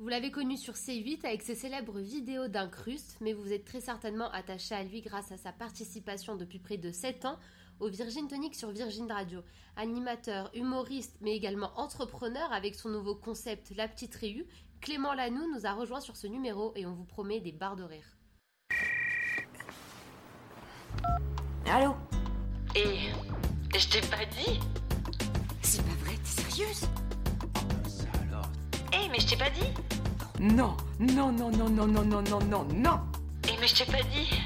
Vous 0.00 0.08
l'avez 0.08 0.30
connu 0.30 0.56
sur 0.56 0.72
C8 0.72 1.26
avec 1.26 1.42
ses 1.42 1.54
célèbres 1.54 1.98
vidéos 1.98 2.48
d'incruste, 2.48 3.18
mais 3.20 3.34
vous 3.34 3.52
êtes 3.52 3.66
très 3.66 3.82
certainement 3.82 4.30
attaché 4.32 4.74
à 4.74 4.82
lui 4.82 5.02
grâce 5.02 5.30
à 5.30 5.36
sa 5.36 5.52
participation 5.52 6.36
depuis 6.36 6.58
près 6.58 6.78
de 6.78 6.90
7 6.90 7.26
ans 7.26 7.38
au 7.80 7.88
Virgin 7.90 8.26
Tonic 8.26 8.54
sur 8.54 8.70
Virgin 8.70 9.12
Radio. 9.12 9.42
Animateur, 9.76 10.50
humoriste, 10.54 11.18
mais 11.20 11.36
également 11.36 11.70
entrepreneur 11.78 12.50
avec 12.50 12.76
son 12.76 12.88
nouveau 12.88 13.14
concept 13.14 13.72
La 13.76 13.88
Petite 13.88 14.14
Réu, 14.14 14.46
Clément 14.80 15.12
Lanoux 15.12 15.52
nous 15.54 15.66
a 15.66 15.72
rejoint 15.72 16.00
sur 16.00 16.16
ce 16.16 16.26
numéro 16.26 16.72
et 16.76 16.86
on 16.86 16.94
vous 16.94 17.04
promet 17.04 17.40
des 17.40 17.52
barres 17.52 17.76
de 17.76 17.84
rire. 17.84 18.16
Allô? 21.66 21.94
Et 22.74 23.10
je 23.78 23.86
t'ai 23.86 24.00
pas 24.00 24.24
dit 24.24 24.60
C'est 25.60 25.82
pas 25.82 25.94
vrai, 26.02 26.14
t'es 26.16 26.42
sérieuse? 26.42 26.88
Eh, 28.92 29.08
mais 29.08 29.20
je 29.20 29.26
t'ai 29.26 29.36
pas 29.36 29.50
dit 29.50 29.89
Non, 30.40 30.74
non, 30.98 31.32
non, 31.32 31.50
non, 31.50 31.68
non, 31.68 31.86
non, 31.86 32.02
non, 32.02 32.22
non, 32.22 32.38
non, 32.48 32.66
non. 32.74 32.98
Eh, 33.46 33.58
mais 33.60 33.68
je 33.68 33.74
t'ai 33.74 33.92
pas 33.92 34.02
dit 34.04 34.40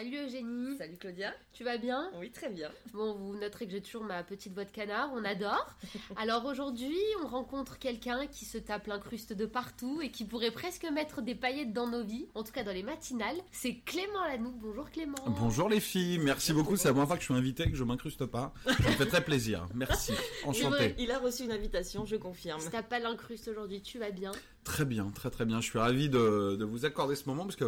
salut 0.00 0.16
Eugénie. 0.16 0.78
Salut 0.78 0.96
Claudia. 0.96 1.34
Tu 1.52 1.62
vas 1.62 1.76
bien? 1.76 2.10
Oui, 2.18 2.30
très 2.30 2.48
bien. 2.48 2.70
Bon, 2.94 3.12
vous 3.12 3.36
noterez 3.36 3.66
que 3.66 3.72
j'ai 3.72 3.82
toujours 3.82 4.02
ma 4.02 4.22
petite 4.22 4.54
voix 4.54 4.64
de 4.64 4.70
canard, 4.70 5.10
on 5.14 5.22
adore. 5.26 5.66
Alors 6.16 6.46
aujourd'hui, 6.46 6.96
on 7.22 7.26
rencontre 7.26 7.78
quelqu'un 7.78 8.26
qui 8.26 8.46
se 8.46 8.56
tape 8.56 8.86
l'incruste 8.86 9.34
de 9.34 9.44
partout 9.44 10.00
et 10.00 10.10
qui 10.10 10.24
pourrait 10.24 10.52
presque 10.52 10.86
mettre 10.90 11.20
des 11.20 11.34
paillettes 11.34 11.74
dans 11.74 11.86
nos 11.86 12.02
vies, 12.02 12.26
en 12.34 12.42
tout 12.42 12.52
cas 12.52 12.62
dans 12.62 12.72
les 12.72 12.82
matinales. 12.82 13.36
C'est 13.52 13.74
Clément 13.84 14.24
Lanoux. 14.26 14.54
Bonjour 14.62 14.90
Clément. 14.90 15.18
Bonjour 15.26 15.68
les 15.68 15.80
filles, 15.80 16.18
merci 16.18 16.54
beaucoup. 16.54 16.78
C'est 16.78 16.88
la 16.88 16.94
première 16.94 17.08
fois 17.08 17.16
que 17.16 17.22
je 17.22 17.26
suis 17.26 17.34
invité 17.34 17.64
et 17.64 17.70
que 17.70 17.76
je 17.76 17.84
m'incruste 17.84 18.24
pas. 18.24 18.54
Ça 18.64 18.70
me 18.70 18.94
fait 18.94 19.06
très 19.06 19.22
plaisir. 19.22 19.66
Merci. 19.74 20.12
Enchanté. 20.46 20.94
Il 20.98 21.10
a 21.10 21.18
reçu 21.18 21.44
une 21.44 21.52
invitation, 21.52 22.06
je 22.06 22.16
confirme. 22.16 22.58
Si 22.58 22.70
t'as 22.70 22.82
pas 22.82 23.00
l'incruste 23.00 23.48
aujourd'hui, 23.48 23.82
tu 23.82 23.98
vas 23.98 24.12
bien? 24.12 24.32
Très 24.64 24.84
bien, 24.84 25.10
très 25.10 25.30
très 25.30 25.44
bien. 25.46 25.60
Je 25.60 25.66
suis 25.66 25.78
ravi 25.78 26.08
de, 26.08 26.56
de 26.58 26.64
vous 26.64 26.84
accorder 26.84 27.16
ce 27.16 27.24
moment 27.28 27.44
parce 27.44 27.56
que 27.56 27.64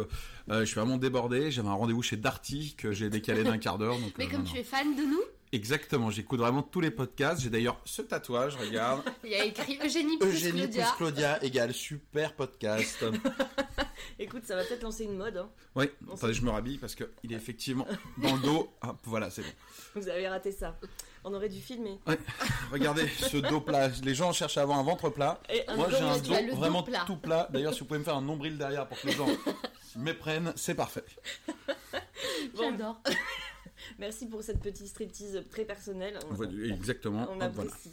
euh, 0.49 0.59
je 0.61 0.65
suis 0.65 0.75
vraiment 0.79 0.97
débordé. 0.97 1.49
J'avais 1.51 1.67
un 1.67 1.73
rendez-vous 1.73 2.03
chez 2.03 2.17
Darty 2.17 2.75
que 2.77 2.91
j'ai 2.91 3.09
décalé 3.09 3.43
d'un 3.43 3.57
quart 3.57 3.77
d'heure. 3.77 3.97
Mais 4.17 4.25
euh, 4.25 4.29
comme 4.29 4.43
non, 4.43 4.49
tu 4.51 4.57
es 4.57 4.63
fan 4.63 4.95
de 4.95 5.01
nous, 5.01 5.21
Exactement, 5.51 6.09
j'écoute 6.09 6.39
vraiment 6.39 6.63
tous 6.63 6.81
les 6.81 6.89
podcasts. 6.89 7.39
J'ai 7.41 7.51
d'ailleurs 7.51 7.79
ce 7.85 8.01
tatouage, 8.01 8.55
regarde. 8.55 9.03
il 9.23 9.29
y 9.29 9.35
a 9.35 9.45
écrit 9.45 9.77
Eugénie 9.85 10.17
plus 10.17 10.29
Eugénie 10.29 10.61
Claudia. 10.61 10.85
plus 10.87 10.97
Claudia 10.97 11.43
égale 11.43 11.73
super 11.73 12.33
podcast. 12.35 13.05
Écoute, 14.19 14.45
ça 14.45 14.55
va 14.55 14.63
peut-être 14.63 14.81
lancer 14.81 15.03
une 15.03 15.15
mode. 15.15 15.37
hein. 15.37 15.49
Oui, 15.75 15.85
attendez, 16.11 16.33
je 16.33 16.43
me 16.43 16.49
rhabille 16.49 16.79
parce 16.79 16.95
que 16.95 17.03
il 17.23 17.33
est 17.33 17.35
effectivement 17.35 17.87
dans 18.17 18.35
le 18.35 18.41
dos. 18.41 18.73
Hop, 18.81 18.97
voilà, 19.03 19.29
c'est 19.29 19.43
bon. 19.43 19.47
Vous 19.95 20.07
avez 20.09 20.27
raté 20.27 20.51
ça. 20.51 20.75
On 21.25 21.33
aurait 21.33 21.49
dû 21.49 21.59
filmer. 21.61 21.99
Ouais, 22.05 22.19
regardez 22.71 23.07
ce 23.07 23.37
dos 23.37 23.61
plat. 23.61 23.87
Les 24.03 24.13
gens 24.15 24.33
cherchent 24.33 24.57
à 24.57 24.61
avoir 24.61 24.77
un 24.79 24.83
ventre 24.83 25.09
plat. 25.09 25.39
Et 25.49 25.67
un 25.69 25.75
Moi, 25.75 25.87
j'ai 25.89 25.97
un 25.97 26.17
dos 26.17 26.33
dos 26.51 26.55
vraiment 26.57 26.83
plat. 26.83 27.03
tout 27.07 27.15
plat. 27.17 27.47
D'ailleurs, 27.51 27.73
si 27.73 27.79
vous 27.81 27.85
pouvez 27.85 27.99
me 27.99 28.03
faire 28.03 28.17
un 28.17 28.21
nombril 28.21 28.57
derrière 28.57 28.87
pour 28.87 28.99
que 28.99 29.07
les 29.07 29.13
gens 29.13 29.27
m'éprennent, 29.95 30.53
c'est 30.55 30.75
parfait. 30.75 31.05
Bon, 32.55 32.71
J'adore. 32.71 33.01
merci 33.99 34.27
pour 34.27 34.43
cette 34.43 34.59
petite 34.61 34.87
striptease 34.87 35.43
très 35.49 35.65
personnelle. 35.65 36.17
On, 36.29 36.33
Voilà, 36.33 36.51
Exactement. 36.73 37.21
on 37.29 37.35
voilà. 37.35 37.45
apprécie. 37.45 37.91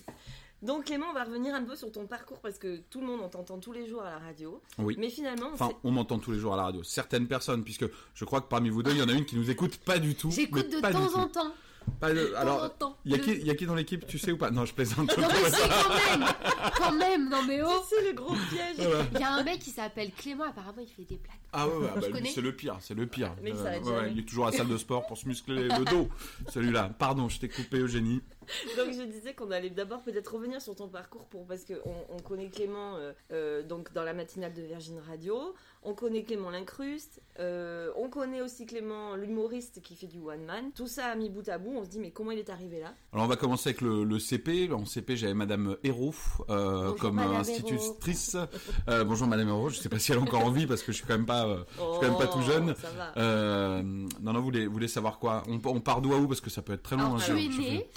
Donc 0.62 0.84
Clément, 0.84 1.06
on 1.10 1.14
va 1.14 1.24
revenir 1.24 1.54
un 1.54 1.64
peu 1.64 1.74
sur 1.74 1.90
ton 1.90 2.06
parcours 2.06 2.38
parce 2.40 2.58
que 2.58 2.78
tout 2.90 3.00
le 3.00 3.06
monde 3.06 3.20
on 3.24 3.28
t'entend 3.28 3.58
tous 3.58 3.72
les 3.72 3.88
jours 3.88 4.02
à 4.02 4.10
la 4.10 4.18
radio. 4.18 4.60
Oui. 4.78 4.94
Mais 4.98 5.08
finalement, 5.08 5.46
on 5.50 5.54
Enfin, 5.54 5.70
on 5.84 5.90
m'entend 5.90 6.18
tous 6.18 6.32
les 6.32 6.38
jours 6.38 6.52
à 6.52 6.56
la 6.56 6.64
radio. 6.64 6.82
Certaines 6.82 7.26
personnes, 7.26 7.64
puisque 7.64 7.86
je 8.14 8.24
crois 8.24 8.40
que 8.40 8.48
parmi 8.48 8.68
vous 8.68 8.82
deux, 8.82 8.90
il 8.92 8.98
y 8.98 9.02
en 9.02 9.08
a 9.08 9.12
une 9.12 9.24
qui 9.24 9.36
nous 9.36 9.50
écoute 9.50 9.78
pas 9.78 9.98
du 9.98 10.14
tout. 10.14 10.30
J'écoute 10.30 10.66
mais 10.68 10.76
de 10.76 10.80
pas 10.80 10.88
du 10.92 10.98
temps 10.98 11.06
tout. 11.08 11.16
en 11.16 11.28
temps. 11.28 11.54
Pas 12.00 12.12
de- 12.14 12.32
Alors, 12.36 12.70
il 13.04 13.10
y, 13.10 13.14
a 13.14 13.16
Le- 13.18 13.22
qui- 13.22 13.32
il 13.32 13.46
y 13.46 13.50
a 13.50 13.54
qui 13.54 13.66
dans 13.66 13.74
l'équipe, 13.74 14.06
tu 14.06 14.18
sais 14.18 14.32
ou 14.32 14.38
pas? 14.38 14.50
Non, 14.50 14.64
je 14.64 14.72
plaisante. 14.72 15.16
Non 15.18 15.28
mais 15.28 15.50
si 15.50 15.56
quand 15.68 16.18
même 16.18 16.28
Quand 16.78 16.92
même, 16.92 17.28
non 17.28 17.42
mais 17.46 17.60
oh 17.62 17.82
c'est 17.88 18.06
le 18.08 18.14
gros 18.14 18.34
piège. 18.50 18.76
Voilà. 18.78 19.04
Il 19.14 19.20
y 19.20 19.22
a 19.24 19.32
un 19.34 19.42
mec 19.42 19.58
qui 19.58 19.70
s'appelle 19.70 20.10
Clément, 20.12 20.44
apparemment 20.44 20.80
il 20.80 20.88
fait 20.88 21.02
des 21.02 21.16
blagues. 21.16 21.36
Ah 21.52 21.66
ouais, 21.68 21.74
ouais, 21.74 21.90
bah, 22.10 22.18
c'est 22.32 22.40
le 22.40 22.54
pire, 22.54 22.76
c'est 22.80 22.94
le 22.94 23.06
pire. 23.06 23.34
Mais 23.42 23.52
Euh, 23.52 23.80
ouais, 23.80 24.12
il 24.12 24.20
est 24.20 24.22
toujours 24.22 24.46
à 24.46 24.50
la 24.50 24.56
salle 24.56 24.68
de 24.68 24.76
sport 24.78 25.06
pour 25.06 25.18
se 25.18 25.26
muscler 25.28 25.64
le 25.64 25.84
dos. 25.84 26.08
Celui-là. 26.48 26.90
Pardon, 26.98 27.28
je 27.28 27.38
t'ai 27.40 27.48
coupé, 27.48 27.78
Eugénie. 27.78 28.22
Donc 28.76 28.92
je 28.92 29.02
disais 29.02 29.34
qu'on 29.34 29.50
allait 29.50 29.70
d'abord 29.70 30.00
peut-être 30.02 30.34
revenir 30.34 30.60
sur 30.60 30.74
ton 30.74 30.88
parcours 30.88 31.26
pour 31.26 31.46
parce 31.46 31.64
que 31.64 31.74
on, 31.84 32.14
on 32.16 32.18
connaît 32.18 32.48
Clément 32.48 32.96
euh, 32.96 33.12
euh, 33.32 33.62
donc 33.62 33.92
dans 33.92 34.02
la 34.04 34.12
matinale 34.12 34.52
de 34.54 34.62
Virgin 34.62 34.98
Radio, 35.08 35.54
on 35.82 35.94
connaît 35.94 36.22
Clément 36.24 36.50
l'incruste, 36.50 37.20
euh, 37.38 37.90
on 37.96 38.08
connaît 38.08 38.42
aussi 38.42 38.66
Clément 38.66 39.14
l'humoriste 39.16 39.80
qui 39.82 39.94
fait 39.96 40.06
du 40.06 40.18
one 40.18 40.44
man. 40.44 40.70
Tout 40.74 40.86
ça 40.86 41.14
mis 41.14 41.30
bout 41.30 41.48
à 41.48 41.58
bout, 41.58 41.72
on 41.76 41.84
se 41.84 41.88
dit 41.90 41.98
mais 41.98 42.10
comment 42.10 42.30
il 42.32 42.38
est 42.38 42.50
arrivé 42.50 42.80
là? 42.80 42.92
Alors 43.12 43.24
on 43.24 43.28
va 43.28 43.36
commencer 43.36 43.70
avec 43.70 43.80
le, 43.80 44.04
le 44.04 44.18
CP. 44.18 44.70
En 44.72 44.84
CP, 44.84 45.16
j'avais 45.16 45.34
Madame 45.34 45.76
Hérault 45.84 46.14
euh, 46.50 46.92
comme 46.94 47.14
Madame 47.16 47.36
institutrice. 47.36 48.36
Euh, 48.88 49.04
bonjour 49.04 49.26
Madame 49.26 49.48
Hérault. 49.48 49.68
Je 49.70 49.78
sais 49.78 49.88
pas 49.88 49.98
si 49.98 50.12
elle 50.12 50.18
est 50.18 50.22
encore 50.22 50.44
en 50.44 50.50
vie 50.50 50.66
parce 50.66 50.82
que 50.82 50.92
je 50.92 50.98
suis 50.98 51.06
quand 51.06 51.14
même 51.16 51.26
pas, 51.26 51.46
euh, 51.46 51.64
je 51.76 51.80
suis 51.80 52.00
quand 52.00 52.08
même 52.08 52.18
pas 52.18 52.26
tout 52.26 52.42
jeune. 52.42 52.74
Oh, 52.76 52.80
Ça 52.80 52.90
va. 52.90 53.12
Euh, 53.16 53.82
non, 53.82 54.32
non, 54.32 54.38
vous 54.40 54.44
voulez, 54.44 54.66
vous 54.66 54.72
voulez 54.72 54.88
savoir 54.88 55.18
quoi? 55.18 55.42
On, 55.48 55.60
on 55.64 55.80
part 55.80 56.00
d'où 56.02 56.12
à 56.12 56.18
où? 56.18 56.26
Parce 56.28 56.40
que 56.40 56.50
ça 56.50 56.62
peut 56.62 56.72
être 56.74 56.82
très 56.82 56.96
long. 56.96 57.02
Alors 57.04 57.16
hein, 57.16 57.22
tu 57.24 57.32
je- 57.32 57.36
es 57.36 57.50
je 57.50 57.60
né, 57.60 57.90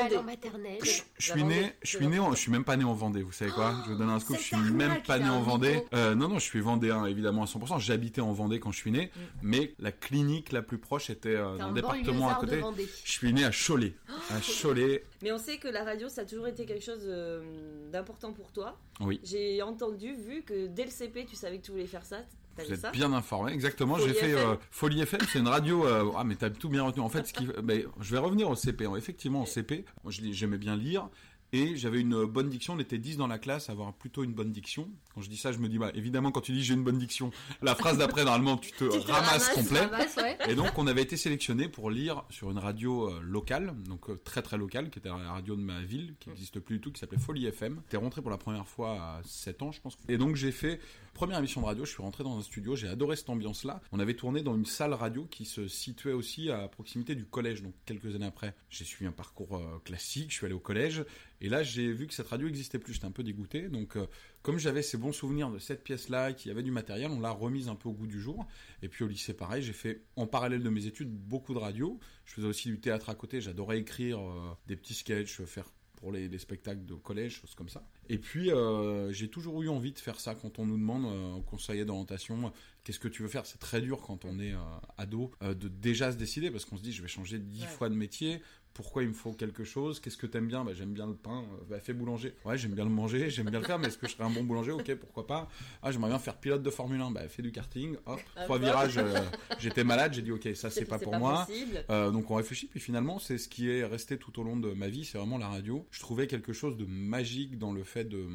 Vendée. 0.00 0.22
maternelle. 0.22 0.78
Je, 0.82 0.90
suis 1.32 1.40
Vendée, 1.40 1.54
né, 1.60 1.72
je 1.82 1.96
suis 1.96 2.06
né, 2.06 2.18
en- 2.18 2.32
je 2.32 2.36
suis 2.40 2.50
même 2.52 2.64
pas 2.64 2.76
né 2.76 2.84
en 2.84 2.94
Vendée. 2.94 3.22
Vous 3.22 3.32
savez 3.32 3.50
quoi? 3.50 3.74
Je 3.86 3.92
vous 3.92 3.98
donner 3.98 4.12
un 4.12 4.20
scoop. 4.20 4.36
Je 4.36 4.42
suis 4.42 4.56
même 4.56 5.02
pas 5.02 5.18
né 5.18 5.28
en 5.28 5.40
Vendée. 5.42 5.82
Euh, 5.94 6.14
non, 6.14 6.28
non, 6.28 6.38
je 6.38 6.44
suis 6.44 6.60
vendéen 6.60 7.04
évidemment 7.06 7.42
à 7.42 7.46
100%. 7.46 7.78
J'habitais 7.78 8.20
en 8.20 8.32
Vendée 8.32 8.60
quand 8.60 8.72
je 8.72 8.78
suis 8.78 8.90
né, 8.90 9.10
Mm. 9.16 9.20
mais 9.42 9.74
la 9.78 9.92
clinique 9.92 10.52
la 10.52 10.62
plus 10.62 10.78
proche 10.78 11.10
était 11.10 11.36
euh, 11.36 11.56
dans 11.58 11.68
le 11.68 11.74
département 11.74 12.28
à 12.30 12.34
côté. 12.36 12.56
Vendée. 12.58 12.88
Je 13.04 13.12
suis 13.12 13.32
né 13.32 13.44
à 13.44 13.50
Cholet. 13.50 13.94
À 14.30 14.40
Cholet, 14.40 15.04
Mais 15.22 15.30
on 15.32 15.38
sait 15.38 15.58
que 15.58 15.68
la 15.68 15.84
radio 15.84 16.08
ça 16.08 16.22
a 16.22 16.24
toujours 16.24 16.48
été 16.48 16.66
quelque 16.66 16.84
chose 16.84 17.02
euh, 17.04 17.90
d'important 17.92 18.32
pour 18.32 18.50
toi. 18.52 18.78
oui. 19.00 19.20
J'ai 19.24 19.62
entendu, 19.62 20.14
vu 20.14 20.42
que 20.42 20.66
dès 20.66 20.84
le 20.84 20.90
CP 20.90 21.26
tu 21.26 21.36
savais 21.36 21.58
que 21.58 21.64
tu 21.64 21.70
voulais 21.72 21.86
faire 21.86 22.04
ça. 22.04 22.18
Vous 22.56 22.72
êtes 22.72 22.92
bien 22.92 23.12
informé, 23.12 23.52
exactement. 23.52 23.98
J'ai 23.98 24.12
fait 24.14 24.34
euh, 24.34 24.56
Folie 24.70 25.00
FM, 25.02 25.20
c'est 25.30 25.38
une 25.38 25.48
radio. 25.48 25.86
euh, 25.86 26.10
ah, 26.16 26.24
mais 26.24 26.36
t'as 26.36 26.50
tout 26.50 26.68
bien 26.68 26.82
retenu. 26.82 27.02
En 27.02 27.08
fait, 27.08 27.26
ce 27.26 27.32
qui, 27.32 27.46
je 28.00 28.10
vais 28.12 28.18
revenir 28.18 28.48
au 28.48 28.54
CP. 28.54 28.86
hein. 28.86 28.94
Effectivement, 28.96 29.42
au 29.42 29.46
CP, 29.46 29.84
j'aimais 30.08 30.58
bien 30.58 30.76
lire. 30.76 31.08
Et 31.52 31.76
j'avais 31.76 32.00
une 32.00 32.24
bonne 32.24 32.48
diction, 32.48 32.74
on 32.74 32.78
était 32.78 32.98
10 32.98 33.16
dans 33.16 33.26
la 33.26 33.38
classe 33.38 33.68
à 33.68 33.72
avoir 33.72 33.92
plutôt 33.94 34.24
une 34.24 34.32
bonne 34.32 34.52
diction. 34.52 34.88
Quand 35.14 35.20
je 35.20 35.28
dis 35.28 35.36
ça, 35.36 35.52
je 35.52 35.58
me 35.58 35.68
dis, 35.68 35.78
bah, 35.78 35.90
évidemment, 35.94 36.32
quand 36.32 36.40
tu 36.40 36.52
dis 36.52 36.62
j'ai 36.62 36.74
une 36.74 36.84
bonne 36.84 36.98
diction, 36.98 37.30
la 37.62 37.74
phrase 37.74 37.98
d'après, 37.98 38.24
normalement, 38.24 38.56
tu 38.56 38.72
te 38.72 38.84
Tu 38.84 39.04
te 39.04 39.10
ramasses 39.10 39.48
ramasses, 39.48 39.54
complet. 39.54 39.88
Ouais. 40.22 40.38
Et 40.50 40.54
donc, 40.54 40.76
on 40.76 40.86
avait 40.86 41.02
été 41.02 41.16
sélectionné 41.16 41.68
pour 41.68 41.90
lire 41.90 42.24
sur 42.30 42.50
une 42.50 42.58
radio 42.58 43.08
euh, 43.08 43.20
locale, 43.22 43.74
donc 43.88 44.10
euh, 44.10 44.16
très 44.16 44.42
très 44.42 44.58
locale, 44.58 44.90
qui 44.90 44.98
était 44.98 45.08
la 45.08 45.16
radio 45.16 45.56
de 45.56 45.62
ma 45.62 45.80
ville, 45.82 46.14
qui 46.20 46.28
n'existe 46.28 46.60
plus 46.60 46.76
du 46.76 46.80
tout, 46.80 46.92
qui 46.92 47.00
s'appelait 47.00 47.18
Folie 47.18 47.46
FM. 47.46 47.80
J'étais 47.84 47.96
rentré 47.96 48.22
pour 48.22 48.30
la 48.30 48.38
première 48.38 48.66
fois 48.66 48.92
à 48.92 49.20
7 49.24 49.62
ans, 49.62 49.72
je 49.72 49.80
pense. 49.80 49.96
Et 50.08 50.18
donc, 50.18 50.36
j'ai 50.36 50.52
fait 50.52 50.80
première 51.16 51.38
émission 51.38 51.62
de 51.62 51.66
radio. 51.66 51.84
Je 51.84 51.90
suis 51.90 52.02
rentré 52.02 52.24
dans 52.24 52.36
un 52.36 52.42
studio, 52.42 52.76
j'ai 52.76 52.88
adoré 52.88 53.16
cette 53.16 53.30
ambiance-là. 53.30 53.80
On 53.92 53.98
avait 53.98 54.14
tourné 54.14 54.42
dans 54.42 54.54
une 54.54 54.66
salle 54.66 54.92
radio 54.92 55.26
qui 55.30 55.46
se 55.46 55.66
situait 55.66 56.12
aussi 56.12 56.50
à 56.50 56.68
proximité 56.68 57.14
du 57.14 57.24
collège. 57.24 57.62
Donc, 57.62 57.72
quelques 57.86 58.14
années 58.14 58.26
après, 58.26 58.54
j'ai 58.68 58.84
suivi 58.84 59.06
un 59.06 59.12
parcours 59.12 59.56
euh, 59.56 59.80
classique. 59.84 60.30
Je 60.30 60.36
suis 60.36 60.46
allé 60.46 60.54
au 60.54 60.60
collège. 60.60 61.04
Et 61.40 61.48
là, 61.48 61.62
j'ai 61.62 61.92
vu 61.92 62.06
que 62.06 62.14
cette 62.14 62.28
radio 62.28 62.48
existait 62.48 62.78
plus. 62.78 62.94
J'étais 62.94 63.06
un 63.06 63.10
peu 63.10 63.22
dégoûté. 63.22 63.68
Donc, 63.68 63.96
euh, 63.96 64.06
comme 64.42 64.58
j'avais 64.58 64.82
ces 64.82 64.96
bons 64.96 65.12
souvenirs 65.12 65.50
de 65.50 65.58
cette 65.58 65.84
pièce-là, 65.84 66.32
qu'il 66.32 66.48
y 66.48 66.52
avait 66.52 66.62
du 66.62 66.70
matériel, 66.70 67.10
on 67.10 67.20
l'a 67.20 67.30
remise 67.30 67.68
un 67.68 67.74
peu 67.74 67.88
au 67.88 67.92
goût 67.92 68.06
du 68.06 68.20
jour. 68.20 68.46
Et 68.82 68.88
puis 68.88 69.04
au 69.04 69.08
lycée, 69.08 69.34
pareil, 69.34 69.62
j'ai 69.62 69.72
fait 69.74 70.02
en 70.16 70.26
parallèle 70.26 70.62
de 70.62 70.70
mes 70.70 70.86
études 70.86 71.10
beaucoup 71.10 71.52
de 71.54 71.58
radio. 71.58 71.98
Je 72.24 72.34
faisais 72.34 72.46
aussi 72.46 72.68
du 72.68 72.80
théâtre 72.80 73.10
à 73.10 73.14
côté. 73.14 73.40
J'adorais 73.40 73.78
écrire 73.78 74.18
euh, 74.20 74.52
des 74.66 74.76
petits 74.76 74.94
sketchs, 74.94 75.42
faire 75.42 75.70
pour 75.96 76.12
les, 76.12 76.28
les 76.28 76.38
spectacles 76.38 76.84
de 76.84 76.94
collège, 76.94 77.40
choses 77.40 77.54
comme 77.54 77.70
ça. 77.70 77.82
Et 78.10 78.18
puis 78.18 78.50
euh, 78.52 79.10
j'ai 79.12 79.28
toujours 79.28 79.62
eu 79.62 79.70
envie 79.70 79.92
de 79.92 79.98
faire 79.98 80.20
ça 80.20 80.34
quand 80.34 80.58
on 80.58 80.66
nous 80.66 80.76
demande 80.76 81.06
euh, 81.06 81.32
au 81.36 81.40
conseiller 81.40 81.86
d'orientation 81.86 82.48
euh, 82.48 82.50
qu'est-ce 82.84 83.00
que 83.00 83.08
tu 83.08 83.22
veux 83.22 83.28
faire? 83.28 83.46
C'est 83.46 83.58
très 83.58 83.80
dur 83.80 84.02
quand 84.02 84.26
on 84.26 84.38
est 84.38 84.52
ado 84.98 85.32
de 85.40 85.68
déjà 85.68 86.12
se 86.12 86.18
décider 86.18 86.50
parce 86.50 86.66
qu'on 86.66 86.76
se 86.76 86.82
dit 86.82 86.92
je 86.92 87.00
vais 87.00 87.08
changer 87.08 87.38
dix 87.38 87.62
Ouais. 87.62 87.66
fois 87.66 87.88
de 87.88 87.94
métier. 87.94 88.42
Pourquoi 88.76 89.02
il 89.02 89.08
me 89.08 89.14
faut 89.14 89.32
quelque 89.32 89.64
chose 89.64 90.00
Qu'est-ce 90.00 90.18
que 90.18 90.26
t'aimes 90.26 90.48
bien 90.48 90.62
bah, 90.62 90.72
J'aime 90.74 90.92
bien 90.92 91.06
le 91.06 91.14
pain. 91.14 91.40
Euh, 91.40 91.64
Bah, 91.70 91.80
fais 91.80 91.94
boulanger. 91.94 92.34
Ouais, 92.44 92.58
j'aime 92.58 92.72
bien 92.72 92.84
le 92.84 92.90
manger, 92.90 93.30
j'aime 93.30 93.48
bien 93.48 93.58
le 93.60 93.64
faire, 93.64 93.78
mais 93.78 93.88
est-ce 93.88 93.96
que 93.96 94.06
je 94.06 94.12
serais 94.12 94.24
un 94.24 94.30
bon 94.30 94.44
boulanger? 94.44 94.72
Ok, 94.72 94.94
pourquoi 94.96 95.26
pas 95.26 95.48
Ah, 95.82 95.90
j'aimerais 95.92 96.10
bien 96.10 96.18
faire 96.18 96.36
pilote 96.36 96.62
de 96.62 96.68
Formule 96.70 97.00
1. 97.00 97.10
Bah, 97.10 97.26
fais 97.28 97.40
du 97.42 97.52
karting. 97.52 97.96
Hop, 98.04 98.20
Ah, 98.36 98.44
trois 98.44 98.58
virages. 98.58 98.98
euh, 98.98 99.18
J'étais 99.58 99.82
malade, 99.82 100.12
j'ai 100.12 100.20
dit 100.22 100.30
ok, 100.32 100.48
ça 100.54 100.68
c'est 100.70 100.84
pas 100.84 100.98
pour 100.98 101.16
moi. 101.16 101.46
Euh, 101.90 102.10
donc 102.10 102.30
on 102.30 102.34
réfléchit, 102.34 102.66
puis 102.66 102.80
finalement 102.80 103.18
c'est 103.18 103.38
ce 103.38 103.48
qui 103.48 103.70
est 103.70 103.84
resté 103.84 104.18
tout 104.18 104.38
au 104.38 104.42
long 104.42 104.56
de 104.58 104.72
ma 104.74 104.88
vie, 104.88 105.04
c'est 105.06 105.16
vraiment 105.16 105.38
la 105.38 105.48
radio. 105.48 105.86
Je 105.90 106.00
trouvais 106.00 106.26
quelque 106.26 106.52
chose 106.52 106.76
de 106.76 106.84
magique 106.84 107.58
dans 107.58 107.72
le 107.72 107.82
fait 107.82 108.04
de 108.04 108.26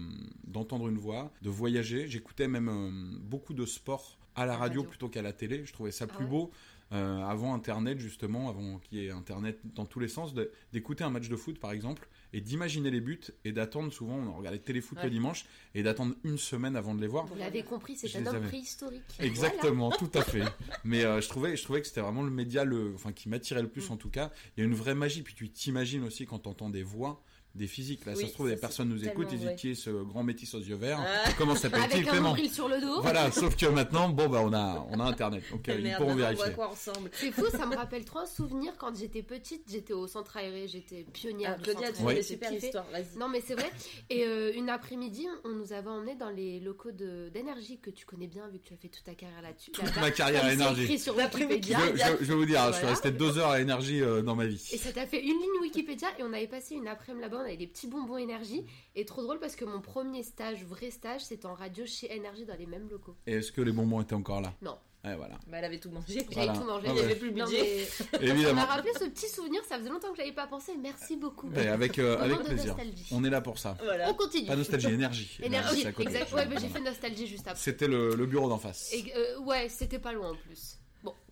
d'entendre 0.46 0.88
une 0.88 0.98
voix, 0.98 1.32
de 1.44 1.50
voyager. 1.50 2.08
J'écoutais 2.08 2.48
même 2.48 2.70
euh, 2.70 3.20
beaucoup 3.22 3.54
de 3.54 3.66
sport 3.66 4.18
à 4.34 4.46
la 4.46 4.54
radio 4.56 4.80
radio. 4.82 4.84
plutôt 4.90 5.10
qu'à 5.10 5.22
la 5.22 5.34
télé. 5.34 5.66
Je 5.66 5.74
trouvais 5.74 5.92
ça 5.92 6.06
Ah 6.10 6.14
plus 6.16 6.24
ouais 6.24 6.30
beau. 6.32 6.52
Euh, 6.94 7.24
avant 7.26 7.54
Internet 7.54 8.00
justement, 8.00 8.50
avant 8.50 8.80
qu'il 8.80 8.98
y 9.00 9.06
ait 9.08 9.12
Internet 9.12 9.60
dans 9.76 9.86
tous 9.86 10.00
les 10.00 10.08
sens, 10.08 10.34
d'écouter 10.74 11.04
un 11.04 11.10
match 11.10 11.30
de 11.30 11.36
foot 11.36 11.60
par 11.60 11.72
exemple 11.72 12.08
et 12.34 12.42
d'imaginer 12.42 12.92
les 12.92 13.02
buts 13.02 13.20
et 13.46 13.52
d'attendre 13.52 13.92
souvent, 13.92 14.16
on 14.18 14.34
regardait 14.34 14.60
téléfoot 14.60 14.98
Ouais. 14.98 15.06
le 15.06 15.10
dimanche 15.10 15.46
et 15.76 15.84
d'attendre 15.84 16.16
une 16.24 16.38
semaine 16.38 16.76
avant 16.76 16.94
de 16.96 17.02
les 17.02 17.08
voir. 17.08 17.26
Vous 17.26 17.36
l'avez 17.36 17.64
compris, 17.64 17.96
c'est 17.96 18.16
un 18.18 18.26
homme 18.26 18.36
avais. 18.36 18.48
préhistorique. 18.48 19.04
Exactement, 19.20 19.90
tout 19.98 20.10
à 20.14 20.22
fait. 20.22 20.44
Mais 20.84 21.04
euh, 21.06 21.22
je 21.22 21.30
trouvais, 21.30 21.56
je 21.58 21.64
trouvais 21.64 21.82
que 21.82 21.88
c'était 21.88 22.02
vraiment 22.02 22.24
le 22.24 22.32
média, 22.32 22.64
le, 22.64 22.94
enfin 22.96 23.12
qui 23.12 23.30
m'attirait 23.30 23.62
le 23.62 23.68
plus 23.70 23.90
Mm. 23.90 23.94
en 23.94 23.98
tout 23.98 24.10
cas. 24.10 24.32
Il 24.56 24.62
y 24.62 24.64
a 24.64 24.68
une 24.68 24.76
vraie 24.76 24.96
magie, 24.96 25.22
puis 25.24 25.34
tu 25.34 25.50
t'imagines 25.50 26.04
aussi 26.04 26.26
quand 26.26 26.40
t'entends 26.40 26.70
des 26.70 26.84
voix, 26.84 27.22
des 27.54 27.68
physiques. 27.68 28.06
Là, 28.06 28.14
Oui, 28.16 28.22
ça 28.24 28.28
se 28.30 28.34
trouve, 28.34 28.50
des 28.50 28.56
personnes 28.56 28.88
nous 28.90 29.06
écoutent, 29.06 29.28
ils 29.32 29.56
disent 29.56 29.80
ce 29.84 29.90
grand 29.90 30.24
métis 30.24 30.54
aux 30.54 30.60
yeux 30.60 30.76
verts 30.76 31.00
Ah. 31.06 31.30
Comment 31.38 31.56
s'appelle-t-il 31.56 31.94
Avec 31.94 32.08
un 32.08 32.12
Clément 32.12 32.36
sur 32.52 32.68
le 32.70 32.80
dos. 32.80 33.02
Voilà, 33.02 33.32
sauf 33.32 33.56
que 33.58 33.66
maintenant, 33.66 34.10
bon, 34.10 34.30
bah, 34.30 34.42
on 34.44 34.54
a, 34.54 34.86
on 34.90 35.00
a 35.00 35.04
Internet, 35.06 35.44
donc 35.52 35.68
euh, 35.68 35.80
ils 35.80 35.94
pourront 35.96 36.16
vérifier. 36.16 36.54
quoi 36.54 36.70
ensemble 36.70 37.10
C'est 37.14 37.32
fou, 37.32 37.46
ça 37.52 37.66
me 37.66 37.76
rappelle 37.76 38.06
trop 38.06 38.20
un 38.20 38.26
souvenir 38.26 38.74
quand 38.78 38.96
j'étais 38.98 39.22
petite. 39.22 39.64
J'étais 39.70 39.94
au 39.94 40.08
centre 40.08 40.38
aéré, 40.38 40.68
j'étais 40.68 41.04
pionnière 41.12 41.54
Ah, 41.56 41.58
du 41.58 41.64
Claudia, 41.64 41.92
tu 41.92 42.04
des 42.16 42.24
super 42.24 42.54
histoires, 42.54 42.86
vas-y. 42.92 43.18
Non, 43.18 43.28
mais 43.28 43.42
c'est 43.46 43.56
vrai. 43.56 43.70
Et 44.10 44.26
euh, 44.26 44.52
une 44.56 44.70
après-midi, 44.70 45.28
on 45.44 45.50
nous 45.50 45.74
avait 45.74 45.90
emmenés 45.90 46.16
dans 46.16 46.30
les 46.30 46.60
locaux 46.60 46.92
de- 46.92 47.30
d'énergie 47.34 47.80
que 47.80 47.90
tu 47.90 48.06
connais 48.06 48.28
bien 48.28 48.48
vu 48.48 48.60
que 48.60 48.68
tu 48.68 48.74
as 48.74 48.78
fait 48.78 48.88
toute 48.88 49.04
ta 49.04 49.14
carrière 49.16 49.42
là-dessus. 49.42 49.72
Toute 49.72 49.96
ma 50.00 50.12
carrière 50.12 50.46
à 50.46 50.54
énergie. 50.54 50.98
sur. 51.00 51.16
Je, 51.20 51.22
Wikipédia. 51.26 51.78
je- 51.94 52.24
je 52.26 52.30
vais 52.30 52.36
vous 52.36 52.46
dire, 52.46 52.72
je 52.72 52.78
suis 52.78 52.88
resté 52.88 53.12
deux 53.12 53.38
heures 53.38 53.50
à 53.50 53.60
énergie 53.62 54.02
euh, 54.02 54.22
dans 54.22 54.36
ma 54.36 54.46
vie. 54.46 54.70
Et 54.72 54.78
ça 54.78 54.92
t'a 54.92 55.06
fait 55.06 55.20
une 55.22 55.28
ligne 55.38 55.62
Wikipédia 55.62 56.08
et 56.20 56.24
on 56.24 56.32
avait 56.34 56.48
passé 56.48 56.76
une 56.76 56.88
après-midi 56.88 57.22
là-bas, 57.22 57.41
on 57.42 57.46
avait 57.46 57.58
des 57.58 57.68
petits 57.68 57.88
bonbons 57.88 58.18
énergie. 58.18 58.66
Et 58.96 59.06
trop 59.06 59.22
drôle 59.24 59.40
parce 59.40 59.56
que 59.56 59.66
mon 59.66 59.82
premier 59.82 60.24
stage, 60.24 60.64
vrai 60.64 60.92
stage, 60.92 61.22
c'était 61.26 61.46
en 61.46 61.54
radio 61.56 61.86
chez 61.86 62.14
énergie 62.14 62.46
dans 62.46 62.56
les 62.58 62.66
mêmes 62.66 62.88
locaux. 62.90 63.16
Et 63.28 63.34
est-ce 63.34 63.52
que 63.52 63.62
les 63.62 63.72
bonbons 63.72 64.02
étaient 64.02 64.16
encore 64.16 64.42
là? 64.42 64.54
Non. 64.62 64.78
Ouais, 65.04 65.16
voilà. 65.16 65.34
Bah, 65.48 65.58
elle 65.58 65.66
avait 65.66 65.80
tout 65.80 65.90
mangé. 65.90 66.14
J'avais 66.14 66.28
Voilà. 66.32 66.54
tout 66.54 66.64
mangé. 66.64 66.86
Ah 66.88 66.94
ouais. 66.94 67.04
avait 67.04 67.16
plus 67.16 67.30
le 67.30 67.34
budget. 67.34 67.86
Ça 67.86 68.04
m'a 68.14 68.24
Évidemment. 68.24 68.66
rappelé 68.66 68.94
ce 68.94 69.06
petit 69.06 69.28
souvenir, 69.30 69.64
ça 69.66 69.80
faisait 69.80 69.90
longtemps 69.90 70.10
que 70.12 70.18
je 70.18 70.22
l'avais 70.22 70.32
pas 70.36 70.46
pensé. 70.46 70.74
Merci 70.80 71.18
beaucoup. 71.18 71.50
Ouais, 71.50 71.68
avec, 71.70 71.98
euh, 71.98 72.20
avec 72.20 72.38
plaisir. 72.44 72.76
nostalgie. 72.78 73.08
On 73.12 73.24
est 73.24 73.32
là 73.32 73.42
pour 73.42 73.58
ça. 73.58 73.76
Voilà. 73.84 74.12
On 74.12 74.14
continue. 74.14 74.46
Pas 74.46 74.56
nostalgie, 74.56 74.90
énergie. 74.94 75.40
Énergie, 75.44 75.92
côté. 75.92 76.04
exact. 76.10 76.32
Ouais, 76.34 76.48
j'ai 76.60 76.68
fait 76.68 76.82
nostalgie 76.82 77.26
juste 77.26 77.48
après. 77.48 77.60
C'était 77.60 77.88
le, 77.88 78.14
le 78.14 78.26
bureau 78.28 78.48
d'en 78.48 78.60
face. 78.60 78.94
Et, 78.94 79.12
euh, 79.16 79.40
ouais, 79.40 79.70
c'était 79.70 79.98
pas 79.98 80.12
loin 80.14 80.34
en 80.34 80.36
plus. 80.36 80.78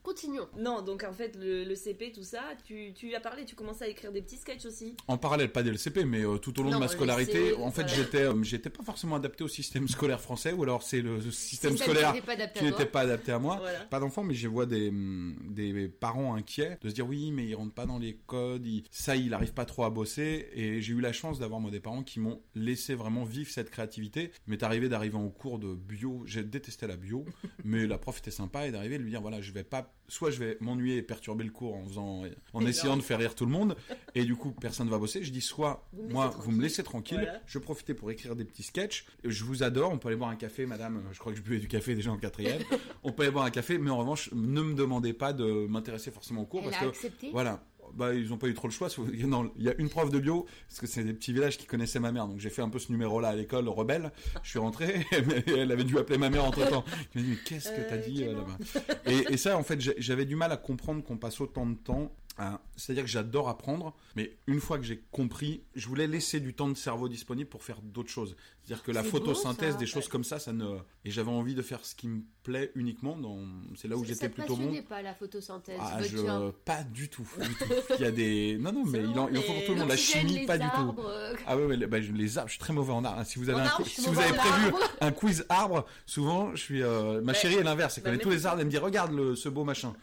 Continuons. 0.04 0.48
Non, 0.58 0.82
donc 0.82 1.04
en 1.04 1.12
fait, 1.14 1.36
le, 1.36 1.64
le 1.64 1.76
CP, 1.76 2.12
tout 2.14 2.24
ça, 2.24 2.42
tu, 2.66 2.94
as 3.16 3.20
parlé, 3.20 3.46
tu 3.46 3.56
commençais 3.56 3.86
à 3.86 3.88
écrire 3.88 4.12
des 4.12 4.22
petits 4.22 4.38
sketchs 4.38 4.66
aussi. 4.66 4.96
En 5.08 5.18
parallèle, 5.18 5.52
pas 5.52 5.62
dès 5.64 5.72
le 5.72 5.78
CP, 5.78 6.06
mais 6.06 6.24
euh, 6.26 6.38
tout 6.38 6.58
au 6.60 6.64
long 6.64 6.70
Non, 6.72 6.78
de 6.78 6.82
ma 6.84 6.88
scolarité, 6.88 7.40
lycée, 7.50 7.56
en 7.56 7.72
fait, 7.72 7.88
j'étais, 7.88 8.24
euh, 8.24 8.44
j'étais 8.44 8.70
pas 8.70 8.84
forcément 8.84 9.16
adapté 9.18 9.44
au 9.44 9.48
système 9.48 9.88
scolaire 9.90 10.22
français, 10.22 10.54
ou 10.54 10.64
alors 10.64 10.84
c'est 10.84 11.02
le 11.02 11.20
système 11.32 11.72
Système 11.72 11.78
scolaire 11.96 12.14
qui 12.56 12.64
n'était 12.64 12.86
pas 12.86 13.02
adapté 13.02 13.32
à 13.32 13.40
moi. 13.40 13.58
Voilà. 13.58 13.80
Pas 13.86 14.00
d'enfants, 14.00 14.24
mais 14.24 14.34
je 14.34 14.48
vois 14.48 14.66
des, 14.66 14.90
hum, 14.90 15.36
des 15.50 15.88
parents 15.90 16.36
inquiets 16.36 16.78
de 16.82 16.90
se 16.90 16.94
dire 16.94 17.08
oui, 17.08 17.32
mais 17.32 17.46
ils 17.46 17.56
rentrent 17.56 17.74
pas 17.74 17.86
dans 17.86 18.00
les 18.00 18.16
codes, 18.26 18.66
ils- 18.66 18.84
ça, 18.92 19.16
il 19.16 19.34
arrive 19.34 19.54
pas 19.54 19.66
trop 19.66 19.84
à 19.84 19.90
bosser. 19.90 20.48
Et 20.54 20.82
j'ai 20.82 20.94
eu 20.94 21.02
la 21.02 21.14
chance 21.14 21.40
d'avoir 21.40 21.60
moi 21.60 21.72
des 21.72 21.80
parents 21.80 22.04
qui 22.04 22.20
m'ont 22.20 22.42
laissé 22.56 22.96
vraiment 22.96 23.24
vivre 23.26 23.50
cette 23.52 23.70
créativité. 23.70 24.32
M'est 24.48 24.64
arrivé 24.64 24.90
d'arriver 24.90 25.18
en 25.18 25.30
cours 25.30 25.60
de 25.60 25.74
bio, 25.76 26.24
j'ai 26.26 26.44
détesté 26.44 26.88
la 26.88 26.96
bio, 26.96 27.26
mais 27.64 27.86
la 27.86 27.98
prof 27.98 28.18
était 28.20 28.32
sympa 28.32 28.66
et 28.68 28.72
d'arriver 28.72 28.98
de 28.98 29.04
lui 29.04 29.12
dire 29.12 29.22
voilà, 29.22 29.42
je 29.42 29.52
vais 29.52 29.64
pas, 29.64 29.89
soit 30.08 30.32
je 30.32 30.40
vais 30.40 30.58
m'ennuyer 30.60 30.98
et 30.98 31.02
perturber 31.04 31.44
le 31.44 31.52
cours 31.52 31.76
en 31.76 31.86
faisant, 31.86 32.24
en 32.54 32.66
Et 32.66 32.70
essayant 32.70 32.94
non. 32.94 32.98
de 32.98 33.04
faire 33.04 33.20
rire 33.20 33.36
tout 33.36 33.46
le 33.46 33.52
monde, 33.52 33.76
et 34.16 34.24
du 34.26 34.36
coup 34.36 34.52
personne 34.52 34.90
va 34.90 34.98
bosser. 34.98 35.24
Je 35.24 35.32
dis 35.32 35.42
soit 35.42 35.88
Vous 35.94 36.10
moi, 36.10 36.30
vous 36.40 36.52
me 36.52 36.62
laissez 36.64 36.82
tranquille, 36.84 37.20
Voilà. 37.22 37.42
je 37.46 37.60
profitais 37.60 37.94
pour 37.94 38.10
écrire 38.10 38.36
des 38.36 38.44
petits 38.46 38.64
sketchs. 38.64 39.06
Je 39.24 39.44
vous 39.44 39.62
adore, 39.62 39.92
on 39.92 40.00
peut 40.00 40.08
aller 40.08 40.18
boire 40.18 40.32
un 40.32 40.36
café, 40.36 40.66
madame. 40.66 41.04
Je 41.12 41.20
crois 41.20 41.32
que 41.32 41.38
je 41.38 41.44
buvais 41.44 41.60
du 41.60 41.68
café 41.68 41.94
déjà 41.94 42.12
en 42.12 42.18
quatrième. 42.18 42.62
on 43.04 43.12
peut 43.12 43.22
aller 43.24 43.32
boire 43.32 43.46
un 43.46 43.52
café, 43.52 43.78
mais 43.78 43.92
en 43.92 43.98
revanche, 43.98 44.32
ne 44.34 44.62
me 44.64 44.74
demandez 44.74 45.14
pas 45.14 45.32
de 45.32 45.68
m'intéresser 45.68 46.10
forcément 46.10 46.42
au 46.42 46.46
cours 46.46 46.62
Elle 46.64 46.72
parce 46.72 46.82
a 46.82 46.86
que 46.86 46.90
accepté? 46.90 47.30
voilà. 47.32 47.64
Bah, 47.96 48.14
ils 48.14 48.32
ont 48.34 48.38
pas 48.38 48.48
eu 48.48 48.54
trop 48.54 48.68
le 48.68 48.74
choix. 48.74 48.88
Non, 49.28 49.52
il 49.58 49.64
y 49.66 49.70
a 49.70 49.74
une 49.78 49.90
prof 49.90 50.10
de 50.10 50.20
bio, 50.20 50.46
parce 50.68 50.80
que 50.80 50.88
c'est 50.88 51.04
des 51.04 51.14
petits 51.14 51.34
villages 51.34 51.58
qui 51.58 51.66
connaissaient 51.66 52.00
ma 52.00 52.12
mère. 52.12 52.28
Donc 52.28 52.40
j'ai 52.40 52.50
fait 52.50 52.62
un 52.62 52.70
peu 52.70 52.80
ce 52.80 52.92
numéro-là 52.92 53.30
à 53.30 53.36
l'école, 53.36 53.68
rebelle. 53.70 54.12
Je 54.44 54.50
suis 54.50 54.60
rentré, 54.60 55.06
mais 55.28 55.44
elle 55.48 55.72
avait 55.72 55.84
dû 55.84 55.98
appeler 55.98 56.18
ma 56.18 56.30
mère 56.30 56.46
entre 56.46 56.68
temps. 56.70 56.84
Je 57.14 57.20
me 57.20 57.24
dis, 57.26 57.30
mais 57.32 57.38
qu'est-ce 57.46 57.70
que 57.72 57.82
t'as 57.88 57.96
Euh, 57.96 58.08
dit 58.08 58.24
là-bas? 58.24 58.58
Et, 59.06 59.34
et 59.34 59.38
ça, 59.38 59.58
en 59.58 59.64
fait, 59.64 59.80
j'avais 60.00 60.26
du 60.26 60.36
mal 60.36 60.52
à 60.52 60.58
comprendre 60.58 61.04
qu'on 61.04 61.18
passe 61.18 61.40
autant 61.42 61.66
de 61.66 61.76
temps. 61.76 62.12
À- 62.40 62.62
C'est-à-dire 62.78 63.04
que 63.04 63.10
j'adore 63.10 63.50
apprendre, 63.50 63.96
mais 64.16 64.38
une 64.48 64.60
fois 64.62 64.78
que 64.80 64.84
j'ai 64.86 65.04
compris, 65.12 65.62
je 65.76 65.88
voulais 65.88 66.08
laisser 66.08 66.40
du 66.40 66.54
temps 66.54 66.70
de 66.70 66.74
cerveau 66.78 67.10
disponible 67.10 67.50
pour 67.50 67.64
faire 67.64 67.82
d'autres 67.82 68.10
choses. 68.10 68.36
C'est-à-dire 68.64 68.84
que 68.84 68.92
la 68.92 69.04
photosynthèse, 69.04 69.70
beau, 69.70 69.74
ça. 69.74 69.80
des 69.80 69.86
choses 69.88 70.08
comme 70.08 70.24
ça, 70.24 70.38
ça 70.40 70.54
ne. 70.54 70.78
Et 71.04 71.10
j'avais 71.12 71.32
envie 71.32 71.56
de 71.56 71.62
faire 71.64 71.84
ce 71.84 71.96
qui 71.96 72.08
me 72.08 72.22
plaît 72.44 72.72
uniquement. 72.76 73.18
Dans... 73.18 73.40
C'est 73.76 73.88
là 73.88 73.98
où 73.98 74.02
Ça 74.06 74.10
j'étais 74.14 74.30
plutôt 74.30 74.56
bon. 74.56 74.66
passionnait 74.66 74.82
pas 74.84 75.02
la 75.02 75.14
photosynthèse. 75.16 75.80
Ah, 75.82 76.02
je... 76.04 76.18
un- 76.20 76.54
Pas 76.66 76.84
du 76.84 77.10
tout, 77.10 77.28
du 77.42 77.56
tout. 77.56 77.66
Il 78.00 78.02
y 78.02 78.06
a 78.06 78.12
des. 78.12 78.58
Non, 78.60 78.72
non, 78.72 78.86
mais 78.86 79.00
il 79.00 79.18
en, 79.20 79.28
il 79.30 79.38
en 79.38 79.42
faut 79.42 79.54
pour 79.54 79.66
tout 79.66 79.74
le 79.74 79.80
monde. 79.80 79.90
La 79.90 79.98
chimie, 79.98 80.46
pas 80.46 80.58
du 80.60 80.68
tout. 80.70 80.96
euh, 81.02 81.34
Ah 81.48 81.58
ouais, 81.58 81.76
les, 81.78 81.88
bah, 81.88 81.98
les 82.00 82.38
arbres, 82.38 82.48
je 82.50 82.54
suis 82.54 82.60
très 82.60 82.74
mauvais 82.74 82.94
en 82.94 83.04
arbres. 83.04 83.24
Si 83.26 83.40
vous 83.40 83.50
avez, 83.50 83.60
En 83.62 83.64
un, 83.64 83.68
arbre, 83.68 83.88
si 83.88 84.02
vous 84.08 84.20
avez 84.20 84.38
prévu 84.38 84.74
un 85.02 85.12
quiz 85.12 85.46
arbre, 85.50 85.86
souvent, 86.06 86.56
je 86.56 86.62
suis. 86.62 86.84
euh, 86.84 87.22
ma 87.22 87.34
chérie 87.34 87.56
est 87.56 87.64
l'inverse. 87.64 87.98
Elle 87.98 88.04
bah, 88.04 88.10
connaît 88.12 88.18
mais- 88.18 88.24
tous 88.24 88.30
les 88.30 88.46
arbres. 88.46 88.60
Elle 88.62 88.68
me 88.68 88.72
dit 88.72 88.78
Regarde 88.78 89.34
ce 89.36 89.50
beau 89.50 89.64
machin. 89.64 89.94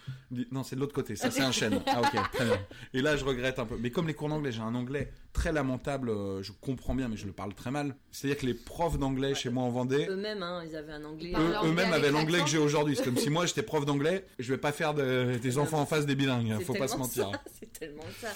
Non, 0.51 0.65
c'est 0.65 0.75
de 0.77 0.81
l'autre 0.81 0.95
côté. 0.95 1.15
Ça, 1.15 1.31
c'est 1.31 1.43
un 1.43 1.53
chêne. 1.53 1.81
Ah, 1.87 2.01
ok, 2.01 2.21
très 2.33 2.45
bien. 2.45 2.59
Et 2.95 3.03
là, 3.03 3.17
je 3.17 3.25
regrette 3.25 3.59
un 3.59 3.67
peu. 3.67 3.77
Mais 3.79 3.91
comme 3.91 4.07
les 4.07 4.15
cours 4.15 4.29
d'anglais, 4.29 4.53
j'ai 4.53 4.61
un 4.61 4.75
anglais 4.75 5.13
très 5.33 5.53
lamentable. 5.53 6.11
euh, 6.11 6.43
Je 6.43 6.53
comprends 6.53 6.95
bien, 6.95 7.09
mais 7.09 7.17
je 7.17 7.27
le 7.27 7.33
parle 7.33 7.55
très 7.55 7.71
mal. 7.71 7.95
C'est-à-dire 8.11 8.39
que 8.41 8.47
les 8.47 8.55
profs 8.55 8.99
d'anglais 8.99 9.35
chez 9.35 9.51
moi 9.51 9.65
en 9.65 9.71
Vendée. 9.71 10.07
Eux-mêmes, 10.09 10.43
hein, 10.43 10.63
ils 10.69 10.75
avaient 10.77 10.93
un 10.93 11.05
anglais. 11.05 11.33
Eux- 11.37 11.55
avec 11.79 11.93
avaient 11.93 12.11
l'anglais 12.11 12.41
que 12.41 12.49
j'ai 12.49 12.59
aujourd'hui. 12.59 12.97
C'est 12.97 13.05
comme 13.05 13.17
si 13.17 13.31
moi 13.31 13.47
j'étais 13.47 13.63
prof 13.63 13.85
d'anglais. 13.85 14.25
Je 14.39 14.53
vais 14.53 14.59
pas 14.59 14.73
faire 14.73 14.95
de- 14.95 15.39
des 15.41 15.59
enfants 15.59 15.81
en 15.81 15.87
face 15.87 16.07
des 16.07 16.15
bilingues. 16.15 16.55
C'est 16.59 16.65
Faut 16.65 16.75
pas 16.75 16.89
se 16.89 16.97
mentir. 16.97 17.31
C'est 17.61 17.73
tellement 17.73 18.03
ça. 18.21 18.29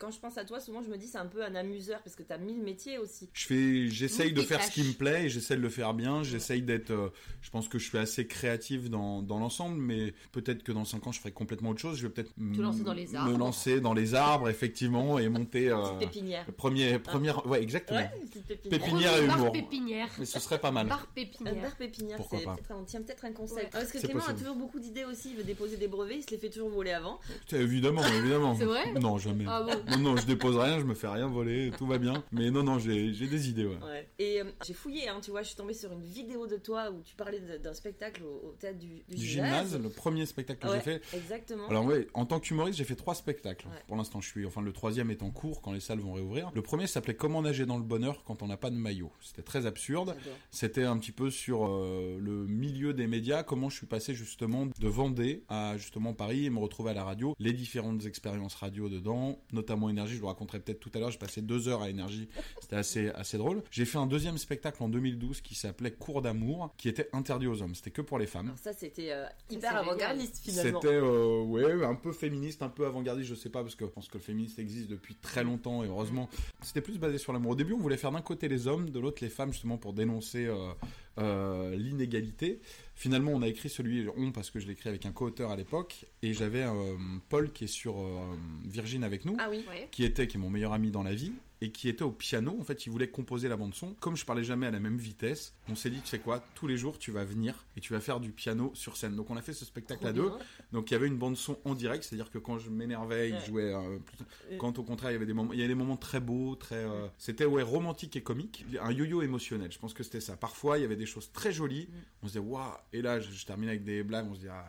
Quand 0.00 0.10
je 0.10 0.18
pense 0.20 0.38
à 0.38 0.44
toi, 0.44 0.60
souvent 0.60 0.82
je 0.82 0.88
me 0.88 0.96
dis 0.96 1.06
c'est 1.06 1.18
un 1.18 1.26
peu 1.26 1.42
un 1.44 1.54
amuseur 1.54 2.00
parce 2.02 2.14
que 2.16 2.22
t'as 2.22 2.38
mille 2.38 2.62
métiers 2.62 2.98
aussi. 2.98 3.28
Je 3.32 3.46
fais, 3.46 3.88
j'essaye 3.88 4.32
de 4.32 4.42
faire 4.42 4.62
ce 4.62 4.70
qui 4.70 4.82
me 4.82 4.92
plaît 4.92 5.24
et 5.24 5.28
j'essaie 5.28 5.56
de 5.56 5.60
le 5.60 5.68
faire 5.68 5.94
bien. 5.94 6.22
J'essaye 6.22 6.62
d'être, 6.62 6.90
euh, 6.90 7.08
je 7.42 7.50
pense 7.50 7.68
que 7.68 7.78
je 7.78 7.88
suis 7.88 7.98
assez 7.98 8.26
créatif 8.26 8.90
dans, 8.90 9.22
dans 9.22 9.38
l'ensemble, 9.38 9.80
mais 9.80 10.14
peut-être 10.32 10.62
que 10.62 10.72
dans 10.72 10.84
5 10.84 11.06
ans 11.06 11.12
je 11.12 11.20
ferai 11.20 11.32
complètement 11.32 11.70
autre 11.70 11.80
chose. 11.80 11.98
Je 11.98 12.06
vais 12.06 12.12
peut-être 12.12 12.32
Te 12.34 12.60
lancer 12.60 12.82
dans 12.82 12.92
les 12.94 13.06
me 13.06 13.16
arbres. 13.16 13.38
lancer 13.38 13.80
dans 13.80 13.94
les 13.94 14.14
arbres, 14.14 14.48
effectivement, 14.48 15.18
et 15.18 15.28
monter. 15.28 15.68
euh, 15.70 15.76
Petite 15.82 15.98
pépinière. 15.98 16.46
premier, 16.56 16.98
première, 16.98 17.46
ouais, 17.46 17.62
exactement. 17.62 17.98
Ouais, 18.00 18.10
une 18.22 18.28
petite 18.28 18.46
pépinière. 18.46 18.80
Pépinière 18.80 19.16
et 19.22 19.26
bar 19.26 19.38
humour. 19.38 19.52
pépinière. 19.52 20.08
Mais 20.18 20.24
ce 20.26 20.38
serait 20.40 20.58
pas 20.60 20.70
mal. 20.70 20.86
Bar 20.86 21.02
Un 21.02 21.14
pépinière. 21.14 21.54
bar 21.62 21.76
pépinière, 21.76 22.16
Pourquoi 22.16 22.38
c'est 22.38 22.44
pas. 22.44 22.54
peut-être 22.54 22.72
un- 22.72 22.76
on 22.76 22.84
tient 22.84 23.02
peut-être 23.02 23.24
un 23.24 23.32
concept. 23.32 23.60
Ouais. 23.60 23.70
Ah, 23.72 23.78
Parce 23.78 23.92
que 23.92 23.98
Clément 23.98 24.24
a 24.26 24.34
toujours 24.34 24.56
beaucoup 24.56 24.78
d'idées 24.80 25.04
aussi, 25.04 25.30
il 25.30 25.36
veut 25.36 25.44
déposer 25.44 25.76
des 25.76 25.88
brevets, 25.88 26.16
il 26.18 26.22
se 26.22 26.30
les 26.30 26.38
fait 26.38 26.50
toujours 26.50 26.70
voler 26.70 26.92
avant. 26.92 27.18
Évidemment, 27.52 28.02
évidemment. 28.06 28.54
C'est 28.56 28.64
vrai? 28.64 28.92
Non, 29.00 29.18
jamais. 29.18 29.44
Ah 29.48 29.62
bon 29.62 29.72
Non, 29.90 29.98
non, 29.98 30.16
je 30.16 30.26
dépose 30.26 30.56
rien, 30.56 30.78
je 30.78 30.84
me 30.84 30.94
fais 30.94 31.08
rien 31.08 31.28
voler, 31.28 31.70
tout 31.76 31.86
va 31.86 31.98
bien. 31.98 32.22
Mais 32.32 32.50
non, 32.50 32.62
non, 32.62 32.78
j'ai 32.78 33.10
des 33.12 33.48
idées, 33.48 33.66
ouais. 33.66 33.78
Ouais. 33.84 34.08
Et 34.18 34.40
euh, 34.40 34.44
j'ai 34.66 34.74
fouillé, 34.74 35.08
hein, 35.08 35.20
tu 35.22 35.30
vois, 35.30 35.42
je 35.42 35.48
suis 35.48 35.56
tombée 35.56 35.74
sur 35.74 35.92
une 35.92 36.02
vidéo 36.02 36.46
de 36.46 36.56
toi 36.56 36.90
où 36.90 37.02
tu 37.02 37.14
parlais 37.14 37.40
d'un 37.40 37.74
spectacle 37.74 38.22
au, 38.24 38.48
au 38.48 38.54
théâtre 38.58 38.78
du, 38.78 39.02
du 39.08 39.16
Du 39.16 39.26
gymnase, 39.26 39.78
le 39.80 39.88
premier 39.88 40.26
spectacle 40.26 40.60
que 40.60 40.68
Ouais, 40.68 40.76
j'ai 40.84 40.98
fait. 40.98 41.16
Exactement. 41.16 41.68
Alors 41.68 41.84
ouais, 41.84 42.06
en 42.14 42.26
tant 42.26 42.40
qu'humoriste, 42.40 42.78
j'ai 42.78 42.84
fait 42.84 42.96
trois 42.96 43.14
spectacles. 43.14 43.66
Ouais. 43.68 43.82
Pour 43.86 43.96
l'instant, 43.96 44.20
je 44.20 44.28
suis, 44.28 44.44
enfin, 44.46 44.62
le 44.62 44.72
troisième 44.72 45.10
est 45.10 45.22
en 45.22 45.30
cours 45.30 45.62
quand 45.62 45.72
les 45.72 45.80
salles 45.80 46.00
vont 46.00 46.12
réouvrir. 46.12 46.50
Le 46.54 46.62
premier 46.62 46.86
s'appelait 46.86 47.14
Comment 47.14 47.42
nager 47.42 47.66
dans 47.66 47.78
le 47.78 47.84
bonheur 47.84 48.22
quand 48.24 48.42
on 48.42 48.46
n'a 48.46 48.56
pas 48.56 48.70
de 48.70 48.76
maillot. 48.76 49.12
C'était 49.20 49.42
très 49.42 49.66
absurde. 49.66 50.16
C'était 50.50 50.84
un 50.84 50.98
petit 50.98 51.12
peu 51.12 51.30
sur 51.30 51.66
euh, 51.66 52.18
le 52.20 52.46
milieu 52.46 52.92
des 52.94 53.06
médias, 53.06 53.42
comment 53.42 53.68
je 53.70 53.76
suis 53.76 53.86
passé 53.86 54.14
justement 54.14 54.66
de 54.66 54.88
Vendée 54.88 55.44
à 55.48 55.76
justement 55.76 56.12
Paris 56.14 56.46
et 56.46 56.50
me 56.50 56.58
retrouver 56.58 56.90
à 56.90 56.94
la 56.94 57.04
radio, 57.04 57.34
les 57.38 57.52
différentes 57.52 58.04
expériences 58.06 58.54
radio 58.54 58.88
dedans, 58.88 59.38
notamment 59.52 59.77
énergie. 59.88 60.14
Je 60.14 60.20
vous 60.20 60.26
raconterai 60.26 60.60
peut-être 60.60 60.80
tout 60.80 60.90
à 60.94 60.98
l'heure. 60.98 61.10
J'ai 61.10 61.18
passé 61.18 61.42
deux 61.42 61.68
heures 61.68 61.82
à 61.82 61.90
énergie. 61.90 62.28
C'était 62.60 62.76
assez 62.76 63.08
assez 63.10 63.38
drôle. 63.38 63.62
J'ai 63.70 63.84
fait 63.84 63.98
un 63.98 64.06
deuxième 64.06 64.38
spectacle 64.38 64.82
en 64.82 64.88
2012 64.88 65.40
qui 65.40 65.54
s'appelait 65.54 65.92
Cours 65.92 66.22
d'amour, 66.22 66.74
qui 66.76 66.88
était 66.88 67.08
interdit 67.12 67.46
aux 67.46 67.62
hommes. 67.62 67.74
C'était 67.74 67.90
que 67.90 68.02
pour 68.02 68.18
les 68.18 68.26
femmes. 68.26 68.46
Alors 68.46 68.58
ça, 68.58 68.72
c'était 68.72 69.12
euh, 69.12 69.26
hyper 69.50 69.76
avant-gardiste 69.76 70.38
finalement. 70.42 70.80
C'était 70.80 70.94
euh, 70.94 71.42
ouais 71.42 71.84
un 71.84 71.94
peu 71.94 72.12
féministe, 72.12 72.62
un 72.62 72.68
peu 72.68 72.86
avant-gardiste, 72.86 73.28
je 73.28 73.34
sais 73.34 73.50
pas 73.50 73.62
parce 73.62 73.74
que 73.74 73.86
je 73.86 73.90
pense 73.90 74.08
que 74.08 74.18
le 74.18 74.22
féministe 74.22 74.58
existe 74.58 74.88
depuis 74.88 75.14
très 75.14 75.44
longtemps 75.44 75.84
et 75.84 75.86
heureusement. 75.86 76.28
C'était 76.62 76.80
plus 76.80 76.98
basé 76.98 77.18
sur 77.18 77.32
l'amour. 77.32 77.52
Au 77.52 77.56
début, 77.56 77.72
on 77.72 77.78
voulait 77.78 77.96
faire 77.96 78.12
d'un 78.12 78.22
côté 78.22 78.48
les 78.48 78.66
hommes, 78.66 78.90
de 78.90 78.98
l'autre 78.98 79.22
les 79.22 79.30
femmes 79.30 79.52
justement 79.52 79.78
pour 79.78 79.92
dénoncer 79.92 80.46
euh, 80.46 80.72
euh, 81.18 81.74
l'inégalité. 81.76 82.60
Finalement, 82.98 83.30
on 83.30 83.42
a 83.42 83.46
écrit 83.46 83.68
celui 83.68 84.08
on 84.16 84.32
parce 84.32 84.50
que 84.50 84.58
je 84.58 84.66
l'ai 84.66 84.72
écrit 84.72 84.88
avec 84.88 85.06
un 85.06 85.12
co-auteur 85.12 85.52
à 85.52 85.56
l'époque 85.56 86.04
et 86.20 86.34
j'avais 86.34 86.64
euh, 86.64 86.96
Paul 87.28 87.52
qui 87.52 87.62
est 87.62 87.68
sur 87.68 88.00
euh, 88.00 88.34
Virgin 88.64 89.04
avec 89.04 89.24
nous 89.24 89.36
Ah 89.38 89.46
oui. 89.48 89.64
Ouais. 89.70 89.86
qui 89.92 90.02
était, 90.02 90.26
qui 90.26 90.36
est 90.36 90.40
mon 90.40 90.50
meilleur 90.50 90.72
ami 90.72 90.90
dans 90.90 91.04
la 91.04 91.14
vie, 91.14 91.32
et 91.60 91.72
qui 91.72 91.88
était 91.88 92.04
au 92.04 92.12
piano. 92.12 92.56
En 92.60 92.64
fait, 92.64 92.86
il 92.86 92.90
voulait 92.90 93.08
composer 93.08 93.48
la 93.48 93.56
bande 93.56 93.74
son. 93.74 93.94
Comme 93.94 94.16
je 94.16 94.24
parlais 94.24 94.44
jamais 94.44 94.66
à 94.66 94.70
la 94.70 94.78
même 94.80 94.96
vitesse, 94.96 95.54
on 95.68 95.74
s'est 95.74 95.90
dit, 95.90 96.00
tu 96.00 96.06
sais 96.08 96.18
quoi, 96.20 96.44
tous 96.54 96.66
les 96.66 96.76
jours, 96.76 96.98
tu 96.98 97.10
vas 97.10 97.24
venir 97.24 97.66
et 97.76 97.80
tu 97.80 97.92
vas 97.92 98.00
faire 98.00 98.20
du 98.20 98.30
piano 98.30 98.70
sur 98.74 98.96
scène. 98.96 99.16
Donc, 99.16 99.30
on 99.30 99.36
a 99.36 99.42
fait 99.42 99.52
ce 99.52 99.64
spectacle 99.64 100.00
Trop 100.00 100.08
à 100.08 100.12
deux. 100.12 100.28
bien. 100.28 100.38
Donc, 100.72 100.90
il 100.90 100.94
y 100.94 100.96
avait 100.96 101.06
une 101.08 101.16
bande 101.18 101.36
son 101.36 101.58
en 101.64 101.74
direct, 101.74 102.04
c'est-à-dire 102.04 102.30
que 102.30 102.38
quand 102.38 102.58
je 102.58 102.70
m'énervais, 102.70 103.30
il 103.30 103.34
Ouais. 103.34 103.46
jouait. 103.46 103.74
euh, 103.74 103.98
plutôt- 103.98 104.24
Euh. 104.52 104.56
Quand 104.58 104.78
au 104.78 104.82
contraire, 104.84 105.10
il 105.10 105.14
y 105.14 105.16
avait 105.16 105.26
des 105.26 105.32
moments, 105.32 105.52
il 105.52 105.58
y 105.58 105.62
avait 105.62 105.68
des 105.68 105.74
moments 105.74 105.96
très 105.96 106.20
beaux, 106.20 106.54
très. 106.54 106.76
euh, 106.76 107.06
C'était 107.18 107.44
ouais 107.44 107.62
romantique 107.62 108.14
et 108.16 108.22
comique, 108.22 108.64
un 108.80 108.92
yo-yo 108.92 109.22
émotionnel. 109.22 109.72
Je 109.72 109.78
pense 109.78 109.94
que 109.94 110.02
c'était 110.02 110.20
ça. 110.20 110.36
Parfois, 110.36 110.78
il 110.78 110.82
y 110.82 110.84
avait 110.84 110.96
des 110.96 111.06
choses 111.06 111.30
très 111.32 111.52
jolies. 111.52 111.88
Mm. 111.90 111.96
On 112.22 112.26
se 112.28 112.32
disait 112.34 112.44
waouh. 112.44 112.72
Et 112.92 113.02
là, 113.02 113.18
je, 113.20 113.30
je 113.32 113.44
termine 113.46 113.68
avec 113.68 113.82
des 113.84 114.02
blagues. 114.02 114.26
On 114.30 114.34
se 114.34 114.40
dit 114.40 114.48
ah, 114.48 114.64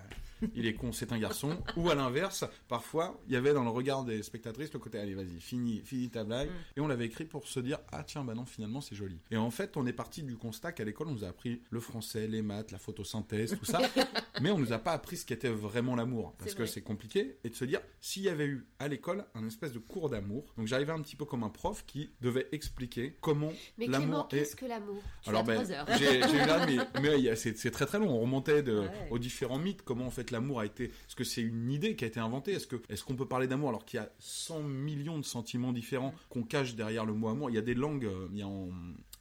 il 0.55 0.65
est 0.65 0.73
con, 0.73 0.91
c'est 0.91 1.11
un 1.11 1.19
garçon. 1.19 1.57
Ou 1.77 1.89
à 1.89 1.95
l'inverse, 1.95 2.45
parfois, 2.67 3.19
il 3.27 3.33
y 3.33 3.35
avait 3.35 3.53
dans 3.53 3.63
le 3.63 3.69
regard 3.69 4.03
des 4.03 4.23
spectatrices 4.23 4.73
le 4.73 4.79
côté, 4.79 4.99
allez, 4.99 5.13
vas-y, 5.13 5.39
finis, 5.39 5.81
finis 5.83 6.09
ta 6.09 6.23
blague. 6.23 6.49
Mm. 6.49 6.77
Et 6.77 6.81
on 6.81 6.87
l'avait 6.87 7.05
écrit 7.05 7.25
pour 7.25 7.47
se 7.47 7.59
dire, 7.59 7.79
ah 7.91 8.03
tiens, 8.03 8.23
bah 8.23 8.33
non, 8.33 8.45
finalement, 8.45 8.81
c'est 8.81 8.95
joli. 8.95 9.19
Et 9.31 9.37
en 9.37 9.51
fait, 9.51 9.77
on 9.77 9.85
est 9.85 9.93
parti 9.93 10.23
du 10.23 10.37
constat 10.37 10.71
qu'à 10.71 10.83
l'école, 10.83 11.07
on 11.07 11.13
nous 11.13 11.23
a 11.23 11.29
appris 11.29 11.61
le 11.69 11.79
français, 11.79 12.27
les 12.27 12.41
maths, 12.41 12.71
la 12.71 12.79
photosynthèse, 12.79 13.57
tout 13.57 13.65
ça. 13.65 13.81
mais 14.41 14.51
on 14.51 14.57
nous 14.57 14.73
a 14.73 14.79
pas 14.79 14.93
appris 14.93 15.17
ce 15.17 15.25
qu'était 15.25 15.49
vraiment 15.49 15.95
l'amour. 15.95 16.35
Parce 16.37 16.53
que 16.53 16.65
c'est 16.65 16.81
compliqué. 16.81 17.37
Et 17.43 17.49
de 17.49 17.55
se 17.55 17.65
dire, 17.65 17.81
s'il 17.99 18.23
y 18.23 18.29
avait 18.29 18.45
eu 18.45 18.67
à 18.79 18.87
l'école 18.87 19.25
un 19.35 19.45
espèce 19.47 19.73
de 19.73 19.79
cours 19.79 20.09
d'amour. 20.09 20.45
Donc 20.57 20.67
j'arrivais 20.67 20.91
un 20.91 21.01
petit 21.01 21.15
peu 21.15 21.25
comme 21.25 21.43
un 21.43 21.49
prof 21.49 21.83
qui 21.85 22.09
devait 22.21 22.47
expliquer 22.51 23.15
comment 23.21 23.51
l'amour 23.77 24.27
est 24.31 24.37
qu'est-ce 24.37 24.55
que 24.55 24.65
l'amour? 24.65 25.01
Alors 25.25 25.43
ben, 25.43 25.63
j'ai 25.97 26.21
j'ai 26.21 26.35
eu 26.35 26.45
là, 26.45 26.65
mais, 27.01 27.35
c'est 27.35 27.57
c'est 27.57 27.71
très 27.71 27.85
très 27.85 27.99
long. 27.99 28.09
On 28.09 28.19
remontait 28.19 28.63
de, 28.63 28.79
Ouais. 28.79 29.07
aux 29.11 29.19
différents 29.19 29.59
mythes. 29.59 29.81
Comment 29.81 30.07
en 30.07 30.11
fait 30.11 30.28
l'amour 30.31 30.59
a 30.59 30.65
été. 30.65 30.85
Est-ce 30.85 31.15
que 31.15 31.23
c'est 31.23 31.41
une 31.41 31.71
idée 31.71 31.95
qui 31.95 32.03
a 32.05 32.07
été 32.07 32.19
inventée? 32.19 32.53
Est-ce 32.53 32.67
que 32.67 32.75
est-ce 32.89 33.03
qu'on 33.03 33.15
peut 33.15 33.27
parler 33.27 33.47
d'amour 33.47 33.69
alors 33.69 33.85
qu'il 33.85 33.97
y 33.99 34.03
a 34.03 34.09
100 34.19 34.61
millions 34.63 35.17
de 35.17 35.25
sentiments 35.25 35.73
différents 35.73 36.13
qu'on 36.29 36.43
cache 36.43 36.75
derrière 36.75 37.05
le 37.05 37.13
mot 37.13 37.29
amour? 37.29 37.49
Il 37.49 37.55
y 37.55 37.59
a 37.59 37.61
des 37.61 37.75
langues. 37.75 38.05
euh, 38.05 38.27
Il 38.31 38.37
y 38.37 38.41
a 38.41 38.47
en- 38.47 38.69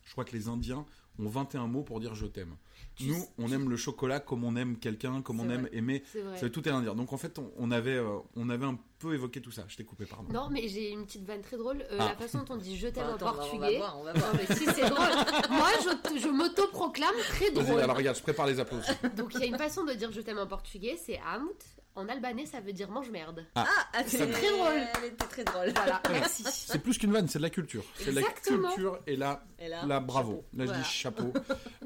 je 0.04 0.12
crois 0.12 0.24
que 0.24 0.32
les 0.36 0.48
Indiens 0.48 0.84
ont 1.18 1.28
21 1.28 1.66
mots 1.66 1.82
pour 1.82 2.00
dire 2.00 2.14
je 2.14 2.26
t'aime. 2.26 2.54
Tu 2.96 3.04
Nous, 3.06 3.14
sais- 3.14 3.28
on 3.38 3.52
aime 3.52 3.70
le 3.70 3.76
chocolat 3.76 4.18
comme 4.18 4.42
on 4.42 4.56
aime 4.56 4.76
quelqu'un, 4.76 5.22
comme 5.22 5.38
on 5.38 5.48
aime 5.50 5.62
vrai. 5.66 5.70
aimer. 5.72 6.02
C'est 6.36 6.50
tout 6.50 6.66
est 6.68 6.72
indien. 6.72 6.94
Donc 6.96 7.12
en 7.12 7.16
fait, 7.16 7.38
on, 7.38 7.50
on 7.56 7.70
avait, 7.70 7.96
euh, 7.96 8.18
on 8.34 8.50
avait 8.50 8.66
un 8.66 8.76
peu 8.98 9.14
évoqué 9.14 9.40
tout 9.40 9.52
ça. 9.52 9.64
Je 9.68 9.76
t'ai 9.76 9.84
coupé, 9.84 10.04
pardon. 10.04 10.32
Non, 10.32 10.48
mais 10.50 10.66
j'ai 10.66 10.90
une 10.90 11.04
petite 11.06 11.24
vanne 11.24 11.42
très 11.42 11.56
drôle. 11.56 11.82
Euh, 11.92 11.96
Ah. 12.00 12.08
La 12.08 12.16
façon 12.16 12.38
dont 12.42 12.54
on 12.54 12.56
dit 12.56 12.76
je 12.76 12.88
t'aime 12.88 13.04
en 13.06 13.14
on 13.14 13.16
va- 13.16 13.26
on 13.26 13.30
va 13.30 13.32
portugais. 13.36 13.76
voir, 13.78 13.98
on 14.00 14.02
va 14.02 14.12
voir. 14.14 14.32
Non, 14.34 14.38
mais 14.48 14.56
si, 14.56 14.64
c'est 14.64 14.88
drôle. 14.90 15.08
Moi, 15.50 15.68
je, 15.84 16.18
je 16.18 16.28
m'auto-proclame 16.28 17.14
très 17.28 17.50
drôle. 17.52 17.80
alors 17.80 17.96
regarde, 17.96 18.16
je 18.16 18.22
prépare 18.22 18.46
les 18.48 18.58
applaudissements. 18.58 18.96
Donc, 19.16 19.32
il 19.34 19.40
y 19.40 19.44
a 19.44 19.46
une 19.46 19.58
façon 19.58 19.84
de 19.84 19.92
dire 19.92 20.10
je 20.10 20.20
t'aime 20.20 20.38
en 20.38 20.46
portugais, 20.48 20.98
c'est 21.00 21.20
amut. 21.32 21.54
En 21.94 22.08
albanais, 22.08 22.46
ça 22.46 22.60
veut 22.60 22.72
dire 22.72 22.88
mange 22.92 23.10
merde. 23.10 23.44
Ah, 23.56 23.66
C'est 24.06 24.30
très 24.30 24.50
drôle. 24.52 24.72
Elle 25.02 25.08
était 25.08 25.26
très 25.26 25.42
drôle. 25.42 25.72
Voilà, 25.74 26.00
merci. 26.10 26.44
C'est 26.48 26.78
plus 26.78 26.96
qu'une 26.96 27.10
vanne, 27.10 27.26
c'est 27.26 27.40
de 27.40 27.42
la 27.42 27.50
culture. 27.50 27.82
C'est 27.96 28.12
de 28.12 28.20
la 28.20 28.22
culture 28.22 29.00
et 29.08 29.16
la 29.16 29.42
Et 29.58 29.66
là, 29.66 29.84
Là, 29.84 29.98
bravo. 29.98 30.44
chapeau. 30.44 30.46
Là, 30.52 30.64
je 30.64 30.64
Voilà. 30.66 30.82
dis 30.82 30.88
chapeau. 30.88 31.32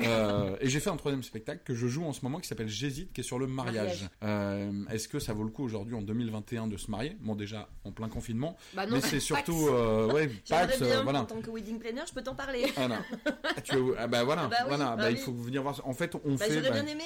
Euh, 0.03 0.57
et 0.61 0.69
j'ai 0.69 0.81
fait 0.83 0.91
un 0.91 0.97
troisième 0.97 1.23
spectacle 1.23 1.63
que 1.65 1.75
je 1.75 1.87
joue 1.87 2.05
en 2.05 2.13
ce 2.13 2.21
moment 2.23 2.39
qui 2.41 2.49
s'appelle 2.49 2.69
J'hésite, 2.69 3.13
qui 3.13 3.21
est 3.21 3.25
sur 3.25 3.39
le 3.39 3.47
mariage. 3.47 4.09
Euh, 4.23 4.71
Est-ce 4.91 5.09
que 5.09 5.19
ça 5.19 5.33
vaut 5.33 5.45
le 5.45 5.51
coup 5.51 5.65
aujourd'hui 5.65 5.95
en 5.95 6.03
2021 6.03 6.67
de 6.67 6.77
se 6.77 6.91
marier? 6.91 7.17
Bon, 7.21 7.35
déjà 7.35 7.69
en 7.85 7.93
plein 7.93 8.09
confinement, 8.09 8.57
Bah 8.75 8.87
non, 8.87 8.97
mais 8.97 9.01
c'est 9.03 9.21
surtout 9.21 9.53
ouais, 10.13 10.31
J'aimerais 10.45 10.67
Pax, 10.67 10.79
bien, 10.83 11.03
voilà. 11.03 11.21
en 11.23 11.25
tant 11.25 11.41
que 11.41 11.51
wedding 11.51 11.79
planner, 11.79 12.03
je 12.09 12.13
peux 12.13 12.23
t'en 12.23 12.35
parler. 12.35 12.67
Ah, 12.77 12.89
non. 12.89 12.97
Ah, 13.45 13.61
tu 13.63 13.77
veux- 13.77 13.95
ah, 13.99 14.07
bah 14.07 14.25
voilà, 14.25 14.47
Bah 14.49 14.57
oui, 14.63 14.65
voilà. 14.69 14.97
bah 14.97 15.11
il 15.11 15.17
faut 15.19 15.33
venir 15.33 15.63
voir. 15.63 15.81
En 15.85 15.95
fait, 15.95 16.15
on 16.25 16.35
Bah, 16.35 16.45
fait. 16.47 16.61
bah, 16.61 16.71
bien 16.71 16.87
aimé. 16.87 17.05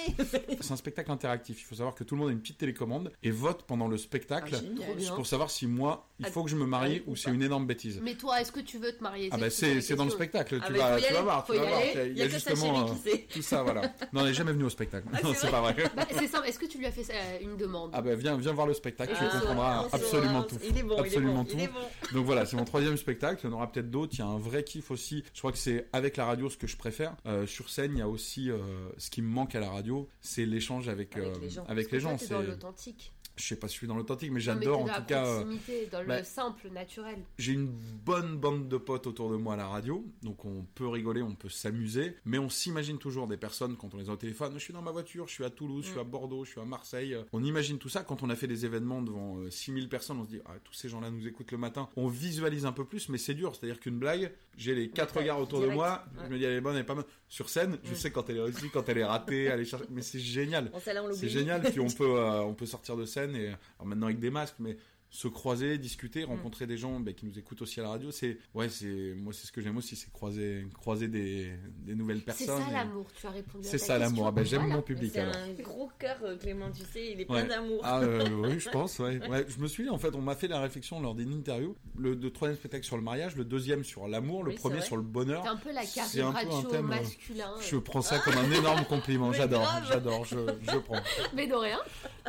c'est 0.61 0.73
un 0.73 0.77
spectacle 0.77 1.11
interactif. 1.11 1.61
Il 1.61 1.65
faut 1.65 1.75
savoir 1.75 1.95
que 1.95 2.05
tout 2.05 2.15
le 2.15 2.21
monde 2.21 2.31
a 2.31 2.33
une 2.33 2.41
petite 2.41 2.59
télécommande 2.59 3.13
et 3.23 3.31
vote 3.31 3.65
pendant 3.67 3.89
le 3.89 3.97
spectacle 3.99 4.55
Ah, 4.57 5.15
pour 5.15 5.27
savoir 5.27 5.51
si 5.51 5.67
moi, 5.67 6.09
il 6.19 6.27
Ah, 6.27 6.31
faut 6.31 6.43
que 6.45 6.51
je 6.51 6.57
me 6.57 6.67
marie 6.67 7.03
ah, 7.07 7.11
ou 7.11 7.17
c'est 7.17 7.31
une 7.31 7.43
énorme 7.43 7.67
bêtise. 7.67 8.01
Mais 8.03 8.15
toi, 8.15 8.41
est-ce 8.41 8.53
que 8.53 8.61
tu 8.61 8.79
veux 8.79 8.93
te 8.93 9.03
marier? 9.03 9.29
Ah 9.33 9.37
bah 9.39 9.51
c'est 9.51 9.95
dans 9.95 10.05
le 10.05 10.11
spectacle, 10.11 10.61
tu 10.67 10.73
vas, 10.73 10.97
voir, 11.23 11.45
tu 11.45 11.55
vas 11.55 11.63
voir. 11.63 11.85
Il 12.07 12.17
y 12.17 12.23
a, 12.23 12.29
justement 12.29 12.89
euh, 12.89 12.93
tout 13.33 13.43
ça, 13.43 13.63
voilà. 13.73 13.83
Non, 14.13 14.23
on 14.23 14.25
n'est 14.25 14.35
jamais 14.35 14.53
venu 14.53 14.65
au 14.65 14.71
spectacle. 14.71 15.07
Ah, 15.13 15.19
non, 15.23 15.33
c'est 15.35 15.51
pas 15.51 15.61
vrai. 15.61 15.75
Bah, 15.97 16.07
c'est 16.11 16.27
simple. 16.27 16.47
Est-ce 16.49 16.59
que 16.59 16.67
tu 16.67 16.79
lui 16.79 16.87
as 16.87 16.93
fait 16.93 17.07
euh, 17.13 17.39
une 17.43 17.57
demande 17.57 17.91
Ah 17.93 18.01
bah 18.03 18.15
viens, 18.15 18.37
viens 18.37 18.53
voir 18.53 18.67
le 18.67 18.75
spectacle, 18.75 19.13
tu 19.17 19.23
Ah, 19.25 19.29
comprendras 19.39 19.79
on 19.81 19.83
saura, 19.85 19.97
absolument 19.97 20.43
tout. 20.43 20.57
Il 20.69 20.79
est 20.79 20.83
bon, 20.83 20.97
Absolument 20.99 21.45
il 21.49 21.53
est 21.53 21.55
bon, 21.55 21.59
il 21.59 21.65
est 21.65 21.67
tout. 21.69 21.73
bon. 22.13 22.17
Donc 22.19 22.27
voilà, 22.27 22.47
c'est 22.47 22.57
mon 22.57 22.65
troisième 22.65 22.97
spectacle. 22.97 23.41
Il 23.45 23.51
y 23.51 23.53
en 23.53 23.57
aura 23.57 23.71
peut-être 23.71 23.91
d'autres. 23.91 24.15
Il 24.15 24.19
y 24.21 24.23
a 24.23 24.27
un 24.27 24.39
vrai 24.39 24.65
kiff 24.65 24.91
aussi. 24.91 25.25
Je 25.35 25.39
crois 25.39 25.53
que 25.53 25.59
c'est 25.59 25.87
avec 25.93 26.17
la 26.17 26.25
radio 26.25 26.49
ce 26.49 26.57
que 26.57 26.67
je 26.67 26.77
préfère. 26.77 27.15
Euh, 27.27 27.47
sur 27.47 27.69
scène, 27.71 27.93
il 27.95 27.99
y 27.99 28.03
a 28.03 28.09
aussi 28.09 28.51
euh, 28.51 28.59
ce 28.99 29.11
qui 29.11 29.23
me 29.23 29.29
manque 29.29 29.55
à 29.55 29.61
la 29.61 29.71
radio, 29.71 30.09
c'est 30.21 30.47
l'échange 30.47 30.89
avec 30.89 31.17
Avec 31.17 31.29
euh, 31.29 31.39
les 31.41 31.51
gens. 31.51 31.65
avec 31.69 31.91
les 31.91 32.01
gens. 32.01 32.17
C'est, 32.19 32.35
l'authentique. 32.43 33.13
Je 33.37 33.45
sais 33.45 33.57
pas 33.57 33.69
si 33.69 33.75
je 33.75 33.79
suis 33.79 33.87
dans 33.87 33.97
l'authentique, 33.97 34.31
mais 34.33 34.41
j'adore 34.41 34.81
en 34.83 34.87
tout 34.89 35.05
cas. 35.07 35.27
euh, 35.27 35.41
proximité, 35.43 35.89
dans 35.93 36.05
bah, 36.05 36.19
le 36.19 36.25
simple, 36.25 36.69
naturel. 36.71 37.19
J'ai 37.39 37.53
une 37.53 37.67
bonne 37.67 38.37
bande 38.37 38.69
de 38.69 38.77
potes 38.77 39.07
autour 39.07 39.31
de 39.31 39.37
moi 39.37 39.55
à 39.55 39.57
la 39.57 39.67
radio, 39.69 40.05
donc 40.23 40.45
on 40.45 40.65
peut 40.75 40.87
rigoler, 40.89 41.23
on 41.23 41.35
peut 41.35 41.49
s'amuser, 41.49 42.17
mais 42.25 42.39
on 42.39 42.49
s'imagine 42.49 42.99
toujours 42.99 43.27
des 43.27 43.37
personnes 43.37 43.77
quand 43.77 43.93
on 43.95 43.99
les 43.99 44.09
a 44.09 44.13
au 44.13 44.17
téléphone. 44.17 44.53
Je 44.55 44.59
suis 44.59 44.73
dans 44.73 44.83
ma 44.83 44.91
voiture, 44.91 45.29
je 45.29 45.33
suis 45.35 45.45
à 45.45 45.51
Toulouse, 45.51 45.85
je 45.85 45.91
suis 45.91 46.01
à 46.01 46.05
Bordeaux, 46.05 46.45
je 46.45 46.51
suis 46.51 46.61
à 46.61 46.65
Marseille. 46.65 47.17
On 47.33 47.43
imagine 47.45 47.79
tout 47.79 47.89
ça. 47.89 48.03
Quand 48.03 48.23
on 48.23 48.31
a 48.31 48.37
fait 48.37 48.47
des 48.47 48.65
événements 48.65 49.03
devant 49.03 49.39
euh, 49.39 49.51
6000 49.51 49.89
personnes, 49.89 50.19
on 50.19 50.25
se 50.25 50.31
dit, 50.31 50.41
ah, 50.47 50.53
tous 50.65 50.73
ces 50.75 50.89
gens-là 50.89 51.11
nous 51.11 51.27
écoutent 51.27 51.53
le 51.53 51.59
matin. 51.59 51.89
On 51.97 52.09
visualise 52.09 52.67
un 52.67 52.73
peu 52.73 52.85
plus, 52.85 53.09
mais 53.09 53.19
c'est 53.19 53.35
dur. 53.35 53.55
C'est-à-dire 53.55 53.81
qu'une 53.81 53.99
blague, 53.99 54.33
j'ai 54.57 54.75
les 54.75 54.89
quatre 54.89 55.17
regards 55.19 55.41
autour 55.41 55.61
de 55.61 55.67
moi, 55.67 56.05
ouais. 56.17 56.23
je 56.27 56.33
me 56.33 56.39
dis, 56.39 56.45
elle 56.45 56.55
est 56.55 56.61
bonne, 56.61 56.75
elle 56.75 56.83
est 56.83 56.85
pas 56.85 56.95
bonne. 56.95 57.05
Sur 57.29 57.49
scène, 57.49 57.79
je 57.85 57.93
Mm. 57.93 57.95
sais 57.97 58.11
quand 58.11 58.29
elle 58.31 58.37
est 58.39 58.43
réussie, 58.43 58.71
quand 58.73 58.89
elle 58.89 58.99
est 58.99 59.05
ratée, 59.05 59.51
aller 59.51 59.65
chercher. 59.65 59.85
Mais 59.91 60.03
c'est 60.03 60.19
génial. 60.21 60.71
C'est 61.13 61.29
génial, 61.29 61.63
puis 61.63 61.81
on 61.81 61.89
peut, 61.89 62.17
euh, 62.19 62.41
on 62.43 62.55
peut 62.55 62.67
sortir 62.67 62.97
de 62.97 63.05
scène 63.05 63.26
et 63.35 63.49
alors 63.49 63.87
maintenant 63.87 64.07
avec 64.07 64.19
des 64.19 64.31
masques, 64.31 64.57
mais 64.59 64.77
se 65.11 65.29
croiser, 65.29 65.79
discuter, 65.79 66.25
Mm. 66.27 66.31
rencontrer 66.31 66.67
des 66.67 66.77
gens 66.77 66.99
bah, 67.01 67.13
qui 67.13 67.25
nous 67.27 67.39
écoutent 67.39 67.63
aussi 67.63 67.81
à 67.81 67.85
la 67.85 67.91
radio, 67.91 68.11
c'est 68.11 68.39
ouais, 68.55 68.69
c'est 68.69 69.15
moi 69.17 69.33
c'est 69.33 69.47
ce 69.47 69.53
que 69.53 69.61
j'aime 69.63 69.77
aussi, 69.77 69.97
c'est 69.97 70.13
croiser, 70.13 70.67
croiser 70.75 71.09
des, 71.09 71.53
des 71.85 71.95
nouvelles 71.95 72.19
C'est 72.19 72.25
personnes. 72.47 72.63
ça 72.63 72.71
et- 72.71 72.73
l'amour, 72.75 73.07
tu 73.19 73.27
as 73.27 73.31
répondu 73.31 73.67
C'est 73.67 73.79
ça 73.79 73.99
l'amour. 73.99 74.27
Ah, 74.27 74.31
bah, 74.33 74.45
j'aime 74.45 74.61
Voilà. 74.63 74.77
mon 74.77 74.83
public 74.83 75.11
C'est 75.15 75.21
un 75.21 75.53
gros 75.63 75.91
cœur, 75.99 76.17
euh, 76.25 76.37
Clément, 76.37 76.71
tu 76.73 76.83
sais, 76.85 77.13
il 77.13 77.21
est 77.21 77.25
plein 77.25 77.45
d'amour. 77.45 77.81
Ah 77.85 78.01
euh, 78.01 78.29
oui, 78.43 78.61
je 78.61 78.69
pense. 78.69 78.99
Ouais. 78.99 79.19
Ouais, 79.29 79.47
je 79.49 79.59
me 79.61 79.69
suis 79.69 79.85
dit 79.85 79.91
en 79.91 79.99
fait, 79.99 80.15
on 80.15 80.21
m'a 80.21 80.35
fait 80.35 80.49
la 80.49 80.61
réflexion 80.61 81.01
lors 81.01 81.15
d'une 81.15 81.33
interview. 81.33 81.77
Le, 81.97 82.15
le 82.15 82.31
troisième 82.31 82.59
spectacle 82.59 82.85
sur 82.85 82.97
le 82.97 83.03
mariage, 83.03 83.37
le 83.37 83.45
deuxième 83.45 83.85
sur 83.85 84.09
l'amour, 84.09 84.43
le 84.43 84.51
Oui, 84.51 84.55
c'est 84.57 84.61
premier 84.61 84.77
vrai. 84.79 84.87
sur 84.87 84.97
le 84.97 85.03
bonheur. 85.03 85.43
T'es 85.43 85.49
un 85.49 85.57
peu 85.57 85.73
la 85.73 85.83
C'est 85.85 86.21
un 86.21 86.33
peu 86.33 86.39
un 86.39 86.43
Carrie 86.43 86.67
thème, 86.71 86.85
euh, 86.87 86.89
masculin. 86.89 87.55
Je 87.61 87.77
prends 87.77 88.03
ça 88.03 88.19
comme 88.19 88.37
un 88.37 88.51
énorme 88.51 88.85
compliment. 88.85 89.33
J'adore, 89.33 89.67
j'adore, 89.89 90.25
je, 90.25 90.37
je 90.63 90.77
prends. 90.79 91.01
Mais 91.35 91.47
de 91.47 91.55
rien. 91.55 91.79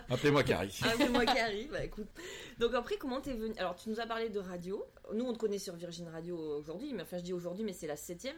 Appelez-moi 0.10 0.44
Carrie. 0.44 0.78
Ah, 0.84 0.88
c'est 0.96 1.10
moi 1.10 1.26
qui 1.26 1.38
arrive, 1.38 1.70
bah 1.72 1.84
écoute. 1.84 2.08
Donc 2.60 2.74
après, 2.74 2.98
comment 2.98 3.22
t'es 3.22 3.34
venu? 3.34 3.54
Alors, 3.58 3.76
tu 3.76 3.90
nous 3.90 4.00
as 4.00 4.08
parlé 4.08 4.30
de 4.30 4.40
radio. 4.40 4.84
Nous, 5.14 5.24
on 5.24 5.34
te 5.34 5.38
connaît 5.38 5.60
sur 5.60 5.76
Virgin 5.76 6.08
Radio 6.08 6.38
aujourd'hui, 6.58 6.94
mais 6.94 7.04
enfin, 7.04 7.18
je 7.18 7.24
dis 7.24 7.34
aujourd'hui, 7.34 7.64
mais 7.64 7.74
c'est 7.74 7.88
la 7.88 7.96
septième. 7.96 8.36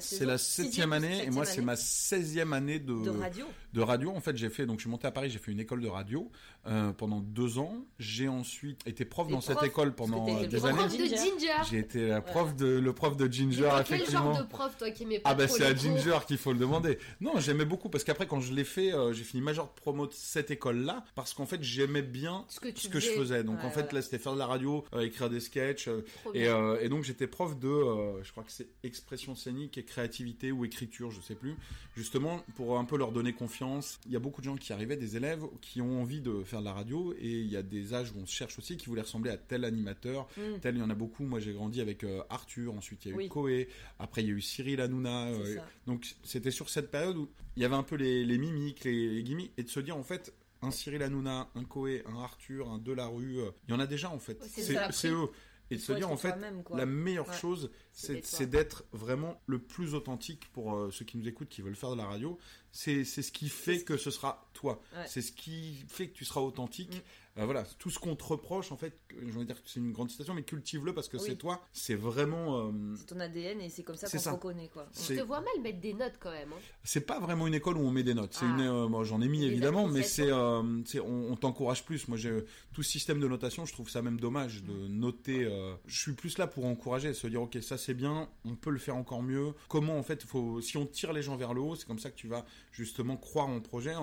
C'est 0.00 0.24
la, 0.24 0.38
septième 0.38 0.92
année 0.92 1.24
et 1.24 1.30
moi 1.30 1.44
c'est 1.44 1.62
ma 1.62 1.74
16e 1.74 2.52
année 2.52 2.78
de, 2.78 2.94
de 3.04 3.10
radio. 3.10 3.46
de 3.72 3.80
radio. 3.80 4.10
En 4.10 4.20
fait, 4.20 4.36
j'ai 4.36 4.50
fait, 4.50 4.66
donc 4.66 4.78
je 4.78 4.82
suis 4.82 4.90
monté 4.90 5.06
à 5.06 5.10
Paris, 5.10 5.30
j'ai 5.30 5.38
fait 5.38 5.52
une 5.52 5.60
école 5.60 5.80
de 5.80 5.88
radio 5.88 6.30
euh, 6.66 6.92
pendant 6.92 7.20
deux 7.20 7.58
ans. 7.58 7.74
J'ai 7.98 8.28
ensuite 8.28 8.80
été 8.86 9.04
prof 9.04 9.28
Et 9.28 9.32
dans 9.32 9.40
cette 9.40 9.62
école 9.62 9.94
pendant 9.94 10.26
euh, 10.28 10.46
des 10.46 10.58
prof 10.58 10.70
années. 10.70 10.78
Prof 10.78 10.98
de 10.98 11.04
Ginger. 11.04 11.62
J'ai 11.70 11.78
été 11.78 12.08
la 12.08 12.20
prof 12.20 12.56
de, 12.56 12.66
le 12.66 12.92
prof 12.92 13.16
de 13.16 13.30
Ginger, 13.30 13.68
quel 13.86 13.96
effectivement. 13.98 14.34
genre 14.34 14.42
de 14.44 14.48
prof, 14.48 14.76
toi, 14.78 14.90
qui 14.90 15.04
aimais 15.04 15.20
pas 15.20 15.30
Ah 15.30 15.34
bah 15.34 15.46
c'est 15.48 15.64
à 15.64 15.72
cours 15.72 15.78
Ginger 15.82 16.18
qu'il 16.26 16.38
faut 16.38 16.52
le 16.52 16.58
demander. 16.58 16.98
Non, 17.20 17.38
j'aimais 17.38 17.64
beaucoup 17.64 17.88
parce 17.88 18.04
qu'après 18.04 18.26
quand 18.26 18.40
je 18.40 18.52
l'ai 18.52 18.64
fait, 18.64 18.92
euh, 18.92 19.12
j'ai 19.12 19.24
fini 19.24 19.42
major 19.42 19.66
de 19.66 19.80
promo 19.80 20.06
de 20.06 20.12
cette 20.12 20.50
école-là 20.50 21.04
parce 21.14 21.34
qu'en 21.34 21.46
fait 21.46 21.62
j'aimais 21.62 22.02
bien 22.02 22.44
Ce 22.48 22.60
que 22.60 22.68
tu 22.68 22.82
ce 22.82 22.88
que 22.88 23.00
je 23.00 23.10
faisais. 23.10 23.44
Donc 23.44 23.58
Ouais, 23.58 23.64
en 23.64 23.70
fait 23.70 23.82
voilà. 23.82 23.94
là 23.94 24.02
c'était 24.02 24.18
faire 24.18 24.34
de 24.34 24.38
la 24.38 24.46
radio, 24.46 24.84
euh, 24.94 25.00
écrire 25.00 25.28
des 25.30 25.40
sketchs, 25.40 25.88
euh, 25.88 26.04
et, 26.34 26.46
euh, 26.48 26.78
et 26.80 26.88
donc 26.88 27.04
j'étais 27.04 27.26
prof 27.26 27.58
de, 27.58 27.68
euh, 27.68 28.22
je 28.22 28.30
crois 28.30 28.44
que 28.44 28.52
c'est 28.52 28.68
expression 28.82 29.34
scénique 29.34 29.67
et 29.76 29.84
créativité 29.84 30.52
ou 30.52 30.64
écriture, 30.64 31.10
je 31.10 31.20
sais 31.20 31.34
plus. 31.34 31.54
Justement 31.96 32.42
pour 32.54 32.78
un 32.78 32.84
peu 32.84 32.96
leur 32.96 33.10
donner 33.12 33.32
confiance. 33.32 33.98
Il 34.06 34.12
y 34.12 34.16
a 34.16 34.20
beaucoup 34.20 34.40
de 34.40 34.46
gens 34.46 34.56
qui 34.56 34.72
arrivaient, 34.72 34.96
des 34.96 35.16
élèves 35.16 35.42
qui 35.60 35.80
ont 35.82 36.00
envie 36.00 36.20
de 36.20 36.42
faire 36.44 36.60
de 36.60 36.64
la 36.64 36.72
radio 36.72 37.12
et 37.18 37.28
il 37.40 37.48
y 37.48 37.56
a 37.56 37.62
des 37.62 37.92
âges 37.92 38.12
où 38.12 38.18
on 38.20 38.26
se 38.26 38.32
cherche 38.32 38.58
aussi 38.58 38.76
qui 38.76 38.86
voulaient 38.86 39.02
ressembler 39.02 39.30
à 39.30 39.36
tel 39.36 39.64
animateur, 39.64 40.28
Mm. 40.36 40.60
tel 40.62 40.76
il 40.76 40.78
y 40.78 40.82
en 40.82 40.90
a 40.90 40.94
beaucoup. 40.94 41.24
Moi 41.24 41.40
j'ai 41.40 41.52
grandi 41.52 41.80
avec 41.80 42.04
euh, 42.04 42.22
Arthur, 42.30 42.72
ensuite 42.74 43.04
il 43.04 43.08
y 43.08 43.10
a 43.10 43.14
eu 43.14 43.18
Oui. 43.18 43.28
Koé, 43.28 43.68
après 43.98 44.22
il 44.22 44.28
y 44.28 44.30
a 44.30 44.34
eu 44.34 44.40
Cyril 44.40 44.80
Hanouna. 44.80 45.26
Euh, 45.28 45.56
donc 45.86 46.14
c'était 46.22 46.52
sur 46.52 46.70
cette 46.70 46.90
période 46.90 47.16
où 47.16 47.28
il 47.56 47.62
y 47.62 47.64
avait 47.64 47.74
un 47.74 47.82
peu 47.82 47.96
les, 47.96 48.24
les 48.24 48.38
mimiques, 48.38 48.84
les, 48.84 49.08
les 49.08 49.22
gimmicks, 49.24 49.52
et 49.58 49.64
de 49.64 49.68
se 49.68 49.80
dire 49.80 49.96
en 49.96 50.04
fait, 50.04 50.32
un 50.62 50.70
Cyril 50.70 51.02
Hanouna, 51.02 51.48
un 51.54 51.64
Koé, 51.64 52.02
un 52.06 52.20
Arthur, 52.20 52.68
un 52.68 52.78
Delarue, 52.78 53.40
euh, 53.40 53.50
il 53.68 53.72
y 53.72 53.74
en 53.74 53.80
a 53.80 53.86
déjà 53.86 54.10
en 54.10 54.18
fait. 54.18 54.38
C'est 54.90 55.08
eux. 55.10 55.28
Et 55.70 55.76
de 55.76 55.80
se 55.80 55.92
dire 55.92 56.10
en 56.10 56.16
fait, 56.16 56.34
la 56.74 56.86
meilleure 56.86 57.28
Ouais. 57.28 57.36
chose, 57.36 57.70
C'est 57.92 58.46
d'être 58.48 58.84
vraiment 58.92 59.40
le 59.46 59.58
plus 59.58 59.94
authentique 59.94 60.50
pour 60.52 60.74
euh, 60.74 60.90
ceux 60.90 61.04
qui 61.04 61.18
nous 61.18 61.28
écoutent, 61.28 61.48
qui 61.48 61.60
veulent 61.62 61.76
faire 61.76 61.90
de 61.92 61.96
la 61.96 62.06
radio. 62.06 62.38
C'est 62.72 63.04
c'est 63.04 63.22
ce 63.22 63.32
qui 63.32 63.48
fait 63.48 63.78
ce 63.80 63.84
que 63.84 63.96
ce 63.96 64.10
sera 64.10 64.48
toi. 64.54 64.80
Ouais. 64.96 65.04
C'est 65.06 65.20
ce 65.22 65.32
qui 65.32 65.84
fait 65.88 66.08
que 66.08 66.14
tu 66.14 66.24
seras 66.24 66.40
authentique. 66.40 66.96
Mm. 66.96 67.00
Euh, 67.38 67.44
voilà, 67.44 67.64
tout 67.78 67.90
ce 67.90 67.98
qu'on 67.98 68.16
te 68.16 68.24
reproche, 68.24 68.72
en 68.72 68.76
fait, 68.76 68.98
je 69.20 69.38
vais 69.38 69.44
dire 69.44 69.62
que 69.62 69.68
c'est 69.68 69.78
une 69.80 69.92
grande 69.92 70.10
citation, 70.10 70.34
mais 70.34 70.42
cultive-le 70.42 70.92
parce 70.92 71.08
que 71.08 71.16
Oui. 71.16 71.22
c'est 71.26 71.36
toi. 71.36 71.62
C'est 71.72 71.94
vraiment. 71.94 72.66
euh, 72.66 72.72
C'est 72.96 73.06
ton 73.06 73.20
ADN 73.20 73.60
et 73.60 73.68
c'est 73.68 73.82
comme 73.84 73.96
ça 73.96 74.08
qu'on 74.08 74.18
te 74.18 74.28
reconnaît, 74.28 74.68
quoi. 74.68 74.88
C'est- 74.92 75.16
te 75.16 75.22
vois 75.22 75.40
mal 75.40 75.62
mettre 75.62 75.80
des 75.80 75.94
notes 75.94 76.14
quand 76.18 76.30
même. 76.32 76.52
hein. 76.52 76.60
C'est 76.84 77.06
pas 77.06 77.20
vraiment 77.20 77.46
une 77.46 77.54
école 77.54 77.76
où 77.76 77.80
on 77.80 77.90
met 77.90 78.02
des 78.02 78.14
notes. 78.14 78.34
C'est 78.34 78.44
Ah. 78.44 78.54
une, 78.58 78.60
euh, 78.66 78.88
moi, 78.88 79.04
j'en 79.04 79.20
ai 79.22 79.28
mis 79.28 79.44
évidemment, 79.44 79.86
mais 79.88 80.02
c'est, 80.02 80.32
on, 80.32 80.82
on 81.04 81.36
t'encourage 81.36 81.84
plus. 81.84 82.08
Moi, 82.08 82.16
j'ai 82.18 82.44
tout 82.72 82.82
ce 82.82 82.90
système 82.90 83.20
de 83.20 83.28
notation, 83.28 83.64
je 83.66 83.72
trouve 83.72 83.88
ça 83.88 84.02
même 84.02 84.18
dommage 84.18 84.62
de 84.64 84.72
noter. 84.88 85.44
euh, 85.44 85.74
je 85.86 86.00
suis 86.00 86.12
plus 86.14 86.38
là 86.38 86.46
pour 86.46 86.64
encourager, 86.66 87.12
se 87.14 87.26
dire 87.26 87.42
ok, 87.42 87.58
ça 87.62 87.76
c'est 87.78 87.94
bien, 87.94 88.28
on 88.44 88.56
peut 88.56 88.70
le 88.70 88.78
faire 88.78 88.96
encore 88.96 89.22
mieux. 89.22 89.52
Comment 89.68 89.96
en 89.98 90.02
fait, 90.02 90.22
faut, 90.24 90.60
si 90.60 90.76
on 90.76 90.86
tire 90.86 91.12
les 91.12 91.22
gens 91.22 91.36
vers 91.36 91.54
le 91.54 91.60
haut, 91.60 91.74
c'est 91.76 91.86
comme 91.86 91.98
ça 91.98 92.10
que 92.10 92.16
tu 92.16 92.26
vas 92.28 92.44
justement 92.72 93.16
croire 93.16 93.48
en 93.48 93.60
projet. 93.60 93.94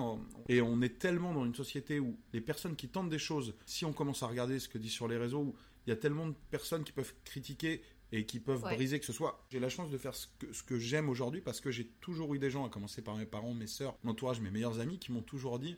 et 0.48 0.60
on 0.62 0.80
est 0.82 0.98
tellement 0.98 1.32
dans 1.34 1.44
une 1.44 1.54
société 1.54 2.00
où 2.00 2.16
les 2.32 2.40
personnes 2.40 2.76
qui 2.76 2.88
tentent 2.88 3.08
des 3.10 3.18
choses, 3.26 3.54
si 3.66 3.84
on 3.84 3.92
commence 3.92 4.22
à 4.22 4.26
regarder 4.26 4.58
ce 4.58 4.68
que 4.68 4.78
dit 4.78 4.90
sur 4.90 5.08
les 5.08 5.16
réseaux, 5.16 5.40
où 5.40 5.54
il 5.86 5.90
y 5.90 5.92
a 5.92 5.96
tellement 5.96 6.26
de 6.28 6.34
personnes 6.50 6.84
qui 6.84 6.92
peuvent 6.92 7.12
critiquer 7.24 7.82
et 8.12 8.24
qui 8.24 8.38
peuvent 8.38 8.62
Ouais. 8.64 8.74
briser 8.76 9.00
que 9.00 9.04
ce 9.04 9.12
soit. 9.12 9.44
J'ai 9.50 9.58
la 9.58 9.68
chance 9.68 9.90
de 9.90 9.98
faire 9.98 10.14
ce 10.14 10.28
que, 10.38 10.52
ce 10.52 10.62
que 10.62 10.78
j'aime 10.78 11.08
aujourd'hui 11.08 11.40
parce 11.40 11.60
que 11.60 11.72
j'ai 11.72 11.86
toujours 12.00 12.32
eu 12.34 12.38
des 12.38 12.50
gens, 12.50 12.64
à 12.64 12.68
commencer 12.68 13.02
par 13.02 13.16
mes 13.16 13.26
parents, 13.26 13.52
mes 13.52 13.66
sœurs, 13.66 13.96
mon 14.04 14.12
entourage, 14.12 14.40
mes 14.40 14.50
meilleurs 14.50 14.78
amis, 14.78 14.98
qui 15.00 15.10
m'ont 15.10 15.22
toujours 15.22 15.58
dit 15.58 15.76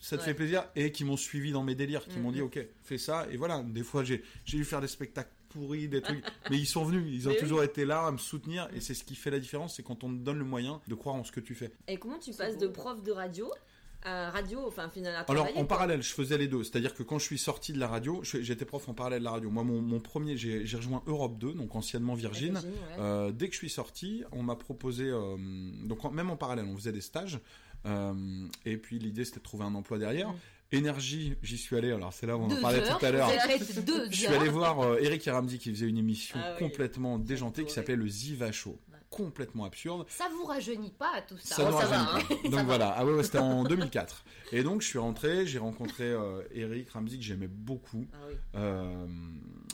ça 0.00 0.16
te 0.16 0.22
Ouais. 0.22 0.26
fait 0.28 0.34
plaisir 0.34 0.68
et 0.76 0.92
qui 0.92 1.04
m'ont 1.04 1.16
suivi 1.16 1.50
dans 1.50 1.64
mes 1.64 1.74
délires, 1.74 2.06
qui 2.06 2.18
m'ont 2.20 2.30
dit 2.30 2.42
ok, 2.42 2.64
fais 2.84 2.96
ça 2.98 3.26
et 3.30 3.36
voilà. 3.36 3.62
Des 3.64 3.82
fois 3.82 4.04
j'ai 4.04 4.22
eu 4.52 4.64
faire 4.64 4.80
des 4.80 4.86
spectacles 4.88 5.32
pourris, 5.48 5.88
des 5.88 6.00
trucs, 6.02 6.22
mais 6.50 6.58
ils 6.58 6.66
sont 6.66 6.84
venus, 6.84 7.04
ils 7.12 7.26
ont 7.26 7.30
Mais 7.30 7.36
oui. 7.36 7.42
toujours 7.42 7.62
été 7.64 7.84
là 7.84 8.06
à 8.06 8.12
me 8.12 8.18
soutenir 8.18 8.68
et 8.74 8.80
c'est 8.80 8.94
ce 8.94 9.02
qui 9.02 9.16
fait 9.16 9.30
la 9.30 9.40
différence, 9.40 9.76
c'est 9.76 9.82
quand 9.82 10.04
on 10.04 10.10
te 10.10 10.20
donne 10.22 10.38
le 10.38 10.44
moyen 10.44 10.80
de 10.86 10.94
croire 10.94 11.16
en 11.16 11.24
ce 11.24 11.32
que 11.32 11.40
tu 11.40 11.54
fais. 11.56 11.72
Et 11.88 11.96
comment 11.96 12.18
tu 12.18 12.32
passes 12.34 12.54
beau. 12.54 12.60
de 12.60 12.68
prof 12.68 13.02
de 13.02 13.10
radio 13.12 13.50
à 14.04 14.30
radio, 14.30 14.60
enfin 14.66 14.88
finalement 14.92 15.24
Alors 15.28 15.46
en 15.48 15.52
quoi. 15.52 15.68
parallèle, 15.68 16.02
je 16.02 16.12
faisais 16.12 16.38
les 16.38 16.46
deux, 16.48 16.62
c'est-à-dire 16.64 16.94
que 16.94 17.02
quand 17.02 17.18
je 17.18 17.24
suis 17.24 17.38
sorti 17.38 17.72
de 17.72 17.78
la 17.78 17.88
radio, 17.88 18.20
j'étais 18.22 18.64
prof 18.64 18.88
en 18.88 18.94
parallèle 18.94 19.18
de 19.20 19.24
la 19.24 19.32
radio. 19.32 19.50
Moi 19.50 19.64
mon, 19.64 19.80
mon 19.82 20.00
premier, 20.00 20.36
j'ai 20.36 20.64
rejoint 20.76 21.02
Europe 21.06 21.36
2, 21.38 21.52
donc 21.54 21.74
anciennement 21.74 22.14
Virgin. 22.14 22.52
Virgin, 22.52 22.70
ouais. 22.70 22.76
Euh, 23.00 23.32
dès 23.32 23.48
que 23.48 23.54
je 23.54 23.58
suis 23.58 23.70
sorti, 23.70 24.22
on 24.32 24.42
m'a 24.42 24.56
proposé, 24.56 25.04
euh, 25.04 25.36
donc 25.84 26.04
en- 26.04 26.10
même 26.10 26.30
en 26.30 26.36
parallèle, 26.36 26.66
on 26.66 26.76
faisait 26.76 26.92
des 26.92 27.00
stages, 27.00 27.40
euh, 27.86 28.14
et 28.64 28.76
puis 28.76 28.98
l'idée 28.98 29.24
c'était 29.24 29.38
de 29.38 29.44
trouver 29.44 29.64
un 29.64 29.74
emploi 29.74 29.98
derrière. 29.98 30.30
Mm. 30.30 30.36
Énergie, 30.70 31.34
j'y 31.42 31.56
suis 31.56 31.76
allé, 31.76 31.90
alors 31.92 32.12
c'est 32.12 32.26
là 32.26 32.36
où 32.36 32.40
on 32.42 32.50
en 32.50 32.60
parlait 32.60 32.80
heures, 32.80 32.98
tout 32.98 33.06
à 33.06 33.10
l'heure. 33.10 33.30
Je 34.10 34.14
suis 34.16 34.26
allé 34.26 34.50
voir 34.50 34.98
Eric 34.98 35.24
Ramsey 35.24 35.56
qui 35.56 35.70
faisait 35.70 35.88
une 35.88 35.96
émission 35.96 36.38
Ah 36.42 36.56
oui. 36.60 36.68
complètement 36.68 37.18
déjantée 37.18 37.64
qui 37.64 37.72
s'appelait 37.72 37.96
le 37.96 38.06
Ziva 38.06 38.52
Show. 38.52 38.78
Complètement 39.10 39.64
absurde. 39.64 40.04
Ça 40.08 40.28
vous 40.36 40.44
rajeunit 40.44 40.90
pas 40.92 41.22
tout 41.26 41.38
ça. 41.38 41.54
Ça 41.56 41.68
Oh, 41.68 41.72
ça 41.80 41.86
rajeunit 41.86 42.04
va, 42.28 42.34
hein. 42.34 42.36
Ça 42.42 42.48
Donc 42.50 42.54
va. 42.54 42.62
voilà, 42.64 42.94
ah 42.96 43.06
ouais, 43.06 43.14
ouais, 43.14 43.22
c'était 43.22 43.38
en 43.38 43.64
2004. 43.68 44.24
Et 44.52 44.62
donc 44.62 44.82
je 44.82 44.86
suis 44.86 44.98
rentré, 44.98 45.46
j'ai 45.46 45.58
rencontré 45.58 46.04
euh, 46.04 46.42
Eric 46.52 46.90
Ramsey 46.90 47.16
que 47.16 47.22
j'aimais 47.24 47.48
beaucoup. 47.48 48.06
Ah 48.12 48.16
oui. 48.28 48.34
Euh, 48.56 49.06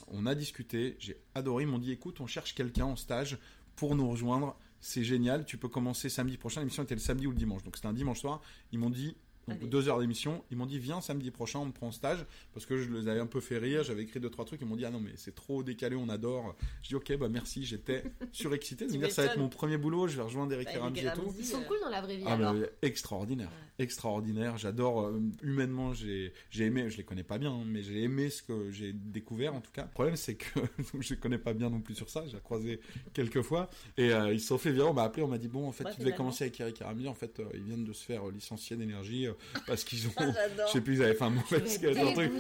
on 0.08 0.26
a 0.26 0.34
discuté, 0.36 0.96
j'ai 1.00 1.18
adoré. 1.34 1.64
Ils 1.64 1.68
m'ont 1.68 1.78
dit 1.78 1.90
écoute, 1.92 2.20
on 2.20 2.26
cherche 2.28 2.54
quelqu'un 2.54 2.84
en 2.84 2.96
stage 2.96 3.38
pour 3.74 3.96
nous 3.96 4.08
rejoindre. 4.08 4.56
C'est 4.80 5.02
génial, 5.02 5.44
tu 5.46 5.56
peux 5.56 5.68
commencer 5.68 6.08
samedi 6.10 6.36
prochain. 6.36 6.60
L'émission 6.60 6.82
était 6.84 6.94
le 6.94 7.00
samedi 7.00 7.26
ou 7.26 7.30
le 7.30 7.36
dimanche, 7.36 7.62
donc 7.64 7.74
c'était 7.74 7.88
un 7.88 7.92
dimanche 7.94 8.20
soir. 8.20 8.40
Ils 8.70 8.78
m'ont 8.78 8.90
dit 8.90 9.16
donc 9.48 9.58
Allez. 9.58 9.66
deux 9.68 9.88
heures 9.88 10.00
d'émission. 10.00 10.44
Ils 10.50 10.56
m'ont 10.56 10.66
dit 10.66 10.78
viens 10.78 11.00
samedi 11.00 11.30
prochain, 11.30 11.58
on 11.60 11.70
te 11.70 11.76
prend 11.76 11.88
en 11.88 11.92
stage 11.92 12.24
parce 12.52 12.64
que 12.66 12.78
je 12.78 12.90
les 12.92 13.08
avais 13.08 13.20
un 13.20 13.26
peu 13.26 13.40
fait 13.40 13.58
rire. 13.58 13.82
J'avais 13.84 14.02
écrit 14.02 14.20
deux 14.20 14.30
trois 14.30 14.44
trucs. 14.44 14.60
Ils 14.62 14.66
m'ont 14.66 14.76
dit 14.76 14.84
ah 14.84 14.90
non 14.90 15.00
mais 15.00 15.12
c'est 15.16 15.34
trop 15.34 15.62
décalé, 15.62 15.96
on 15.96 16.08
adore. 16.08 16.54
Je 16.82 16.88
dis 16.88 16.94
ok 16.94 17.16
bah 17.18 17.28
merci. 17.28 17.64
J'étais 17.64 18.04
surexcité 18.32 18.86
de 18.86 18.90
me 18.90 18.94
Tu 18.96 18.98
dire 19.04 19.10
ça 19.12 19.26
va 19.26 19.32
être 19.32 19.38
mon 19.38 19.48
premier 19.48 19.76
boulot. 19.76 20.08
Je 20.08 20.16
vais 20.16 20.22
rejoindre 20.22 20.52
Eric 20.52 20.68
Bah, 20.74 20.90
et 20.94 21.12
tout. 21.14 21.34
Ils 21.38 21.44
sont 21.44 21.60
euh, 21.60 21.64
cool 21.64 21.76
dans 21.82 21.90
la 21.90 22.00
vraie 22.00 22.16
vie 22.16 22.24
Ah 22.26 22.34
alors. 22.34 22.54
mais 22.54 22.70
extraordinaire, 22.82 23.50
extraordinaire. 23.78 24.56
J'adore 24.58 25.02
euh, 25.06 25.20
humainement. 25.42 25.92
J'ai 25.94 26.32
j'ai 26.50 26.64
aimé. 26.64 26.88
Je 26.90 26.96
les 26.96 27.04
connais 27.04 27.22
pas 27.22 27.38
bien, 27.38 27.52
hein, 27.52 27.64
mais 27.66 27.82
j'ai 27.82 28.02
aimé 28.02 28.30
ce 28.30 28.42
que 28.42 28.70
j'ai 28.70 28.92
découvert 28.92 29.54
en 29.54 29.60
tout 29.60 29.70
cas. 29.72 29.82
Le 29.84 29.90
problème 29.90 30.16
c'est 30.16 30.34
que 30.36 30.60
je 31.00 31.14
les 31.14 31.20
connais 31.20 31.38
pas 31.38 31.52
bien 31.52 31.70
non 31.70 31.80
plus 31.80 31.94
sur 31.94 32.08
ça. 32.08 32.24
J'ai 32.26 32.38
croisé 32.38 32.80
quelques 33.12 33.42
fois 33.42 33.68
et 33.96 34.12
euh, 34.12 34.32
ils 34.32 34.40
se 34.40 34.48
sont 34.48 34.58
fait 34.58 34.72
virer. 34.72 34.88
On 34.88 34.94
m'a 34.94 35.02
appelé. 35.04 35.22
On 35.22 35.28
m'a 35.28 35.38
dit 35.38 35.48
bon 35.48 35.66
en 35.68 35.72
fait 35.72 35.84
Ouais, 35.84 35.92
tu 35.92 36.00
devais 36.00 36.14
commencer 36.14 36.44
avec 36.44 36.58
Eric 36.60 36.80
et 36.80 36.84
Ramsey. 36.84 37.08
En 37.08 37.14
fait 37.14 37.40
euh, 37.40 37.44
ils 37.54 37.62
viennent 37.62 37.84
de 37.84 37.92
se 37.92 38.04
faire 38.04 38.26
licencier 38.28 38.76
d'énergie 38.76 39.26
parce 39.66 39.84
qu'ils 39.84 40.06
ont. 40.08 40.12
Ah, 40.16 40.24
je 40.66 40.72
sais 40.72 40.80
plus 40.80 40.96
ils 40.96 41.02
avaient 41.02 41.14
fait 41.14 41.24
un 41.24 41.30
mauvais 41.30 41.58
vais 41.58 41.66
sketch, 41.68 41.96
un 41.96 42.12
truc. 42.12 42.32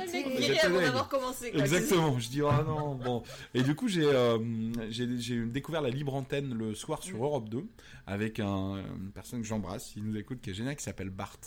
d'avoir 0.80 1.08
commencé. 1.08 1.50
quoi. 1.50 1.60
Exactement, 1.60 2.18
je 2.18 2.28
dis 2.28 2.42
oh 2.42 2.50
non, 2.66 2.94
bon. 2.94 3.22
Et 3.54 3.62
du 3.62 3.74
coup, 3.74 3.88
j'ai 3.88 4.04
euh, 4.04 4.38
j'ai 4.90 5.08
j'ai 5.18 5.44
découvert 5.44 5.82
la 5.82 5.90
libre 5.90 6.14
antenne 6.14 6.54
le 6.54 6.74
soir 6.74 7.02
sur 7.02 7.18
Mm. 7.18 7.22
Europe 7.22 7.48
2 7.48 7.64
avec 8.06 8.40
un, 8.40 8.76
une 9.00 9.10
personne 9.12 9.40
que 9.40 9.46
j'embrasse, 9.46 9.94
il 9.96 10.04
nous 10.04 10.16
écoute, 10.16 10.40
qui 10.40 10.50
est 10.50 10.54
génial, 10.54 10.76
qui 10.76 10.82
s'appelle 10.84 11.10
Bart. 11.10 11.38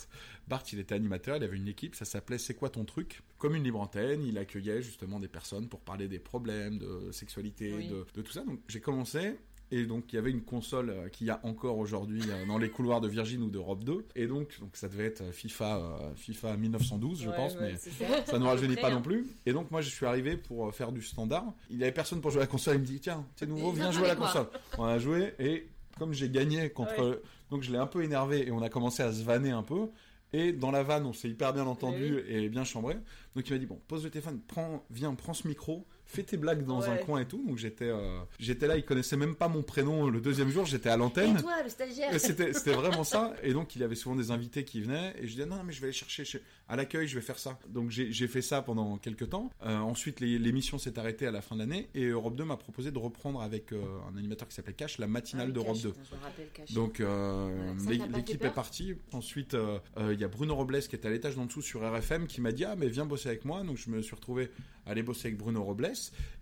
Bart, 0.48 0.62
il 0.72 0.78
était 0.78 0.94
animateur, 0.94 1.36
il 1.36 1.44
avait 1.44 1.56
une 1.56 1.68
équipe, 1.68 1.94
ça 1.94 2.04
s'appelait 2.04 2.38
C'est 2.38 2.54
quoi 2.54 2.70
ton 2.70 2.84
truc? 2.84 3.22
Comme 3.36 3.54
une 3.54 3.62
libre 3.64 3.80
antenne, 3.80 4.24
il 4.24 4.38
accueillait 4.38 4.82
justement 4.82 5.20
des 5.20 5.28
personnes 5.28 5.68
pour 5.68 5.80
parler 5.80 6.08
des 6.08 6.18
problèmes 6.18 6.78
de 6.78 7.12
sexualité, 7.12 7.72
Oui. 7.76 7.88
de, 7.88 8.06
de 8.14 8.22
tout 8.22 8.32
ça. 8.32 8.40
Donc 8.42 8.60
j'ai 8.66 8.80
commencé. 8.80 9.36
Et 9.70 9.84
donc 9.84 10.12
il 10.12 10.16
y 10.16 10.18
avait 10.18 10.30
une 10.30 10.42
console 10.42 10.90
euh, 10.90 11.08
qu'il 11.08 11.26
y 11.26 11.30
a 11.30 11.40
encore 11.42 11.76
aujourd'hui 11.78 12.22
euh, 12.30 12.46
dans 12.46 12.56
les 12.56 12.70
couloirs 12.70 13.00
de 13.02 13.08
Virgin 13.08 13.42
ou 13.42 13.50
d'Europe 13.50 13.84
2. 13.84 14.06
Et 14.16 14.26
donc, 14.26 14.58
donc 14.60 14.70
ça 14.76 14.88
devait 14.88 15.04
être 15.04 15.30
FIFA, 15.32 15.76
euh, 15.76 16.14
FIFA 16.16 16.56
1912, 16.56 17.22
je 17.22 17.28
Ouais, 17.28 17.36
pense, 17.36 17.54
ouais, 17.56 17.72
mais 17.72 17.76
ça. 17.76 18.24
ça 18.26 18.38
ne 18.38 18.44
rajeunit 18.44 18.76
pas 18.76 18.88
hein. 18.88 18.94
non 18.94 19.02
plus. 19.02 19.26
Et 19.44 19.52
donc 19.52 19.70
moi 19.70 19.82
je 19.82 19.90
suis 19.90 20.06
arrivé 20.06 20.36
pour 20.38 20.68
euh, 20.68 20.72
faire 20.72 20.90
du 20.92 21.02
standard. 21.02 21.44
Il 21.70 21.76
n'y 21.76 21.82
avait 21.82 21.92
personne 21.92 22.20
pour 22.22 22.30
jouer 22.30 22.40
à 22.40 22.44
la 22.44 22.46
console. 22.50 22.76
Il 22.76 22.80
me 22.80 22.86
dit 22.86 23.00
tiens, 23.00 23.26
t'es 23.36 23.46
nouveau, 23.46 23.72
Viens 23.72 23.92
jouer 23.92 24.06
à 24.06 24.14
la 24.14 24.16
console. 24.16 24.46
On 24.78 24.84
a 24.84 24.98
joué 24.98 25.34
et 25.38 25.68
comme 25.98 26.14
j'ai 26.14 26.30
gagné 26.30 26.70
contre, 26.70 27.20
donc 27.50 27.62
je 27.62 27.70
l'ai 27.72 27.78
un 27.78 27.86
peu 27.86 28.02
énervé 28.04 28.46
et 28.46 28.50
on 28.52 28.62
a 28.62 28.68
commencé 28.70 29.02
à 29.02 29.12
se 29.12 29.22
vanner 29.22 29.50
un 29.50 29.62
peu. 29.62 29.88
Et 30.32 30.52
dans 30.52 30.70
la 30.70 30.82
vanne, 30.82 31.06
on 31.06 31.12
s'est 31.12 31.28
hyper 31.28 31.52
bien 31.54 31.66
entendu 31.66 32.22
et 32.28 32.48
bien 32.48 32.62
chambré. 32.64 32.94
Donc 33.34 33.48
il 33.48 33.52
m'a 33.52 33.58
dit 33.58 33.66
bon, 33.66 33.80
pose 33.88 34.04
le 34.04 34.10
téléphone, 34.10 34.40
prends, 34.46 34.84
viens, 34.90 35.14
prends 35.14 35.32
ce 35.34 35.48
micro, 35.48 35.86
fais 36.10 36.22
tes 36.22 36.36
blagues 36.38 36.64
dans 36.64 36.88
un 36.90 36.96
coin 36.96 37.20
et 37.20 37.26
tout. 37.26 37.44
Donc 37.46 37.58
j'étais, 37.58 37.84
euh, 37.88 38.18
j'étais 38.40 38.66
là. 38.66 38.76
Il 38.76 38.84
connaissait 38.84 39.16
même 39.16 39.34
pas 39.36 39.46
mon 39.48 39.62
prénom. 39.62 40.08
Le 40.08 40.20
deuxième 40.20 40.48
jour, 40.48 40.64
j'étais 40.64 40.88
à 40.88 40.96
l'antenne. 40.96 41.36
Et 41.38 41.42
toi, 41.42 41.62
le 41.62 41.68
stagiaire 41.68 42.12
Et 42.12 42.18
C'était 42.18 42.52
c'était 42.54 42.72
vraiment 42.72 43.04
ça. 43.04 43.34
Et 43.42 43.52
donc, 43.52 43.76
il 43.76 43.82
avait 43.82 43.94
souvent 43.94 44.16
des 44.16 44.30
invités 44.30 44.64
qui 44.64 44.80
venaient. 44.80 45.14
Et 45.20 45.26
je 45.26 45.32
disais, 45.32 45.46
non, 45.46 45.62
mais 45.64 45.72
je 45.72 45.80
vais 45.80 45.88
aller 45.88 45.92
chercher 45.92 46.24
chez- 46.24 46.42
à 46.68 46.76
l'accueil, 46.76 47.08
je 47.08 47.14
vais 47.14 47.20
faire 47.24 47.38
ça. 47.38 47.58
Donc, 47.70 47.90
j'ai 47.90 48.28
fait 48.28 48.42
ça 48.42 48.60
pendant 48.62 48.98
quelques 48.98 49.30
temps. 49.30 49.50
Euh, 49.64 49.78
ensuite, 49.78 50.20
l'émission 50.20 50.78
s'est 50.78 50.98
arrêtée 50.98 51.26
à 51.26 51.30
la 51.30 51.40
fin 51.40 51.54
de 51.54 51.60
l'année. 51.60 51.88
Et 51.94 52.04
Europe 52.06 52.36
2 52.36 52.44
m'a 52.44 52.56
proposé 52.56 52.90
de 52.90 52.98
reprendre 52.98 53.40
avec 53.40 53.72
euh, 53.72 53.82
un 54.12 54.16
animateur 54.18 54.46
qui 54.48 54.54
s'appelait 54.54 54.74
Cash, 54.74 54.98
la 54.98 55.06
matinale 55.06 55.48
Ah 55.50 55.52
d'Europe 55.52 55.74
Cash, 55.76 55.82
2. 55.84 55.92
putain, 55.92 56.04
Je 56.10 56.16
me 56.16 56.22
rappelle 56.22 56.48
Cash. 56.52 56.72
Donc 56.72 57.00
euh, 57.00 57.74
l'équipe 58.14 58.44
est 58.44 58.50
partie. 58.50 58.94
Ensuite, 59.12 59.56
il 59.98 60.20
y 60.20 60.24
a 60.24 60.28
Bruno 60.28 60.54
Robles 60.54 60.80
qui 60.80 60.94
était 60.94 61.08
à 61.08 61.10
l'étage 61.10 61.36
d'en 61.36 61.46
dessous 61.46 61.62
sur 61.62 61.80
RFM 61.80 62.26
qui 62.26 62.40
m'a 62.40 62.52
dit 62.52 62.64
ah 62.64 62.76
mais 62.76 62.88
viens 62.88 63.06
bosser 63.06 63.28
avec 63.28 63.44
moi. 63.44 63.62
Donc 63.62 63.76
je 63.78 63.90
me 63.90 64.02
suis 64.02 64.14
retrouvé 64.14 64.50
à 64.86 64.90
aller 64.90 65.02
bosser 65.02 65.28
avec 65.28 65.38
Bruno 65.38 65.62
Robles. 65.64 65.92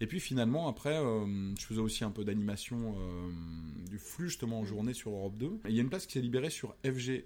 Et 0.01 0.07
puis 0.07 0.21
finalement 0.21 0.69
après, 0.69 0.97
je 0.97 1.65
faisais 1.65 1.81
aussi 1.81 2.05
un 2.05 2.11
peu 2.11 2.25
d'animation 2.25 2.97
du 3.89 3.99
flux 3.99 4.29
justement 4.29 4.59
en 4.59 4.62
Mm. 4.62 4.67
journée 4.67 4.95
sur 4.95 5.12
Europe 5.12 5.37
2. 5.37 5.47
Et 5.47 5.51
il 5.69 5.75
y 5.75 5.79
a 5.79 5.83
une 5.83 5.89
place 5.89 6.07
qui 6.07 6.15
s'est 6.15 6.21
libérée 6.21 6.51
sur 6.51 6.75
FG, 6.85 7.25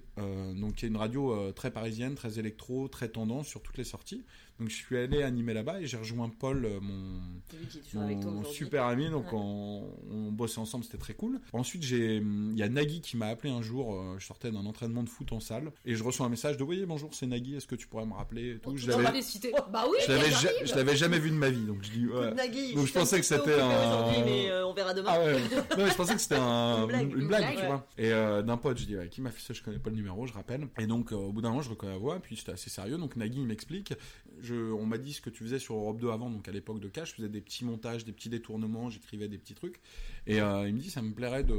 donc 0.57 0.75
qui 0.75 0.85
est 0.85 0.89
une 0.89 0.97
radio 0.97 1.53
très 1.53 1.71
parisienne, 1.71 2.15
très 2.15 2.39
électro, 2.39 2.89
très 2.91 3.09
tendance 3.09 3.47
sur 3.47 3.63
toutes 3.63 3.79
les 3.79 3.85
sorties. 3.85 4.25
Donc 4.61 4.69
je 4.69 4.75
suis 4.77 4.97
allé 4.99 5.23
animer 5.23 5.55
là-bas 5.55 5.81
et 5.81 5.87
j'ai 5.87 5.97
rejoint 5.97 6.29
Paul, 6.29 6.67
euh, 6.67 6.81
mon 6.81 8.45
super 8.45 8.85
ami, 8.85 9.09
donc 9.11 9.25
Ouais. 9.33 9.39
on, 9.39 9.85
on 10.11 10.33
bossait 10.33 10.59
ensemble, 10.59 10.85
c'était 10.85 10.99
très 10.99 11.15
cool. 11.15 11.41
Ensuite, 11.53 11.83
j'ai, 11.83 12.17
il 12.17 12.57
y 12.59 12.63
a 12.63 12.69
Nagui 12.69 13.01
qui 13.01 13.17
m'a 13.17 13.27
appelé 13.29 13.51
un 13.53 13.63
jour, 13.63 13.95
euh, 13.95 14.17
je 14.19 14.27
sortais 14.27 14.51
d'un 14.51 14.67
entraînement 14.67 15.03
de 15.03 15.09
foot 15.09 15.33
en 15.33 15.41
salle, 15.41 15.73
et 15.87 15.95
je 15.95 16.05
reçois 16.05 16.27
un 16.27 16.29
message 16.29 16.57
de 16.57 16.63
oui 16.65 16.85
bonjour 16.87 17.15
c'est 17.15 17.27
Nagui, 17.27 17.57
est-ce 17.57 17.67
que 17.67 17.75
tu 17.75 17.87
pourrais 17.87 18.07
me 18.07 18.13
rappeler 18.13 18.57
et 18.57 18.59
tout? 18.59 18.77
Je 18.77 18.89
l'avais, 18.91 19.23
citer. 19.23 19.53
Bah 19.73 19.85
oui, 19.91 19.97
je 20.07 20.13
l'avais, 20.13 20.31
j'arrive. 20.31 20.59
ja- 20.61 20.65
je 20.67 20.75
l'avais 20.75 20.97
jamais 20.97 21.19
vu 21.19 21.31
de 21.31 21.37
ma 21.37 21.49
vie, 21.49 21.65
donc 21.65 21.83
je 21.83 21.91
dis 21.91 22.07
ouais. 22.07 22.35
Nagui, 22.35 22.75
Donc, 22.75 22.87
je 22.87 22.93
pensais 22.93 23.19
que 23.19 23.27
c'était 23.27 23.61
un- 23.61 24.25
mais 24.25 24.51
euh, 24.51 24.67
on 24.67 24.75
verra 24.75 24.93
demain. 24.95 25.11
Ah 25.13 25.21
ouais, 25.25 25.41
non, 25.41 25.85
mais 25.85 25.91
je 25.91 25.95
pensais 25.95 26.15
que 26.15 26.21
c'était 26.21 26.35
un- 26.37 26.83
Une 26.83 26.87
blague, 26.89 27.03
une, 27.13 27.21
une 27.21 27.27
blague, 27.29 27.41
blague, 27.43 27.55
tu 27.57 27.61
ouais. 27.63 27.67
vois. 27.67 27.87
Et 27.97 28.13
euh, 28.13 28.43
d'un 28.43 28.57
pote, 28.57 28.79
je 28.79 28.85
dis, 28.85 28.97
ouais, 28.97 29.09
qui 29.09 29.21
m'a 29.23 29.31
fait 29.31 29.41
ça, 29.41 29.55
je 29.55 29.63
connais 29.63 29.79
pas 29.79 29.91
le 29.91 29.97
numéro, 29.97 30.27
je 30.27 30.33
rappelle. 30.35 30.69
Et 30.79 30.87
donc, 30.87 31.13
euh, 31.13 31.17
au 31.17 31.33
bout 31.33 31.41
d'un 31.41 31.49
moment, 31.51 31.63
je 31.63 31.71
reconnais 31.71 31.93
la 31.93 31.99
voix, 31.99 32.19
puis 32.21 32.37
c'était 32.37 32.53
assez 32.53 32.69
sérieux. 32.71 32.99
Donc, 32.99 33.17
Nagui, 33.17 33.41
il 33.41 33.47
m'explique. 33.47 33.95
Je, 34.43 34.50
on 34.51 34.87
m'a 34.87 34.99
dit 34.99 35.13
ce 35.13 35.21
que 35.21 35.31
tu 35.31 35.45
faisais 35.45 35.59
sur 35.59 35.75
Europe 35.75 35.99
2 36.01 36.11
avant, 36.11 36.31
donc 36.31 36.47
à 36.49 36.53
l'époque 36.53 36.81
de 36.81 36.89
Cash, 36.89 37.11
je 37.11 37.15
faisais 37.17 37.29
des 37.29 37.41
petits 37.41 37.65
montages, 37.65 38.05
des 38.05 38.13
petits 38.13 38.29
détournements, 38.29 38.91
j'écrivais 38.91 39.29
des 39.29 39.39
petits 39.39 39.55
trucs. 39.55 39.81
Et 40.27 40.41
euh, 40.41 40.69
il 40.69 40.75
me 40.75 40.81
dit, 40.81 40.91
ça 40.91 41.03
me 41.03 41.13
plairait 41.13 41.45
de, 41.45 41.55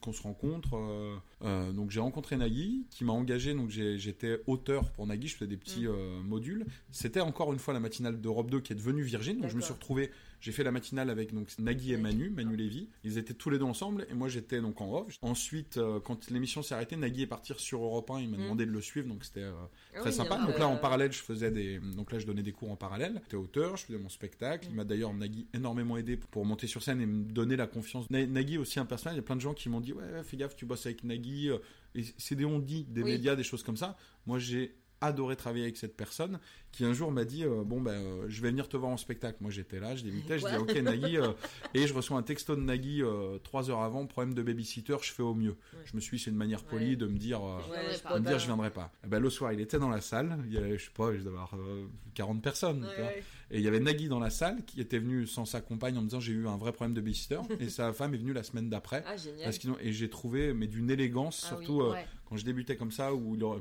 qu'on 0.00 0.12
se 0.12 0.22
rencontre. 0.22 0.76
euh, 0.76 1.16
euh, 1.42 1.72
donc, 1.72 1.90
j'ai 1.90 2.00
rencontré 2.00 2.36
Nagui, 2.36 2.86
qui 2.90 3.04
m'a 3.04 3.12
engagé, 3.12 3.54
donc 3.54 3.70
j'étais 3.70 4.40
auteur 4.46 4.90
pour 4.90 5.06
Nagui, 5.06 5.28
je 5.28 5.36
faisais 5.36 5.48
des 5.48 5.56
petits 5.56 5.86
euh, 5.86 6.20
modules. 6.22 6.66
C'était 6.90 7.20
encore 7.20 7.52
une 7.52 7.58
fois 7.58 7.74
la 7.74 7.80
matinale 7.80 8.20
d'Europe 8.20 8.50
2 8.50 8.60
qui 8.60 8.72
est 8.72 8.76
devenue 8.76 9.02
Virgin, 9.02 9.40
donc 9.40 9.50
je 9.50 9.56
me 9.56 9.62
suis 9.62 9.72
retrouvé 9.72 10.10
j'ai 10.44 10.52
fait 10.52 10.62
la 10.62 10.70
matinale 10.72 11.08
avec 11.08 11.32
donc 11.32 11.48
Nagui 11.58 11.92
et 11.94 11.96
Manu, 11.96 12.28
Manu 12.28 12.54
Lévy. 12.54 12.90
Ils 13.02 13.16
étaient 13.16 13.32
tous 13.32 13.48
les 13.48 13.56
deux 13.58 13.64
ensemble 13.64 14.06
et 14.10 14.14
moi 14.14 14.28
j'étais 14.28 14.60
donc 14.60 14.78
en 14.82 14.92
off. 14.92 15.16
Ensuite, 15.22 15.78
euh, 15.78 16.00
quand 16.00 16.30
l'émission 16.30 16.62
s'est 16.62 16.74
arrêtée, 16.74 16.96
Nagui 16.96 17.22
est 17.22 17.26
parti 17.26 17.54
sur 17.56 17.82
Europe 17.82 18.10
1. 18.10 18.20
Il 18.20 18.28
m'a 18.28 18.36
Mm. 18.36 18.40
demandé 18.42 18.66
de 18.66 18.70
le 18.70 18.80
suivre, 18.82 19.08
donc 19.08 19.24
c'était 19.24 19.40
euh, 19.40 19.52
Ah 19.94 20.00
très 20.00 20.10
oui, 20.10 20.16
sympa. 20.16 20.38
euh, 20.42 20.46
Donc 20.46 20.58
là, 20.58 20.68
en 20.68 20.76
parallèle, 20.76 21.12
je 21.12 21.22
faisais 21.22 21.50
des, 21.50 21.78
donc 21.78 22.12
là, 22.12 22.18
je 22.18 22.26
donnais 22.26 22.42
des 22.42 22.52
cours 22.52 22.70
en 22.70 22.76
parallèle. 22.76 23.20
J'étais 23.24 23.36
auteur, 23.36 23.78
je 23.78 23.86
faisais 23.86 23.98
mon 23.98 24.10
spectacle. 24.10 24.66
Il 24.68 24.74
m'a 24.76 24.84
d'ailleurs 24.84 25.14
Nagui 25.14 25.46
énormément 25.54 25.96
aidé 25.96 26.18
pour 26.18 26.44
monter 26.44 26.66
sur 26.66 26.82
scène 26.82 27.00
et 27.00 27.06
me 27.06 27.24
donner 27.24 27.56
la 27.56 27.66
confiance. 27.66 28.10
Na- 28.10 28.26
Nagui 28.26 28.54
est 28.56 28.58
aussi 28.58 28.78
un 28.78 28.84
personnage. 28.84 29.14
Il 29.16 29.20
y 29.20 29.24
a 29.24 29.24
plein 29.24 29.36
de 29.36 29.40
gens 29.40 29.54
qui 29.54 29.70
m'ont 29.70 29.80
dit 29.80 29.94
ouais, 29.94 30.04
fais 30.24 30.36
gaffe, 30.36 30.56
tu 30.56 30.66
bosses 30.66 30.84
avec 30.84 31.04
Nagui. 31.04 31.48
euh, 31.48 31.56
Et 31.96 32.02
c'est 32.18 32.34
des 32.34 32.44
on-dit 32.44 32.84
des 32.84 33.02
Oui. 33.02 33.12
médias, 33.12 33.36
des 33.36 33.44
choses 33.44 33.62
comme 33.62 33.76
ça. 33.76 33.96
Moi, 34.26 34.38
j'ai 34.40 34.74
adoré 35.04 35.36
travailler 35.36 35.64
avec 35.64 35.76
cette 35.76 35.96
personne 35.96 36.38
qui 36.72 36.84
un 36.84 36.92
jour 36.92 37.12
m'a 37.12 37.24
dit 37.24 37.44
euh, 37.44 37.62
bon 37.64 37.80
ben 37.80 37.92
euh, 37.92 38.24
je 38.28 38.42
vais 38.42 38.50
venir 38.50 38.68
te 38.68 38.76
voir 38.76 38.90
en 38.90 38.96
spectacle 38.96 39.38
moi 39.40 39.50
j'étais 39.52 39.78
là 39.78 39.94
je 39.94 40.02
débutais 40.02 40.38
je 40.40 40.46
dis 40.48 40.56
ok 40.56 40.74
Nagui 40.82 41.18
euh, 41.18 41.32
et 41.72 41.86
je 41.86 41.94
reçois 41.94 42.18
un 42.18 42.22
texto 42.22 42.56
de 42.56 42.60
Nagui 42.62 43.00
euh, 43.02 43.38
trois 43.38 43.70
heures 43.70 43.82
avant 43.82 44.04
problème 44.06 44.34
de 44.34 44.42
babysitter 44.42 44.96
je 45.00 45.12
fais 45.12 45.22
au 45.22 45.34
mieux 45.34 45.56
je 45.84 45.94
me 45.94 46.00
suis 46.00 46.16
dit, 46.16 46.24
c'est 46.24 46.30
une 46.30 46.36
manière 46.36 46.64
polie 46.64 46.90
Ouais. 46.90 46.96
de 46.96 47.06
me 47.06 47.16
dire 47.16 47.40
euh, 47.46 47.60
Je 47.64 47.70
Ouais, 47.70 47.78
viendrai 47.78 47.96
je 47.96 48.02
pas. 48.02 48.14
de 48.14 48.18
me 48.24 48.26
dire 48.26 48.38
je 48.40 48.46
viendrai 48.46 48.70
pas 48.70 48.92
Eh 49.04 49.08
ben, 49.08 49.20
le 49.20 49.30
soir 49.30 49.52
il 49.52 49.60
était 49.60 49.78
dans 49.78 49.88
la 49.88 50.00
salle 50.00 50.36
il 50.46 50.52
y 50.52 50.58
avait 50.58 50.76
je 50.76 50.84
sais 50.86 50.90
pas 50.94 51.12
je 51.12 51.18
devais 51.18 51.28
avoir 51.28 51.54
euh, 51.54 51.86
40 52.14 52.42
personnes 52.42 52.88
tu 52.94 53.00
vois. 53.00 53.12
et 53.12 53.58
il 53.58 53.60
y 53.60 53.68
avait 53.68 53.78
Nagui 53.80 54.08
dans 54.08 54.18
la 54.20 54.30
salle 54.30 54.64
qui 54.66 54.80
était 54.80 54.98
venu 54.98 55.26
sans 55.28 55.44
sa 55.44 55.60
compagne 55.60 55.96
en 55.96 56.00
me 56.00 56.06
disant 56.08 56.18
j'ai 56.20 56.32
eu 56.32 56.48
un 56.48 56.56
vrai 56.56 56.72
problème 56.72 56.94
de 56.94 57.00
babysitter 57.00 57.38
et 57.60 57.68
sa 57.68 57.92
femme 57.92 58.14
est 58.14 58.18
venue 58.18 58.32
la 58.32 58.42
semaine 58.42 58.68
d'après 58.68 59.04
Ah, 59.06 59.16
génial. 59.16 59.44
parce 59.44 59.58
qu'ils 59.58 59.70
ont- 59.70 59.78
et 59.80 59.92
j'ai 59.92 60.10
trouvé 60.10 60.52
mais 60.54 60.66
d'une 60.66 60.90
élégance 60.90 61.42
Ah 61.44 61.48
surtout 61.50 61.82
quand 62.28 62.36
je 62.36 62.44
débutais 62.44 62.74
comme 62.76 62.90
ça, 62.90 63.14
où 63.14 63.36
il 63.36 63.44
aurait- 63.44 63.60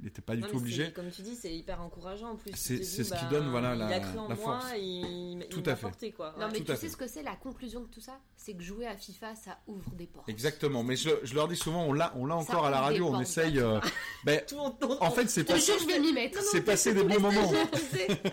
il 0.00 0.04
n'était 0.04 0.22
pas 0.22 0.34
du 0.36 0.42
Non, 0.42 0.48
tout 0.48 0.56
obligé. 0.56 0.92
Comme 0.92 1.10
tu 1.10 1.22
dis, 1.22 1.34
c'est 1.34 1.54
hyper 1.54 1.80
encourageant 1.80 2.30
en 2.30 2.36
plus. 2.36 2.52
C'est- 2.54 2.82
ce 2.84 3.02
qui 3.02 3.10
bah, 3.10 3.28
donne, 3.30 3.50
voilà, 3.50 3.74
il 3.74 3.78
la- 3.78 3.86
a 3.88 4.00
cru 4.00 4.18
en 4.18 4.28
la 4.28 4.34
moi, 4.34 4.44
force. 4.60 4.72
il, 4.76 5.40
il 5.42 5.46
Tout 5.48 5.62
m'a 5.64 5.72
à 5.72 5.76
fait. 5.76 5.82
porté, 5.82 6.12
quoi. 6.12 6.34
Non, 6.38 6.46
Ouais. 6.46 6.52
mais 6.52 6.58
Tout 6.58 6.64
tu 6.64 6.70
sais 6.72 6.76
fait. 6.78 6.88
ce 6.88 6.96
que 6.96 7.06
c'est 7.06 7.22
la 7.22 7.36
conclusion 7.36 7.80
de 7.80 7.86
tout 7.86 8.00
ça? 8.00 8.18
C'est 8.36 8.54
que 8.54 8.62
jouer 8.62 8.86
à 8.86 8.96
FIFA, 8.96 9.34
ça 9.34 9.58
ouvre 9.66 9.90
des 9.94 10.06
portes. 10.06 10.28
Exactement, 10.28 10.82
mais 10.82 10.96
je, 10.96 11.10
je 11.24 11.34
leur 11.34 11.48
dis 11.48 11.56
souvent, 11.56 11.84
on 11.84 11.92
l'a, 11.92 12.12
on 12.16 12.26
l'a 12.26 12.34
Ça 12.36 12.40
encore 12.52 12.66
à 12.66 12.70
la 12.70 12.80
radio, 12.80 13.06
on 13.06 13.10
portes, 13.10 13.22
essaye. 13.22 13.58
euh, 13.58 13.80
ben, 14.24 14.40
Tout 14.48 14.56
en, 15.00 15.10
fait, 15.10 15.28
c'est 15.28 15.46
jure, 15.48 15.76
je 15.80 15.86
vais 15.86 15.98
m'y 16.00 16.12
mettre. 16.12 16.40
c'est 16.42 16.62
passé 16.62 16.94
des 16.94 17.02
bons 17.04 17.20
moments. 17.20 17.50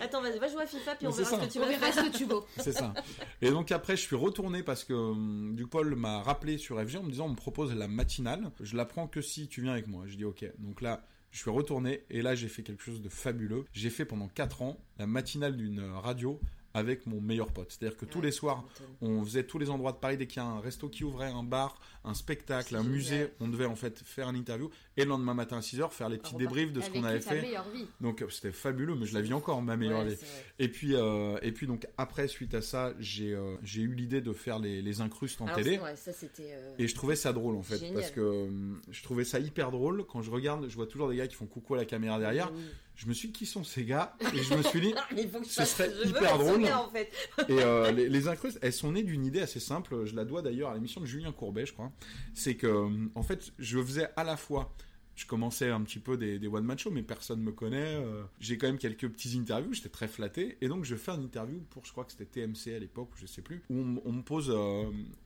Attends, 0.00 0.22
vas-y, 0.22 0.38
va 0.38 0.48
jouer 0.48 0.62
à 0.62 0.66
FIFA, 0.66 0.94
puis 0.96 1.06
on 1.06 1.10
verra 1.10 1.30
ce 1.30 1.46
que 1.46 1.52
tu 1.52 1.58
On 1.58 1.62
vas 1.62 1.68
verra 1.68 1.92
faire. 1.92 2.04
ce 2.04 2.10
que 2.10 2.16
tu 2.16 2.24
vaux. 2.24 2.44
C'est 2.58 2.72
ça. 2.72 2.92
Et 3.42 3.50
donc 3.50 3.70
après, 3.72 3.96
je 3.96 4.02
suis 4.02 4.16
retourné 4.16 4.62
parce 4.62 4.84
que 4.84 4.92
hum, 4.94 5.54
du 5.54 5.66
Paul 5.66 5.94
m'a 5.96 6.22
rappelé 6.22 6.58
sur 6.58 6.80
FG 6.80 6.96
en 6.98 7.02
me 7.02 7.10
disant, 7.10 7.26
on 7.26 7.30
me 7.30 7.34
propose 7.36 7.74
la 7.74 7.88
matinale. 7.88 8.50
Je 8.60 8.76
la 8.76 8.84
prends 8.84 9.06
que 9.06 9.20
si 9.20 9.48
tu 9.48 9.62
viens 9.62 9.72
avec 9.72 9.86
moi. 9.86 10.04
Je 10.06 10.16
dis 10.16 10.24
ok. 10.24 10.44
Donc 10.58 10.80
là, 10.80 11.02
je 11.30 11.38
suis 11.38 11.50
retourné 11.50 12.04
et 12.10 12.22
là, 12.22 12.34
j'ai 12.34 12.48
fait 12.48 12.62
quelque 12.62 12.82
chose 12.82 13.02
de 13.02 13.08
fabuleux. 13.08 13.64
J'ai 13.72 13.90
fait 13.90 14.04
pendant 14.04 14.28
4 14.28 14.62
ans 14.62 14.78
la 14.98 15.06
matinale 15.06 15.56
d'une 15.56 15.80
euh, 15.80 15.98
radio 15.98 16.40
avec 16.76 17.06
mon 17.06 17.22
meilleur 17.22 17.50
pote. 17.52 17.68
C'est-à-dire 17.70 17.96
que 17.96 18.04
tous 18.04 18.20
les 18.20 18.30
soirs, 18.30 18.62
on 19.00 19.24
faisait 19.24 19.44
tous 19.44 19.58
les 19.58 19.70
endroits 19.70 19.92
de 19.92 19.96
Paris 19.96 20.18
dès 20.18 20.26
qu'il 20.26 20.42
y 20.42 20.44
a 20.44 20.48
un 20.48 20.60
resto 20.60 20.90
qui 20.90 21.04
ouvrait, 21.04 21.30
un 21.30 21.42
bar, 21.42 21.80
un 22.04 22.12
spectacle, 22.12 22.76
un 22.76 22.82
musée, 22.82 23.28
on 23.40 23.48
devait 23.48 23.64
en 23.64 23.76
fait 23.76 23.98
faire 24.04 24.28
une 24.28 24.36
interview 24.36 24.68
et 24.98 25.04
le 25.04 25.08
lendemain 25.08 25.32
matin 25.32 25.56
à 25.56 25.60
6h 25.60 25.90
faire 25.90 26.10
les 26.10 26.18
petits 26.18 26.36
débriefs 26.36 26.74
de 26.74 26.82
ce 26.82 26.90
qu'on 26.90 27.02
avait 27.04 27.20
fait. 27.20 27.40
vie. 27.40 27.86
Donc 28.02 28.20
euh, 28.20 28.28
c'était 28.28 28.52
fabuleux, 28.52 28.94
mais 28.94 29.06
je 29.06 29.14
la 29.14 29.22
vis 29.22 29.32
encore 29.32 29.62
ma 29.62 29.76
meilleure 29.78 30.00
Ouais, 30.04 30.10
vie. 30.14 30.16
Et 30.58 30.68
puis, 30.68 30.94
euh, 30.94 31.38
et 31.40 31.50
puis 31.52 31.66
donc 31.66 31.86
après, 31.96 32.28
suite 32.28 32.52
à 32.54 32.60
ça, 32.60 32.92
j'ai 32.98 33.32
euh, 33.32 33.56
j'ai 33.62 33.80
eu 33.80 33.94
l'idée 33.94 34.20
de 34.20 34.34
faire 34.34 34.58
les, 34.58 34.82
les 34.82 35.00
incrustes 35.00 35.40
en 35.40 35.46
Alors, 35.46 35.56
télé. 35.56 35.80
ça 35.96 36.10
euh, 36.40 36.74
Et 36.78 36.88
je 36.88 36.94
trouvais 36.94 37.16
ça 37.16 37.32
drôle 37.32 37.56
en 37.56 37.62
fait, 37.62 37.78
Génial. 37.78 37.94
parce 37.94 38.10
que 38.10 38.50
je 38.90 39.02
trouvais 39.02 39.24
ça 39.24 39.38
hyper 39.38 39.70
drôle. 39.70 40.04
Quand 40.06 40.20
je 40.20 40.30
regarde, 40.30 40.68
je 40.68 40.74
vois 40.74 40.86
toujours 40.86 41.08
des 41.08 41.16
gars 41.16 41.26
qui 41.26 41.36
font 41.36 41.46
coucou 41.46 41.74
à 41.74 41.78
la 41.78 41.86
caméra 41.86 42.18
derrière. 42.18 42.52
oui. 42.54 42.60
Je 42.96 43.06
me 43.06 43.12
suis 43.12 43.28
dit, 43.28 43.34
qui 43.34 43.46
sont 43.46 43.62
ces 43.62 43.84
gars 43.84 44.16
Et 44.34 44.42
je 44.42 44.54
me 44.54 44.62
suis 44.62 44.80
dit, 44.80 44.94
Mais 45.14 45.22
il 45.24 45.28
faut 45.30 45.38
que 45.40 45.44
je 45.46 45.50
Ce 45.50 45.64
serait 45.66 45.90
je 46.02 46.08
hyper 46.08 46.38
drôle. 46.38 46.62
gars, 46.62 46.80
en 46.80 46.88
fait. 46.88 47.12
et 47.48 47.62
euh, 47.62 47.92
les, 47.92 48.08
les 48.08 48.28
incrustes, 48.28 48.58
elles 48.62 48.72
sont 48.72 48.92
nées 48.92 49.02
d'une 49.02 49.24
idée 49.24 49.40
assez 49.40 49.60
simple. 49.60 50.06
Je 50.06 50.14
la 50.16 50.24
dois 50.24 50.40
d'ailleurs 50.42 50.70
à 50.70 50.74
l'émission 50.74 51.00
de 51.02 51.06
Julien 51.06 51.30
Courbet, 51.32 51.66
je 51.66 51.74
crois. 51.74 51.92
C'est 52.34 52.54
que, 52.56 52.66
euh, 52.66 52.88
en 53.14 53.22
fait, 53.22 53.52
je 53.58 53.82
faisais 53.82 54.08
à 54.16 54.24
la 54.24 54.36
fois. 54.36 54.74
Je 55.16 55.24
commençais 55.24 55.70
un 55.70 55.80
petit 55.80 55.98
peu 55.98 56.16
des, 56.18 56.38
des 56.38 56.46
one-man 56.46 56.78
shows, 56.78 56.90
mais 56.90 57.02
personne 57.02 57.40
me 57.40 57.50
connaît. 57.50 57.96
euh, 57.96 58.22
J'ai 58.38 58.58
quand 58.58 58.66
même 58.66 58.76
quelques 58.76 59.08
petits 59.08 59.36
interviews, 59.38 59.72
j'étais 59.72 59.88
très 59.88 60.08
flatté. 60.08 60.58
Et 60.60 60.68
donc, 60.68 60.84
je 60.84 60.94
fais 60.94 61.12
une 61.12 61.22
interview 61.24 61.58
pour, 61.70 61.84
je 61.86 61.90
crois 61.92 62.04
que 62.04 62.12
c'était 62.12 62.26
TMC 62.26 62.74
à 62.76 62.78
l'époque, 62.78 63.08
ou 63.14 63.18
je 63.18 63.26
sais 63.26 63.40
plus, 63.40 63.62
où 63.70 63.78
on, 64.04 64.12
me 64.12 64.20
pose, 64.22 64.50
euh, 64.50 64.54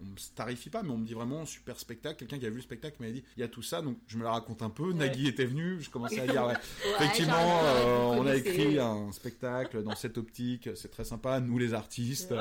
on 0.01 0.05
me 0.05 0.35
tarifie 0.37 0.71
pas, 0.71 0.83
mais 0.85 0.91
on 0.91 0.99
me 0.99 1.05
dit 1.07 1.15
vraiment 1.15 1.45
super 1.45 1.77
spectacle. 1.79 2.17
Quelqu'un 2.21 2.39
qui 2.39 2.47
a 2.47 2.51
vu 2.51 2.57
le 2.57 2.63
spectacle 2.63 2.97
m'a 3.03 3.11
dit, 3.11 3.25
il 3.37 3.41
y 3.41 3.43
a 3.43 3.49
tout 3.49 3.63
ça, 3.63 3.83
donc 3.83 3.97
je 4.07 4.17
me 4.17 4.23
la 4.23 4.31
raconte 4.31 4.63
un 4.63 4.71
peu. 4.71 4.93
Nagui 4.93 5.27
était 5.27 5.45
venu, 5.45 5.79
je 5.81 5.91
commençais 5.91 6.21
à 6.21 6.27
dire, 6.29 6.47
ouais, 6.47 6.55
Effectivement, 7.01 7.35
euh, 7.65 7.97
on 8.17 8.27
a 8.27 8.37
écrit 8.37 8.79
un 8.79 9.11
spectacle 9.11 9.83
dans 9.83 9.97
cette 9.97 10.19
optique, 10.19 10.69
c'est 10.77 10.91
très 10.93 11.05
sympa, 11.05 11.41
nous 11.41 11.59
les 11.59 11.75
artistes. 11.75 12.33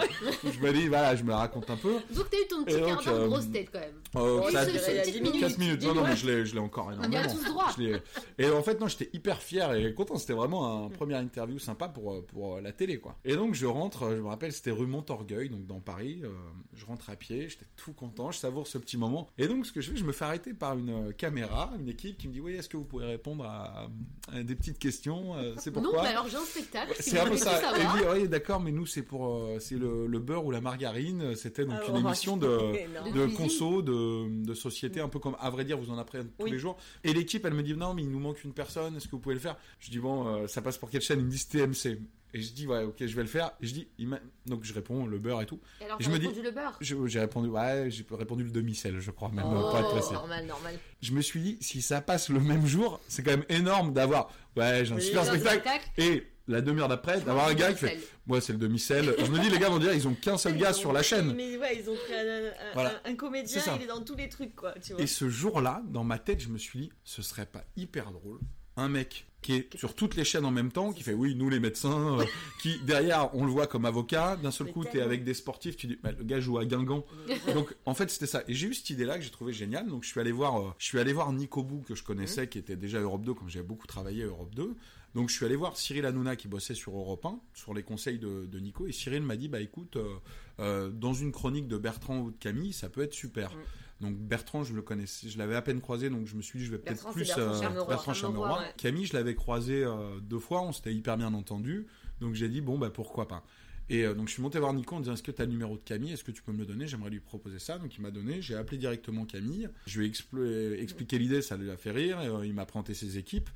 je 0.43 0.59
me 0.59 0.71
dis, 0.71 0.87
voilà, 0.87 1.15
je 1.15 1.23
me 1.23 1.29
la 1.29 1.37
raconte 1.37 1.69
un 1.71 1.77
peu. 1.77 1.93
Donc 2.13 2.29
t'as 2.29 2.37
eu 2.37 2.47
ton 2.47 2.63
petit 2.63 2.75
Et 2.75 2.81
quart 2.81 3.03
d'heure 3.03 3.13
euh, 3.15 3.27
grosse 3.27 3.49
tête 3.51 3.69
quand 3.71 3.79
même. 3.79 3.95
Euh, 4.17 4.41
Oui, 4.45 4.51
ça- 4.53 4.65
c'est- 4.65 4.77
ça- 4.77 4.85
c'est- 4.85 4.91
il 4.91 4.95
y 4.95 4.99
a 4.99 5.01
petite 5.01 5.13
10 5.15 5.21
minute. 5.21 5.33
minutes. 5.33 5.49
4 5.49 5.57
minutes, 5.57 5.83
non, 5.83 5.95
non, 5.95 6.03
mais 6.03 6.15
je 6.15 6.27
l'ai, 6.53 6.59
encore 6.59 6.91
énormément. 6.91 7.38
Tous 7.43 7.51
droit. 7.51 7.71
Et 8.37 8.49
en 8.49 8.61
fait, 8.63 8.79
non, 8.79 8.87
j'étais 8.87 9.09
hyper 9.13 9.41
fier 9.41 9.73
et 9.73 9.93
content. 9.93 10.17
C'était 10.17 10.33
vraiment 10.33 10.85
un 10.85 10.89
première 10.89 11.19
interview 11.19 11.59
sympa 11.59 11.87
pour, 11.89 12.13
euh, 12.13 12.21
pour 12.21 12.59
la 12.61 12.71
télé, 12.71 12.99
quoi. 12.99 13.17
Et 13.25 13.35
donc, 13.35 13.53
je 13.55 13.65
rentre, 13.65 14.03
euh, 14.03 14.15
je 14.17 14.21
me 14.21 14.27
rappelle, 14.27 14.51
c'était 14.53 14.71
rue 14.71 14.85
Montorgueil, 14.87 15.49
donc 15.49 15.65
dans 15.65 15.79
Paris. 15.79 16.21
euh, 16.23 16.29
je 16.75 16.85
rentre 16.85 17.09
à 17.09 17.15
pied, 17.15 17.49
j'étais 17.49 17.65
tout 17.75 17.93
content, 17.93 18.31
je 18.31 18.39
savoure 18.39 18.67
ce 18.67 18.77
petit 18.77 18.97
moment. 18.97 19.27
Et 19.37 19.47
donc, 19.47 19.65
ce 19.65 19.71
que 19.71 19.81
je 19.81 19.91
fais, 19.91 19.97
je 19.97 20.05
me 20.05 20.11
fais 20.11 20.25
arrêter 20.25 20.53
par 20.53 20.77
une 20.77 20.89
euh, 21.09 21.11
caméra, 21.11 21.71
une 21.79 21.89
équipe 21.89 22.17
qui 22.17 22.27
me 22.27 22.33
dit, 22.33 22.39
oui, 22.41 22.53
est-ce 22.55 22.69
que 22.69 22.77
vous 22.77 22.85
pouvez 22.85 23.05
répondre 23.05 23.43
à, 23.45 23.89
à 24.31 24.43
des 24.43 24.55
petites 24.55 24.79
questions 24.79 25.35
euh, 25.35 25.53
C'est 25.57 25.73
Non, 25.75 25.81
pourquoi 25.81 26.03
mais 26.03 26.09
alors 26.09 26.27
j'ai 26.27 26.37
un 26.37 26.45
spectacle. 26.45 26.93
si 26.99 27.09
c'est 27.11 27.19
un 27.19 27.25
peu 27.29 27.37
ça. 27.37 27.59
Et 27.77 27.97
dit, 27.99 28.03
oui, 28.13 28.27
d'accord, 28.29 28.59
mais 28.59 28.71
nous, 28.71 28.85
c'est 28.85 29.01
pour, 29.03 29.27
euh, 29.27 29.57
c'est 29.59 29.75
le, 29.75 30.07
le 30.07 30.19
beurre 30.19 30.45
ou 30.45 30.51
la 30.51 30.61
margarine. 30.61 31.35
C'était 31.35 31.65
donc 31.65 31.79
Ah, 31.81 31.87
une 31.89 31.93
ouais. 31.95 31.99
émission 32.01 32.37
de, 32.37 32.47
de 32.47 33.25
cuisine. 33.25 33.33
conso, 33.37 33.81
de, 33.81 34.43
de 34.45 34.53
société, 34.53 34.99
un 35.01 35.09
peu 35.09 35.19
comme, 35.19 35.35
à 35.39 35.49
vrai 35.49 35.65
dire, 35.65 35.77
vous 35.77 35.91
en 35.91 35.97
apprenez 35.97 36.25
tous 36.37 36.45
Oui. 36.45 36.51
les 36.51 36.59
jours. 36.59 36.77
Et 37.03 37.13
l'équipe, 37.29 37.45
elle 37.45 37.53
me 37.53 37.61
dit, 37.63 37.75
non, 37.75 37.93
mais 37.93 38.01
il 38.01 38.09
nous 38.09 38.19
manque 38.19 38.43
une 38.43 38.53
personne, 38.53 38.97
est-ce 38.97 39.05
que 39.05 39.11
vous 39.11 39.19
pouvez 39.19 39.35
le 39.35 39.41
faire? 39.41 39.55
Je 39.79 39.91
dis, 39.91 39.99
bon, 39.99 40.25
euh, 40.27 40.47
ça 40.47 40.61
passe 40.63 40.77
pour 40.79 40.89
quelle 40.89 41.01
chaîne? 41.01 41.19
Ils 41.19 41.25
me 41.25 41.29
disent 41.29 41.47
TMC. 41.47 41.99
Et 42.33 42.41
je 42.41 42.51
dis, 42.53 42.65
ouais, 42.67 42.83
ok, 42.83 42.95
je 42.99 43.15
vais 43.15 43.21
le 43.21 43.27
faire. 43.27 43.51
Et 43.61 43.67
je 43.67 43.73
dis, 43.73 43.87
il 43.99 44.09
donc 44.47 44.63
je 44.63 44.73
réponds, 44.73 45.05
le 45.05 45.17
beurre 45.19 45.41
et 45.41 45.45
tout. 45.45 45.59
Et 45.81 45.85
alors 45.85 45.99
Et 45.99 46.03
je 46.03 46.09
me 46.09 46.17
dis- 46.17 46.27
répondu 46.27 46.43
le 46.43 46.51
beurre? 46.51 46.77
J'ai 46.81 47.19
répondu, 47.19 47.49
ouais, 47.49 47.85
j'ai 47.89 48.05
répondu 48.11 48.43
le 48.43 48.51
demi-sel, 48.51 48.99
je 48.99 49.11
crois, 49.11 49.29
même, 49.29 49.45
Oh, 49.47 49.75
être 49.77 50.11
normal, 50.13 50.45
normal. 50.45 50.75
Je 51.01 51.11
me 51.11 51.21
suis 51.21 51.39
dit, 51.41 51.57
si 51.61 51.81
ça 51.83 52.01
passe 52.01 52.29
le 52.29 52.39
même 52.39 52.65
jour, 52.65 52.99
c'est 53.07 53.21
quand 53.23 53.31
même 53.31 53.45
énorme 53.49 53.93
d'avoir, 53.93 54.31
ouais, 54.57 54.85
j'ai 54.85 54.93
un 54.93 54.99
super 54.99 55.25
spectacle. 55.25 55.87
Et 55.97 56.27
la 56.49 56.61
demi-heure 56.61 56.87
d'après, 56.89 57.21
d'avoir 57.21 57.47
un 57.47 57.53
gars 57.53 57.71
qui 57.73 57.79
fait, 57.79 57.99
moi, 58.27 58.41
c'est 58.41 58.53
le 58.53 58.59
demi-sel. 58.59 59.15
Je 59.17 59.31
me 59.31 59.39
dis, 59.39 59.49
les 59.49 59.59
gars 59.59 59.69
vont 59.69 59.79
dire, 59.79 59.93
ils 59.93 60.07
ont 60.07 60.13
qu'un 60.15 60.37
seul 60.37 60.57
gars 60.57 60.73
sur 60.73 60.91
la 60.91 61.03
chaîne. 61.03 61.33
Mais 61.35 61.57
ouais, 61.57 61.77
ils 61.81 61.89
ont 61.89 61.95
pris 61.95 62.13
un, 62.13 62.47
un- 62.47 62.51
Voilà. 62.73 63.01
un 63.05 63.15
comédien, 63.15 63.61
il 63.77 63.83
est 63.83 63.87
dans 63.87 64.01
tous 64.03 64.15
les 64.15 64.27
trucs, 64.29 64.55
quoi. 64.55 64.73
Tu 64.83 64.93
vois. 64.93 65.01
Et 65.01 65.07
ce 65.07 65.29
jour-là, 65.29 65.81
dans 65.87 66.03
ma 66.03 66.19
tête, 66.19 66.41
je 66.41 66.49
me 66.49 66.57
suis 66.57 66.79
dit, 66.79 66.91
ce 67.03 67.21
serait 67.21 67.45
pas 67.45 67.63
hyper 67.77 68.11
drôle. 68.11 68.39
Un 68.77 68.87
mec 68.87 69.25
qui 69.41 69.53
est 69.55 69.77
sur 69.77 69.93
toutes 69.93 70.15
les 70.15 70.23
chaînes 70.25 70.43
en 70.45 70.51
même 70.51 70.71
temps, 70.71 70.91
qui 70.93 71.03
fait 71.03 71.13
oui, 71.13 71.33
nous 71.35 71.49
les 71.49 71.59
médecins, 71.59 72.19
euh, 72.19 72.23
qui 72.61 72.79
derrière, 72.79 73.33
on 73.35 73.45
le 73.45 73.51
voit 73.51 73.67
comme 73.67 73.85
avocat. 73.85 74.37
D'un 74.41 74.51
seul 74.51 74.71
coup, 74.71 74.83
t'es 74.85 75.01
avec 75.01 75.23
des 75.25 75.33
sportifs, 75.33 75.75
tu 75.77 75.87
dis, 75.87 75.97
bah, 76.01 76.11
le 76.17 76.23
gars 76.23 76.39
joue 76.39 76.57
à 76.57 76.65
Guingamp. 76.65 77.05
Donc, 77.53 77.73
en 77.85 77.93
fait, 77.93 78.09
c'était 78.09 78.25
ça. 78.27 78.43
Et 78.47 78.53
j'ai 78.53 78.67
eu 78.67 78.73
cette 78.73 78.89
idée-là 78.89 79.17
que 79.17 79.23
j'ai 79.23 79.29
trouvé 79.31 79.51
géniale. 79.53 79.87
Donc, 79.87 80.03
je 80.03 80.09
suis 80.09 80.19
allé 80.19 80.31
voir, 80.31 80.59
euh, 80.61 80.71
je 80.77 80.85
suis 80.85 80.99
allé 80.99 81.11
voir 81.13 81.31
Nico 81.33 81.61
Bou, 81.63 81.83
que 81.87 81.93
je 81.95 82.03
connaissais, 82.03 82.47
qui 82.47 82.57
était 82.57 82.75
déjà 82.77 82.99
Europe 82.99 83.23
2 83.23 83.33
quand 83.33 83.47
j'ai 83.47 83.61
beaucoup 83.63 83.87
travaillé 83.87 84.23
à 84.23 84.27
Europe 84.27 84.53
2. 84.55 84.75
Donc, 85.15 85.29
je 85.29 85.35
suis 85.35 85.45
allé 85.45 85.55
voir 85.55 85.75
Cyril 85.77 86.05
Hanouna, 86.05 86.35
qui 86.35 86.47
bossait 86.47 86.75
sur 86.75 86.95
Europe 86.95 87.25
1, 87.25 87.39
sur 87.53 87.73
les 87.73 87.83
conseils 87.83 88.19
de, 88.19 88.45
de 88.45 88.59
Nico. 88.59 88.87
Et 88.87 88.91
Cyril 88.91 89.23
m'a 89.23 89.35
dit, 89.35 89.47
bah, 89.47 89.59
écoute, 89.59 89.95
euh, 89.95 90.15
euh, 90.59 90.89
dans 90.89 91.13
une 91.13 91.31
chronique 91.31 91.67
de 91.67 91.77
Bertrand 91.77 92.19
ou 92.19 92.31
de 92.31 92.37
Camille, 92.37 92.73
ça 92.73 92.89
peut 92.89 93.01
être 93.01 93.13
super. 93.13 93.51
Mm. 93.51 93.59
Donc 94.01 94.15
Bertrand, 94.15 94.63
je 94.63 94.73
le 94.73 94.81
connaissais, 94.81 95.27
je 95.27 95.37
l'avais 95.37 95.55
à 95.55 95.61
peine 95.61 95.81
croisé, 95.81 96.09
donc 96.09 96.25
je 96.25 96.35
me 96.35 96.41
suis 96.41 96.59
dit, 96.59 96.65
je 96.65 96.71
vais 96.71 96.77
peut-être 96.77 97.11
plus 97.11 97.27
Bertrand 97.27 97.41
euh, 97.41 97.61
Chameroy. 97.61 97.87
Bertrand 97.89 98.57
ouais. 98.59 98.73
Camille, 98.77 99.05
je 99.05 99.13
l'avais 99.13 99.35
croisé 99.35 99.85
deux 100.21 100.39
fois, 100.39 100.61
on 100.61 100.71
s'était 100.71 100.93
hyper 100.93 101.17
bien 101.17 101.33
entendu, 101.33 101.85
donc 102.21 102.33
j'ai 102.33 102.47
dit 102.47 102.61
bon 102.61 102.77
bah 102.77 102.91
pourquoi 102.91 103.27
pas. 103.27 103.43
Et 103.89 104.05
donc 104.05 104.29
je 104.29 104.33
suis 104.33 104.41
monté 104.41 104.57
voir 104.57 104.71
Nico 104.73 104.95
en 104.95 105.01
disant 105.01 105.15
est-ce 105.15 105.23
que 105.23 105.31
tu 105.31 105.41
as 105.41 105.45
le 105.45 105.51
numéro 105.51 105.75
de 105.75 105.81
Camille, 105.81 106.13
est-ce 106.13 106.23
que 106.23 106.31
tu 106.31 106.41
peux 106.41 106.53
me 106.53 106.59
le 106.59 106.65
donner, 106.65 106.87
j'aimerais 106.87 107.09
lui 107.09 107.19
proposer 107.19 107.59
ça. 107.59 107.77
Donc 107.77 107.93
il 107.97 108.01
m'a 108.01 108.11
donné, 108.11 108.41
j'ai 108.41 108.55
appelé 108.55 108.77
directement 108.77 109.25
Camille, 109.25 109.67
je 109.85 109.99
lui 109.99 110.05
ai 110.07 110.81
expliqué 110.81 111.19
l'idée, 111.19 111.41
ça 111.41 111.57
lui 111.57 111.69
a 111.69 111.75
fait 111.75 111.91
rire, 111.91 112.21
et, 112.21 112.47
il 112.47 112.53
m'a 112.53 112.65
présenté 112.65 112.93
ses 112.93 113.17
équipes. 113.17 113.49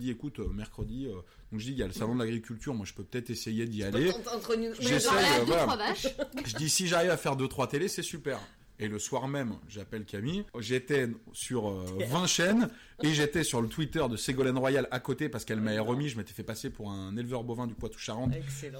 Dit 0.00 0.10
écoute 0.10 0.38
euh, 0.38 0.46
mercredi, 0.50 1.06
euh, 1.06 1.14
donc 1.50 1.58
je 1.58 1.64
dis 1.66 1.72
il 1.72 1.78
y 1.78 1.82
a 1.82 1.86
le 1.88 1.92
salon 1.92 2.14
de 2.14 2.20
l'agriculture, 2.20 2.72
moi 2.72 2.86
je 2.86 2.94
peux 2.94 3.02
peut-être 3.02 3.30
essayer 3.30 3.66
d'y 3.66 3.82
aller. 3.82 4.10
Entre- 4.10 4.54
nous- 4.54 4.66
euh, 5.40 5.44
deux, 5.44 5.52
trois. 5.64 5.76
Je 6.46 6.54
dis 6.56 6.70
si 6.70 6.86
j'arrive 6.86 7.10
à 7.10 7.16
faire 7.16 7.36
2-3 7.36 7.66
télés, 7.68 7.88
c'est 7.88 8.04
super. 8.04 8.38
Et 8.80 8.86
le 8.86 9.00
soir 9.00 9.26
même, 9.26 9.54
j'appelle 9.68 10.04
Camille. 10.04 10.44
J'étais 10.60 11.08
sur 11.32 11.68
euh, 11.68 11.84
20 12.10 12.26
chaînes 12.28 12.68
et 13.02 13.12
j'étais 13.12 13.42
sur 13.42 13.60
le 13.60 13.66
Twitter 13.66 14.04
de 14.08 14.16
Ségolène 14.16 14.56
Royal 14.56 14.86
à 14.92 15.00
côté 15.00 15.28
parce 15.28 15.44
qu'elle 15.44 15.60
m'avait 15.60 15.80
remis. 15.80 16.08
Je 16.08 16.16
m'étais 16.16 16.32
fait 16.32 16.44
passer 16.44 16.70
pour 16.70 16.92
un 16.92 17.16
éleveur 17.16 17.42
bovin 17.42 17.66
du 17.66 17.74
Poitou-Charentes 17.74 18.30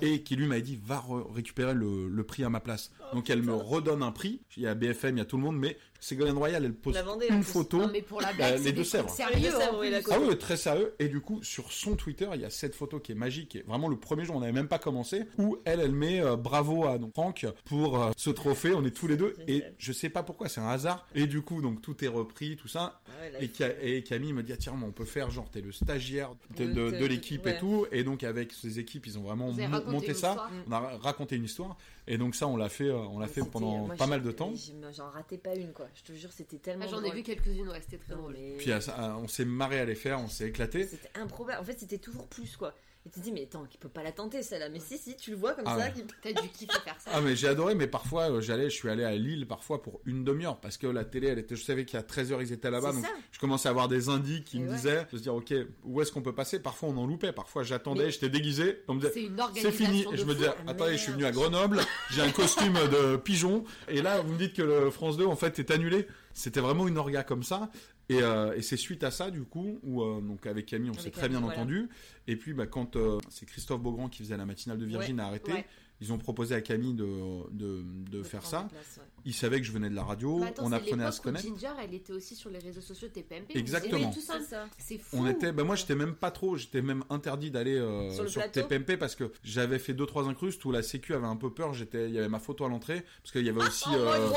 et 0.01 0.23
qui 0.23 0.37
lui 0.37 0.47
m'a 0.47 0.61
dit 0.61 0.79
va 0.81 0.99
re- 1.01 1.29
récupérer 1.35 1.75
le, 1.75 2.09
le 2.09 2.23
prix 2.23 2.45
à 2.45 2.49
ma 2.49 2.61
place. 2.61 2.93
Donc 3.13 3.29
elle 3.29 3.43
me 3.43 3.53
redonne 3.55 4.05
un 4.05 4.13
prix. 4.13 4.41
Il 4.57 4.63
y 4.63 4.69
a 4.69 4.75
BFM, 4.77 5.17
il 5.17 5.19
y 5.19 5.23
a 5.23 5.25
tout 5.25 5.37
le 5.37 5.43
monde, 5.43 5.59
mais 5.59 5.77
Ségolène 6.01 6.37
Royal, 6.39 6.65
elle 6.65 6.75
pose 6.75 6.97
Vendée, 6.99 7.27
une 7.29 7.43
photo. 7.43 7.79
Non 7.79 7.89
mais 7.93 8.03
pour 8.03 8.21
la 8.21 8.33
blague, 8.33 8.63
les 8.63 8.73
deux 8.73 8.85
Sèvres. 8.85 9.11
sérieux. 9.11 9.35
Les 9.37 9.51
deux 9.51 9.57
Sèvres, 9.57 9.75
en 9.77 9.81
oui, 9.81 9.91
la 9.91 9.99
Ah 10.11 10.19
oui, 10.21 10.39
très 10.39 10.57
sérieux. 10.57 10.95
Et 10.99 11.09
du 11.09 11.21
coup, 11.21 11.43
sur 11.43 11.73
son 11.73 11.97
Twitter, 11.97 12.29
il 12.35 12.41
y 12.41 12.45
a 12.45 12.51
cette 12.51 12.75
photo 12.75 13.01
qui 13.01 13.13
est 13.13 13.15
magique. 13.17 13.57
Et 13.57 13.63
vraiment, 13.63 13.89
le 13.89 13.97
premier 13.97 14.25
jour, 14.25 14.37
on 14.37 14.41
n'avait 14.41 14.53
même 14.53 14.69
pas 14.69 14.79
commencé. 14.79 15.25
Où 15.39 15.59
elle, 15.65 15.81
elle 15.81 15.93
met 15.93 16.21
euh, 16.21 16.37
bravo 16.37 16.87
à 16.87 16.99
donc, 16.99 17.13
Franck 17.15 17.47
pour 17.65 18.01
euh, 18.03 18.11
ce 18.17 18.31
trophée. 18.31 18.73
On 18.75 18.85
est 18.85 18.91
tous 18.97 19.07
les 19.09 19.17
deux. 19.17 19.35
Et 19.49 19.65
je 19.79 19.93
sais 19.93 20.09
pas 20.09 20.23
pourquoi, 20.23 20.49
c'est 20.49 20.61
un 20.61 20.69
hasard. 20.69 21.07
Et 21.15 21.27
du 21.27 21.43
coup, 21.43 21.61
donc 21.63 21.81
tout 21.83 22.05
est 22.05 22.09
repris, 22.09 22.57
tout 22.57 22.69
ça. 22.69 23.01
Ah 23.09 23.11
ouais, 23.23 23.31
là, 23.33 23.43
Et, 23.43 23.51
Ca- 23.53 24.01
Camille 24.03 24.33
me 24.33 24.43
dit, 24.43 24.53
ah, 24.53 24.57
tiens, 24.57 24.75
on 24.85 24.93
peut 24.93 25.05
faire 25.05 25.31
genre, 25.31 25.51
t'es 25.51 25.61
le 25.61 25.73
stagiaire 25.73 26.31
de, 26.57 27.05
l'équipe 27.07 27.45
ouais. 27.45 27.57
et 27.57 27.59
tout. 27.59 27.87
Et 27.93 28.05
donc, 28.05 28.23
avec 28.23 28.53
ces 28.53 28.79
équipes, 28.79 29.07
ils 29.07 29.19
ont 29.19 29.23
vraiment 29.23 29.53
monté 29.87 30.15
ça. 30.15 30.31
histoire. 30.31 30.51
On 30.69 30.73
a 30.73 30.79
ra- 30.79 30.99
raconté 30.99 31.37
une 31.37 31.45
histoire. 31.45 31.77
Et 32.11 32.17
donc, 32.17 32.35
ça, 32.35 32.49
on 32.49 32.57
l'a 32.57 32.71
fait, 32.71 32.89
euh, 32.89 32.97
on 32.97 33.19
l'a 33.19 33.29
fait 33.29 33.43
pendant 33.43 33.85
moi, 33.87 33.95
pas 33.95 34.07
mal 34.07 34.23
de 34.23 34.31
temps. 34.31 34.53
J'en 34.97 35.11
ratais 35.11 35.37
pas 35.37 35.55
une, 35.55 35.73
quoi. 35.75 35.87
Je 35.95 36.03
te 36.03 36.13
jure, 36.15 36.33
c'était 36.33 36.57
tellement. 36.57 36.87
Ah, 36.89 36.91
J'en 36.91 37.05
ai 37.05 37.11
vu 37.11 37.23
quelques-unes, 37.23 37.69
ouais, 37.69 37.81
c'était 37.83 37.99
très 37.99 38.15
Non, 38.15 38.23
drôle. 38.23 38.33
mais- 38.33 38.57
Puis, 38.57 38.73
à 38.73 38.81
ça, 38.81 39.17
on 39.23 39.29
s'est 39.29 39.45
marré 39.45 39.79
à 39.79 39.85
les 39.85 39.95
faire, 39.95 40.19
on 40.19 40.29
s'est 40.29 40.49
éclaté. 40.49 40.87
C'était 40.87 41.11
improbable. 41.15 41.61
En 41.61 41.65
fait, 41.65 41.79
c'était 41.79 41.99
toujours 41.99 42.27
plus, 42.27 42.57
quoi. 42.57 42.73
Et 43.09 43.11
tu 43.11 43.21
te 43.21 43.25
dis, 43.25 43.33
mais 43.33 43.45
attends, 43.45 43.65
qui 43.65 43.79
peut 43.79 43.89
pas 43.89 44.03
la 44.03 44.13
tenter, 44.13 44.43
celle-là. 44.43 44.69
Mais 44.69 44.81
si, 44.81 44.99
si, 44.99 45.17
tu 45.17 45.31
le 45.31 45.37
vois 45.39 45.55
comme 45.55 45.65
Ah 45.67 45.79
ça. 45.79 45.85
ouais. 45.87 45.95
T'as 46.23 46.33
dû 46.43 46.49
kiffer 46.49 46.79
faire 46.85 46.97
ça. 47.01 47.11
Ah 47.15 47.21
mais 47.23 47.35
j'ai 47.37 47.49
adoré 47.49 47.75
mais 47.75 47.87
parfois 47.87 48.31
euh, 48.31 48.41
j'allais 48.43 48.69
je 48.69 48.75
suis 48.75 48.91
allé 48.91 49.03
à 49.03 49.13
Lille 49.15 49.47
parfois 49.47 49.81
pour 49.83 50.01
une 50.05 50.25
demi-heure 50.25 50.61
parce 50.61 50.77
que 50.77 50.87
la 50.87 51.05
télé 51.05 51.29
elle 51.29 51.39
était 51.39 51.57
je 51.57 51.65
savais 51.65 51.85
qu'à 51.87 52.03
13h 52.03 52.39
ils 52.43 52.53
étaient 52.53 52.71
là-bas 52.71 52.93
donc 52.93 53.05
ça. 53.05 53.11
je 53.33 53.39
commençais 53.39 53.69
à 53.69 53.71
avoir 53.71 53.89
des 53.89 54.09
indices 54.11 54.43
qui 54.45 54.59
Et 54.59 54.61
me 54.61 54.69
ouais. 54.69 54.77
disaient 54.77 55.07
de 55.11 55.17
se 55.17 55.23
dire 55.23 55.35
OK 55.35 55.55
où 55.85 56.01
est-ce 56.03 56.13
qu'on 56.13 56.21
peut 56.23 56.35
passer? 56.35 56.59
Parfois 56.61 56.91
on 56.91 56.97
en 56.99 57.07
loupait 57.07 57.33
parfois 57.33 57.63
j'attendais 57.63 58.11
j'étais 58.11 58.29
déguisé 58.29 58.83
on 58.89 58.95
me 58.95 59.01
disait 59.01 59.13
C'est 59.15 59.23
une 59.23 59.37
c'est 59.37 59.43
organisation. 59.43 59.87
fini 59.87 60.05
et 60.13 60.17
je 60.17 60.25
me 60.25 60.35
disais 60.35 60.49
Ah, 60.67 60.71
attendez 60.71 60.93
je 60.93 61.03
suis 61.03 61.13
venu 61.13 61.25
à 61.25 61.31
Grenoble 61.33 61.81
j'ai 62.11 62.21
un 62.23 62.31
costume 62.31 62.75
de 62.75 63.17
pigeon 63.17 63.65
et 63.89 64.03
là 64.03 64.21
vous 64.21 64.33
me 64.35 64.39
dites 64.39 64.55
que 64.55 64.63
le 64.63 64.91
France 64.91 65.17
2 65.17 65.25
en 65.25 65.37
fait 65.37 65.59
est 65.59 65.71
annulé 65.71 66.07
c'était 66.33 66.61
vraiment 66.61 66.87
une 66.89 66.99
orga 66.99 67.23
comme 67.25 67.43
ça 67.43 67.71
Et, 68.09 68.23
euh, 68.23 68.55
et 68.55 68.63
c'est 68.63 68.77
suite 68.77 69.05
à 69.05 69.11
ça, 69.11 69.31
du 69.31 69.43
coup, 69.43 69.79
où 69.83 70.03
euh, 70.03 70.21
donc 70.21 70.47
avec 70.47 70.67
Camille, 70.67 70.91
on 70.91 70.99
s'est 70.99 71.11
très 71.11 71.29
bien 71.29 71.41
voilà. 71.41 71.59
entendu. 71.59 71.89
Et 72.27 72.37
puis, 72.37 72.55
bah, 72.55 72.67
quand 72.67 72.97
euh, 72.97 73.19
c'est 73.29 73.47
Christophe 73.47 73.81
Beaugrand 73.83 74.09
qui 74.09 74.23
faisait 74.23 74.37
la 74.37 74.47
matinale 74.47 74.79
de 74.79 74.87
Virgin 74.87 75.21
a 75.21 75.27
arrêté, 75.27 75.53
Ouais. 75.53 75.67
Ils 76.01 76.13
ont 76.13 76.19
proposé 76.19 76.55
à 76.55 76.61
Camille 76.61 76.95
de, 76.95 77.07
de, 77.51 77.83
de 78.11 78.23
faire 78.23 78.45
ça. 78.47 78.69
place, 78.71 78.97
ouais. 78.99 79.03
Ils 79.25 79.35
savaient 79.35 79.61
que 79.61 79.67
je 79.67 79.73
venais 79.73 79.91
de 79.91 79.95
la 79.95 80.05
radio, 80.05 80.43
attends, 80.43 80.63
on 80.65 80.73
apprenait 80.73 81.05
à 81.05 81.11
se 81.13 81.19
l'époque 81.19 81.41
où 81.41 81.43
connaître. 81.43 81.61
Ginger, 81.61 81.75
elle 81.85 81.93
était 81.95 82.13
aussi 82.13 82.35
sur 82.35 82.51
les 82.51 82.61
réseaux 82.61 82.81
sociaux 82.81 83.09
TPMP. 83.09 83.53
vous 83.53 83.59
Exactement. 83.59 84.11
tout 84.11 84.21
ça. 84.21 84.35
C'est 84.41 84.47
ça. 84.47 84.67
C'est 84.79 84.99
fou. 84.99 85.17
On 85.19 85.27
était, 85.29 85.53
bah 85.53 85.65
moi 85.65 85.75
j'étais 85.77 85.95
même 85.97 86.15
pas 86.15 86.31
trop, 86.31 86.57
j'étais 86.57 86.81
même 86.83 87.05
interdit 87.11 87.51
d'aller 87.51 87.77
euh, 87.77 88.11
Sur 88.13 88.29
sur, 88.29 88.51
TPMP 88.51 88.97
parce 88.97 89.17
que 89.17 89.33
j'avais 89.43 89.79
fait 89.79 89.93
deux 89.93 90.07
trois 90.07 90.29
incrustes 90.29 90.65
où 90.65 90.71
la 90.73 90.83
Sécu 90.83 91.15
avait 91.15 91.27
un 91.27 91.37
peu 91.37 91.53
peur. 91.53 91.75
J'étais, 91.75 92.09
il 92.09 92.15
y 92.15 92.19
avait 92.19 92.29
ma 92.29 92.39
photo 92.39 92.65
à 92.65 92.69
l'entrée 92.69 93.05
parce 93.23 93.33
qu'il 93.33 93.45
y 93.45 93.49
avait 93.51 93.63
aussi, 93.63 93.85
Oh, 93.91 93.97
euh, 93.97 94.29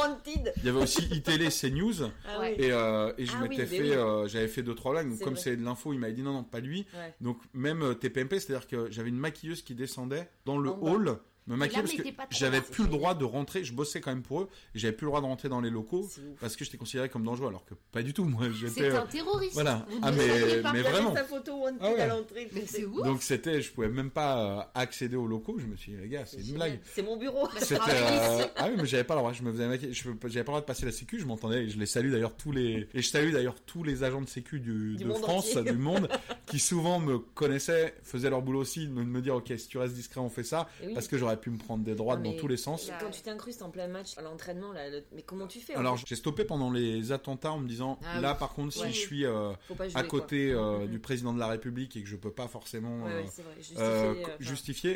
il 0.58 0.65
y 0.65 0.69
avait 0.69 0.82
aussi 0.82 1.04
iTélé, 1.12 1.50
CNews 1.62 2.04
Ah 2.28 2.39
Ouais. 2.39 2.56
oui. 2.58 2.65
et, 2.65 2.71
euh, 2.71 3.13
et 3.17 3.26
je 3.26 3.34
Ah 3.36 3.41
m'étais 3.47 3.65
fait, 3.65 3.82
oui. 3.82 3.91
euh, 3.91 4.28
j'avais 4.28 4.47
fait 4.47 4.63
deux 4.63 4.76
trois 4.76 5.00
C'est 5.17 5.24
comme 5.24 5.38
c'est 5.38 5.56
de 5.56 5.63
l'info, 5.63 5.93
il 5.93 6.00
m'avait 6.00 6.13
dit 6.13 6.24
non 6.24 6.34
non 6.34 6.43
pas 6.43 6.60
lui. 6.60 6.86
Ouais. 6.95 7.13
Donc 7.21 7.38
même 7.54 7.82
euh, 7.84 7.93
TPMP, 7.93 8.39
c'est-à-dire 8.39 8.67
que 8.67 8.89
j'avais 8.91 9.10
une 9.10 9.17
maquilleuse 9.19 9.62
qui 9.62 9.76
descendait 9.76 10.28
dans 10.45 10.58
le 10.58 10.69
En 10.71 10.78
bas. 10.78 10.91
hall 10.91 11.17
me 11.47 11.56
maquiller 11.56 11.82
là, 11.82 12.12
parce 12.17 12.30
que 12.30 12.36
j'avais 12.36 12.62
plus 12.62 12.84
le 12.84 12.89
droit 12.89 13.13
de 13.15 13.25
rentrer. 13.25 13.63
Je 13.63 13.73
bossais 13.73 13.99
quand 14.01 14.12
même 14.12 14.21
pour 14.21 14.41
eux 14.41 14.49
et 14.75 14.80
j'avais 14.80 14.93
plus 14.93 15.06
le 15.06 15.10
droit 15.10 15.21
de 15.21 15.25
rentrer 15.25 15.49
dans 15.49 15.60
les 15.62 15.69
locaux 15.69 16.08
parce 16.39 16.56
que 16.56 16.63
j'étais 16.63 16.77
considéré 16.77 17.10
comme 17.10 17.23
dangereux 17.23 17.47
alors 17.47 17.65
que 17.65 17.73
pas 17.91 18.04
du 18.04 18.13
tout. 18.13 18.23
Moi 18.25 18.49
j'étais 18.51 18.89
C'est 18.91 18.95
un 18.95 19.06
terroriste. 19.06 19.54
voilà. 19.54 19.86
Vous 19.89 19.99
Ah 20.04 20.12
mais 20.12 20.27
mais 20.73 20.82
vraiment. 20.82 21.15
sa 21.15 21.23
photo 21.23 21.65
Ah 21.80 21.91
ouais. 21.91 21.99
à 22.01 22.08
l'entrée. 22.08 22.49
Mais 22.54 22.65
c'est 22.67 22.86
ouf. 22.86 23.04
Donc 23.04 23.23
c'était, 23.23 23.62
je 23.62 23.71
pouvais 23.71 23.89
même 23.89 24.12
pas 24.12 24.60
euh, 24.60 24.63
accéder 24.75 25.15
aux 25.15 25.27
locaux. 25.27 25.58
Je 25.60 25.65
me 25.65 25.75
suis 25.75 25.93
dit, 25.93 25.97
les 26.01 26.10
gars, 26.10 26.25
c'est 26.25 26.41
une 26.41 26.54
blague. 26.54 26.80
C'est 26.86 27.01
mon 27.01 27.17
bureau. 27.17 27.47
C'était, 27.58 27.80
euh, 27.89 28.45
ah 28.56 28.67
oui, 28.69 28.75
mais 28.77 28.86
j'avais 28.86 29.04
pas 29.04 29.15
le 29.15 29.21
droit. 29.21 29.34
Je 29.34 29.43
me 29.43 29.51
faisais 29.51 29.67
maquiller. 29.67 29.93
J'avais 29.93 30.13
pas 30.15 30.27
le 30.27 30.43
droit 30.43 30.62
de 30.62 30.65
passer 30.65 30.86
la 30.86 30.91
sécu. 30.91 31.19
Je 31.19 31.25
m'entendais. 31.25 31.67
Je 31.69 31.77
les 31.80 31.86
salue 31.86 32.12
d'ailleurs 32.12 32.36
tous 32.36 32.51
les. 32.51 32.88
Et 32.93 33.01
je 33.01 33.08
salue 33.08 33.32
d'ailleurs 33.34 33.60
tous 33.65 33.84
les 33.84 34.04
agents 34.04 34.21
de 34.21 34.30
sécu 34.30 34.60
du, 34.60 34.95
Du 34.95 35.04
de 35.06 35.13
France, 35.13 35.56
entier. 35.56 35.71
du 35.71 35.77
monde, 35.77 36.08
qui 36.45 36.60
souvent 36.60 36.99
me 36.99 37.17
connaissaient, 37.19 37.95
faisaient 38.04 38.30
leur 38.30 38.41
boulot 38.41 38.60
aussi, 38.60 38.88
de 38.88 38.91
me, 38.93 39.21
dire, 39.21 39.36
ok, 39.36 39.51
si 39.58 39.67
tu 39.67 39.77
restes 39.77 39.93
discret, 39.95 40.19
on 40.21 40.30
fait 40.30 40.43
ça, 40.43 40.67
oui. 40.84 40.93
parce 40.93 41.08
que 41.08 41.17
j'aurais 41.17 41.30
pu 41.37 41.49
me 41.49 41.57
prendre 41.57 41.83
des 41.83 41.95
droits 41.95 42.15
Ah, 42.17 42.21
dans 42.23 42.33
tous 42.33 42.47
les 42.47 42.57
sens. 42.57 42.87
Là, 42.87 42.97
Quand 42.99 43.09
tu 43.09 43.21
t'incrustes 43.21 43.61
en 43.61 43.69
plein 43.69 43.87
match 43.87 44.17
à 44.17 44.21
l'entraînement, 44.21 44.71
là, 44.73 44.89
le- 44.89 45.03
mais 45.13 45.21
comment 45.21 45.47
tu 45.47 45.59
fais 45.59 45.73
Alors 45.75 45.97
j'ai 45.97 46.15
stoppé 46.15 46.43
pendant 46.45 46.71
les 46.71 47.11
attentats 47.11 47.51
en 47.51 47.59
me 47.59 47.67
disant, 47.67 47.99
Ah 48.03 48.19
là 48.21 48.31
oui. 48.33 48.39
par 48.39 48.53
contre, 48.53 48.73
si 48.73 48.81
Ouais. 48.81 48.87
je 48.91 48.97
suis 48.97 49.25
euh, 49.25 49.51
jouer, 49.69 49.89
à 49.95 50.03
côté 50.03 50.51
euh, 50.51 50.87
du 50.87 50.99
président 50.99 51.33
de 51.33 51.39
la 51.39 51.47
République 51.47 51.95
et 51.97 52.03
que 52.03 52.09
je 52.09 52.15
peux 52.15 52.31
pas 52.31 52.47
forcément 52.47 53.03
Ouais, 53.03 53.11
euh, 53.11 53.21
ouais, 53.23 53.29
c'est 53.31 53.41
vrai. 53.43 53.55
Justifier, 53.57 53.81
Euh, 53.83 54.13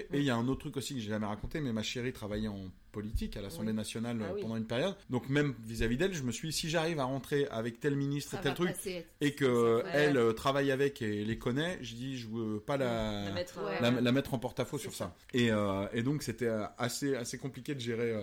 euh. 0.02 0.04
Mm. 0.12 0.16
Et 0.16 0.20
il 0.20 0.26
y 0.26 0.30
a 0.30 0.36
un 0.36 0.48
autre 0.48 0.62
truc 0.62 0.78
aussi 0.78 0.94
que 0.96 1.00
j'ai 1.02 1.10
jamais 1.10 1.26
raconté, 1.26 1.60
mais 1.62 1.74
ma 1.74 1.84
chérie 1.84 2.14
travaillait 2.14 2.48
en 2.48 2.66
politique 2.96 3.38
à 3.38 3.42
l'Assemblée 3.42 3.72
Oui. 3.72 3.76
nationale 3.78 4.18
Ah 4.22 4.32
oui. 4.34 4.42
pendant 4.42 4.56
une 4.56 4.66
période. 4.66 4.96
Donc 5.10 5.30
même 5.30 5.54
vis-à-vis 5.66 5.98
d'elle, 5.98 6.14
je 6.14 6.24
me 6.24 6.32
suis 6.32 6.48
dit, 6.50 6.54
si 6.56 6.70
j'arrive 6.70 7.00
à 7.00 7.04
rentrer 7.04 7.46
avec 7.52 7.80
tel 7.80 7.96
ministre 7.96 8.32
ça 8.32 8.40
et 8.40 8.42
tel 8.42 8.54
truc, 8.56 8.70
passer. 8.70 9.06
et 9.22 9.36
que 9.36 9.84
elle 9.94 10.18
euh, 10.18 10.32
travaille 10.34 10.72
avec 10.72 11.02
et 11.02 11.24
les 11.26 11.38
connaît, 11.38 11.78
je 11.82 11.94
dis, 11.96 12.18
je 12.18 12.28
veux 12.28 12.60
pas 12.60 12.78
la, 12.78 13.26
la 13.26 13.32
mettre, 13.32 13.64
Ouais. 13.64 13.82
la, 13.82 13.92
la 13.92 14.12
mettre 14.12 14.34
en 14.34 14.40
porte-à-faux 14.40 14.78
sur 14.78 14.94
ça. 14.94 15.14
Et, 15.34 15.52
euh, 15.52 15.86
et 15.94 16.02
donc 16.02 16.24
c'était 16.24 16.48
euh, 16.48 16.66
assez, 16.78 17.16
assez 17.16 17.38
compliqué 17.38 17.76
de 17.76 17.80
gérer 17.80 18.12
euh, 18.12 18.22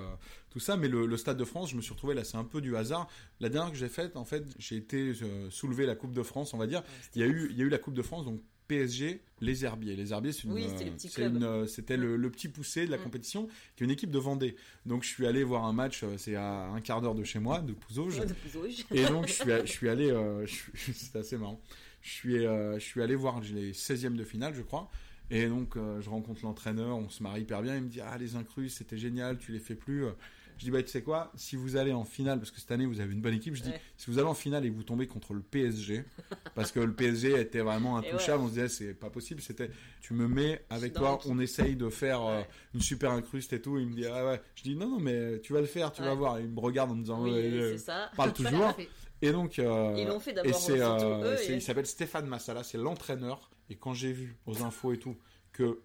tout 0.51 0.61
ça. 0.61 0.77
Mais 0.77 0.89
le, 0.89 1.07
le 1.07 1.17
Stade 1.17 1.37
de 1.37 1.45
France, 1.45 1.71
je 1.71 1.77
me 1.77 1.83
suis 1.83 1.93
retrouvé 1.93 2.15
là, 2.15 2.25
c'est 2.25 2.37
un 2.39 2.45
peu 2.45 2.61
du 2.61 2.77
hasard. 2.77 3.09
La 3.41 3.49
dernière 3.51 3.71
que 3.73 3.79
j'ai 3.79 3.89
faite, 3.89 4.17
en 4.17 4.25
fait, 4.25 4.45
j'ai 4.59 4.77
été 4.77 5.13
euh, 5.23 5.51
soulever 5.51 5.87
la 5.87 5.95
Coupe 5.95 6.13
de 6.15 6.23
France, 6.23 6.55
on 6.55 6.59
va 6.59 6.67
dire. 6.67 6.81
ouais, 6.81 6.87
Il 7.17 7.21
y 7.21 7.25
a 7.25 7.27
eu, 7.29 7.49
il 7.51 7.57
y 7.59 7.63
a 7.63 7.65
eu 7.65 7.69
la 7.69 7.79
Coupe 7.79 7.95
de 7.95 8.03
France, 8.03 8.25
donc 8.25 8.41
PSG, 8.73 9.21
les 9.41 9.65
Herbiers. 9.65 9.97
Les 9.97 10.13
Herbiers, 10.13 10.33
c'est 10.33 10.45
une, 10.45 10.53
Oui, 10.53 10.67
c'était 10.69 10.93
c'est 10.97 11.23
une, 11.27 11.41
le, 12.01 12.17
le 12.17 12.31
petit 12.31 12.49
poussé 12.49 12.87
de 12.87 12.91
la 12.91 12.97
compétition, 12.97 13.49
qui 13.77 13.83
est 13.83 13.85
une 13.85 13.91
équipe 13.91 14.11
de 14.11 14.19
Vendée. 14.19 14.57
Donc 14.87 15.03
je 15.03 15.09
suis 15.09 15.27
allé 15.27 15.45
voir 15.45 15.65
un 15.65 15.75
match, 15.75 16.03
euh, 16.05 16.15
c'est 16.17 16.37
à 16.37 16.69
un 16.69 16.81
quart 16.81 17.03
d'heure 17.03 17.15
de 17.15 17.25
chez 17.25 17.39
moi, 17.39 17.61
de 17.61 17.73
Pouzauges. 17.73 18.21
Ouais, 18.21 18.27
de. 18.27 18.35
Et 18.97 19.05
donc 19.05 19.27
je 19.29 19.33
suis, 19.33 19.51
je 19.51 19.71
suis 19.71 19.89
allé, 19.89 20.11
euh, 20.11 20.47
c'était 20.75 21.19
assez 21.19 21.37
marrant. 21.37 21.61
Je 22.01 22.11
suis, 22.11 22.47
euh, 22.47 22.79
je 22.79 22.85
suis 22.85 23.03
allé 23.03 23.15
voir 23.15 23.41
les 23.41 23.73
16e 23.73 24.17
de 24.17 24.25
finale, 24.25 24.55
je 24.55 24.63
crois. 24.63 24.91
Et 25.31 25.47
donc 25.47 25.77
euh, 25.77 26.01
je 26.01 26.09
rencontre 26.09 26.41
l'entraîneur, 26.45 26.97
on 26.97 27.09
se 27.09 27.23
marie 27.23 27.43
hyper 27.43 27.63
bien. 27.63 27.77
Il 27.77 27.83
me 27.83 27.89
dit 27.89 28.01
ah 28.01 28.17
les 28.19 28.37
incrus 28.37 28.75
c'était 28.75 28.99
génial, 28.99 29.39
tu 29.39 29.53
les 29.53 29.61
fais 29.61 29.75
plus. 29.75 30.05
Je 30.63 30.67
dis 30.67 30.71
bah 30.71 30.81
tu 30.81 30.91
sais 30.91 31.03
quoi, 31.03 31.33
si 31.35 31.57
vous 31.57 31.75
allez 31.75 31.93
en 31.93 32.05
finale 32.05 32.39
parce 32.39 32.53
que 32.53 32.61
cette 32.61 32.71
année 32.71 32.87
vous 32.87 33.01
avez 33.01 33.13
une 33.13 33.21
bonne 33.21 33.35
équipe, 33.35 33.57
je 33.57 33.63
dis 33.65 33.71
Ouais. 33.71 33.81
si 33.97 34.09
vous 34.13 34.19
allez 34.21 34.29
en 34.29 34.35
finale 34.35 34.65
et 34.65 34.71
que 34.71 34.77
vous 34.77 34.85
tombez 34.85 35.09
contre 35.09 35.35
le 35.35 35.41
PSG 35.41 36.05
parce 36.55 36.71
que 36.71 36.79
le 36.79 36.93
PSG 36.95 37.41
était 37.41 37.63
vraiment 37.63 37.97
intouchable, 37.97 38.45
on 38.45 38.47
se 38.47 38.53
disait 38.53 38.69
c'est 38.69 38.95
pas 38.95 39.11
possible. 39.11 39.41
C'était 39.41 39.71
tu 40.01 40.15
me 40.15 40.29
mets 40.29 40.65
avec 40.71 40.93
toi, 40.93 41.19
on 41.27 41.41
essaye 41.41 41.75
de 41.75 41.89
faire 41.91 42.23
euh, 42.23 42.43
une 42.75 42.81
super 42.81 43.11
incruste 43.11 43.53
et 43.55 43.61
tout. 43.61 43.77
Il 43.81 43.89
me 43.89 43.95
dit 43.97 44.07
ah 44.07 44.25
ouais, 44.25 44.41
je 44.55 44.63
dis 44.63 44.77
non 44.77 44.89
non 44.89 45.01
mais 45.01 45.41
tu 45.41 45.53
vas 45.53 45.61
le 45.61 45.67
faire, 45.67 45.91
tu 45.91 46.03
vas 46.03 46.15
voir. 46.15 46.39
Il 46.39 46.47
me 46.49 46.61
regarde 46.61 46.93
en 46.93 46.95
me 46.95 47.01
disant 47.03 47.21
Oui, 47.25 47.33
c'est 47.73 47.79
ça. 47.79 48.13
parle 48.17 48.33
toujours. 48.35 48.73
Et 49.21 49.33
donc, 49.33 49.59
euh, 49.59 49.95
Ils 49.99 50.07
l'ont 50.07 50.21
fait 50.21 50.33
d'abord, 50.33 50.67
euh, 50.71 51.37
et- 51.49 51.55
il 51.55 51.63
s'appelle 51.63 51.87
Stéphane 51.87 52.27
Massala, 52.27 52.63
c'est 52.63 52.79
l'entraîneur. 52.79 53.51
Et 53.69 53.75
quand 53.75 53.95
j'ai 53.95 54.13
vu 54.13 54.37
aux 54.47 54.63
infos 54.63 54.93
et 54.93 54.99
tout 54.99 55.17
que 55.53 55.81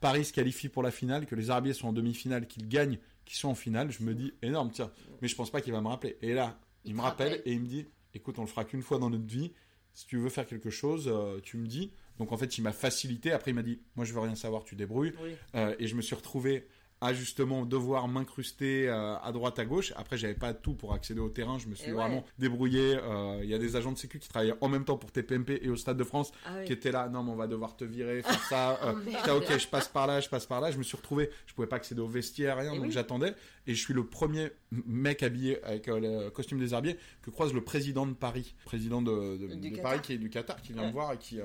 Paris 0.00 0.24
se 0.26 0.32
qualifie 0.34 0.68
pour 0.68 0.82
la 0.82 0.90
finale, 0.90 1.24
que 1.26 1.34
les 1.34 1.50
Arabiers 1.50 1.72
sont 1.72 1.88
en 1.88 1.92
demi-finale, 1.92 2.46
qu'ils 2.46 2.68
gagnent, 2.68 2.98
qu'ils 3.28 3.38
sont 3.38 3.48
en 3.48 3.54
finale, 3.54 3.90
je 3.92 4.02
me 4.02 4.14
dis 4.14 4.32
énorme, 4.42 4.70
tiens. 4.72 4.90
Mais 5.22 5.28
je 5.28 5.36
pense 5.36 5.50
pas 5.50 5.60
qu'il 5.60 5.72
va 5.72 5.80
me 5.80 5.88
rappeler. 5.88 6.16
Et 6.22 6.32
là, 6.32 6.58
il, 6.84 6.90
Il 6.90 6.96
me 6.96 7.02
rappelle 7.02 7.28
rappelle. 7.32 7.42
et 7.44 7.52
il 7.52 7.60
me 7.60 7.66
dit, 7.66 7.86
écoute, 8.14 8.38
on 8.38 8.42
le 8.42 8.48
fera 8.48 8.64
qu'une 8.64 8.82
fois 8.82 8.98
dans 8.98 9.10
notre 9.10 9.26
vie. 9.26 9.52
Si 9.94 10.06
tu 10.06 10.16
veux 10.16 10.28
faire 10.28 10.46
quelque 10.46 10.70
chose, 10.70 11.08
euh, 11.08 11.40
tu 11.42 11.56
me 11.56 11.66
dis. 11.66 11.92
Donc 12.18 12.32
en 12.32 12.36
fait, 12.36 12.56
il 12.58 12.62
m'a 12.62 12.72
facilité. 12.72 13.32
Après, 13.32 13.50
il 13.50 13.54
m'a 13.54 13.62
dit, 13.62 13.80
moi 13.96 14.04
je 14.04 14.12
veux 14.12 14.20
rien 14.20 14.34
savoir, 14.34 14.64
tu 14.64 14.76
débrouilles. 14.76 15.12
Oui. 15.22 15.32
Euh, 15.54 15.74
et 15.78 15.86
je 15.86 15.94
me 15.94 16.02
suis 16.02 16.14
retrouvé 16.14 16.66
à 17.00 17.14
justement 17.14 17.64
devoir 17.64 18.08
m'incruster 18.08 18.88
euh, 18.88 19.16
à 19.18 19.30
droite 19.32 19.58
à 19.58 19.64
gauche. 19.64 19.92
Après, 19.96 20.18
j'avais 20.18 20.34
pas 20.34 20.52
tout 20.52 20.74
pour 20.74 20.92
accéder 20.94 21.20
au 21.20 21.28
terrain. 21.28 21.56
Je 21.58 21.68
me 21.68 21.74
suis 21.76 21.88
ouais. 21.90 21.92
vraiment 21.96 22.24
débrouillé. 22.38 22.96
Euh, 23.00 23.38
Il 23.44 23.48
y 23.48 23.54
a 23.54 23.58
des 23.58 23.76
agents 23.76 23.92
de 23.92 23.98
sécu 23.98 24.18
qui 24.18 24.28
travaillaient 24.28 24.56
en 24.60 24.68
même 24.68 24.84
temps 24.84 24.96
pour 24.96 25.12
TPMP 25.12 25.60
et 25.62 25.68
au 25.70 25.76
Stade 25.76 25.96
de 25.96 26.02
France 26.04 26.32
Ah 26.44 26.54
oui. 26.58 26.64
qui 26.64 26.72
étaient 26.72 26.90
là. 26.90 27.08
Non, 27.08 27.22
mais 27.22 27.30
on 27.30 27.36
va 27.36 27.46
devoir 27.46 27.76
te 27.76 27.84
virer, 27.84 28.22
faire 28.22 28.42
ça. 28.44 28.80
Euh, 28.84 28.94
Oh, 29.28 29.36
ok, 29.38 29.58
je 29.58 29.66
passe 29.68 29.88
par 29.88 30.06
là, 30.06 30.20
je 30.20 30.28
passe 30.28 30.46
par 30.46 30.60
là. 30.60 30.70
Je 30.70 30.78
me 30.78 30.82
suis 30.82 30.96
retrouvé. 30.96 31.30
Je 31.46 31.54
pouvais 31.54 31.66
pas 31.68 31.76
accéder 31.76 32.00
au 32.00 32.08
vestiaire, 32.08 32.56
rien. 32.56 32.72
Et 32.72 32.76
donc 32.76 32.86
oui. 32.86 32.92
j'attendais. 32.92 33.34
Et 33.66 33.74
je 33.74 33.80
suis 33.80 33.94
le 33.94 34.04
premier 34.04 34.50
mec 34.72 35.22
habillé 35.22 35.62
avec 35.64 35.86
le 35.86 36.30
costume 36.30 36.58
des 36.58 36.72
herbiers 36.74 36.96
que 37.22 37.30
croise 37.30 37.52
le 37.52 37.62
président 37.62 38.06
de 38.06 38.12
Paris, 38.14 38.54
président 38.64 39.02
de. 39.02 39.38
Paris 39.82 40.00
qui 40.02 40.14
est 40.14 40.18
du 40.18 40.30
Qatar, 40.30 40.60
qui 40.62 40.72
vient 40.72 40.82
Ouais. 40.82 40.88
me 40.88 40.92
voir 40.92 41.12
et 41.12 41.18
qui, 41.18 41.38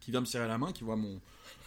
qui 0.00 0.10
vient 0.10 0.20
me 0.20 0.26
serrer 0.26 0.46
la 0.48 0.58
main, 0.58 0.72
qui 0.72 0.84
voit 0.84 0.96
mon. 0.96 1.20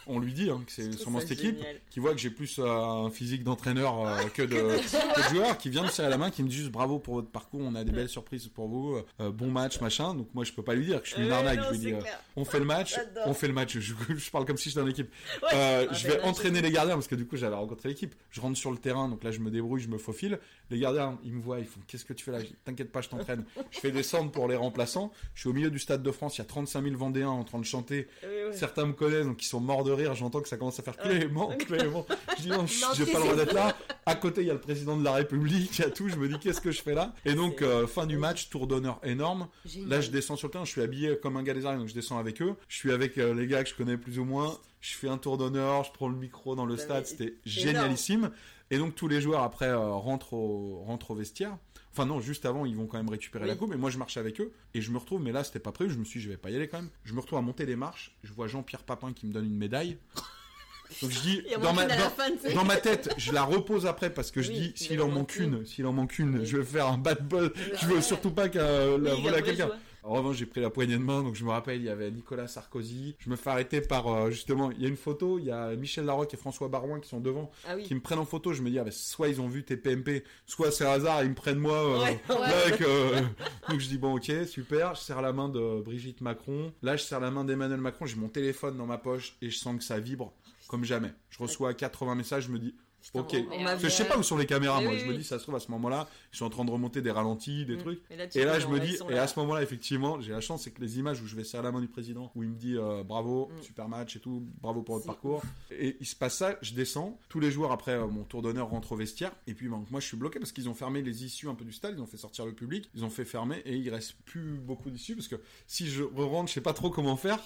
On 0.08 0.18
lui 0.20 0.32
dit 0.32 0.50
hein, 0.50 0.62
que 0.64 0.70
c'est 0.72 0.92
Je 0.92 0.96
sûrement 0.98 1.20
cette 1.20 1.32
équipe 1.32 1.56
génial. 1.56 1.76
qui 1.90 1.98
voit 2.00 2.12
que 2.12 2.18
j'ai 2.18 2.30
plus 2.30 2.58
euh, 2.58 2.64
un 2.66 3.10
physique 3.10 3.42
d'entraîneur 3.42 4.06
euh, 4.06 4.22
que, 4.34 4.42
de, 4.42 4.54
que 4.54 5.28
de 5.30 5.34
joueur, 5.34 5.58
qui 5.58 5.68
vient 5.68 5.82
me 5.82 5.88
serrer 5.88 6.10
la 6.10 6.16
main, 6.18 6.30
qui 6.30 6.42
me 6.42 6.48
dit 6.48 6.56
juste 6.56 6.70
bravo 6.70 6.98
pour 6.98 7.14
votre 7.14 7.28
parcours, 7.28 7.60
on 7.62 7.74
a 7.74 7.82
des 7.84 7.90
belles 7.92 8.08
surprises 8.08 8.46
pour 8.48 8.68
vous, 8.68 8.98
euh, 9.20 9.30
bon 9.32 9.50
match, 9.50 9.80
machin. 9.80 10.14
Donc 10.14 10.28
moi 10.34 10.44
je 10.44 10.52
peux 10.52 10.62
pas 10.62 10.74
lui 10.74 10.84
dire 10.86 11.02
que 11.02 11.08
je 11.08 11.14
suis 11.14 11.22
une 11.24 11.32
arnaque, 11.32 11.58
non, 11.58 11.64
je 11.66 11.70
lui 11.72 11.78
dis 11.78 11.94
on 12.36 12.44
fait 12.44 12.58
le 12.60 12.64
match, 12.64 12.94
on 13.26 13.34
fait 13.34 13.48
le 13.48 13.54
match. 13.54 13.78
Je, 13.78 13.94
je 14.16 14.30
parle 14.30 14.44
comme 14.44 14.56
si 14.58 14.68
j'étais 14.68 14.80
dans 14.80 14.86
l'équipe. 14.86 15.10
Ouais. 15.42 15.48
Euh, 15.54 15.86
Ah, 15.90 15.92
je 15.94 16.06
ben 16.06 16.12
vais 16.14 16.18
là, 16.20 16.26
entraîner 16.26 16.62
les 16.62 16.70
gardiens 16.70 16.94
parce 16.94 17.08
que 17.08 17.14
du 17.16 17.26
coup 17.26 17.36
j'avais 17.36 17.56
rencontré 17.56 17.88
l'équipe. 17.88 18.14
Je 18.30 18.40
rentre 18.40 18.56
sur 18.58 18.70
le 18.70 18.78
terrain, 18.78 19.08
donc 19.08 19.24
là 19.24 19.30
je 19.32 19.40
me 19.40 19.50
débrouille, 19.50 19.80
je 19.80 19.88
me 19.88 19.98
faufile. 19.98 20.38
Les 20.70 20.78
gardiens, 20.78 21.18
ils 21.24 21.32
me 21.32 21.40
voient, 21.40 21.58
ils 21.58 21.66
font 21.66 21.80
qu'est-ce 21.86 22.04
que 22.04 22.12
tu 22.12 22.24
fais 22.24 22.32
là? 22.32 22.40
Je 22.40 22.46
T'inquiète 22.64 22.90
pas, 22.92 23.00
je 23.00 23.08
t'entraîne. 23.08 23.44
je 23.70 23.78
fais 23.80 23.90
descendre 23.90 24.30
pour 24.30 24.46
les 24.48 24.56
remplaçants. 24.56 25.12
Je 25.34 25.40
suis 25.40 25.48
au 25.48 25.52
milieu 25.52 25.70
du 25.70 25.78
stade 25.78 26.02
de 26.02 26.10
France, 26.12 26.36
il 26.36 26.40
y 26.40 26.42
a 26.42 26.44
35 26.46 26.82
000 26.84 26.96
Vendéens 26.96 27.28
en 27.28 27.44
train 27.44 27.58
de 27.58 27.64
chanter. 27.64 28.06
Certains 28.52 28.86
me 28.86 28.92
connaissent, 28.92 29.26
donc 29.26 29.42
ils 29.42 29.46
sont 29.48 29.60
morts 29.60 29.84
de 29.84 29.92
rire. 29.96 30.14
J'entends 30.14 30.40
que 30.40 30.48
ça 30.48 30.56
commence 30.56 30.78
à 30.78 30.82
faire 30.82 30.96
Clément, 30.96 31.48
Clément. 31.58 32.06
Je 32.38 32.42
dis 32.42 32.48
non, 32.50 32.58
Non, 32.58 32.64
j'ai 32.94 33.06
pas 33.06 33.18
le 33.18 33.24
droit 33.24 33.34
d'être 33.36 33.52
là. 33.54 33.76
À 34.06 34.14
côté, 34.14 34.42
il 34.42 34.46
y 34.46 34.50
a 34.50 34.54
le 34.54 34.60
président 34.60 34.96
de 34.96 35.02
la 35.02 35.12
République, 35.12 35.78
il 35.78 35.82
y 35.82 35.84
a 35.84 35.90
tout. 35.90 36.08
Je 36.08 36.16
me 36.16 36.28
dis 36.28 36.38
qu'est-ce 36.38 36.60
que 36.60 36.70
je 36.70 36.80
fais 36.82 36.94
là? 36.94 37.12
Et 37.24 37.34
donc, 37.34 37.62
euh, 37.62 37.86
fin 37.86 38.06
du 38.06 38.18
match, 38.18 38.48
tour 38.50 38.66
d'honneur 38.66 39.00
énorme. 39.02 39.48
Génial. 39.64 39.88
Là, 39.88 40.00
je 40.00 40.10
descends 40.10 40.36
sur 40.36 40.46
le 40.48 40.52
terrain, 40.52 40.64
je 40.64 40.70
suis 40.70 40.82
habillé 40.82 41.18
comme 41.20 41.36
un 41.36 41.42
gars 41.42 41.54
des 41.54 41.66
arènes, 41.66 41.80
donc 41.80 41.88
je 41.88 41.94
descends 41.94 42.18
avec 42.18 42.40
eux. 42.42 42.54
Je 42.68 42.76
suis 42.76 42.92
avec 42.92 43.18
euh, 43.18 43.34
les 43.34 43.46
gars 43.46 43.64
que 43.64 43.70
je 43.70 43.74
connais 43.74 43.96
plus 43.96 44.18
ou 44.18 44.24
moins. 44.24 44.56
Je 44.80 44.94
fais 44.94 45.08
un 45.08 45.18
tour 45.18 45.36
d'honneur, 45.38 45.82
je 45.84 45.90
prends 45.92 46.08
le 46.08 46.16
micro 46.16 46.54
dans 46.54 46.66
le 46.66 46.76
Bah, 46.76 46.82
stade, 46.82 47.06
c'était 47.06 47.34
génialissime. 47.44 48.30
Et 48.70 48.78
donc 48.78 48.94
tous 48.94 49.08
les 49.08 49.20
joueurs 49.20 49.42
après 49.42 49.68
euh, 49.68 49.78
rentrent, 49.78 50.32
au, 50.34 50.82
rentrent 50.86 51.12
au 51.12 51.14
vestiaire. 51.14 51.56
Enfin 51.96 52.04
non, 52.04 52.20
juste 52.20 52.44
avant, 52.44 52.66
ils 52.66 52.76
vont 52.76 52.86
quand 52.86 52.98
même 52.98 53.08
récupérer 53.08 53.44
Oui. 53.44 53.50
la 53.50 53.56
coupe. 53.56 53.72
Et 53.72 53.76
moi, 53.76 53.88
je 53.88 53.96
marche 53.96 54.18
avec 54.18 54.38
eux. 54.40 54.52
Et 54.74 54.82
je 54.82 54.90
me 54.90 54.98
retrouve, 54.98 55.22
mais 55.22 55.32
là, 55.32 55.44
c'était 55.44 55.60
pas 55.60 55.72
prévu. 55.72 55.90
Je 55.94 55.98
me 55.98 56.04
suis 56.04 56.20
dit, 56.20 56.24
je 56.26 56.30
vais 56.30 56.36
pas 56.36 56.50
y 56.50 56.56
aller 56.56 56.68
quand 56.68 56.76
même. 56.76 56.90
Je 57.04 57.14
me 57.14 57.20
retrouve 57.20 57.38
à 57.38 57.42
monter 57.42 57.64
les 57.64 57.74
marches. 57.76 58.14
Je 58.22 58.32
vois 58.34 58.48
Jean-Pierre 58.48 58.82
Papin 58.82 59.14
qui 59.14 59.26
me 59.26 59.32
donne 59.32 59.46
une 59.46 59.56
médaille. 59.56 59.96
Donc 61.02 61.10
je 61.10 61.20
dis, 61.20 61.42
dans 61.62 61.72
ma, 61.72 61.84
dans- 61.86 61.94
fin, 62.10 62.30
dans 62.54 62.64
tête, 62.76 63.12
je 63.16 63.32
la 63.32 63.42
repose 63.42 63.86
après 63.86 64.08
parce 64.12 64.30
que 64.30 64.40
je 64.40 64.52
Oui, 64.52 64.58
dis, 64.60 64.72
il 64.76 64.78
s'il 64.78 65.00
en 65.00 65.08
manque 65.08 65.34
une, 65.36 65.64
s'il 65.66 65.84
en 65.86 65.92
manque 65.92 66.16
une, 66.20 66.38
Oui. 66.38 66.46
je 66.46 66.58
vais 66.58 66.64
faire 66.64 66.86
un 66.86 66.98
bad 66.98 67.26
ball. 67.26 67.50
Je 67.80 67.86
veux 67.86 68.00
surtout 68.00 68.30
pas 68.30 68.48
qu'elle 68.48 68.62
la 69.02 69.14
Oui, 69.16 69.22
vole 69.22 69.34
à 69.34 69.38
Gabriel 69.40 69.44
quelqu'un. 69.56 69.70
En 70.06 70.14
revanche, 70.14 70.36
j'ai 70.36 70.46
pris 70.46 70.60
la 70.60 70.70
poignée 70.70 70.94
de 70.96 71.02
main, 71.02 71.22
donc 71.22 71.34
je 71.34 71.44
me 71.44 71.50
rappelle, 71.50 71.78
il 71.80 71.84
y 71.84 71.88
avait 71.88 72.10
Nicolas 72.12 72.46
Sarkozy. 72.46 73.16
Je 73.18 73.28
me 73.28 73.34
fais 73.36 73.50
arrêter 73.50 73.80
par, 73.80 74.06
euh, 74.06 74.30
justement, 74.30 74.70
il 74.70 74.80
y 74.80 74.84
a 74.86 74.88
une 74.88 74.96
photo, 74.96 75.38
il 75.40 75.46
y 75.46 75.50
a 75.50 75.74
Michel 75.74 76.04
Larocque 76.04 76.32
et 76.32 76.36
François 76.36 76.68
Barouin 76.68 77.00
qui 77.00 77.08
sont 77.08 77.18
devant, 77.20 77.50
Ah 77.66 77.74
oui. 77.76 77.82
qui 77.82 77.94
me 77.94 78.00
prennent 78.00 78.20
en 78.20 78.24
photo. 78.24 78.52
Je 78.52 78.62
me 78.62 78.70
dis, 78.70 78.78
ah, 78.78 78.84
bah, 78.84 78.90
soit 78.92 79.28
ils 79.28 79.40
ont 79.40 79.48
vu 79.48 79.64
tes 79.64 79.76
PMP, 79.76 80.22
soit 80.46 80.70
c'est 80.70 80.86
hasard, 80.86 81.24
ils 81.24 81.30
me 81.30 81.34
prennent 81.34 81.58
moi. 81.58 81.74
euh, 81.76 81.98
Ouais. 82.04 82.20
là, 82.28 82.34
Ouais. 82.40 82.46
avec, 82.66 82.80
euh, 82.82 83.20
donc 83.68 83.80
je 83.80 83.88
dis, 83.88 83.98
bon, 83.98 84.14
ok, 84.16 84.30
super. 84.46 84.94
Je 84.94 85.00
serre 85.00 85.22
la 85.22 85.32
main 85.32 85.48
de 85.48 85.80
Brigitte 85.82 86.20
Macron. 86.20 86.72
Là, 86.82 86.96
je 86.96 87.02
serre 87.02 87.20
la 87.20 87.32
main 87.32 87.44
d'Emmanuel 87.44 87.80
Macron. 87.80 88.06
J'ai 88.06 88.16
mon 88.16 88.28
téléphone 88.28 88.76
dans 88.76 88.86
ma 88.86 88.98
poche 88.98 89.36
et 89.42 89.50
je 89.50 89.58
sens 89.58 89.76
que 89.76 89.82
ça 89.84 89.98
vibre 89.98 90.32
comme 90.68 90.84
jamais. 90.84 91.12
Je 91.30 91.38
reçois 91.42 91.74
80 91.74 92.14
messages, 92.16 92.44
je 92.46 92.50
me 92.52 92.58
dis, 92.58 92.74
Putain, 93.12 93.20
Ok. 93.20 93.34
on- 93.50 93.54
on 93.54 93.58
m'a 93.60 93.70
Parce 93.70 93.76
que 93.82 93.86
vu- 93.86 93.90
je 93.92 93.96
sais 93.96 94.04
pas 94.04 94.18
où 94.18 94.22
sont 94.22 94.36
les 94.36 94.46
caméras, 94.46 94.78
Mais 94.78 94.84
moi 94.86 94.94
oui, 94.94 95.00
je 95.00 95.06
me 95.06 95.16
dis, 95.16 95.24
ça 95.24 95.38
se 95.38 95.42
trouve 95.44 95.54
à 95.56 95.60
ce 95.60 95.70
moment-là, 95.70 96.08
je 96.30 96.36
suis 96.36 96.44
en 96.44 96.50
train 96.50 96.64
de 96.64 96.70
remonter 96.70 97.02
des 97.02 97.10
ralentis, 97.10 97.64
des 97.64 97.76
Mm. 97.76 97.78
trucs. 97.78 98.02
Et 98.10 98.16
là, 98.16 98.24
Et 98.56 98.60
je 98.60 98.66
me 98.68 98.80
dis, 98.80 98.96
et 99.08 99.12
là. 99.14 99.22
à 99.22 99.26
ce 99.28 99.38
moment-là, 99.40 99.62
effectivement, 99.62 100.20
j'ai 100.20 100.32
la 100.32 100.40
chance, 100.40 100.62
c'est 100.64 100.70
que 100.70 100.80
les 100.80 100.98
images 100.98 101.20
où 101.22 101.26
je 101.26 101.36
vais 101.36 101.44
serrer 101.44 101.62
la 101.62 101.72
main 101.72 101.80
du 101.80 101.88
président, 101.88 102.30
où 102.34 102.42
il 102.42 102.50
me 102.50 102.56
dit 102.56 102.76
euh, 102.76 103.02
bravo, 103.04 103.50
Mm. 103.58 103.62
super 103.62 103.88
match 103.88 104.16
et 104.16 104.20
tout, 104.20 104.44
bravo 104.60 104.82
pour 104.82 104.96
votre 104.96 105.06
parcours. 105.06 105.42
Et 105.70 105.96
il 106.00 106.06
se 106.06 106.16
passe 106.16 106.36
ça, 106.36 106.56
je 106.62 106.74
descends. 106.74 107.18
Tous 107.28 107.40
les 107.40 107.50
joueurs, 107.50 107.72
après 107.72 107.92
euh, 107.92 108.06
mon 108.06 108.24
tour 108.24 108.42
d'honneur, 108.42 108.68
rentrent 108.68 108.92
au 108.92 108.96
vestiaire. 108.96 109.32
Et 109.46 109.54
puis, 109.54 109.68
ben, 109.68 109.84
moi, 109.90 110.00
je 110.00 110.06
suis 110.06 110.16
bloqué 110.16 110.38
parce 110.38 110.52
qu'ils 110.52 110.68
ont 110.68 110.74
fermé 110.74 111.02
les 111.02 111.24
issues 111.24 111.48
un 111.48 111.54
peu 111.54 111.64
du 111.64 111.72
stade, 111.72 111.94
ils 111.96 112.00
ont 112.02 112.06
fait 112.06 112.16
sortir 112.16 112.44
le 112.46 112.52
public, 112.52 112.90
ils 112.94 113.04
ont 113.04 113.10
fait 113.10 113.24
fermer 113.24 113.62
et 113.64 113.76
il 113.76 113.88
reste 113.90 114.14
plus 114.24 114.56
beaucoup 114.58 114.90
d'issues 114.90 115.14
parce 115.16 115.28
que 115.28 115.36
si 115.66 115.86
je 115.88 116.02
rentre, 116.02 116.48
je 116.48 116.54
sais 116.54 116.60
pas 116.60 116.72
trop 116.72 116.90
comment 116.90 117.16
faire. 117.16 117.38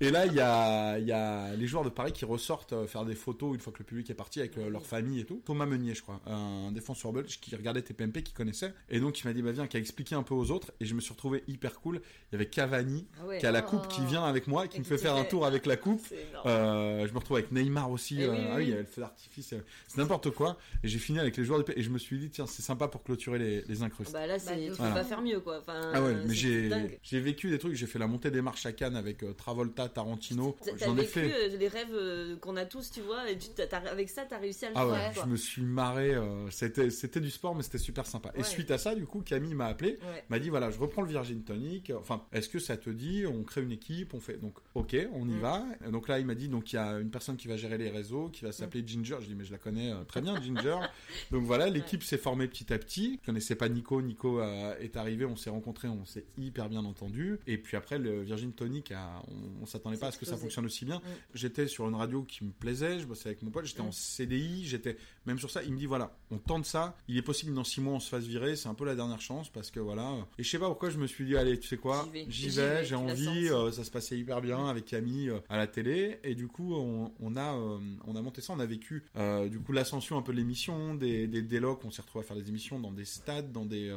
Et 0.00 0.10
là, 0.10 0.26
il 0.26 0.34
y 0.34 0.40
a, 0.40 0.98
il 0.98 1.06
y 1.06 1.12
a 1.12 1.54
les 1.56 1.66
joueurs 1.66 1.84
de 1.84 1.88
Paris 1.90 2.12
qui 2.12 2.24
ressortent 2.24 2.72
euh, 2.72 2.86
faire 2.86 3.04
des 3.04 3.14
photos 3.14 3.54
une 3.54 3.60
fois 3.60 3.72
que 3.72 3.78
le 3.80 3.84
public 3.84 4.08
est 4.10 4.14
parti 4.14 4.40
avec 4.40 4.56
euh, 4.58 4.68
leur 4.70 4.86
famille 4.86 4.99
et 5.00 5.24
tout. 5.24 5.42
Thomas 5.44 5.66
Meunier, 5.66 5.94
je 5.94 6.02
crois, 6.02 6.20
un 6.26 6.70
défenseur 6.72 7.12
belge 7.12 7.40
qui 7.40 7.54
regardait 7.56 7.82
TPMP, 7.82 8.22
qui 8.22 8.32
connaissait. 8.32 8.72
Et 8.88 9.00
donc, 9.00 9.18
il 9.20 9.26
m'a 9.26 9.32
dit, 9.32 9.42
bah 9.42 9.52
viens, 9.52 9.66
qui 9.66 9.76
a 9.76 9.80
expliqué 9.80 10.14
un 10.14 10.22
peu 10.22 10.34
aux 10.34 10.50
autres. 10.50 10.72
Et 10.80 10.84
je 10.84 10.94
me 10.94 11.00
suis 11.00 11.12
retrouvé 11.12 11.42
hyper 11.48 11.80
cool. 11.80 12.00
Il 12.30 12.32
y 12.32 12.36
avait 12.36 12.46
Cavani, 12.46 13.06
Ah 13.20 13.26
ouais. 13.26 13.38
qui 13.38 13.46
a 13.46 13.50
la 13.52 13.64
Oh. 13.66 13.68
coupe, 13.70 13.88
qui 13.88 14.04
vient 14.04 14.24
avec 14.24 14.46
moi, 14.46 14.68
qui 14.68 14.78
me 14.78 14.84
fait 14.84 14.98
faire 14.98 15.14
un 15.16 15.24
tour 15.24 15.44
avec 15.46 15.66
la 15.66 15.76
coupe. 15.76 16.02
Euh, 16.46 17.06
je 17.06 17.12
me 17.12 17.18
retrouve 17.18 17.36
avec 17.38 17.52
Neymar 17.52 17.90
aussi. 17.90 18.16
Eh 18.20 18.24
euh, 18.24 18.30
oui, 18.32 18.36
oui, 18.38 18.46
ah 18.50 18.56
oui, 18.56 18.62
il 18.64 18.68
y 18.70 18.72
avait 18.72 18.82
le 18.82 18.88
feu 18.88 19.00
d'artifice. 19.00 19.52
euh, 19.52 19.60
C'est 19.88 19.98
n'importe 19.98 20.30
quoi. 20.30 20.56
Et 20.84 20.88
j'ai 20.88 20.98
fini 20.98 21.18
avec 21.18 21.36
les 21.36 21.44
joueurs 21.44 21.62
de 21.62 21.72
Et 21.76 21.82
je 21.82 21.90
me 21.90 21.98
suis 21.98 22.18
dit, 22.18 22.30
tiens, 22.30 22.46
c'est 22.46 22.62
sympa 22.62 22.88
pour 22.88 23.02
clôturer 23.04 23.38
les, 23.38 23.62
les 23.62 23.82
incrustes. 23.82 24.12
Bah 24.12 24.26
là, 24.26 24.38
c'est, 24.38 24.50
Bah, 24.50 24.56
tu 24.56 24.64
de 24.64 24.70
peux 24.70 24.76
Voilà. 24.76 24.94
pas 24.94 25.04
faire 25.04 25.22
mieux, 25.22 25.40
quoi. 25.40 25.58
Enfin, 25.60 25.80
Ah 25.94 26.02
ouais, 26.02 26.14
mais 26.26 26.34
j'ai 26.34 26.70
j'ai 27.02 27.20
vécu 27.20 27.48
des 27.50 27.58
trucs, 27.58 27.74
j'ai 27.74 27.86
fait 27.86 27.98
la 27.98 28.06
montée 28.06 28.30
des 28.30 28.42
marches 28.42 28.66
à 28.66 28.72
Cannes 28.72 28.96
avec 28.96 29.22
euh, 29.22 29.32
Travolta, 29.32 29.88
Tarantino, 29.88 30.56
T'as- 30.64 30.72
T'as 30.72 30.86
j'en 30.86 30.94
ai 30.96 31.00
vécu 31.02 31.10
fait. 31.12 31.48
les 31.56 31.68
rêves 31.68 32.38
qu'on 32.40 32.56
a 32.56 32.64
tous, 32.64 32.90
tu 32.90 33.00
vois, 33.00 33.30
et 33.30 33.38
tu, 33.38 33.48
t'as- 33.50 33.66
t'as- 33.66 33.88
avec 33.90 34.08
ça, 34.08 34.22
t'as 34.28 34.38
réussi 34.38 34.66
à 34.66 34.70
le 34.70 34.76
Ah 34.80 34.88
ouais, 34.88 35.10
je 35.14 35.28
me 35.28 35.36
suis 35.36 35.62
marré, 35.62 36.14
euh, 36.14 36.48
c'était 36.50 36.90
c'était 36.90 37.20
du 37.20 37.30
sport 37.30 37.54
mais 37.54 37.62
c'était 37.62 37.78
super 37.78 38.06
sympa. 38.06 38.32
Et 38.34 38.42
suite 38.42 38.70
à 38.70 38.78
ça, 38.78 38.94
du 38.94 39.06
coup, 39.06 39.20
Camille 39.20 39.54
m'a 39.54 39.66
appelé, 39.66 39.98
Ouais. 40.02 40.24
m'a 40.28 40.38
dit 40.38 40.48
voilà, 40.48 40.70
je 40.70 40.78
reprends 40.78 41.02
le 41.02 41.08
Virgin 41.08 41.42
Tonic, 41.42 41.92
enfin, 41.98 42.24
est-ce 42.32 42.48
que 42.48 42.58
ça 42.58 42.76
te 42.76 42.90
dit, 42.90 43.24
on 43.26 43.42
crée 43.42 43.62
une 43.62 43.72
équipe, 43.72 44.14
on 44.14 44.20
fait 44.20 44.38
donc 44.38 44.58
OK, 44.74 44.96
on 45.12 45.28
y 45.28 45.32
Mm. 45.34 45.40
va. 45.40 45.64
Et 45.86 45.90
donc 45.90 46.08
là, 46.08 46.18
il 46.18 46.26
m'a 46.26 46.34
dit 46.34 46.48
donc 46.48 46.72
il 46.72 46.76
y 46.76 46.78
a 46.78 46.98
une 46.98 47.10
personne 47.10 47.36
qui 47.36 47.48
va 47.48 47.56
gérer 47.56 47.78
les 47.78 47.90
réseaux, 47.90 48.28
qui 48.28 48.44
va 48.44 48.52
s'appeler 48.52 48.84
Ginger. 48.86 49.16
Je 49.20 49.26
dis 49.26 49.34
mais 49.34 49.44
je 49.44 49.52
la 49.52 49.58
connais 49.58 49.92
euh, 49.92 50.04
très 50.04 50.20
bien 50.20 50.40
Ginger. 50.40 50.78
donc 51.30 51.44
voilà, 51.44 51.68
l'équipe 51.68 52.02
s'est 52.02 52.18
formée 52.18 52.46
petit 52.48 52.72
à 52.72 52.78
petit. 52.78 53.18
Je 53.22 53.26
connaissais 53.26 53.54
pas 53.54 53.68
Nico, 53.68 54.00
Nico 54.02 54.40
euh, 54.40 54.74
est 54.78 54.96
arrivé, 54.96 55.24
on 55.24 55.36
s'est 55.36 55.50
rencontrés, 55.50 55.88
on 55.88 56.04
s'est 56.04 56.24
hyper 56.38 56.68
bien 56.68 56.84
entendu. 56.84 57.38
Et 57.46 57.58
puis 57.58 57.76
après 57.76 57.98
le 57.98 58.22
Virgin 58.22 58.52
Tonic, 58.52 58.92
a, 58.92 59.22
on, 59.28 59.62
on 59.62 59.66
s'attendait 59.66 59.96
pas 59.96 60.08
à 60.08 60.10
ce 60.12 60.18
que 60.18 60.26
ça 60.26 60.36
fonctionne 60.36 60.64
aussi 60.66 60.84
bien. 60.84 60.96
Mm. 60.98 61.00
J'étais 61.34 61.66
sur 61.66 61.88
une 61.88 61.94
radio 61.94 62.22
qui 62.22 62.44
me 62.44 62.50
plaisait, 62.52 62.98
je 62.98 63.06
bossais 63.06 63.28
avec 63.28 63.42
mon 63.42 63.50
pote, 63.50 63.64
j'étais 63.66 63.82
Mm. 63.82 63.86
en 63.86 63.92
CDI, 63.92 64.64
j'étais 64.70 64.96
même 65.26 65.38
sur 65.38 65.50
ça. 65.50 65.62
Il 65.62 65.72
me 65.72 65.78
dit 65.78 65.86
voilà, 65.86 66.16
on 66.30 66.38
tente 66.38 66.64
ça. 66.64 66.96
Il 67.08 67.16
est 67.18 67.22
possible 67.22 67.52
dans 67.54 67.64
six 67.64 67.80
mois 67.80 67.94
on 67.94 68.00
se 68.00 68.08
fasse 68.08 68.24
virer, 68.24 68.56
c'est 68.56 68.68
un 68.68 68.74
peu 68.74 68.84
la 68.84 68.94
dernière 68.94 69.20
chance 69.20 69.48
parce 69.50 69.70
que 69.70 69.80
voilà. 69.80 70.12
Et 70.38 70.42
je 70.42 70.48
sais 70.50 70.58
pas 70.58 70.68
pourquoi 70.68 70.90
je 70.90 70.98
me 70.98 71.06
suis 71.06 71.24
dit 71.24 71.36
allez, 71.36 71.58
tu 71.58 71.68
sais 71.68 71.76
quoi, 71.76 72.08
J'y 72.28 72.48
vais. 72.48 72.84
j'ai 72.84 72.94
envie. 72.94 73.48
euh, 73.48 73.70
ça 73.72 73.84
se 73.84 73.90
passait 73.90 74.16
hyper 74.18 74.40
bien 74.40 74.66
avec 74.68 74.84
Camille 74.86 75.30
euh, 75.30 75.40
à 75.48 75.56
la 75.58 75.66
télé 75.66 76.18
et 76.24 76.34
du 76.34 76.46
coup 76.48 76.74
on, 76.74 77.12
on 77.20 77.36
a 77.36 77.54
euh, 77.54 77.78
on 78.06 78.16
a 78.16 78.22
monté 78.22 78.40
ça, 78.40 78.52
on 78.54 78.60
a 78.60 78.66
vécu 78.66 79.04
du 79.50 79.58
coup 79.60 79.72
l'ascension 79.72 80.16
un 80.16 80.22
peu 80.22 80.32
de 80.32 80.38
l'émission, 80.38 80.94
des 80.94 81.26
des 81.26 81.42
délocs, 81.42 81.84
on 81.84 81.90
s'est 81.90 82.02
retrouvé 82.02 82.24
à 82.24 82.26
faire 82.28 82.36
des 82.36 82.48
émissions 82.48 82.78
dans 82.78 82.92
des 82.92 83.04
stades, 83.04 83.52
dans 83.52 83.64
des 83.64 83.90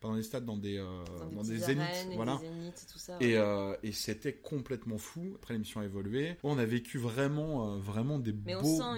pas 0.00 0.08
dans 0.08 0.16
des 0.16 0.22
stades, 0.22 0.44
dans 0.44 0.56
des 0.56 0.76
dans 1.32 1.42
des 1.42 1.58
zéniths, 1.58 2.08
voilà. 2.16 2.40
Et. 3.20 3.36
Et, 3.82 3.92
c'était 3.92 4.32
complètement 4.32 4.98
fou. 4.98 5.32
Après 5.36 5.54
l'émission 5.54 5.80
a 5.80 5.84
évolué. 5.84 6.36
On 6.42 6.58
a 6.58 6.64
vécu 6.64 6.98
vraiment, 6.98 7.76
vraiment 7.78 8.18
des 8.18 8.32
beaux, 8.32 8.52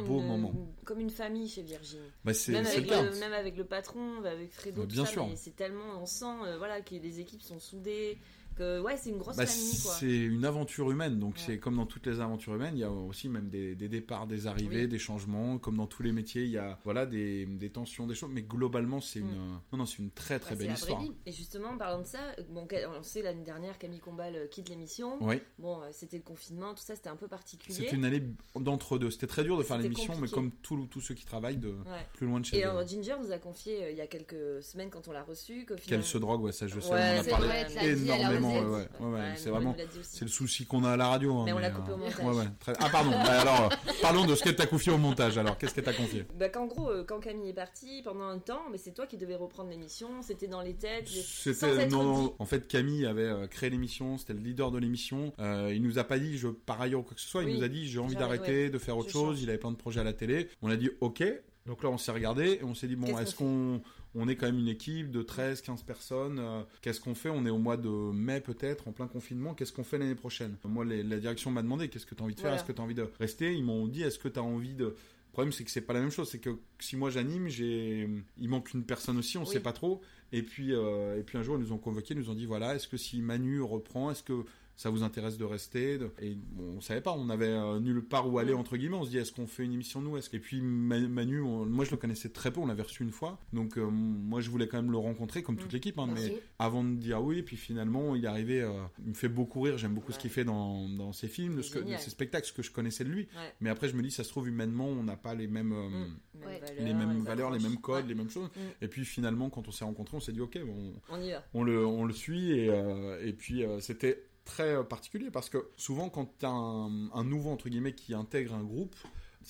beaux 0.06 0.20
moments. 0.20 0.52
une- 0.54 0.84
comme 0.84 1.00
une 1.00 1.09
famille 1.10 1.48
chez 1.48 1.62
Virgin. 1.62 2.00
Bah, 2.24 2.32
Même 2.48 2.66
avec, 2.66 2.88
le 2.90 3.18
même 3.20 3.32
avec 3.32 3.56
le 3.56 3.64
patron, 3.64 4.24
avec 4.24 4.52
Fredo, 4.52 4.82
Bah, 4.82 4.88
tout 4.88 4.94
bien 4.94 5.04
ça, 5.04 5.10
sûr. 5.12 5.26
mais 5.26 5.36
c'est 5.36 5.54
tellement, 5.56 6.00
on 6.00 6.06
sent, 6.06 6.24
euh, 6.46 6.56
voilà, 6.58 6.80
que 6.80 6.94
les 6.94 7.20
équipes 7.20 7.42
sont 7.42 7.58
soudées, 7.58 8.18
que 8.60 8.80
ouais, 8.80 8.96
c'est 8.96 9.10
une 9.10 9.18
grosse 9.18 9.36
Bah, 9.36 9.46
famille, 9.46 9.80
quoi. 9.82 9.92
c'est 9.94 10.16
une 10.18 10.44
aventure 10.44 10.90
humaine, 10.90 11.18
donc 11.18 11.34
Ouais. 11.34 11.40
c'est 11.46 11.58
comme 11.58 11.76
dans 11.76 11.86
toutes 11.86 12.06
les 12.06 12.20
aventures 12.20 12.54
humaines, 12.54 12.74
il 12.76 12.80
y 12.80 12.84
a 12.84 12.90
aussi 12.90 13.28
même 13.28 13.48
des, 13.48 13.74
des 13.74 13.88
départs, 13.88 14.26
des 14.26 14.46
arrivées, 14.46 14.82
Oui. 14.82 14.88
des 14.88 14.98
changements, 14.98 15.58
comme 15.58 15.76
dans 15.76 15.86
tous 15.86 16.02
les 16.02 16.12
métiers, 16.12 16.44
il 16.44 16.50
y 16.50 16.58
a 16.58 16.78
voilà 16.84 17.06
des, 17.06 17.46
des 17.46 17.70
tensions, 17.70 18.06
des 18.06 18.14
choses, 18.14 18.30
mais 18.32 18.42
globalement 18.42 19.00
c'est 19.00 19.20
Mm. 19.20 19.28
une 19.28 19.36
non 19.72 19.78
non 19.78 19.86
c'est 19.86 19.98
une 19.98 20.10
très 20.10 20.38
très 20.38 20.54
Bah, 20.54 20.64
belle 20.64 20.72
histoire. 20.74 21.00
vie. 21.00 21.12
Et 21.26 21.32
justement, 21.32 21.70
en 21.70 21.78
parlant 21.78 22.00
de 22.00 22.06
ça, 22.06 22.18
euh, 22.38 22.42
bon, 22.50 22.66
on 22.98 23.02
sait 23.02 23.22
l'année 23.22 23.44
dernière, 23.44 23.78
Camille 23.78 24.00
Combal 24.00 24.36
euh, 24.36 24.46
quitte 24.46 24.68
l'émission. 24.68 25.16
Oui, 25.20 25.40
Bon, 25.58 25.80
euh, 25.82 25.88
c'était 25.92 26.16
le 26.18 26.22
confinement, 26.22 26.74
tout 26.74 26.82
ça, 26.82 26.94
c'était 26.94 27.08
un 27.08 27.16
peu 27.16 27.28
particulier. 27.28 27.74
c'était 27.74 27.96
une 27.96 28.04
année 28.04 28.22
d'entre 28.56 28.98
deux. 28.98 29.10
C'était 29.10 29.26
très 29.26 29.44
dur 29.44 29.56
de 29.56 29.62
faire 29.62 29.76
C'était 29.76 29.88
l'émission, 29.88 30.14
mais 30.20 30.28
comme 30.28 30.50
tous 30.62 30.86
tous 30.90 31.00
ceux 31.00 31.14
qui 31.14 31.24
travaillent 31.24 31.56
de 31.56 31.68
Ouais. 31.70 32.06
plus 32.14 32.26
loin 32.26 32.40
de 32.40 32.44
chez 32.44 32.58
Et 32.58 32.64
eux. 32.64 32.68
alors, 32.70 32.86
Ginger 32.86 33.16
nous 33.22 33.32
a 33.32 33.38
confié 33.38 33.84
euh, 33.84 33.90
il 33.90 33.96
y 33.96 34.00
a 34.00 34.06
quelques 34.06 34.62
semaines 34.62 34.90
quand 34.90 35.08
on 35.08 35.12
l'a 35.12 35.22
reçu. 35.22 35.66
Qu'elle 35.86 36.04
se 36.04 36.18
drogue, 36.18 36.42
ouais, 36.42 36.52
ça 36.52 36.66
je 36.66 36.78
sais, 36.80 36.90
Ouais, 36.92 37.16
on 37.16 37.18
en 37.18 37.20
a 37.20 37.24
parlé 37.24 37.46
vrai, 37.46 37.88
énormément, 37.92 38.49
ouais, 38.58 38.88
ouais, 39.00 39.06
ouais, 39.12 39.32
c'est 39.36 39.50
vraiment. 39.50 39.76
C'est 40.02 40.24
le 40.24 40.30
souci 40.30 40.66
qu'on 40.66 40.84
a 40.84 40.90
à 40.92 40.96
la 40.96 41.08
radio. 41.08 41.36
hein, 41.38 41.42
Mais 41.46 41.52
on 41.52 41.58
l'a 41.58 41.70
coupé 41.70 41.92
au 41.92 41.94
euh, 41.94 41.98
montage. 41.98 42.48
très- 42.60 42.72
Ah 42.80 42.88
pardon. 42.90 43.10
Bah, 43.10 43.40
alors, 43.40 43.70
euh, 43.72 43.92
parlons 44.02 44.26
de 44.26 44.34
ce 44.34 44.42
qu'elle 44.42 44.56
t'a 44.56 44.66
confié 44.66 44.92
au 44.92 44.98
montage. 44.98 45.38
Alors, 45.38 45.56
qu'est-ce 45.58 45.74
qu'elle 45.74 45.84
t'a 45.84 45.92
confié? 45.92 46.24
Bah, 46.38 46.48
qu'en 46.48 46.66
gros, 46.66 46.88
euh, 46.90 47.04
quand 47.04 47.20
Camille 47.20 47.48
est 47.50 47.54
partie, 47.54 48.02
pendant 48.02 48.24
un 48.24 48.38
temps, 48.38 48.62
mais 48.70 48.78
c'est 48.78 48.92
toi 48.92 49.06
qui 49.06 49.16
devais 49.16 49.36
reprendre 49.36 49.70
l'émission, 49.70 50.22
c'était 50.22 50.48
dans 50.48 50.62
les 50.62 50.74
têtes. 50.74 51.08
C'était 51.08 51.86
non, 51.86 52.34
en 52.38 52.44
fait 52.44 52.66
Camille 52.68 53.06
avait 53.06 53.22
euh, 53.22 53.46
créé 53.46 53.70
l'émission, 53.70 54.18
c'était 54.18 54.32
le 54.34 54.40
leader 54.40 54.70
de 54.70 54.78
l'émission. 54.78 55.32
Euh, 55.38 55.72
il 55.74 55.82
nous 55.82 55.98
a 55.98 56.04
pas 56.04 56.18
dit 56.18 56.38
je 56.38 56.48
pars 56.48 56.80
ailleurs 56.80 57.00
ou 57.00 57.02
quoi 57.02 57.14
que 57.14 57.20
ce 57.20 57.28
soit. 57.28 57.42
Oui. 57.42 57.52
Il 57.52 57.58
nous 57.58 57.64
a 57.64 57.68
dit 57.68 57.88
j'ai 57.88 57.98
envie 57.98 58.16
d'arrêter, 58.16 58.70
de 58.70 58.78
faire 58.78 58.96
autre 58.96 59.10
chose. 59.10 59.42
Il 59.42 59.48
avait 59.48 59.58
plein 59.58 59.70
de 59.72 59.76
projets 59.76 60.00
à 60.00 60.04
la 60.04 60.12
télé. 60.12 60.48
On 60.62 60.70
a 60.70 60.76
dit 60.76 60.90
ok. 61.00 61.22
Donc 61.66 61.82
là 61.82 61.90
on 61.90 61.98
s'est 61.98 62.10
regardé 62.12 62.58
et 62.60 62.64
on 62.64 62.74
s'est 62.74 62.86
dit 62.88 62.96
bon 62.96 63.18
est-ce 63.18 63.34
qu'on 63.34 63.80
on 64.14 64.26
est 64.28 64.36
quand 64.36 64.46
même 64.46 64.58
une 64.58 64.68
équipe 64.68 65.10
de 65.10 65.22
13, 65.22 65.60
15 65.62 65.82
personnes. 65.82 66.38
euh, 66.40 66.62
Qu'est-ce 66.82 67.00
qu'on 67.00 67.14
fait? 67.14 67.28
On 67.30 67.46
est 67.46 67.50
au 67.50 67.58
mois 67.58 67.76
de 67.76 67.88
mai 67.88 68.40
peut-être, 68.40 68.88
en 68.88 68.92
plein 68.92 69.06
confinement. 69.06 69.54
Qu'est-ce 69.54 69.72
qu'on 69.72 69.84
fait 69.84 69.98
l'année 69.98 70.14
prochaine? 70.14 70.56
Moi, 70.64 70.84
les- 70.84 71.02
la 71.02 71.18
direction 71.18 71.50
m'a 71.50 71.62
demandé 71.62 71.88
qu'est-ce 71.88 72.06
que 72.06 72.14
tu 72.14 72.22
as 72.22 72.24
envie 72.24 72.34
de 72.34 72.40
faire? 72.40 72.50
Voilà. 72.50 72.60
Est-ce 72.60 72.66
que 72.66 72.72
tu 72.72 72.80
as 72.80 72.84
envie 72.84 72.94
de 72.94 73.08
rester? 73.18 73.54
Ils 73.54 73.64
m'ont 73.64 73.86
dit 73.86 74.02
est-ce 74.02 74.18
que 74.18 74.28
tu 74.28 74.38
as 74.38 74.42
envie 74.42 74.74
de. 74.74 74.84
Le 74.86 75.32
problème, 75.32 75.52
c'est 75.52 75.62
que 75.62 75.70
c'est 75.70 75.80
pas 75.80 75.92
la 75.92 76.00
même 76.00 76.10
chose. 76.10 76.28
C'est 76.28 76.40
que 76.40 76.50
si 76.80 76.96
moi 76.96 77.08
j'anime, 77.10 77.46
j'ai, 77.48 78.08
il 78.40 78.48
manque 78.48 78.72
une 78.74 78.82
personne 78.82 79.16
aussi, 79.16 79.38
on 79.38 79.42
Oui. 79.44 79.46
sait 79.52 79.60
pas 79.60 79.72
trop. 79.72 80.00
Et 80.32 80.42
puis, 80.42 80.72
euh, 80.74 81.18
et 81.18 81.22
puis 81.22 81.38
un 81.38 81.42
jour, 81.42 81.56
ils 81.56 81.60
nous 81.62 81.72
ont 81.72 81.78
convoqués, 81.78 82.14
ils 82.14 82.18
nous 82.20 82.30
ont 82.30 82.34
dit 82.34 82.46
voilà, 82.46 82.74
est-ce 82.74 82.88
que 82.88 82.96
si 82.96 83.20
Manu 83.22 83.60
reprend, 83.62 84.10
est-ce 84.10 84.22
que 84.24 84.44
ça 84.80 84.88
vous 84.88 85.02
intéresse 85.02 85.36
de 85.36 85.44
rester 85.44 85.98
de- 85.98 86.10
Et 86.22 86.34
bon, 86.34 86.76
on 86.78 86.80
savait 86.80 87.02
pas, 87.02 87.12
on 87.12 87.28
avait 87.28 87.48
euh, 87.48 87.80
nulle 87.80 88.02
part 88.02 88.32
où 88.32 88.38
aller 88.38 88.54
entre 88.54 88.78
guillemets. 88.78 88.96
On 88.96 89.04
se 89.04 89.10
dit 89.10 89.18
est-ce 89.18 89.30
qu'on 89.30 89.46
fait 89.46 89.62
une 89.64 89.74
émission 89.74 90.00
nous 90.00 90.16
est-ce... 90.16 90.34
Et 90.34 90.38
puis 90.38 90.62
Ma- 90.62 90.98
Manu, 90.98 91.42
on- 91.42 91.66
moi 91.66 91.84
je 91.84 91.90
le 91.90 91.98
connaissais 91.98 92.30
très 92.30 92.50
peu, 92.50 92.60
on 92.60 92.66
l'avait 92.66 92.82
reçu 92.84 93.02
une 93.02 93.10
fois, 93.10 93.38
donc 93.52 93.76
euh, 93.76 93.84
moi 93.90 94.40
je 94.40 94.48
voulais 94.48 94.68
quand 94.68 94.78
même 94.80 94.90
le 94.90 94.96
rencontrer 94.96 95.42
comme 95.42 95.56
toute 95.58 95.70
Mm. 95.70 95.74
l'équipe, 95.74 95.98
hein, 95.98 96.08
mais 96.14 96.40
avant 96.58 96.82
de 96.82 96.94
dire 96.94 97.22
oui, 97.22 97.42
puis 97.42 97.56
finalement 97.58 98.14
il 98.16 98.24
est 98.24 98.28
arrivé, 98.28 98.62
euh, 98.62 98.70
il 99.04 99.10
me 99.10 99.14
fait 99.14 99.28
beaucoup 99.28 99.60
rire, 99.60 99.76
j'aime 99.76 99.92
beaucoup 99.92 100.12
ce 100.12 100.18
qu'il 100.18 100.30
fait 100.30 100.44
dans, 100.44 100.88
dans 100.88 101.12
ses 101.12 101.28
films, 101.28 101.56
de, 101.56 101.62
ce 101.62 101.72
que, 101.72 101.78
de 101.80 101.84
Génial. 101.84 102.00
ses 102.00 102.08
spectacles, 102.10 102.46
ce 102.46 102.52
que 102.54 102.62
je 102.62 102.70
connaissais 102.70 103.04
de 103.04 103.10
lui. 103.10 103.22
Ouais. 103.36 103.52
Mais 103.60 103.68
après 103.68 103.88
je 103.88 103.96
me 103.96 104.02
dis 104.02 104.10
ça 104.10 104.24
se 104.24 104.30
trouve 104.30 104.48
humainement 104.48 104.86
on 104.88 105.02
n'a 105.04 105.16
pas 105.18 105.34
les 105.34 105.46
mêmes 105.46 105.72
euh, 105.72 105.88
Mm. 105.90 106.16
Mêmes 106.40 106.48
Ouais. 106.48 106.58
valeurs, 106.60 106.84
les 106.86 106.94
mêmes 106.94 107.20
valeurs, 107.22 107.50
les 107.50 107.58
mêmes 107.58 107.76
codes, 107.76 108.04
Ouais, 108.04 108.08
les 108.08 108.14
mêmes 108.14 108.30
choses. 108.30 108.48
Mm. 108.56 108.60
Et 108.84 108.88
puis 108.88 109.04
finalement, 109.04 109.50
quand 109.50 109.68
on 109.68 109.72
s'est 109.72 109.84
rencontrés, 109.84 110.16
on 110.16 110.20
s'est 110.20 110.32
dit 110.32 110.40
ok, 110.40 110.58
bon, 110.64 110.94
On 111.10 111.20
y 111.20 111.32
va. 111.32 111.44
on 111.52 111.62
le, 111.64 111.84
on 111.84 112.06
le 112.06 112.14
suit 112.14 112.52
et, 112.52 112.70
euh, 112.70 113.22
et 113.22 113.34
puis 113.34 113.62
euh, 113.62 113.78
c'était 113.80 114.24
très 114.44 114.74
euh, 114.74 114.82
particulier 114.82 115.30
parce 115.30 115.48
que 115.48 115.70
souvent 115.76 116.08
quand 116.08 116.38
tu 116.38 116.46
as 116.46 116.50
un, 116.50 117.10
un 117.12 117.24
nouveau 117.24 117.50
entre 117.50 117.68
guillemets 117.68 117.94
qui 117.94 118.14
intègre 118.14 118.54
un 118.54 118.62
groupe, 118.62 118.94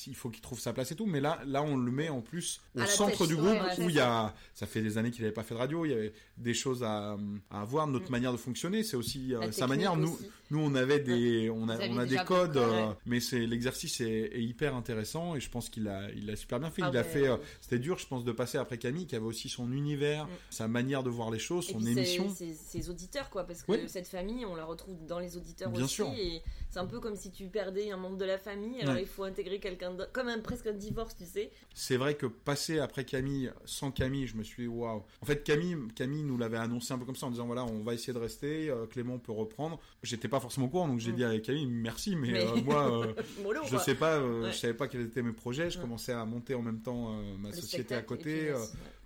il 0.06 0.14
faut 0.14 0.30
qu'il 0.30 0.40
trouve 0.40 0.58
sa 0.60 0.72
place 0.72 0.92
et 0.92 0.94
tout, 0.96 1.06
mais 1.06 1.20
là, 1.20 1.40
là 1.46 1.62
on 1.62 1.76
le 1.76 1.90
met 1.90 2.08
en 2.08 2.20
plus 2.20 2.60
au 2.76 2.84
centre 2.86 3.26
du 3.26 3.36
groupe 3.36 3.48
ouais, 3.50 3.84
où 3.84 3.88
il 3.88 3.96
y 3.96 4.00
a, 4.00 4.34
ça 4.54 4.66
fait 4.66 4.82
des 4.82 4.98
années 4.98 5.10
qu'il 5.10 5.22
n'avait 5.22 5.34
pas 5.34 5.42
fait 5.42 5.54
de 5.54 5.58
radio, 5.58 5.84
il 5.84 5.90
y 5.90 5.94
avait 5.94 6.12
des 6.38 6.54
choses 6.54 6.82
à, 6.84 7.16
à 7.50 7.60
avoir, 7.60 7.86
notre 7.86 8.08
Mm. 8.08 8.12
manière 8.12 8.32
de 8.32 8.36
fonctionner, 8.38 8.82
c'est 8.82 8.96
aussi 8.96 9.34
euh, 9.34 9.50
sa 9.52 9.66
manière. 9.66 9.96
Nous, 9.96 10.12
aussi. 10.14 10.30
nous 10.50 10.60
on 10.60 10.74
avait 10.74 11.00
des, 11.00 11.50
on 11.50 11.68
a, 11.68 11.76
on 11.88 11.98
a 11.98 12.06
des 12.06 12.16
codes, 12.24 12.56
euh, 12.56 12.92
mais 13.04 13.20
c'est 13.20 13.40
l'exercice 13.46 14.00
est, 14.00 14.06
est 14.32 14.42
hyper 14.42 14.74
intéressant 14.74 15.34
et 15.36 15.40
je 15.40 15.50
pense 15.50 15.68
qu'il 15.68 15.86
a, 15.88 16.08
il 16.12 16.30
a 16.30 16.36
super 16.36 16.60
bien 16.60 16.70
fait. 16.70 16.82
Ah 16.82 16.90
il 16.92 16.96
a 16.96 17.04
fait, 17.04 17.28
euh, 17.28 17.36
c'était 17.60 17.78
dur, 17.78 17.98
je 17.98 18.06
pense, 18.06 18.24
de 18.24 18.32
passer 18.32 18.58
après 18.58 18.78
Camille 18.78 19.06
qui 19.06 19.16
avait 19.16 19.26
aussi 19.26 19.48
son 19.48 19.70
univers, 19.72 20.26
Mm. 20.26 20.28
sa 20.50 20.68
manière 20.68 21.02
de 21.02 21.10
voir 21.10 21.30
les 21.30 21.38
choses, 21.38 21.68
Et 21.68 21.72
son 21.72 21.78
puis 21.80 21.90
émission. 21.90 22.32
c'est 22.34 22.52
ses 22.54 22.90
auditeurs, 22.90 23.28
quoi, 23.30 23.44
parce 23.44 23.62
que 23.62 23.86
cette 23.88 24.06
famille, 24.08 24.44
on 24.46 24.54
la 24.54 24.64
retrouve 24.64 25.04
dans 25.06 25.18
les 25.18 25.36
auditeurs 25.36 25.70
Bien 25.70 25.84
aussi. 25.84 25.94
sûr. 25.94 26.12
Et 26.16 26.42
c'est 26.70 26.78
un 26.78 26.86
peu 26.86 27.00
comme 27.00 27.16
si 27.16 27.30
tu 27.32 27.46
perdais 27.48 27.90
un 27.90 27.96
membre 27.96 28.16
de 28.18 28.24
la 28.24 28.38
famille, 28.38 28.80
alors 28.82 28.96
il 28.98 29.06
faut 29.06 29.24
intégrer 29.24 29.58
quelqu'un 29.58 29.79
comme 30.12 30.28
un, 30.28 30.38
presque 30.40 30.66
un 30.66 30.72
divorce, 30.72 31.16
tu 31.16 31.24
sais. 31.24 31.50
C'est 31.74 31.96
vrai 31.96 32.14
que 32.14 32.26
passer 32.26 32.78
après 32.78 33.04
Camille, 33.04 33.50
sans 33.64 33.90
Camille, 33.90 34.26
je 34.26 34.36
me 34.36 34.42
suis 34.42 34.64
dit 34.64 34.68
waouh. 34.68 35.02
En 35.20 35.26
fait, 35.26 35.42
Camille, 35.42 35.76
Camille 35.94 36.22
nous 36.22 36.36
l'avait 36.38 36.56
annoncé 36.58 36.92
un 36.92 36.98
peu 36.98 37.04
comme 37.04 37.16
ça 37.16 37.26
en 37.26 37.30
disant 37.30 37.46
voilà, 37.46 37.64
on 37.64 37.82
va 37.82 37.94
essayer 37.94 38.12
de 38.12 38.18
rester, 38.18 38.70
euh, 38.70 38.86
Clément 38.86 39.18
peut 39.18 39.32
reprendre. 39.32 39.80
J'étais 40.02 40.28
pas 40.28 40.40
forcément 40.40 40.66
au 40.66 40.70
courant, 40.70 40.88
donc 40.88 41.00
j'ai 41.00 41.12
Mm. 41.12 41.16
dit 41.16 41.24
à 41.24 41.38
Camille 41.40 41.66
merci, 41.66 42.16
mais, 42.16 42.32
Mais- 42.32 42.46
euh, 42.46 42.56
moi, 42.62 43.04
euh, 43.06 43.14
je 43.70 43.76
sais 43.78 43.94
pas, 43.94 44.20
Ouais. 44.22 44.52
je 44.52 44.56
savais 44.56 44.74
pas 44.74 44.88
quels 44.88 45.02
étaient 45.02 45.22
mes 45.22 45.32
projets. 45.32 45.70
Je 45.70 45.76
Ouais. 45.78 45.82
commençais 45.84 46.12
à 46.12 46.24
monter 46.24 46.54
en 46.54 46.62
même 46.62 46.80
temps 46.80 47.12
ma 47.38 47.48
Le 47.50 47.54
société 47.54 47.94
à 47.94 48.02
côté. 48.02 48.52
puis. 48.52 48.54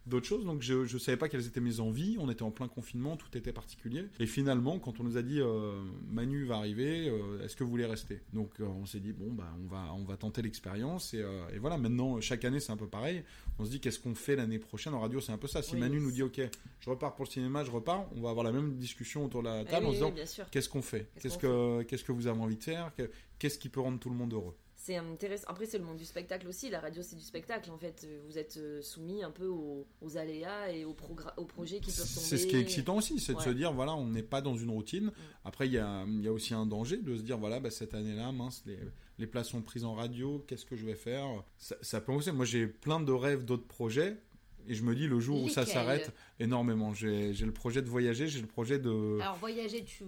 D'autres 0.07 0.27
choses. 0.27 0.45
Donc 0.45 0.62
je 0.62 0.85
je 0.85 0.99
savais 0.99 1.17
pas 1.17 1.29
quelles 1.29 1.47
étaient 1.47 1.61
mes 1.61 1.81
envies. 1.81 2.17
On 2.21 2.31
était 2.31 2.43
en 2.43 2.51
plein 2.51 2.69
confinement, 2.69 3.17
tout 3.17 3.37
était 3.37 3.53
particulier. 3.53 4.05
Et 4.21 4.27
finalement, 4.27 4.79
quand 4.79 5.01
on 5.01 5.05
nous 5.05 5.17
a 5.17 5.23
dit 5.23 5.40
euh, 5.40 5.83
Manu 6.09 6.45
va 6.45 6.57
arriver, 6.57 7.09
euh, 7.09 7.43
est-ce 7.45 7.57
que 7.57 7.64
vous 7.64 7.71
voulez 7.71 7.87
rester? 7.87 8.21
Donc 8.33 8.51
euh, 8.61 8.64
on 8.67 8.87
s'est 8.87 9.01
dit 9.01 9.12
bon 9.12 9.33
bah 9.33 9.49
on 9.62 9.67
va 9.67 9.93
on 9.95 10.05
va 10.05 10.17
tenter 10.17 10.43
l'expérience 10.43 11.15
et, 11.15 11.25
et 11.55 11.59
voilà. 11.59 11.79
Maintenant 11.79 12.21
chaque 12.21 12.44
année 12.44 12.61
c'est 12.61 12.73
un 12.73 12.77
peu 12.77 12.88
pareil. 12.88 13.25
On 13.59 13.65
se 13.65 13.71
dit 13.71 13.81
qu'est-ce 13.81 13.98
qu'on 14.00 14.15
fait 14.15 14.37
l'année 14.37 14.59
prochaine? 14.59 14.94
En 14.94 15.00
radio, 15.00 15.21
c'est 15.21 15.33
un 15.33 15.38
peu 15.38 15.48
ça. 15.48 15.63
Si 15.63 15.75
Oui. 15.75 15.81
Manu 15.81 16.00
nous 16.00 16.11
dit 16.11 16.23
ok, 16.23 16.40
je 16.81 16.90
repars 16.90 17.15
pour 17.15 17.25
le 17.25 17.31
cinéma, 17.31 17.65
je 17.65 17.71
repars, 17.71 18.07
on 18.17 18.21
va 18.21 18.31
avoir 18.31 18.44
la 18.44 18.52
même 18.52 18.77
discussion 18.77 19.25
autour 19.25 19.42
de 19.42 19.48
la 19.48 19.63
Eh 19.63 19.65
table 19.67 19.87
en 19.87 19.90
se 19.90 19.94
disant 19.94 20.13
oui, 20.15 20.23
qu'est-ce 20.50 20.69
qu'on 20.69 20.83
fait, 20.83 21.09
Qu'est-ce 21.21 21.38
que 21.38 21.83
qu'est-ce 21.85 22.05
que 22.05 22.13
vous 22.13 22.27
avez 22.27 22.40
envie 22.40 22.57
de 22.57 22.63
faire, 22.65 22.92
Que- 22.96 23.11
qu'est-ce 23.38 23.59
qui 23.59 23.69
peut 23.69 23.81
rendre 23.81 23.98
tout 23.98 24.11
le 24.11 24.17
monde 24.17 24.33
heureux? 24.33 24.55
C'est 24.85 24.97
intéressant. 24.97 25.47
Après, 25.49 25.65
c'est 25.65 25.79
le 25.79 25.85
monde 25.85 25.97
du 25.97 26.05
spectacle 26.05 26.47
aussi. 26.47 26.69
La 26.69 26.79
radio, 26.79 27.01
c'est 27.03 27.17
du 27.17 27.23
spectacle. 27.23 27.71
En 27.71 27.79
fait, 27.79 28.07
vous 28.27 28.37
êtes 28.37 28.59
euh, 28.59 28.83
soumis 28.83 29.23
un 29.23 29.31
peu 29.31 29.47
aux, 29.47 29.87
aux 30.03 30.17
aléas 30.19 30.71
et 30.73 30.85
aux, 30.85 30.93
projets 30.93 31.81
qui 31.81 31.91
peuvent 31.91 32.07
tomber. 32.07 32.27
C'est 32.27 32.37
ce 32.37 32.47
qui 32.47 32.57
est 32.57 32.61
excitant 32.61 32.99
aussi, 32.99 33.19
c'est 33.19 33.33
de 33.33 33.41
se 33.41 33.49
dire 33.49 33.73
voilà, 33.73 33.95
on 33.95 34.09
n'est 34.09 34.23
pas 34.23 34.43
dans 34.43 34.55
une 34.55 34.69
routine. 34.69 35.11
Après, 35.43 35.69
il 35.69 35.73
y 35.73 35.79
a, 35.79 36.05
il 36.07 36.21
y 36.21 36.29
a 36.29 36.33
aussi 36.35 36.53
un 36.53 36.67
danger 36.67 36.99
de 36.99 37.17
se 37.17 37.23
dire 37.23 37.39
voilà, 37.39 37.61
bah, 37.61 37.71
cette 37.71 37.95
année-là, 37.95 38.31
mince, 38.31 38.63
les, 38.67 38.79
les 39.19 39.27
places 39.27 39.49
sont 39.49 39.63
prises 39.63 39.87
en 39.87 39.95
radio, 39.95 40.45
qu'est-ce 40.47 40.67
que 40.67 40.77
je 40.77 40.85
vais 40.85 40.97
faire? 40.97 41.29
Ça, 41.57 41.77
ça 41.81 42.03
peut 42.03 42.13
aussi. 42.13 42.31
Moi, 42.31 42.45
j'ai 42.45 42.67
plein 42.67 43.01
de 43.01 43.13
rêves 43.13 43.47
d'autres 43.47 43.67
projets. 43.67 44.19
Et 44.67 44.75
je 44.75 44.83
me 44.83 44.95
dis, 44.95 45.07
le 45.07 45.21
jour 45.21 45.43
où 45.43 45.49
ça 45.49 45.67
s'arrête, 45.67 46.13
énormément. 46.41 46.95
J'ai 46.95 47.33
j'ai 47.35 47.47
le 47.47 47.53
projet 47.53 47.83
de 47.83 47.89
voyager, 47.89 48.29
j'ai 48.29 48.41
le 48.41 48.47
projet 48.47 48.79
de. 48.79 49.19
Alors 49.21 49.37
voyager 49.37 49.85
tu 49.85 50.05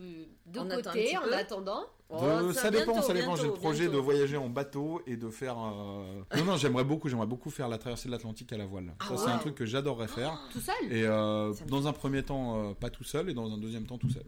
de 0.46 0.60
On 0.60 0.68
côté 0.68 1.16
en 1.16 1.22
peu. 1.22 1.34
attendant. 1.34 1.84
Oh, 2.08 2.20
de- 2.46 2.52
ça, 2.52 2.70
dépend, 2.70 2.92
bientôt, 2.92 3.06
ça 3.08 3.12
dépend. 3.14 3.34
J'ai 3.34 3.42
le 3.42 3.48
bientôt, 3.48 3.60
projet 3.60 3.88
de 3.88 3.96
voyager 3.96 4.36
en 4.36 4.48
bateau 4.48 5.02
et 5.08 5.16
de 5.16 5.28
faire. 5.28 5.56
euh, 5.58 6.22
Non, 6.36 6.44
non, 6.44 6.56
j'aimerais 6.56 6.84
beaucoup, 6.84 7.08
j'aimerais 7.08 7.26
beaucoup 7.26 7.50
faire 7.50 7.68
la 7.68 7.78
traversée 7.78 8.06
de 8.06 8.12
l'Atlantique 8.12 8.52
à 8.52 8.56
la 8.56 8.64
voile. 8.66 8.94
Ah 9.00 9.06
ça, 9.08 9.16
c'est 9.16 9.24
un 9.30 9.34
ouais. 9.34 9.40
truc 9.40 9.54
que 9.56 9.66
j'adorerais 9.66 10.06
faire. 10.06 10.38
Tout 10.52 10.60
seul 10.60 10.74
Et 10.92 11.02
euh, 11.04 11.52
dans 11.66 11.88
un 11.88 11.92
premier 11.92 12.22
temps, 12.22 12.70
euh, 12.70 12.74
pas 12.74 12.90
tout 12.90 13.02
seul, 13.02 13.28
et 13.30 13.34
dans 13.34 13.52
un 13.52 13.58
deuxième 13.58 13.86
temps, 13.86 13.98
tout 13.98 14.08
seul. 14.10 14.22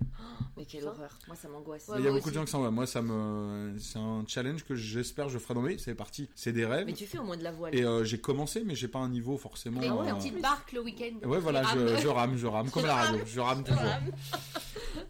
Mais 0.57 0.65
quelle 0.65 0.83
Ça. 0.83 0.89
horreur. 0.89 1.11
Moi, 1.29 1.37
ça 1.37 1.49
m'angoisse. 1.49 1.87
Ouais, 1.87 1.97
il 2.01 2.05
y 2.05 2.09
a 2.09 2.13
beaucoup 2.13 2.31
de 2.31 2.35
gens 2.35 2.45
qui 2.45 2.51
s'en 2.51 2.63
vont. 2.63 2.71
Moi, 2.73 2.87
ça 2.87 3.01
me, 3.01 3.77
c'est 3.79 3.99
un 4.01 4.25
challenge 4.27 4.65
que 4.65 4.75
j'espère 4.75 5.29
je 5.29 5.39
ferai 5.39 5.55
dans 5.55 5.63
ma 5.63 5.69
vie. 5.69 5.79
C'est 5.79 5.95
parti, 5.95 6.29
c'est 6.35 6.53
des 6.53 6.67
rêves. 6.67 6.87
Mais 6.87 6.95
tu 6.95 7.07
fais 7.07 7.19
au 7.19 7.25
moins 7.25 7.37
de 7.37 7.45
la 7.45 7.53
voile. 7.53 7.77
Et 7.77 7.85
euh, 7.85 8.03
j'ai 8.03 8.19
commencé, 8.21 8.63
mais 8.67 8.75
j'ai 8.75 8.89
pas 8.89 8.99
un 8.99 9.09
niveau 9.09 9.37
forcément. 9.37 9.79
Avec 9.79 9.91
euh, 9.93 10.05
une 10.11 10.17
petite 10.17 10.43
barque 10.43 10.73
le 10.73 10.81
week-end. 10.83 11.29
Ouais, 11.29 11.39
voilà, 11.39 11.63
je, 11.63 12.09
rame, 12.09 12.37
je 12.37 12.47
rame, 12.49 12.71
comme 12.71 12.87
la 12.87 12.95
radio, 13.05 13.21
je 13.25 13.39
rame 13.41 13.63
toujours. 13.63 13.83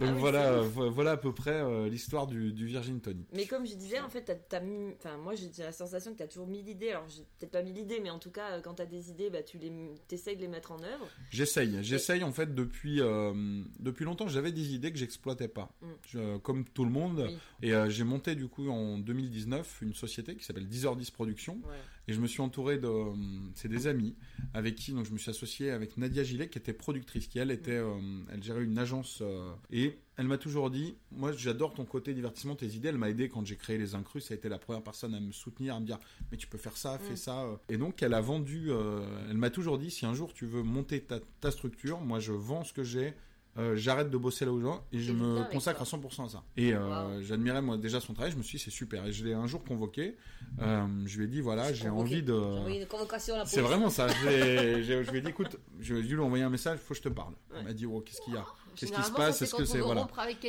Donc 0.00 0.10
Ah 0.12 0.16
voilà, 0.18 0.42
euh, 0.52 0.60
voilà 0.92 1.12
à 1.12 1.16
peu 1.16 1.32
près 1.32 1.54
euh, 1.54 1.88
l'histoire 1.88 2.26
du, 2.26 2.52
du 2.59 2.66
Virgin 2.66 3.00
Tonic. 3.00 3.28
Mais 3.32 3.46
comme 3.46 3.64
je 3.66 3.74
disais, 3.74 4.00
en 4.00 4.09
fait, 4.09 4.22
t'as, 4.22 4.34
t'as 4.34 4.61
mis... 4.61 4.92
enfin, 4.96 5.16
moi 5.16 5.34
j'ai 5.36 5.48
la 5.59 5.72
sensation 5.72 6.12
que 6.12 6.18
t'as 6.18 6.26
toujours 6.26 6.46
mis 6.48 6.61
l'idée. 6.62 6.90
Alors, 6.90 7.09
j'ai 7.09 7.22
peut-être 7.38 7.52
pas 7.52 7.62
mis 7.62 7.72
l'idée, 7.72 8.00
mais 8.02 8.11
en 8.11 8.18
tout 8.18 8.30
cas, 8.32 8.52
euh, 8.56 8.61
quand 8.61 8.74
t'as 8.74 8.86
des 8.86 9.11
idées, 9.11 9.30
bah, 9.30 9.42
tu 9.42 9.59
les... 9.59 9.72
t'essayes 10.09 10.36
de 10.36 10.40
les 10.42 10.48
mettre 10.48 10.72
en 10.72 10.82
œuvre. 10.82 11.09
J'essaye, 11.30 11.82
j'essaye 11.82 12.24
en 12.24 12.32
fait 12.32 12.54
depuis 12.54 13.00
euh, 13.00 13.62
depuis 13.78 14.04
longtemps. 14.04 14.26
J'avais 14.28 14.52
des 14.52 14.74
idées 14.74 14.90
que 14.92 14.98
j'exploitais 14.98 15.48
pas, 15.48 15.72
Mm. 15.80 15.86
Je- 16.11 16.36
comme 16.38 16.64
tout 16.64 16.84
le 16.84 16.90
monde. 16.90 17.26
Oui. 17.28 17.38
Et 17.62 17.74
euh, 17.74 17.88
j'ai 17.88 18.04
monté 18.04 18.34
du 18.34 18.48
coup 18.48 18.68
en 18.68 18.98
2019 18.98 19.78
une 19.82 19.94
société 19.94 20.34
qui 20.36 20.44
s'appelle 20.44 20.66
10h10 20.68 21.12
Productions. 21.12 21.61
Et 22.09 22.12
je 22.14 22.20
me 22.20 22.26
suis 22.26 22.40
entouré 22.40 22.78
de. 22.78 22.86
euh, 22.88 23.12
C'est 23.54 23.68
des 23.68 23.86
amis 23.86 24.16
avec 24.54 24.74
qui 24.76 24.92
donc 24.92 25.04
je 25.04 25.12
me 25.12 25.18
suis 25.18 25.30
associé 25.30 25.70
avec 25.70 25.96
Nadia 25.98 26.24
Gillet 26.24 26.48
qui 26.48 26.59
était 26.59 26.72
productrice, 26.72 27.26
qui 27.28 27.38
elle 27.38 27.50
était. 27.50 27.72
euh, 27.72 27.94
elle 28.32 28.42
gérait 28.42 28.64
une 28.64 28.78
agence. 28.78 29.18
euh, 29.22 29.52
et 29.70 29.98
elle 30.18 30.26
m'a 30.26 30.36
toujours 30.36 30.68
dit 30.70 30.96
Moi 31.12 31.32
j'adore 31.32 31.72
ton 31.72 31.84
côté 31.86 32.12
divertissement, 32.12 32.54
tes 32.54 32.66
idées. 32.66 32.88
Elle 32.88 32.98
m'a 32.98 33.08
aidé 33.08 33.28
quand 33.30 33.46
j'ai 33.46 33.56
créé 33.56 33.78
Les 33.78 33.94
Incrus. 33.94 34.24
Ça 34.26 34.34
a 34.34 34.36
été 34.36 34.48
la 34.50 34.58
première 34.58 34.82
personne 34.82 35.14
à 35.14 35.20
me 35.20 35.32
soutenir, 35.32 35.74
à 35.76 35.80
me 35.80 35.86
dire 35.86 35.98
Mais 36.30 36.36
tu 36.36 36.46
peux 36.46 36.58
faire 36.58 36.76
ça, 36.76 36.98
fais 36.98 37.14
Mm. 37.14 37.16
ça. 37.16 37.44
euh. 37.44 37.56
Et 37.70 37.78
donc 37.78 38.02
elle 38.02 38.12
a 38.14 38.20
vendu. 38.20 38.66
euh, 38.70 39.00
elle 39.30 39.38
m'a 39.38 39.48
toujours 39.50 39.78
dit 39.78 39.90
Si 39.90 40.04
un 40.04 40.12
jour 40.14 40.34
tu 40.34 40.44
veux 40.44 40.62
monter 40.62 41.00
ta, 41.00 41.20
ta 41.40 41.50
structure, 41.50 42.00
moi 42.00 42.20
je 42.20 42.32
vends 42.32 42.64
ce 42.64 42.72
que 42.74 42.82
j'ai. 42.84 43.14
euh, 43.56 43.74
j'arrête 43.74 44.08
de 44.10 44.16
bosser 44.16 44.44
là 44.44 44.52
où 44.52 44.60
je 44.60 44.66
et 44.96 45.00
je 45.00 45.10
me 45.12 45.42
consacre 45.50 45.82
à 45.82 45.84
toi. 45.84 45.98
100% 45.98 46.26
à 46.26 46.28
ça. 46.28 46.44
Et 46.56 46.74
euh, 46.74 47.16
Wow. 47.16 47.22
j'admirais 47.22 47.60
moi 47.62 47.76
déjà 47.76 47.98
son 48.00 48.12
travail, 48.14 48.30
je 48.30 48.36
me 48.36 48.42
suis 48.42 48.56
dit 48.58 48.62
c'est 48.64 48.70
super. 48.70 49.04
Et 49.06 49.12
je 49.12 49.24
l'ai 49.24 49.32
un 49.34 49.48
jour 49.48 49.64
convoqué, 49.64 50.16
je 50.60 51.16
lui 51.18 51.24
ai 51.24 51.28
dit 51.28 51.40
voilà, 51.40 51.72
j'ai 51.72 51.88
envie 51.88 52.22
de... 52.22 52.32
J'ai 52.34 52.58
envoyé 52.58 52.80
une 52.82 52.86
convocation 52.86 53.34
à 53.34 53.38
la 53.38 53.46
C'est 53.46 53.60
vraiment 53.60 53.90
ça. 53.90 54.06
Je 54.22 55.10
lui 55.10 55.18
ai 55.18 55.20
dit, 55.20 55.28
écoute, 55.28 55.56
je 55.80 55.94
lui 55.94 56.00
ai 56.00 56.02
lui 56.14 56.20
envoyer 56.20 56.44
un 56.44 56.50
message, 56.50 56.78
il 56.80 56.84
faut 56.86 56.94
que 56.94 56.98
je 56.98 57.02
te 57.02 57.08
parle. 57.08 57.32
Ouais. 57.50 57.56
Elle 57.58 57.64
m'a 57.64 57.72
dit, 57.72 57.86
oh, 57.86 58.00
qu'est-ce 58.00 58.20
qu'il 58.22 58.34
y 58.34 58.36
a? 58.36 58.44
Qu'est-ce 58.78 58.92
qui 58.92 59.02
se 59.02 59.12
passe 59.12 59.42
Est-ce 59.42 59.54
que 59.54 59.64
c'est. 59.64 59.80
Voilà. 59.80 60.08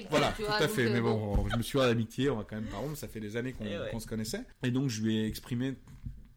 Voilà, 0.09 0.31
tout 0.31 0.43
à 0.47 0.67
fait. 0.67 0.85
euh, 0.85 0.93
Mais 0.93 1.01
bon, 1.01 1.47
je 1.49 1.55
me 1.57 1.61
suis 1.61 1.79
à 1.79 1.87
l'amitié, 1.87 2.29
on 2.29 2.37
va 2.37 2.43
quand 2.43 2.55
même 2.55 2.65
pas 2.65 2.77
ça 2.95 3.07
fait 3.07 3.19
des 3.19 3.37
années 3.37 3.53
qu'on 3.53 3.65
Eh 3.65 3.91
qu'on 3.91 3.99
se 3.99 4.07
connaissait. 4.07 4.45
Et 4.63 4.71
donc, 4.71 4.89
je 4.89 5.01
lui 5.01 5.17
ai 5.17 5.25
exprimé 5.25 5.75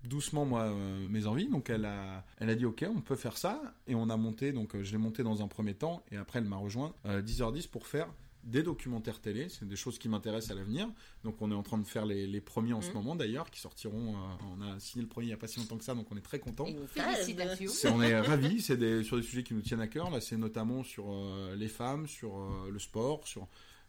doucement 0.05 0.45
moi 0.45 0.63
euh, 0.63 1.07
mes 1.09 1.27
envies 1.27 1.49
donc 1.49 1.71
elle 1.71 1.85
a 1.85 2.25
elle 2.39 2.51
a 2.51 2.55
dit 2.55 2.67
ok 2.67 2.85
on 2.95 3.01
peut 3.01 3.15
faire 3.15 3.37
ça 3.39 3.61
et 3.87 3.95
on 3.95 4.11
a 4.11 4.17
monté 4.17 4.53
donc 4.53 4.75
euh, 4.75 4.83
je 4.83 4.91
l'ai 4.93 4.99
monté 4.99 5.23
dans 5.23 5.43
un 5.43 5.49
premier 5.49 5.75
temps 5.75 6.03
et 6.11 6.17
après 6.17 6.41
elle 6.41 6.45
m'a 6.47 6.57
rejoint 6.57 6.93
euh, 7.07 7.23
10h10 7.23 7.69
pour 7.71 7.87
faire 7.87 8.09
des 8.45 8.63
documentaires 8.63 9.21
télé, 9.21 9.49
c'est 9.49 9.67
des 9.69 9.77
choses 9.77 9.99
qui 9.99 10.09
m'intéressent 10.09 10.51
à 10.51 10.55
l'avenir. 10.59 10.89
Donc 11.25 11.41
on 11.41 11.51
est 11.51 11.55
en 11.55 11.63
train 11.63 11.79
de 11.79 11.87
faire 11.87 12.05
les, 12.07 12.27
les 12.27 12.41
premiers 12.41 12.73
en 12.73 12.81
ce 12.83 12.89
Mhm. 12.89 12.95
moment 12.95 13.17
d'ailleurs, 13.17 13.51
qui 13.51 13.61
sortiront. 13.61 14.15
euh, 14.17 14.19
on 14.57 14.61
a 14.63 14.79
signé 14.81 15.03
le 15.03 15.09
premier 15.09 15.27
il 15.27 15.29
n'y 15.31 15.35
a 15.35 15.37
pas 15.37 15.47
si 15.47 15.61
longtemps 15.61 15.79
que 15.79 15.85
ça, 15.85 15.95
donc 15.95 16.07
on 16.11 16.17
est 16.17 16.21
très 16.23 16.39
content. 16.41 16.67
Félicitations. 16.89 17.71
On 17.95 18.03
est 18.03 18.19
ravis, 18.21 18.61
c'est 18.61 18.77
des, 18.77 19.05
sur 19.05 19.17
des 19.17 19.23
sujets 19.23 19.43
qui 19.43 19.55
nous 19.55 19.63
tiennent 19.63 19.81
à 19.81 19.87
cœur. 19.89 20.11
Là, 20.11 20.21
c'est 20.21 20.37
notamment 20.37 20.83
sur 20.83 21.05
euh, 21.09 21.55
les 21.57 21.69
femmes, 21.69 22.07
sur 22.07 22.37
euh, 22.37 22.71
le 22.71 22.79
sport, 22.79 23.27
sur. 23.27 23.47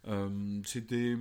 euh, 0.08 0.62
C'était 0.66 1.16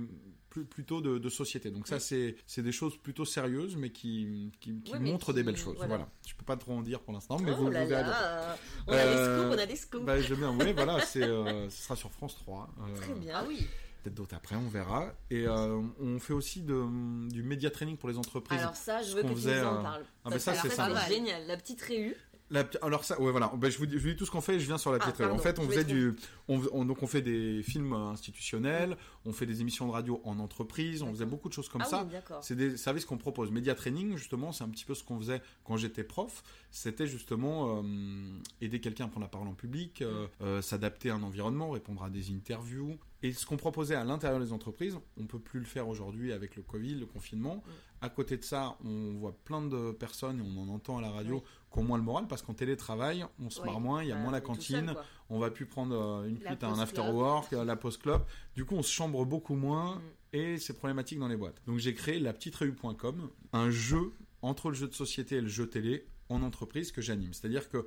plus, 0.53 0.65
plutôt 0.65 1.01
de, 1.01 1.17
de 1.17 1.29
société. 1.29 1.71
Donc 1.71 1.87
ça, 1.87 1.99
c'est 1.99 2.35
des 2.57 2.71
choses 2.71 2.95
plutôt 2.97 3.25
sérieuses, 3.25 3.75
mais 3.75 3.89
qui, 3.89 4.51
qui, 4.61 4.79
qui 4.81 4.91
Ouais, 4.93 4.99
mais 4.99 5.11
montrent 5.11 5.27
qui- 5.27 5.33
des 5.33 5.43
belles 5.43 5.57
choses. 5.57 5.75
voilà. 5.77 5.95
Voilà. 5.95 6.09
Je 6.27 6.33
peux 6.35 6.45
pas 6.45 6.55
trop 6.57 6.73
en 6.73 6.81
dire 6.81 6.99
pour 7.01 7.13
l'instant, 7.13 7.37
mais 7.39 7.51
Oh 7.53 7.63
vous, 7.63 7.69
là 7.71 7.83
vous 7.85 7.91
là, 7.91 8.57
on 8.87 8.91
a 8.93 8.95
des 8.95 8.99
Euh, 9.01 9.41
scoops, 9.41 9.55
on 9.55 9.59
a 9.61 9.65
des 9.65 9.75
scoops. 9.75 10.05
Bah, 10.05 10.21
j'aime 10.21 10.37
bien. 10.37 10.51
Oui, 10.57 10.73
voilà, 10.75 10.99
c'est, 11.01 11.23
euh, 11.23 11.69
ce 11.69 11.83
sera 11.83 11.95
sur 11.95 12.11
France 12.11 12.35
3. 12.35 12.69
euh, 12.79 12.95
Très 12.95 13.13
bien. 13.13 13.33
Ah 13.35 13.45
oui. 13.47 13.67
Peut-être 14.03 14.15
d'autres 14.15 14.35
après, 14.35 14.55
on 14.55 14.67
verra. 14.67 15.13
Et 15.31 15.47
euh, 15.47 15.81
on 15.99 16.19
fait 16.19 16.33
aussi 16.33 16.61
de, 16.61 16.83
du 17.29 17.41
média 17.41 17.71
training 17.71 17.97
pour 17.97 18.09
les 18.09 18.17
entreprises. 18.17 18.59
Alors 18.59 18.75
ça, 18.75 19.01
je 19.01 19.15
veux 19.15 19.23
que 19.23 19.27
tu 19.29 19.33
faisait, 19.35 19.61
nous 19.61 19.67
en 19.67 19.81
parles. 19.81 20.03
ah, 20.25 20.29
mais 20.29 20.39
ça, 20.39 20.53
c'est 20.55 20.69
ça, 20.69 20.89
c'est 21.07 21.13
génial. 21.15 21.47
La 21.47 21.57
petite 21.57 21.81
réu. 21.81 22.15
La- 22.49 22.67
alors 22.81 23.03
ça, 23.03 23.19
ouais 23.19 23.31
voilà. 23.31 23.51
Ben, 23.57 23.71
je 23.71 23.77
vous 23.77 23.85
dis, 23.85 23.93
je 23.95 23.99
vous 23.99 24.09
dis 24.09 24.15
tout 24.15 24.25
ce 24.25 24.31
qu'on 24.31 24.41
fait. 24.41 24.59
Je 24.59 24.65
viens 24.65 24.77
sur 24.77 24.91
la 24.91 24.99
Ah, 25.01 25.11
petite. 25.11 25.25
En 25.25 25.37
fait, 25.39 25.57
on 25.59 25.67
faisait 25.67 25.83
du, 25.85 26.13
on, 26.47 26.61
on- 26.71 26.85
donc 26.85 27.01
on 27.01 27.07
fait 27.07 27.21
des 27.21 27.63
films 27.63 27.93
institutionnels, 27.93 28.97
on 29.25 29.31
fait 29.33 29.45
des 29.45 29.61
émissions 29.61 29.87
de 29.87 29.91
radio 29.91 30.21
en 30.23 30.37
entreprise, 30.39 31.01
on 31.03 31.11
faisait 31.11 31.25
beaucoup 31.25 31.49
de 31.49 31.53
choses 31.53 31.69
comme 31.69 31.81
ah 31.81 31.85
ça. 31.85 32.07
oui. 32.09 32.15
C'est 32.41 32.55
des 32.55 32.77
services 32.77 33.05
qu'on 33.05 33.17
propose. 33.17 33.49
Média 33.51 33.73
training, 33.75 34.17
justement, 34.17 34.51
c'est 34.51 34.63
un 34.63 34.69
petit 34.69 34.85
peu 34.85 34.93
ce 34.93 35.03
qu'on 35.03 35.17
faisait 35.19 35.41
quand 35.63 35.77
j'étais 35.77 36.03
prof. 36.03 36.43
C'était 36.69 37.07
justement 37.07 37.81
euh, 37.83 38.39
aider 38.61 38.79
quelqu'un 38.81 39.05
à 39.05 39.07
prendre 39.07 39.25
la 39.25 39.29
parole 39.29 39.47
en 39.47 39.53
public, 39.53 40.01
euh, 40.01 40.27
euh, 40.41 40.61
s'adapter 40.61 41.09
à 41.11 41.15
un 41.15 41.23
environnement, 41.23 41.69
répondre 41.71 42.03
à 42.03 42.09
des 42.09 42.31
interviews. 42.31 42.97
Et 43.21 43.31
ce 43.31 43.45
qu'on 43.45 43.57
proposait 43.57 43.95
à 43.95 44.03
l'intérieur 44.03 44.39
des 44.41 44.51
entreprises, 44.51 44.97
on 45.17 45.25
peut 45.25 45.39
plus 45.39 45.59
le 45.59 45.65
faire 45.65 45.87
aujourd'hui 45.87 46.33
avec 46.33 46.55
le 46.57 46.61
Covid, 46.61 46.95
le 46.95 47.05
confinement. 47.05 47.63
À 48.01 48.09
côté 48.09 48.35
de 48.35 48.43
ça, 48.43 48.75
on 48.83 49.13
voit 49.13 49.31
plein 49.45 49.61
de 49.61 49.91
personnes 49.91 50.39
et 50.39 50.41
on 50.41 50.61
en 50.61 50.67
entend 50.67 50.97
à 50.97 51.01
la 51.01 51.09
radio 51.09 51.35
Oui. 51.35 51.41
Qui 51.73 51.79
ont 51.79 51.83
moins 51.83 51.97
le 51.97 52.03
moral 52.03 52.27
parce 52.27 52.41
qu'en 52.41 52.53
télétravail, 52.53 53.25
on 53.39 53.49
se 53.49 53.61
marre 53.61 53.79
moins, 53.79 54.03
il 54.03 54.09
y 54.09 54.11
a 54.11 54.15
Bah, 54.15 54.21
moins 54.21 54.31
la 54.31 54.41
cantine, 54.41 54.87
seul, 54.87 54.97
on 55.29 55.39
va 55.39 55.49
plus 55.49 55.65
prendre 55.65 55.95
euh, 55.95 56.27
une 56.27 56.39
cuite 56.39 56.63
à 56.63 56.67
un 56.69 56.79
after 56.79 57.01
work, 57.01 57.51
euh, 57.53 57.65
la 57.65 57.75
post 57.75 58.01
club. 58.01 58.21
Du 58.55 58.63
coup, 58.65 58.75
on 58.75 58.83
se 58.83 58.91
chambre 58.91 59.25
beaucoup 59.25 59.55
moins 59.55 59.95
Mm. 59.95 60.01
et 60.37 60.57
c'est 60.57 60.73
problématique 60.73 61.19
dans 61.19 61.27
les 61.27 61.35
boîtes. 61.37 61.61
Donc 61.67 61.79
j'ai 61.79 61.93
créé 61.93 62.19
la 62.19 62.33
petite 62.33 62.55
réu.com, 62.55 63.29
un 63.53 63.69
jeu 63.71 64.13
entre 64.41 64.69
le 64.69 64.75
jeu 64.75 64.87
de 64.87 64.93
société 64.93 65.37
et 65.37 65.41
le 65.41 65.47
jeu 65.47 65.67
télé 65.67 66.05
en 66.29 66.41
entreprise 66.43 66.91
que 66.91 67.01
j'anime. 67.01 67.33
C'est-à-dire 67.33 67.69
que 67.69 67.85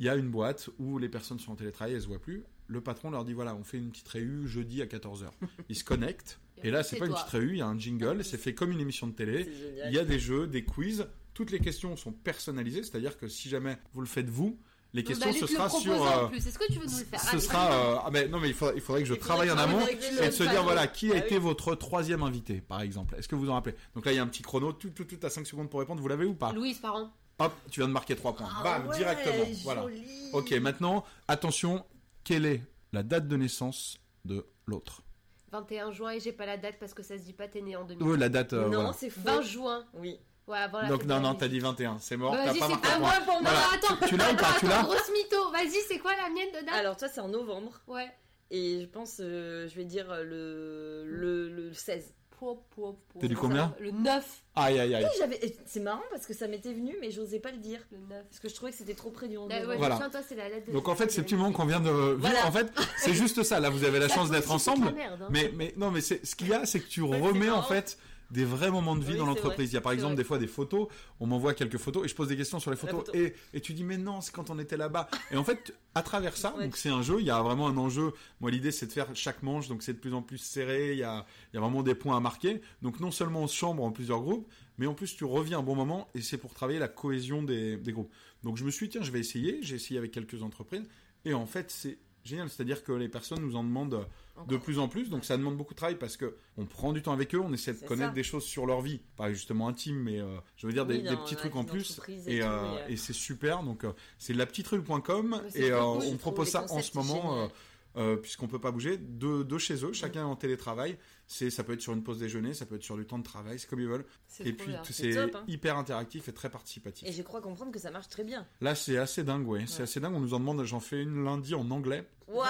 il 0.00 0.06
y 0.06 0.08
a 0.08 0.16
une 0.16 0.28
boîte 0.28 0.70
où 0.78 0.98
les 0.98 1.08
personnes 1.08 1.38
sont 1.38 1.52
en 1.52 1.56
télétravail, 1.56 1.94
elles 1.94 2.02
se 2.02 2.08
voient 2.08 2.20
plus. 2.20 2.42
Le 2.66 2.80
patron 2.80 3.10
leur 3.10 3.24
dit 3.24 3.32
voilà, 3.32 3.54
on 3.54 3.62
fait 3.62 3.78
une 3.78 3.90
petite 3.90 4.08
réu 4.08 4.46
jeudi 4.46 4.82
à 4.82 4.86
14h. 4.86 5.30
Ils 5.68 5.76
se 5.76 5.84
connectent 5.84 6.40
et 6.64 6.70
là 6.70 6.82
c'est 6.82 6.96
pas 6.96 7.06
une 7.06 7.12
petite 7.12 7.28
réu, 7.28 7.50
il 7.52 7.58
y 7.58 7.62
a 7.62 7.66
un 7.66 7.78
jingle, 7.78 8.24
c'est 8.24 8.38
fait 8.38 8.54
comme 8.54 8.72
une 8.72 8.80
émission 8.80 9.06
de 9.06 9.12
télé. 9.12 9.48
Il 9.86 9.92
y 9.92 9.98
a 9.98 10.04
des 10.04 10.18
jeux, 10.18 10.46
des 10.46 10.64
quiz, 10.64 11.06
toutes 11.34 11.50
les 11.50 11.58
questions 11.60 11.96
sont 11.96 12.12
personnalisées, 12.12 12.82
c'est-à-dire 12.82 13.18
que 13.18 13.28
si 13.28 13.48
jamais 13.48 13.76
vous 13.92 14.00
le 14.00 14.06
faites 14.06 14.28
vous, 14.30 14.58
les 14.92 15.02
Bah, 15.02 15.08
questions 15.08 15.30
lui 15.32 15.38
ce 15.40 15.46
sera 15.48 15.68
sur 15.68 16.00
en 16.00 16.24
euh, 16.24 16.26
plus. 16.28 16.46
Est-ce 16.46 16.56
que 16.58 16.72
tu 16.72 16.78
veux 16.78 16.86
nous 16.86 16.98
le 16.98 17.04
faire 17.04 17.20
ce 17.20 17.30
Allez. 17.30 17.40
sera 17.40 17.72
euh, 17.72 17.96
ah 18.04 18.10
mais 18.12 18.28
non 18.28 18.38
mais 18.38 18.48
il 18.48 18.54
faudrait, 18.54 18.74
il 18.76 18.80
faudrait 18.80 19.02
que 19.02 19.08
je 19.08 19.14
faudrait 19.14 19.26
travaille 19.26 19.50
en 19.50 19.58
amont 19.58 19.84
et 19.88 19.96
de 20.28 20.30
se 20.30 20.44
dire 20.44 20.62
voilà 20.62 20.86
qui 20.86 21.10
a 21.10 21.16
Ah 21.16 21.18
été 21.18 21.34
oui. 21.36 21.42
votre 21.42 21.74
troisième 21.74 22.22
invité 22.22 22.60
par 22.60 22.80
exemple 22.80 23.16
est-ce 23.18 23.26
que 23.26 23.34
vous 23.34 23.50
en 23.50 23.54
rappelez? 23.54 23.74
Donc 23.96 24.06
là 24.06 24.12
il 24.12 24.14
y 24.14 24.18
a 24.18 24.22
un 24.22 24.28
petit 24.28 24.42
chrono 24.42 24.72
tout 24.72 24.90
tout 24.90 25.04
tout 25.04 25.18
à 25.24 25.30
5 25.30 25.46
secondes 25.48 25.68
pour 25.68 25.80
répondre 25.80 26.00
vous 26.00 26.06
l'avez 26.06 26.24
ou 26.26 26.34
pas? 26.34 26.52
Louise 26.52 26.78
Parent. 26.78 27.10
hop 27.40 27.52
tu 27.72 27.80
viens 27.80 27.88
de 27.88 27.92
marquer 27.92 28.14
3 28.14 28.36
points 28.36 28.48
Ah 28.56 28.62
bam 28.62 28.86
ouais, 28.86 28.96
directement 28.96 29.44
voilà 29.64 29.82
joli. 29.82 30.04
ok 30.32 30.52
maintenant 30.52 31.04
attention 31.26 31.84
quelle 32.22 32.46
est 32.46 32.62
la 32.92 33.02
date 33.02 33.26
de 33.26 33.36
naissance 33.36 33.98
de 34.24 34.46
l'autre? 34.66 35.02
21 35.50 35.90
juin 35.90 36.10
et 36.12 36.20
j'ai 36.20 36.32
pas 36.32 36.46
la 36.46 36.56
date 36.56 36.76
parce 36.78 36.94
que 36.94 37.02
ça 37.02 37.18
se 37.18 37.22
dit 37.24 37.32
pas 37.32 37.48
t'es 37.48 37.62
né 37.62 37.74
en 37.74 37.84
2000. 37.84 38.06
oui 38.06 38.16
la 38.18 38.28
date 38.28 38.52
euh, 38.52 38.64
Non, 38.68 38.70
voilà. 38.76 38.92
c'est 38.92 39.10
faux. 39.10 39.20
20 39.24 39.42
juin. 39.42 39.84
Oui. 39.94 40.18
Ouais, 40.46 40.58
avant 40.58 40.82
la 40.82 40.88
donc 40.88 41.04
non 41.06 41.20
non 41.20 41.34
t'as 41.34 41.48
dit 41.48 41.58
21 41.58 41.96
c'est 42.00 42.16
mort 42.18 42.32
Bah, 42.32 42.38
t'as 42.44 42.50
Vas-y, 42.52 42.58
pas 42.58 42.66
c'est 42.66 42.72
marqué 42.72 42.88
un 42.92 42.98
moi 42.98 43.12
pour 43.24 43.42
moi. 43.42 43.50
Voilà. 43.50 43.60
Attends, 43.74 44.06
tu 44.06 44.16
l'as 44.16 44.32
ou 44.32 44.36
pas 44.36 44.54
tu 44.58 44.66
l'as 44.66 44.82
grosse 44.82 45.10
mytho. 45.12 45.50
Vas-y, 45.52 45.80
c'est 45.88 45.98
quoi 45.98 46.12
la 46.16 46.28
mienne 46.28 46.48
de 46.52 46.66
date 46.66 46.74
Alors 46.74 46.96
toi, 46.96 47.08
c'est 47.08 47.20
en 47.20 47.28
novembre. 47.28 47.80
Ouais. 47.88 48.08
Et 48.50 48.82
je 48.82 48.86
pense, 48.86 49.16
euh, 49.20 49.66
je 49.68 49.74
vais 49.74 49.84
dire 49.86 50.10
euh, 50.10 50.22
le, 50.22 51.04
le, 51.06 51.48
le 51.68 51.72
16. 51.72 52.12
Po, 52.38 52.62
po, 52.76 52.98
po. 53.12 53.20
T'as 53.20 53.26
dit 53.28 53.34
combien? 53.34 53.74
Le 53.80 53.90
9. 53.92 54.42
Aïe, 54.56 54.78
aïe, 54.78 54.94
aïe. 54.96 55.06
Oui, 55.30 55.36
et 55.40 55.56
C'est 55.66 55.80
marrant 55.80 56.02
parce 56.10 56.26
que 56.26 56.34
ça 56.34 56.46
m'était 56.46 56.72
venu, 56.74 56.94
mais 57.00 57.10
j'osais 57.10 57.38
pas 57.38 57.50
le 57.52 57.56
dire. 57.58 57.80
Le 57.90 57.98
9. 57.98 58.24
Parce 58.28 58.40
que 58.40 58.48
je 58.50 58.54
trouvais 58.54 58.70
que 58.72 58.76
c'était 58.76 58.94
trop 58.94 59.10
près 59.10 59.28
du 59.28 59.36
Bah, 59.36 59.42
rendez-vous. 59.42 59.68
ouais, 59.70 59.76
Voilà. 59.78 59.96
tiens, 59.96 60.10
toi, 60.10 60.20
c'est 60.28 60.34
la 60.34 60.48
lettre 60.50 60.66
de 60.66 60.72
Donc 60.72 60.88
en 60.88 60.94
fait, 60.94 61.10
c'est 61.10 61.18
le 61.18 61.24
petit 61.24 61.36
moment 61.36 61.52
qu'on 61.52 61.64
vient 61.64 61.80
de 61.80 61.88
vivre. 61.90 62.16
Voilà. 62.18 62.46
En 62.46 62.52
fait, 62.52 62.66
c'est 62.98 63.14
juste 63.14 63.42
ça. 63.44 63.60
Là, 63.60 63.70
vous 63.70 63.84
avez 63.84 63.98
la 63.98 64.08
Ça 64.08 64.16
chance 64.16 64.30
d'être 64.30 64.50
ensemble. 64.52 64.92
merde, 64.92 65.22
hein. 65.22 65.28
Mais, 65.30 65.50
mais 65.54 65.72
non, 65.78 65.90
mais 65.90 66.00
ce 66.02 66.14
qu'il 66.36 66.48
y 66.48 66.52
a, 66.52 66.66
c'est 66.66 66.80
que 66.80 66.88
tu 66.88 67.02
remets 67.02 67.50
en 67.50 67.62
fait 67.62 67.96
des 68.34 68.44
vrais 68.44 68.70
moments 68.70 68.96
de 68.96 69.04
vie 69.04 69.12
Oui, 69.12 69.18
dans 69.18 69.26
l'entreprise. 69.26 69.70
Il 69.70 69.74
y 69.74 69.78
a 69.78 69.80
par 69.80 69.92
exemple 69.92 70.14
vrai. 70.14 70.22
des 70.22 70.24
fois 70.24 70.38
des 70.38 70.48
photos, 70.48 70.88
on 71.20 71.26
m'envoie 71.26 71.54
quelques 71.54 71.78
photos 71.78 72.04
et 72.04 72.08
je 72.08 72.14
pose 72.14 72.28
des 72.28 72.36
questions 72.36 72.58
sur 72.58 72.70
les 72.70 72.76
photos 72.76 73.06
photo. 73.06 73.16
et, 73.16 73.34
et 73.54 73.60
tu 73.60 73.72
dis 73.72 73.84
mais 73.84 73.96
non, 73.96 74.20
c'est 74.20 74.32
quand 74.32 74.50
on 74.50 74.58
était 74.58 74.76
là-bas. 74.76 75.08
Et 75.30 75.36
en 75.36 75.44
fait, 75.44 75.72
à 75.94 76.02
travers 76.02 76.36
ça, 76.36 76.52
donc 76.60 76.76
c'est 76.76 76.88
un 76.88 77.02
jeu, 77.02 77.20
il 77.20 77.26
y 77.26 77.30
a 77.30 77.40
vraiment 77.42 77.68
un 77.68 77.76
enjeu. 77.76 78.12
Moi, 78.40 78.50
l'idée 78.50 78.72
c'est 78.72 78.86
de 78.86 78.92
faire 78.92 79.08
chaque 79.14 79.42
manche, 79.44 79.68
donc 79.68 79.82
c'est 79.84 79.94
de 79.94 79.98
plus 79.98 80.12
en 80.12 80.22
plus 80.22 80.38
serré, 80.38 80.92
il 80.92 80.98
y 80.98 81.04
a, 81.04 81.24
il 81.52 81.56
y 81.56 81.58
a 81.58 81.60
vraiment 81.60 81.82
des 81.84 81.94
points 81.94 82.16
à 82.16 82.20
marquer. 82.20 82.60
Donc 82.82 82.98
non 82.98 83.12
seulement 83.12 83.42
on 83.42 83.46
se 83.46 83.54
chambre 83.56 83.84
en 83.84 83.92
plusieurs 83.92 84.20
groupes, 84.20 84.50
mais 84.78 84.86
en 84.86 84.94
plus 84.94 85.14
tu 85.16 85.24
reviens 85.24 85.60
un 85.60 85.62
bon 85.62 85.76
moment 85.76 86.08
et 86.16 86.20
c'est 86.20 86.38
pour 86.38 86.54
travailler 86.54 86.80
la 86.80 86.88
cohésion 86.88 87.42
des, 87.44 87.76
des 87.76 87.92
groupes. 87.92 88.12
Donc 88.42 88.56
je 88.56 88.64
me 88.64 88.70
suis 88.70 88.88
dit, 88.88 88.92
tiens, 88.92 89.02
je 89.02 89.12
vais 89.12 89.20
essayer, 89.20 89.60
j'ai 89.62 89.76
essayé 89.76 89.96
avec 89.96 90.10
quelques 90.10 90.42
entreprises 90.42 90.88
et 91.24 91.34
en 91.34 91.46
fait 91.46 91.70
c'est 91.70 91.98
génial, 92.24 92.48
c'est-à-dire 92.48 92.82
que 92.84 92.92
les 92.92 93.08
personnes 93.08 93.40
nous 93.40 93.54
en 93.56 93.62
demandent 93.64 94.06
de 94.48 94.56
plus 94.56 94.78
en 94.78 94.88
plus, 94.88 95.10
donc 95.10 95.24
ça 95.24 95.36
demande 95.36 95.56
beaucoup 95.56 95.74
de 95.74 95.76
travail 95.76 95.96
parce 95.96 96.16
que 96.16 96.34
on 96.56 96.64
prend 96.64 96.92
du 96.92 97.02
temps 97.02 97.12
avec 97.12 97.34
eux, 97.34 97.40
on 97.40 97.52
essaie 97.52 97.72
de 97.74 97.78
connaître 97.86 98.10
ça. 98.10 98.14
des 98.14 98.22
choses 98.24 98.44
sur 98.44 98.66
leur 98.66 98.80
vie, 98.80 99.00
pas 99.16 99.32
justement 99.32 99.68
intime, 99.68 99.96
mais 100.02 100.20
euh, 100.20 100.36
je 100.56 100.66
veux 100.66 100.72
dire 100.72 100.86
des, 100.86 100.96
Oui, 100.96 101.02
des 101.02 101.10
dans 101.10 101.22
petits 101.24 101.36
trucs 101.36 101.54
en 101.54 101.64
plus, 101.64 102.00
et 102.26 102.36
et, 102.38 102.42
euh, 102.42 102.88
et 102.88 102.96
c'est 102.96 103.12
super. 103.12 103.62
Donc 103.62 103.84
euh, 103.84 103.92
c'est 104.18 104.32
la 104.34 104.46
petite 104.46 104.66
rue.com 104.68 105.32
Ouais, 105.34 105.50
c'est 105.50 105.60
et 105.66 105.70
cool, 105.70 105.78
on 105.78 106.16
propose 106.16 106.48
ça 106.48 106.66
en 106.70 106.80
ce 106.82 106.96
moment. 106.96 107.42
euh, 107.44 107.48
euh, 107.96 108.16
puisqu'on 108.16 108.48
peut 108.48 108.58
pas 108.58 108.72
bouger, 108.72 108.96
de, 108.98 109.44
de 109.44 109.58
chez 109.58 109.84
eux, 109.84 109.92
chacun 109.92 110.26
en 110.26 110.34
télétravail. 110.34 110.98
C'est, 111.26 111.48
ça 111.50 111.64
peut 111.64 111.72
être 111.72 111.80
sur 111.80 111.94
une 111.94 112.02
pause 112.02 112.18
déjeuner, 112.18 112.52
ça 112.52 112.66
peut 112.66 112.74
être 112.74 112.82
sur 112.82 112.96
du 112.96 113.06
temps 113.06 113.18
de 113.18 113.24
travail, 113.24 113.58
c'est 113.58 113.68
comme 113.68 113.80
ils 113.80 113.88
veulent. 113.88 114.04
Et 114.44 114.52
puis 114.52 114.72
c'est, 114.90 115.16
hein. 115.18 115.30
hyper 115.48 115.78
interactif 115.78 116.28
et 116.28 116.32
très 116.32 116.50
participatif. 116.50 117.08
Et 117.08 117.12
je 117.12 117.22
crois 117.22 117.40
comprendre 117.40 117.72
que 117.72 117.78
ça 117.78 117.90
marche 117.90 118.08
très 118.08 118.24
bien. 118.24 118.46
Là, 118.60 118.74
c'est 118.74 118.98
assez 118.98 119.24
dingue, 119.24 119.48
ouais. 119.48 119.64
C'est 119.66 119.82
assez 119.82 120.00
dingue. 120.00 120.14
On 120.14 120.20
nous 120.20 120.34
en 120.34 120.40
demande. 120.40 120.62
J'en 120.64 120.80
fais 120.80 121.02
une 121.02 121.24
lundi 121.24 121.54
en 121.54 121.70
anglais. 121.70 122.06
Waouh 122.28 122.46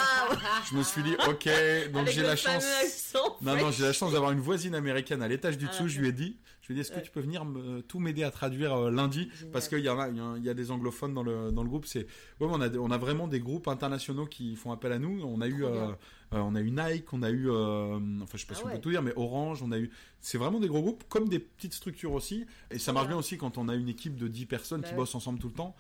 Je 0.70 0.77
me 0.77 0.83
suis 0.83 1.03
dit, 1.03 1.14
ok, 1.29 1.49
donc 1.93 2.09
j'ai 2.09 2.22
la 2.22 2.37
chance. 2.37 2.64
accent 2.83 3.37
Non, 3.43 3.57
non, 3.57 3.70
j'ai 3.70 3.85
la 3.85 3.93
chance 3.93 4.12
d'avoir 4.12 4.33
une 4.33 4.41
voisine 4.41 4.75
américaine 4.75 5.22
à 5.22 5.29
l'étage 5.29 5.57
du 5.59 5.66
Ah, 5.66 5.70
dessous. 5.70 5.89
Je 5.89 6.01
lui 6.01 6.09
ai 6.09 6.12
dit, 6.12 6.37
je 6.62 6.68
lui 6.68 6.75
ai 6.75 6.77
dit, 6.77 6.81
est-ce 6.81 6.91
que 6.91 6.97
Ouais. 6.97 7.03
tu 7.03 7.11
peux 7.11 7.20
venir 7.20 7.45
me, 7.45 7.81
tout 7.83 7.99
m'aider 8.01 8.22
à 8.25 8.31
traduire 8.31 8.72
euh, 8.75 8.91
lundi? 8.91 9.29
Génial. 9.35 9.53
Parce 9.53 9.68
qu'il 9.68 9.81
y, 9.81 9.89
en 9.89 9.99
a- 9.99 10.09
il 10.09 10.16
y, 10.16 10.20
a- 10.20 10.35
il 10.37 10.45
y 10.45 10.49
a 10.49 10.55
des 10.55 10.70
anglophones 10.70 11.12
dans 11.14 11.22
le, 11.25 11.51
dans 11.51 11.62
le 11.64 11.68
groupe. 11.68 11.87
C'est, 11.87 12.07
ouais, 12.41 12.49
on 12.49 12.61
a, 12.61 12.68
on 12.77 12.91
a 12.91 12.99
vraiment 12.99 13.27
des 13.29 13.41
groupes 13.41 13.66
internationaux 13.68 14.27
qui 14.27 14.55
font 14.57 14.70
appel 14.72 14.93
à 14.93 14.99
nous. 15.01 15.22
On 15.25 15.41
a 15.41 15.49
eu, 15.49 15.61
Trop 15.62 15.68
euh, 15.75 15.93
on 16.43 16.55
a 16.55 16.61
eu 16.61 16.70
Nike, 16.70 17.12
on 17.12 17.22
a 17.22 17.30
eu, 17.30 17.51
euh, 17.51 17.99
enfin, 18.22 18.32
je 18.35 18.39
sais 18.39 18.47
pas 18.47 18.55
Ah 18.57 18.59
si 18.61 18.64
on 18.66 18.70
peut 18.70 18.78
tout 18.80 18.91
dire, 18.91 19.03
mais 19.03 19.12
Orange, 19.16 19.62
on 19.62 19.70
a 19.72 19.78
eu. 19.78 19.91
C'est 20.20 20.39
vraiment 20.39 20.59
des 20.61 20.68
gros 20.68 20.80
groupes, 20.82 21.05
comme 21.09 21.28
des 21.28 21.39
petites 21.39 21.74
structures 21.74 22.12
aussi. 22.12 22.47
Et 22.70 22.78
ça 22.78 22.93
marche 22.93 23.07
bien. 23.07 23.16
bien 23.16 23.18
aussi 23.20 23.37
quand 23.37 23.59
on 23.59 23.68
a 23.68 23.74
une 23.74 23.89
équipe 23.89 24.16
de 24.16 24.26
10 24.28 24.47
personnes 24.47 24.80
Bah 24.80 24.89
qui 24.89 24.95
ouais. 24.95 24.99
bossent 25.01 25.14
ensemble 25.14 25.39
tout 25.39 25.49
le 25.49 25.55
temps. 25.55 25.74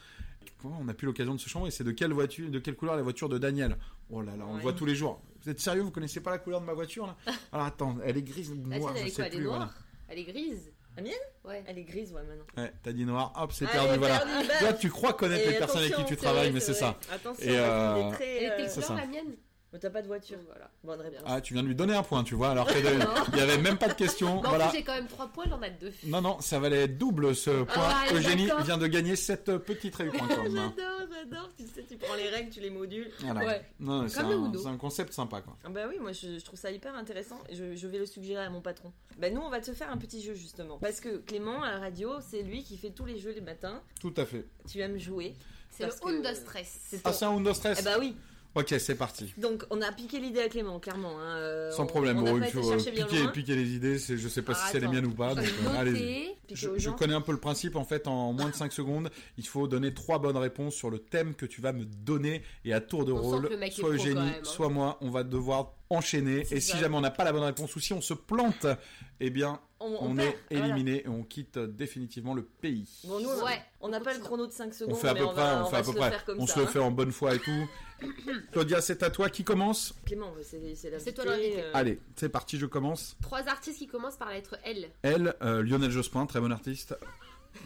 On 0.64 0.84
n'a 0.84 0.94
plus 0.94 1.06
l'occasion 1.06 1.34
de 1.34 1.40
se 1.40 1.48
changer. 1.48 1.70
C'est 1.70 1.84
de 1.84 1.90
quelle 1.92 2.12
voiture, 2.12 2.50
de 2.50 2.58
quelle 2.58 2.74
couleur 2.76 2.96
la 2.96 3.02
voiture 3.02 3.28
de 3.28 3.36
Daniel? 3.38 3.76
Oh 4.10 4.22
là 4.22 4.36
là, 4.36 4.44
on 4.48 4.56
le 4.56 4.62
voit 4.62 4.72
tous 4.72 4.86
les 4.86 4.94
jours. 4.94 5.20
Vous 5.42 5.50
êtes 5.50 5.60
sérieux? 5.60 5.82
Vous 5.82 5.90
connaissez 5.90 6.20
pas 6.20 6.30
la 6.30 6.38
couleur 6.38 6.60
de 6.60 6.66
ma 6.66 6.72
voiture 6.72 7.06
là? 7.06 7.16
Alors 7.52 7.66
attends, 7.66 7.96
elle 8.04 8.16
est 8.16 8.22
grise 8.22 8.50
ou 8.50 8.54
La 8.68 8.78
noire 8.78 8.92
elle 8.96 9.02
Je 9.02 9.06
est 9.06 9.10
sais 9.10 9.16
quoi 9.16 9.26
Elle 9.26 9.34
est 9.34 9.42
voilà. 9.42 9.58
noire? 9.58 9.74
Elle 10.08 10.18
est 10.18 10.24
grise 10.24 10.72
La 10.96 11.02
mienne? 11.02 11.12
Ouais. 11.44 11.62
Elle 11.66 11.78
est 11.78 11.84
grise, 11.84 12.12
ouais, 12.12 12.22
maintenant. 12.22 12.44
Ouais, 12.62 12.72
t'as 12.82 12.92
dit 12.92 13.04
noir, 13.04 13.32
hop, 13.36 13.52
c'est 13.52 13.66
Allez, 13.66 13.72
perdu. 13.74 13.98
Voilà. 13.98 14.18
perdu, 14.20 14.48
bah. 14.48 14.54
Toi, 14.60 14.72
tu 14.74 14.90
crois 14.90 15.12
connaître 15.12 15.46
Et 15.48 15.52
les 15.52 15.58
personnes 15.58 15.82
avec 15.82 15.96
qui 15.96 16.04
tu 16.06 16.16
travailles, 16.16 16.44
vrai, 16.44 16.52
mais 16.52 16.60
c'est 16.60 16.72
ça. 16.74 16.98
Attention, 17.12 17.42
Et, 17.44 17.58
euh, 17.58 18.10
est 18.10 18.12
très, 18.14 18.36
Elle 18.44 18.50
euh, 18.50 18.54
était 18.58 18.68
c'est 18.68 18.74
couleur 18.82 18.88
ça. 18.88 18.94
la 18.96 19.06
mienne 19.06 19.34
t'as 19.78 19.90
pas 19.90 20.02
de 20.02 20.06
voiture. 20.06 20.38
Voilà. 20.48 20.70
Bonne 20.82 21.00
réponse. 21.00 21.22
Ah, 21.26 21.40
tu 21.40 21.54
viens 21.54 21.62
de 21.62 21.68
lui 21.68 21.74
donner 21.74 21.94
un 21.94 22.02
point, 22.02 22.22
tu 22.24 22.34
vois, 22.34 22.50
alors 22.50 22.66
qu'il 22.66 22.84
y 23.36 23.40
avait 23.40 23.58
même 23.58 23.78
pas 23.78 23.88
de 23.88 23.94
question. 23.94 24.38
En 24.38 24.42
voilà. 24.48 24.70
j'ai 24.74 24.82
quand 24.82 24.94
même 24.94 25.06
3 25.06 25.28
points, 25.28 25.44
j'en 25.48 25.60
ai 25.62 25.70
2. 25.70 25.92
Non, 26.04 26.20
non, 26.20 26.40
ça 26.40 26.58
valait 26.58 26.88
double 26.88 27.34
ce 27.34 27.62
point. 27.64 27.74
Ah, 27.88 28.04
Eugénie 28.12 28.48
vient 28.64 28.78
de 28.78 28.86
gagner 28.86 29.16
cette 29.16 29.56
petite 29.58 29.94
réu.com. 29.96 30.20
J'adore, 30.28 31.08
j'adore. 31.10 31.48
Tu 31.56 31.64
sais, 31.66 31.84
tu 31.88 31.96
prends 31.96 32.14
les 32.14 32.28
règles, 32.28 32.50
tu 32.50 32.60
les 32.60 32.70
modules. 32.70 33.10
Voilà. 33.20 33.44
Ouais. 33.46 33.62
Non, 33.80 34.06
c'est 34.08 34.20
un, 34.20 34.30
Uno. 34.30 34.58
c'est 34.58 34.68
un 34.68 34.76
concept 34.76 35.12
sympa, 35.12 35.40
quoi. 35.40 35.56
Ah 35.64 35.68
bah 35.68 35.82
oui, 35.88 35.96
moi 36.00 36.12
je, 36.12 36.38
je 36.38 36.44
trouve 36.44 36.58
ça 36.58 36.70
hyper 36.70 36.94
intéressant 36.94 37.40
et 37.48 37.54
je, 37.54 37.74
je 37.74 37.86
vais 37.86 37.98
le 37.98 38.06
suggérer 38.06 38.44
à 38.44 38.50
mon 38.50 38.60
patron. 38.60 38.92
Bah 39.18 39.30
nous 39.30 39.40
on 39.40 39.48
va 39.50 39.60
te 39.60 39.72
faire 39.72 39.90
un 39.90 39.96
petit 39.96 40.20
jeu 40.22 40.34
justement. 40.34 40.78
Parce 40.78 41.00
que 41.00 41.18
Clément 41.18 41.62
à 41.62 41.72
la 41.72 41.78
radio, 41.78 42.10
c'est 42.20 42.42
lui 42.42 42.62
qui 42.64 42.76
fait 42.76 42.90
tous 42.90 43.04
les 43.04 43.18
jeux 43.18 43.32
les 43.32 43.40
matins. 43.40 43.80
Tout 44.00 44.14
à 44.16 44.24
fait. 44.26 44.44
Tu 44.68 44.80
aimes 44.80 44.98
jouer. 44.98 45.34
C'est 45.70 45.86
le 45.86 45.92
que- 45.92 46.04
Honda 46.18 46.34
Stress. 46.34 46.78
C'est 46.84 47.00
Ah, 47.04 47.12
c'est 47.12 47.24
un 47.24 47.32
Windows 47.34 47.54
Stress 47.54 47.78
Eh 47.80 47.84
bah 47.84 47.96
oui. 47.98 48.16
Ok, 48.54 48.72
c'est 48.78 48.94
parti. 48.94 49.34
Donc 49.36 49.64
on 49.70 49.82
a 49.82 49.90
piqué 49.90 50.20
l'idée 50.20 50.40
à 50.40 50.48
Clément, 50.48 50.78
clairement. 50.78 51.18
hein. 51.20 51.36
Euh, 51.38 51.70
Sans 51.72 51.82
on- 51.82 51.86
problème. 51.86 52.18
On 52.18 52.22
Bon, 52.22 52.38
pas 52.38 52.46
il 52.46 52.52
faut 52.52 52.60
bien 52.92 53.04
piquer, 53.06 53.28
piquer 53.32 53.56
les 53.56 53.74
idées. 53.74 53.98
C'est, 53.98 54.16
je 54.16 54.28
sais 54.28 54.42
pas 54.42 54.52
Ah, 54.54 54.66
si 54.66 54.72
c'est 54.72 54.80
les 54.80 54.86
miennes 54.88 55.06
ou 55.06 55.10
pas. 55.14 55.34
Donc, 55.34 55.44
euh. 55.44 55.84
Piquer 55.92 56.36
Je, 56.52 56.68
je 56.76 56.90
connais 56.90 57.14
un 57.14 57.20
peu 57.20 57.32
le 57.32 57.38
principe 57.40 57.74
en 57.74 57.84
fait 57.84 58.06
en 58.06 58.32
moins 58.32 58.50
de 58.50 58.54
5 58.54 58.70
secondes 58.72 59.08
il 59.38 59.46
faut 59.46 59.66
donner 59.66 59.94
trois 59.94 60.18
bonnes 60.18 60.36
réponses 60.36 60.74
sur 60.74 60.90
le 60.90 60.98
thème 60.98 61.34
que 61.34 61.46
tu 61.46 61.62
vas 61.62 61.72
me 61.72 61.84
donner 61.86 62.42
et 62.66 62.74
à 62.74 62.80
tour 62.82 63.06
de 63.06 63.12
On 63.12 63.20
rôle 63.22 63.48
soit 63.72 63.88
Eugénie 63.88 64.14
même, 64.16 64.28
hein. 64.28 64.38
soit 64.42 64.68
moi 64.68 64.98
on 65.00 65.10
va 65.10 65.24
devoir 65.24 65.72
enchaîner 65.88 66.46
et 66.50 66.60
si 66.60 66.76
jamais 66.76 66.96
on 66.96 67.00
n'a 67.00 67.10
pas 67.10 67.24
la 67.24 67.32
bonne 67.32 67.42
réponse 67.44 67.74
ou 67.76 67.80
si 67.80 67.92
on 67.94 68.02
se 68.02 68.12
plante 68.14 68.66
eh 69.20 69.30
bien 69.30 69.60
On, 69.80 70.16
est 70.16 70.36
Voilà. 70.50 70.66
éliminé 70.66 71.02
et 71.04 71.08
on 71.08 71.22
quitte 71.24 71.58
définitivement 71.58 72.32
le 72.34 72.42
pays 72.42 72.88
Bon, 73.04 73.20
nous, 73.20 73.28
on- 73.28 73.44
Ouais. 73.44 73.60
on 73.82 73.88
n'a 73.88 74.00
pas 74.00 74.14
le 74.14 74.20
chrono 74.20 74.46
de 74.46 74.52
5 74.52 74.72
secondes. 74.72 74.94
on 74.94 74.96
fait 74.96 75.08
à 75.08 75.14
mais 75.14 75.20
peu 75.20 75.26
on 75.26 75.32
près 75.32 75.42
va, 75.42 75.62
on 75.62 75.66
on 75.66 75.70
fait 75.70 75.76
à 75.76 75.80
peu 75.80 75.84
se 75.92 75.96
près 75.96 76.12
on 76.38 76.46
ça. 76.46 76.54
se 76.54 76.58
le 76.60 76.64
hein. 76.64 76.68
fait 76.68 76.78
en 76.78 76.90
bonne 76.90 77.12
foi 77.12 77.34
et 77.34 77.38
tout 77.38 77.68
Claudia 78.52 78.80
c'est 78.80 79.02
à 79.02 79.10
toi 79.10 79.28
qui 79.28 79.44
commence 79.44 79.94
Clément, 80.06 80.32
c'est 80.42 80.74
c'est 80.74 80.90
la 80.90 80.98
C'est 81.00 81.12
toi 81.12 81.24
l'invité. 81.26 81.62
allez 81.74 82.00
c'est 82.16 82.28
parti 82.30 82.58
je 82.58 82.66
commence 82.66 83.16
Trois 83.22 83.46
artistes 83.48 83.78
qui 83.78 83.86
commencent 83.86 84.16
par 84.16 84.28
la 84.28 84.34
lettre 84.36 84.56
L. 84.64 84.88
elle 85.02 85.34
euh, 85.42 85.62
Lionel 85.62 85.90
Jospin 85.90 86.24
très 86.26 86.40
bon 86.40 86.50
artiste 86.52 86.96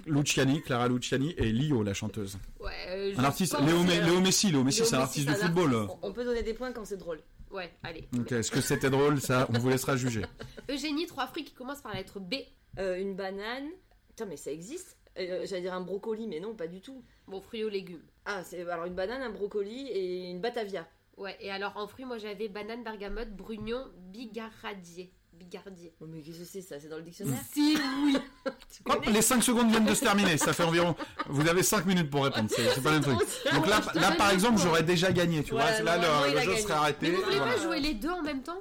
Luciani 0.07 0.63
Clara 0.63 0.89
Luciani 0.89 1.35
et 1.37 1.51
Lio 1.53 1.83
la 1.83 1.95
chanteuse 1.95 2.39
Ouais. 2.61 2.73
euh, 2.89 3.15
un 3.17 3.25
artiste 3.25 3.57
Léo, 3.61 3.83
Me- 3.83 4.05
Léo 4.05 4.21
Messi 4.21 4.51
Léo 4.51 4.65
Messi 4.65 4.81
Léo 4.81 4.89
c'est 4.89 4.97
un 4.97 5.01
artiste 5.01 5.27
de 5.29 5.33
un 5.33 5.37
football 5.37 5.75
On, 5.75 5.99
on 6.03 6.13
peut 6.13 6.25
donner 6.25 6.43
des 6.43 6.55
points 6.55 6.73
quand 6.73 6.85
c'est 6.85 6.97
drôle. 6.97 7.21
Ouais, 7.51 7.71
allez. 7.83 8.07
Ok, 8.19 8.33
est-ce 8.33 8.51
que 8.51 8.61
c'était 8.61 8.91
drôle 8.91 9.21
ça 9.21 9.49
On 9.55 9.59
vous 9.59 9.69
laissera 9.71 9.97
juger. 9.97 10.23
Eugénie, 10.71 11.07
trois 11.07 11.27
fruits 11.27 11.45
qui 11.45 11.55
commencent 11.55 11.81
par 11.81 11.93
la 11.93 11.99
lettre 11.99 12.21
B. 12.21 12.35
Euh, 12.79 13.01
une 13.01 13.15
banane. 13.17 13.69
Putain, 14.09 14.27
mais 14.27 14.37
ça 14.37 14.51
existe. 14.53 14.99
Euh, 15.19 15.47
J'allais 15.47 15.63
dire 15.63 15.73
un 15.75 15.81
brocoli, 15.81 16.27
mais 16.27 16.41
non, 16.41 16.55
pas 16.55 16.67
du 16.67 16.81
tout. 16.83 17.03
Bon, 17.27 17.41
fruits 17.41 17.65
aux 17.65 17.71
légumes. 17.71 18.03
Ah, 18.27 18.43
c'est 18.45 18.69
alors 18.69 18.85
une 18.85 18.95
banane, 18.95 19.23
un 19.23 19.31
brocoli 19.31 19.89
et 19.89 20.29
une 20.31 20.41
batavia. 20.41 20.87
Ouais, 21.17 21.37
et 21.41 21.51
alors 21.51 21.73
en 21.77 21.89
fruits, 21.89 22.05
moi 22.05 22.19
j'avais 22.19 22.49
banane, 22.49 22.85
bergamote, 22.85 23.31
brugnon, 23.35 23.87
bigaradier. 23.97 25.11
Bigardier. 25.39 25.93
Oh, 26.01 26.07
mais 26.09 26.21
qu'est-ce 26.21 26.39
que 26.39 26.45
c'est 26.45 26.63
ça? 26.63 26.77
C'est 26.81 26.89
dans 26.89 26.97
le 26.97 27.03
dictionnaire? 27.03 27.39
Si, 27.53 27.77
oui. 28.05 28.17
Hop, 28.87 29.05
les 29.07 29.23
5 29.23 29.43
secondes 29.43 29.71
viennent 29.71 29.85
de 29.85 29.95
se 29.95 30.01
terminer. 30.01 30.37
Ça 30.37 30.53
fait 30.53 30.65
environ. 30.65 30.95
Vous 31.29 31.47
avez 31.49 31.63
5 31.63 31.87
minutes 31.87 32.11
pour 32.11 32.25
répondre. 32.25 32.49
C'est 32.55 32.69
c'est 32.75 32.83
pas 32.83 32.93
le 32.93 33.01
truc. 33.01 33.19
Donc 33.53 33.67
là, 33.67 33.81
là 33.95 34.13
par 34.13 34.29
le 34.29 34.35
exemple, 34.35 34.61
j'aurais 34.61 34.83
déjà 34.83 35.13
gagné. 35.13 35.43
Tu 35.43 35.53
Voilà, 35.53 35.83
vois, 35.83 35.97
là, 35.97 36.25
le, 36.27 36.31
jeu 36.31 36.47
gagné. 36.47 36.61
serait 36.61 36.75
arrêté. 36.75 36.99
Mais 37.03 37.17
vous 37.17 37.23
voulez 37.23 37.37
Voilà. 37.37 37.53
pas 37.55 37.63
jouer 37.63 37.81
les 37.81 37.95
deux 37.95 38.11
en 38.11 38.23
même 38.23 38.43
temps? 38.43 38.61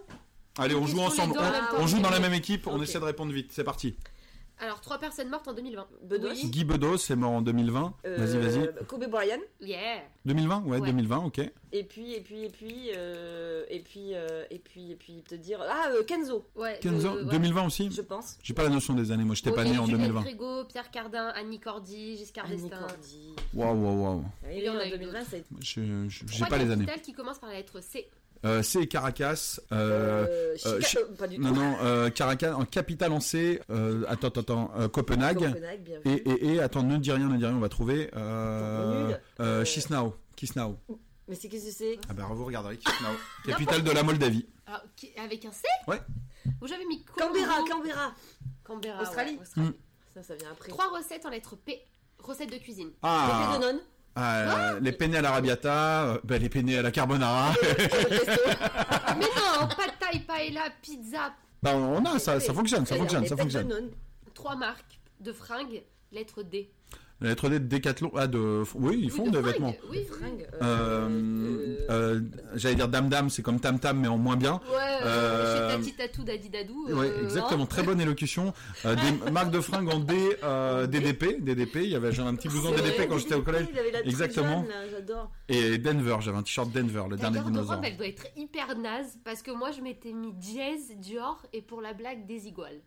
Allez, 0.57 0.75
on 0.75 0.87
joue 0.87 0.99
ensemble. 1.01 1.35
même 1.35 1.53
On, 1.77 1.87
joue 1.87 1.99
dans 1.99 2.09
la 2.09 2.19
même 2.19 2.33
équipe. 2.33 2.67
On 2.67 2.81
essaie 2.81 2.99
de 2.99 3.05
répondre 3.05 3.31
vite. 3.31 3.51
C'est 3.53 3.63
parti. 3.63 3.95
Alors, 4.59 4.81
trois 4.81 4.97
personnes 4.97 5.29
mortes 5.29 5.47
en 5.47 5.53
2020. 5.53 5.85
Bedos 6.03 6.29
Oui. 6.31 6.49
Guy 6.49 6.63
Bedos 6.63 6.97
c'est 6.97 7.15
mort 7.15 7.29
en 7.31 7.41
2020. 7.43 7.93
Euh, 8.05 8.17
Vas-y, 8.17 8.37
vas-y. 8.39 8.85
Kobe 8.87 9.05
Bryant. 9.07 9.37
Yeah. 9.61 10.01
2020 10.25 10.63
ouais, 10.63 10.79
Ouais. 10.79 10.87
2020, 10.87 11.17
ok. 11.25 11.41
Et 11.71 11.83
puis, 11.83 12.13
et 12.13 12.21
puis, 12.21 12.45
et 12.45 12.49
puis, 12.49 12.91
euh, 12.95 13.65
et 13.69 13.79
puis, 13.81 14.15
euh, 14.15 14.45
et 14.49 14.57
puis, 14.57 14.91
et 14.91 14.95
puis, 14.95 15.21
te 15.27 15.35
dire. 15.35 15.59
Ah, 15.61 15.89
euh, 15.91 16.03
Kenzo, 16.03 16.45
Ouais. 16.55 16.79
Kenzo, 16.81 17.15
le- 17.17 17.23
ouais. 17.25 17.31
2020 17.31 17.65
aussi 17.67 17.91
je 17.91 18.01
pense. 18.01 18.37
J'ai 18.41 18.53
pas 18.55 18.63
la 18.63 18.69
notion 18.69 18.93
des 18.95 19.11
années. 19.11 19.23
Moi, 19.25 19.35
j'étais 19.35 19.51
pas 19.51 19.61
Ok, 19.63 19.69
né 19.71 19.77
en 19.77 19.85
Juliette 19.85 20.01
2020. 20.07 20.21
Grégo, 20.23 20.63
Pierre 20.65 20.89
Cardin, 20.89 21.27
Annie 21.35 21.59
Cordy, 21.59 22.17
Giscard 22.17 22.45
Annie 22.45 22.61
d'Estaing. 22.63 22.79
Cordy. 22.87 23.35
Waouh, 23.53 23.75
waouh, 23.75 24.03
waouh. 24.03 24.23
Ah, 24.43 24.53
Il 24.53 24.63
y 24.63 24.69
en 24.69 24.73
a 24.77 24.83
en 24.83 24.87
eu 24.87 24.89
2020, 24.91 25.23
ça 25.23 25.35
a 25.35 25.39
été. 25.39 25.47
Je- 25.61 26.07
je- 26.09 26.23
J'ai 26.27 26.45
pas 26.45 26.57
les 26.57 26.71
années. 26.71 26.85
qui 27.03 27.13
commencent 27.13 27.39
par 27.39 27.49
la 27.49 27.55
lettre 27.57 27.79
C. 27.81 28.07
Euh, 28.45 28.61
c'est 28.63 28.87
Caracas. 28.87 29.59
Euh, 29.71 30.55
Euh, 30.65 30.79
Chica- 30.81 30.99
euh, 31.01 31.15
pas 31.17 31.27
du 31.27 31.37
Non, 31.39 31.49
tout. 31.49 31.55
non, 31.55 31.75
euh, 31.81 32.09
Caracas, 32.09 32.55
en 32.55 32.65
capitale 32.65 33.11
en 33.11 33.19
C. 33.19 33.61
Euh, 33.69 34.03
attends, 34.07 34.27
attends, 34.27 34.41
attends. 34.41 34.71
euh, 34.77 34.87
Copenhague. 34.87 35.39
Copenhague, 35.39 35.81
bien 35.83 35.99
vu. 35.99 36.11
Et, 36.11 36.29
et, 36.29 36.53
et, 36.55 36.59
attends, 36.59 36.83
ne 36.83 36.97
dis 36.97 37.11
rien, 37.11 37.27
ne 37.27 37.37
dis 37.37 37.45
rien, 37.45 37.55
on 37.55 37.59
va 37.59 37.69
trouver. 37.69 38.09
Euh, 38.15 39.07
Nul. 39.39 39.65
Chisinau. 39.65 40.15
Chisinau. 40.35 40.77
Mais 41.27 41.35
c'est 41.35 41.49
qu'est-ce 41.49 41.65
que 41.65 41.71
c'est 41.71 41.99
Ah 42.09 42.13
bah 42.13 42.27
vous 42.31 42.45
regarderez 42.45 42.75
Chisinau. 42.77 43.09
Capitale 43.45 43.83
de 43.83 43.91
la 43.91 44.03
Moldavie. 44.03 44.45
Ah, 44.65 44.81
ok, 44.85 45.09
Avec 45.23 45.43
un 45.45 45.51
C 45.51 45.63
Ouais. 45.87 45.99
Vous 46.61 46.67
j'avais 46.67 46.85
mis 46.85 47.03
Canberra. 47.03 47.55
Canberra. 47.69 48.13
Canberra. 48.63 49.01
Australie. 49.01 49.31
ouais, 49.35 49.41
Australie. 49.41 49.67
Mm. 49.69 49.73
Ça, 50.13 50.23
ça 50.23 50.35
vient 50.35 50.51
après. 50.51 50.69
Trois 50.69 50.87
recettes 50.97 51.25
en 51.25 51.29
lettre 51.29 51.55
P. 51.57 51.81
Recettes 52.19 52.51
de 52.51 52.57
cuisine. 52.57 52.91
Ah, 53.03 53.57
de 54.17 54.21
euh, 54.21 54.79
les 54.79 54.91
penne 54.91 55.15
à 55.15 55.21
l'arabiata, 55.21 56.05
euh, 56.05 56.17
bah, 56.23 56.37
les 56.37 56.49
penne 56.49 56.69
à 56.71 56.81
la 56.81 56.91
carbonara. 56.91 57.53
Mais 59.17 59.25
non, 59.25 59.67
pâte 59.67 59.99
taille, 59.99 60.21
paella, 60.21 60.63
pizza. 60.81 61.33
bah, 61.61 61.75
on 61.75 62.03
a, 62.03 62.17
ça, 62.17 62.39
ça 62.39 62.53
fonctionne, 62.53 62.85
ça 62.85 62.95
fonctionne, 62.95 63.27
ça 63.27 63.35
de 63.35 63.41
fonctionne. 63.41 63.91
Trois 64.33 64.55
marques 64.55 64.99
de 65.19 65.31
fringues. 65.31 65.83
Lettre 66.11 66.41
D. 66.41 66.71
La 67.19 67.29
lettre 67.29 67.49
D 67.49 67.59
de 67.59 67.65
Decathlon. 67.65 68.11
Ah, 68.15 68.27
de. 68.27 68.61
Oui, 68.75 68.99
ils 69.01 69.09
font 69.09 69.23
Oui, 69.23 69.31
de 69.31 69.37
des 69.37 69.41
fringues. 69.41 69.53
vêtements. 69.53 69.75
Oui. 69.89 70.05
Fringues, 70.05 70.47
Euh, 70.61 71.07
euh, 71.09 71.75
euh, 71.89 72.21
J'allais 72.55 72.75
dire 72.75 72.87
Dame 72.87 73.09
Dame, 73.09 73.29
c'est 73.31 73.41
comme 73.41 73.59
Tam 73.59 73.79
Tam, 73.79 73.99
mais 73.99 74.07
en 74.07 74.17
moins 74.19 74.35
bien. 74.35 74.61
Ouais, 74.71 74.97
chez 74.99 75.77
Tati 75.77 75.93
Tatou 75.93 76.23
Dadi 76.23 76.49
Dadou. 76.49 76.87
Ouais, 76.89 77.11
exactement, 77.23 77.65
très 77.65 77.81
bonne 77.81 77.99
élocution. 77.99 78.53
Des 78.83 79.31
marques 79.31 79.49
de 79.51 79.61
fringues 79.61 79.89
en 79.89 79.99
D, 79.99 80.13
DDP, 80.89 81.41
DDP. 81.43 81.75
Il 81.77 81.89
y 81.89 81.95
avait 81.95 82.11
j'avais 82.11 82.29
un 82.29 82.35
petit 82.35 82.49
blouson 82.49 82.71
c'est 82.75 82.83
DDP 82.83 83.07
quand 83.09 83.17
j'étais 83.17 83.35
au 83.35 83.41
collège. 83.41 83.67
Il 83.71 83.79
avait 83.79 83.91
la 83.91 83.99
truc 83.99 84.11
Exactement. 84.11 84.65
j'adore. 84.91 85.31
Et 85.49 85.77
Denver, 85.79 86.17
j'avais 86.19 86.37
un 86.37 86.43
t-shirt 86.43 86.71
Denver, 86.71 87.03
le 87.09 87.17
dernier 87.17 87.39
dinosaure. 87.39 87.81
elle 87.83 87.97
doit 87.97 88.07
être 88.07 88.27
hyper 88.35 88.77
naze 88.77 89.17
parce 89.23 89.41
que 89.41 89.51
moi 89.51 89.71
je 89.71 89.81
m'étais 89.81 90.13
mis 90.13 90.33
Jazz, 90.39 90.95
Dior 90.97 91.41
et 91.53 91.61
pour 91.61 91.81
la 91.81 91.93
blague 91.93 92.25
des 92.27 92.47
iguales. 92.47 92.79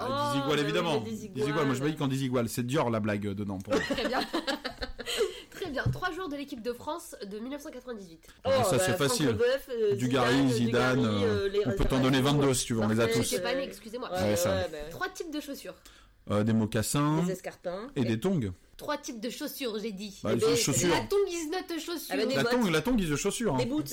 Ah, 0.00 0.32
Oh, 0.46 0.48
bah 0.48 0.60
évidemment. 0.60 1.02
oui, 1.04 1.52
moi 1.52 1.74
je 1.74 1.82
me 1.82 1.90
dis 1.90 1.96
qu'en 1.96 2.08
Desigual, 2.08 2.48
c'est 2.48 2.66
Dior 2.66 2.90
la 2.90 3.00
blague 3.00 3.26
euh, 3.26 3.34
dedans. 3.34 3.58
Pour 3.58 3.74
moi. 3.74 3.82
Très 3.90 4.08
bien. 4.08 4.20
Très 5.50 5.70
bien. 5.70 5.82
Trois 5.92 6.10
jours 6.12 6.28
de 6.28 6.36
l'équipe 6.36 6.62
de 6.62 6.72
France 6.72 7.14
de 7.24 7.38
1998. 7.38 8.26
Ah, 8.44 8.64
ça, 8.64 8.78
c'est 8.78 8.92
Franck 8.94 8.96
facile. 8.96 9.36
Euh, 9.70 9.94
Dugarry, 9.94 10.48
Zidane, 10.48 11.00
Zidane, 11.02 11.04
euh, 11.06 11.48
les 11.48 11.66
on 11.66 11.72
peut 11.72 11.84
t'en 11.84 12.00
donner 12.00 12.20
22 12.20 12.40
Parfait. 12.40 12.54
si 12.54 12.66
tu 12.66 12.74
veux, 12.74 12.80
on 12.80 12.88
les 12.88 13.00
a 13.00 13.06
tous. 13.08 13.38
Pas 13.40 13.52
excusez-moi. 13.54 14.10
Ouais, 14.12 14.34
ouais, 14.34 14.36
bah, 14.44 14.78
Trois 14.90 15.08
types 15.08 15.32
de 15.32 15.40
chaussures. 15.40 15.74
Euh, 16.30 16.44
des 16.44 16.52
mocassins 16.52 17.22
des 17.24 17.32
escarpins. 17.32 17.88
et 17.96 18.04
des 18.04 18.20
tongs. 18.20 18.52
Trois 18.76 18.96
types 18.96 19.20
de 19.20 19.28
chaussures, 19.28 19.78
j'ai 19.78 19.92
dit. 19.92 20.18
Bah, 20.22 20.30
Eh 20.32 20.36
les 20.36 20.40
ben, 20.46 20.56
chaussures. 20.56 20.88
La 20.88 21.00
tonguisnote 21.00 21.78
chaussures. 21.84 22.08
Ah 22.10 22.16
bah, 22.16 22.26
des 22.26 22.34
La 22.34 22.44
tongue, 22.44 22.70
la 22.70 22.80
tongue, 22.80 23.00
ils 23.00 23.10
de 23.10 23.16
chaussures. 23.16 23.56
Des 23.56 23.64
Hein. 23.64 23.66
boots. 23.68 23.92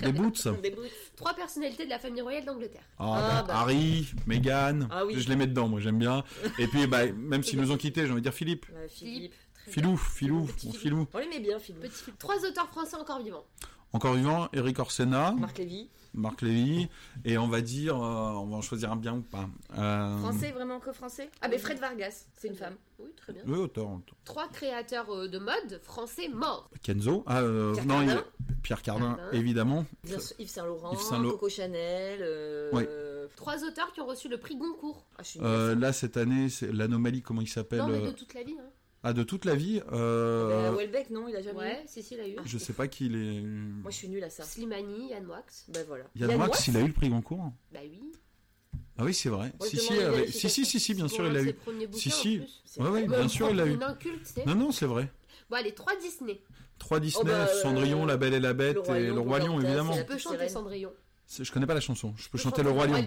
Des 0.00 0.12
boots. 0.12 0.48
Des 0.62 0.70
boots. 0.70 0.84
Trois 1.16 1.32
personnalités 1.34 1.84
de 1.86 1.90
la 1.90 1.98
famille 1.98 2.20
royale 2.20 2.44
d'Angleterre. 2.44 2.82
Ah, 2.98 3.04
Ah, 3.16 3.42
bah, 3.42 3.44
bah. 3.48 3.60
Harry, 3.60 4.06
Meghan, 4.26 4.80
Ah 4.90 5.06
oui. 5.06 5.14
je 5.18 5.28
les 5.28 5.36
mets 5.36 5.46
dedans, 5.46 5.68
moi 5.68 5.80
j'aime 5.80 5.98
bien. 5.98 6.22
Et 6.58 6.66
puis, 6.66 6.86
bah, 6.86 7.06
même 7.06 7.42
s'ils 7.42 7.58
nous 7.60 7.70
ont 7.70 7.76
quittés, 7.78 8.04
j'ai 8.04 8.10
envie 8.12 8.20
de 8.20 8.24
dire 8.24 8.34
Philippe. 8.34 8.66
Philippe. 8.90 9.34
Filou. 9.68 9.96
Filou, 9.96 10.46
Philippe. 10.48 10.76
Filou. 10.76 11.06
On 11.14 11.18
l'aimait 11.18 11.40
bien, 11.40 11.58
Philippe. 11.58 11.82
Petit. 11.82 12.12
Trois 12.18 12.36
auteurs 12.44 12.68
français 12.68 12.96
encore 12.96 13.22
vivants. 13.22 13.44
Encore 13.94 14.14
vivant, 14.14 14.48
Eric 14.52 14.78
Orsena, 14.80 15.32
Marc 15.38 15.56
Lévy. 15.58 15.88
Marc 16.14 16.42
Lévy, 16.42 16.88
et 17.24 17.38
on 17.38 17.48
va 17.48 17.60
dire, 17.60 17.94
euh, 17.96 18.30
on 18.32 18.46
va 18.46 18.56
en 18.56 18.62
choisir 18.62 18.90
un 18.92 18.96
bien 18.96 19.14
ou 19.14 19.22
pas. 19.22 19.48
Euh, 19.76 20.18
Français, 20.18 20.50
vraiment 20.52 20.80
que 20.80 20.92
français? 20.92 21.30
Ah, 21.40 21.48
mais 21.48 21.58
Fred 21.58 21.78
Vargas, 21.78 22.26
c'est 22.34 22.48
une 22.48 22.54
femme. 22.54 22.74
Oui, 22.98 23.10
très 23.16 23.32
bien. 23.32 23.42
Oui, 23.46 23.58
auteur. 23.58 23.86
auteur. 23.88 24.16
Trois 24.24 24.48
créateurs 24.48 25.08
euh, 25.14 25.28
de 25.28 25.38
mode 25.38 25.80
français 25.84 26.28
morts. 26.28 26.68
Kenzo, 26.82 27.22
ah, 27.26 27.40
euh, 27.42 27.72
Pierre 27.72 27.86
non, 27.86 28.02
il- 28.02 28.06
Cardin. 28.08 28.24
Pierre 28.62 28.82
Cardin, 28.82 29.14
Cardin. 29.14 29.32
évidemment. 29.32 29.86
Bien 30.02 30.18
sûr, 30.18 30.34
Yves 30.40 30.48
Saint-Laurent, 30.50 30.92
Yves 30.92 31.00
Saint-Laurent. 31.00 31.32
Coco 31.34 31.48
Chanel. 31.48 32.18
euh, 32.22 32.70
Oui. 32.72 32.84
Trois 33.36 33.62
auteurs 33.64 33.92
qui 33.92 34.00
ont 34.00 34.06
reçu 34.06 34.28
le 34.28 34.38
prix 34.38 34.56
Goncourt. 34.56 35.06
Ah, 35.16 35.22
Euh, 35.42 35.74
là, 35.76 35.92
cette 35.92 36.16
année, 36.16 36.48
c'est 36.48 36.72
l'anomalie, 36.72 37.22
comment 37.22 37.40
il 37.42 37.48
s'appelle 37.48 37.78
Non, 37.80 37.88
mais 37.88 38.00
de 38.00 38.10
toute 38.10 38.34
la 38.34 38.42
vie. 38.42 38.56
Hein. 38.58 38.64
Ah, 39.04 39.12
de 39.12 39.22
toute 39.22 39.44
la 39.44 39.54
vie 39.54 39.80
euh, 39.92 40.72
Welbeck, 40.76 41.10
non, 41.10 41.28
il 41.28 41.36
a 41.36 41.42
jamais 41.42 41.58
Ouais, 41.58 41.82
eu? 41.84 41.88
si, 41.88 42.02
si, 42.02 42.14
il 42.14 42.20
a 42.20 42.28
eu. 42.28 42.36
Je 42.44 42.58
sais 42.58 42.72
pas 42.72 42.88
qui 42.88 43.06
il 43.06 43.14
est. 43.14 43.40
Moi, 43.42 43.90
je 43.90 43.96
suis 43.96 44.08
nulle 44.08 44.24
à 44.24 44.30
ça. 44.30 44.42
Slimani, 44.42 45.10
Yann 45.10 45.26
Wax. 45.26 45.66
Ben 45.68 45.84
voilà. 45.86 46.04
Yann 46.16 46.34
Wax, 46.34 46.66
il 46.68 46.76
a 46.76 46.80
eu 46.80 46.88
le 46.88 46.92
prix 46.92 47.08
Goncourt? 47.08 47.52
Bah 47.72 47.78
oui. 47.84 48.00
Ah 48.98 49.04
oui, 49.04 49.14
c'est 49.14 49.28
vrai. 49.28 49.52
Si, 49.62 49.76
je 49.76 49.80
si, 49.80 50.32
si, 50.32 50.48
si, 50.50 50.64
si, 50.64 50.80
si, 50.80 50.94
bien 50.94 51.06
sûr, 51.06 51.26
il 51.28 51.36
a 51.36 51.42
eu. 51.42 51.54
Si, 51.92 52.10
si. 52.10 52.40
Ouais, 52.78 52.88
ouais, 52.88 53.06
bien 53.06 53.28
sûr, 53.28 53.50
il 53.50 53.60
a 53.60 53.66
eu. 53.66 53.78
Inculte. 53.80 54.40
Non, 54.46 54.56
non, 54.56 54.72
c'est 54.72 54.86
vrai. 54.86 55.10
Bon, 55.48 55.56
allez, 55.56 55.72
trois 55.72 55.94
Disney. 55.96 56.42
Trois 56.78 57.00
Disney, 57.00 57.24
bah, 57.24 57.46
euh, 57.48 57.62
Cendrillon, 57.62 58.04
La 58.04 58.16
Belle 58.16 58.34
et 58.34 58.40
la 58.40 58.52
Bête 58.52 58.88
Le 58.88 58.96
et 58.96 59.06
Le 59.06 59.20
Roi 59.20 59.38
Lion, 59.38 59.60
évidemment. 59.60 59.94
la 59.96 60.04
peux 60.04 60.18
chanter. 60.18 60.48
Cendrillon. 60.48 60.92
Je 61.40 61.50
connais 61.52 61.66
pas 61.66 61.74
la 61.74 61.80
chanson. 61.80 62.14
Je 62.16 62.28
peux 62.28 62.38
chanter 62.38 62.62
Le 62.62 62.70
Roi 62.70 62.86
Lion. 62.86 63.06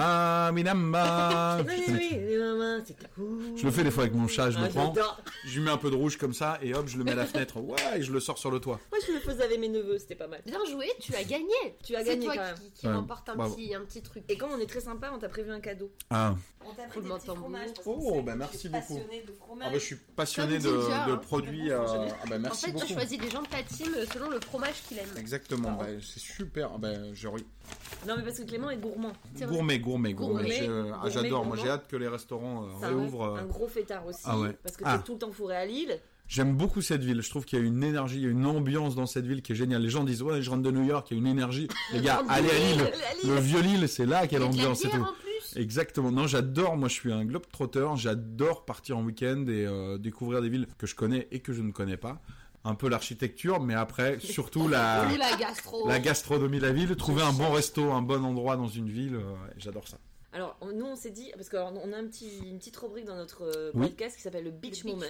Ah, 0.00 0.50
Minamba 0.52 1.58
Oui, 1.66 1.84
oui, 1.88 2.36
mamans, 2.38 2.82
c'est 2.84 2.96
cool. 3.14 3.40
Je 3.56 3.64
le 3.64 3.70
fais 3.70 3.82
des 3.84 3.90
fois 3.90 4.04
avec 4.04 4.14
mon 4.14 4.28
chat, 4.28 4.50
je 4.50 4.58
Ah, 4.58 4.64
le 4.64 4.68
prends, 4.68 4.94
j'adore. 4.94 5.20
je 5.44 5.58
lui 5.58 5.64
mets 5.64 5.70
un 5.70 5.76
peu 5.76 5.90
de 5.90 5.96
rouge 5.96 6.16
comme 6.16 6.32
ça 6.34 6.58
et 6.62 6.74
hop, 6.74 6.86
je 6.88 6.98
le 6.98 7.04
mets 7.04 7.12
à 7.12 7.16
la 7.16 7.26
fenêtre. 7.26 7.58
Ouais, 7.60 7.76
et 7.96 8.02
je 8.02 8.12
le 8.12 8.20
sors 8.20 8.38
sur 8.38 8.50
le 8.50 8.60
toit. 8.60 8.78
Moi, 8.92 9.00
je 9.06 9.12
le 9.12 9.18
faisais 9.20 9.42
avec 9.44 9.58
mes 9.58 9.68
neveux, 9.68 9.98
c'était 9.98 10.14
pas 10.14 10.26
mal. 10.28 10.40
Bien 10.46 10.60
joué, 10.70 10.86
tu 11.00 11.14
as 11.14 11.24
gagné. 11.24 11.44
Tu 11.84 11.94
as 11.96 12.00
C'est 12.00 12.10
gagné 12.10 12.24
toi 12.26 12.34
quand 12.36 12.42
même. 12.42 12.54
qui, 12.56 12.70
qui 12.72 12.86
Ouais, 12.86 12.92
remporte 12.94 13.28
un 13.28 13.34
bravo. 13.36 13.54
petit, 13.54 13.74
un 13.74 13.80
petit 13.82 14.02
truc. 14.02 14.22
Et 14.28 14.36
comme 14.36 14.50
on 14.52 14.58
est 14.58 14.66
très 14.68 14.80
sympa, 14.80 15.10
on 15.14 15.18
t'a 15.18 15.28
prévu 15.28 15.50
un 15.50 15.60
cadeau. 15.60 15.90
Ah, 16.10 16.34
On 16.70 16.74
t'a 16.74 16.82
pris 16.88 17.00
des 17.00 17.08
petits 17.08 17.26
fromages, 17.26 17.70
parce 17.74 17.84
qu'on 17.84 17.98
Oh, 17.98 18.22
bah, 18.22 18.32
tu 18.32 18.38
merci 18.38 18.68
beaucoup. 18.68 19.00
ah 19.00 19.56
bah, 19.58 19.70
je 19.74 19.78
suis 19.78 19.96
passionné 19.96 20.58
de, 20.58 20.68
hein. 20.92 21.16
produits. 21.16 21.70
euh, 21.70 21.78
Ah 21.86 22.26
bah, 22.28 22.36
En 22.36 22.38
merci 22.40 22.66
fait, 22.66 22.72
tu 22.72 22.78
beaucoup. 22.80 22.92
choisis 22.92 23.20
les 23.20 23.30
gens 23.30 23.42
de 23.42 23.48
ta 23.48 23.62
team 23.62 23.88
selon 24.12 24.30
le 24.30 24.40
fromage 24.40 24.82
qu'il 24.86 24.98
aime. 24.98 25.08
Exactement, 25.16 25.72
bah, 25.72 25.86
c'est 26.02 26.20
super. 26.20 26.78
Bah, 26.78 26.90
j'ai- 27.14 27.28
Non, 27.28 28.14
mais 28.16 28.22
parce 28.22 28.38
que 28.38 28.44
Clément 28.44 28.70
est 28.70 28.76
gourmand. 28.76 29.12
C'est 29.34 29.44
vrai. 29.46 29.54
Gourmet, 29.56 29.78
gourmet, 29.78 30.12
gourmet. 30.14 30.68
Ah, 31.02 31.08
J'adore, 31.08 31.44
moi 31.44 31.56
j'ai 31.60 31.68
hâte 31.68 31.88
que 31.88 31.96
les 31.96 32.08
restaurants 32.08 32.64
euh, 32.64 32.68
C'est 32.80 32.86
réouvrent. 32.86 33.22
euh. 33.36 33.40
un 33.40 33.46
gros 33.46 33.68
fêtard 33.68 34.06
aussi. 34.06 34.20
Ah 34.24 34.38
ouais. 34.38 34.56
Parce 34.62 34.76
que 34.76 34.84
Ah. 34.86 34.98
t'es 34.98 35.04
tout 35.04 35.12
le 35.14 35.18
temps 35.18 35.32
fourré 35.32 35.56
à 35.56 35.66
Lille. 35.66 35.98
J'aime 36.26 36.54
beaucoup 36.54 36.82
cette 36.82 37.02
ville. 37.02 37.22
Je 37.22 37.30
trouve 37.30 37.46
qu'il 37.46 37.58
y 37.58 37.62
a 37.62 37.64
une 37.64 37.82
énergie, 37.82 38.20
une 38.22 38.44
ambiance 38.44 38.94
dans 38.94 39.06
cette 39.06 39.24
ville 39.26 39.40
qui 39.40 39.52
est 39.52 39.54
géniale. 39.54 39.80
Les 39.80 39.88
gens 39.88 40.04
disent 40.04 40.20
ouais, 40.22 40.42
je 40.42 40.50
rentre 40.50 40.62
de 40.62 40.70
New 40.70 40.84
York, 40.84 41.06
il 41.10 41.14
y 41.14 41.16
a 41.16 41.20
une 41.20 41.26
énergie. 41.26 41.68
Les 41.94 42.02
gars, 42.02 42.22
allez 42.28 42.50
à 42.50 42.52
Lille. 42.58 42.90
Le 43.24 43.40
vieux 43.40 43.60
Lille, 43.62 43.88
c'est 43.88 44.04
là 44.04 44.26
qu'il 44.26 44.38
y 44.38 44.42
a 44.42 44.44
Et 44.44 44.48
de 44.50 44.54
la 44.56 44.62
l'ambiance 44.62 44.84
et 44.84 44.88
bière 44.88 44.98
tout. 45.06 45.27
Exactement. 45.58 46.10
Non, 46.10 46.26
j'adore. 46.26 46.76
Moi, 46.76 46.88
je 46.88 46.94
suis 46.94 47.12
un 47.12 47.24
globe 47.24 47.46
trotteur. 47.52 47.96
J'adore 47.96 48.64
partir 48.64 48.96
en 48.96 49.02
week-end 49.04 49.44
et 49.48 49.66
euh, 49.66 49.98
découvrir 49.98 50.40
des 50.40 50.48
villes 50.48 50.66
que 50.78 50.86
je 50.86 50.94
connais 50.94 51.28
et 51.30 51.40
que 51.40 51.52
je 51.52 51.62
ne 51.62 51.72
connais 51.72 51.96
pas. 51.96 52.22
Un 52.64 52.74
peu 52.74 52.88
l'architecture, 52.88 53.60
mais 53.60 53.74
après, 53.74 54.18
surtout 54.20 54.68
la, 54.68 55.06
la 55.16 55.36
gastro. 55.36 55.86
la 55.88 55.98
gastronomie 56.00 56.58
de 56.58 56.62
la 56.66 56.72
ville. 56.72 56.94
Trouver 56.96 57.22
un 57.22 57.32
bon 57.32 57.50
resto, 57.50 57.90
un 57.92 58.02
bon 58.02 58.24
endroit 58.24 58.56
dans 58.56 58.68
une 58.68 58.88
ville. 58.88 59.16
euh, 59.16 59.34
j'adore 59.58 59.86
ça. 59.88 59.98
Alors, 60.32 60.56
on- 60.60 60.72
nous, 60.72 60.84
on 60.84 60.94
s'est 60.94 61.10
dit, 61.10 61.30
parce 61.34 61.48
qu'on 61.48 61.56
a 61.92 61.96
un 61.96 62.06
petit, 62.06 62.28
une 62.46 62.58
petite 62.58 62.76
rubrique 62.76 63.06
dans 63.06 63.16
notre 63.16 63.42
euh, 63.44 63.70
Oui. 63.74 63.88
podcast 63.88 64.14
qui 64.16 64.22
s'appelle 64.22 64.44
le 64.44 64.50
Le 64.50 64.56
Beach, 64.56 64.84
Moment. 64.84 65.06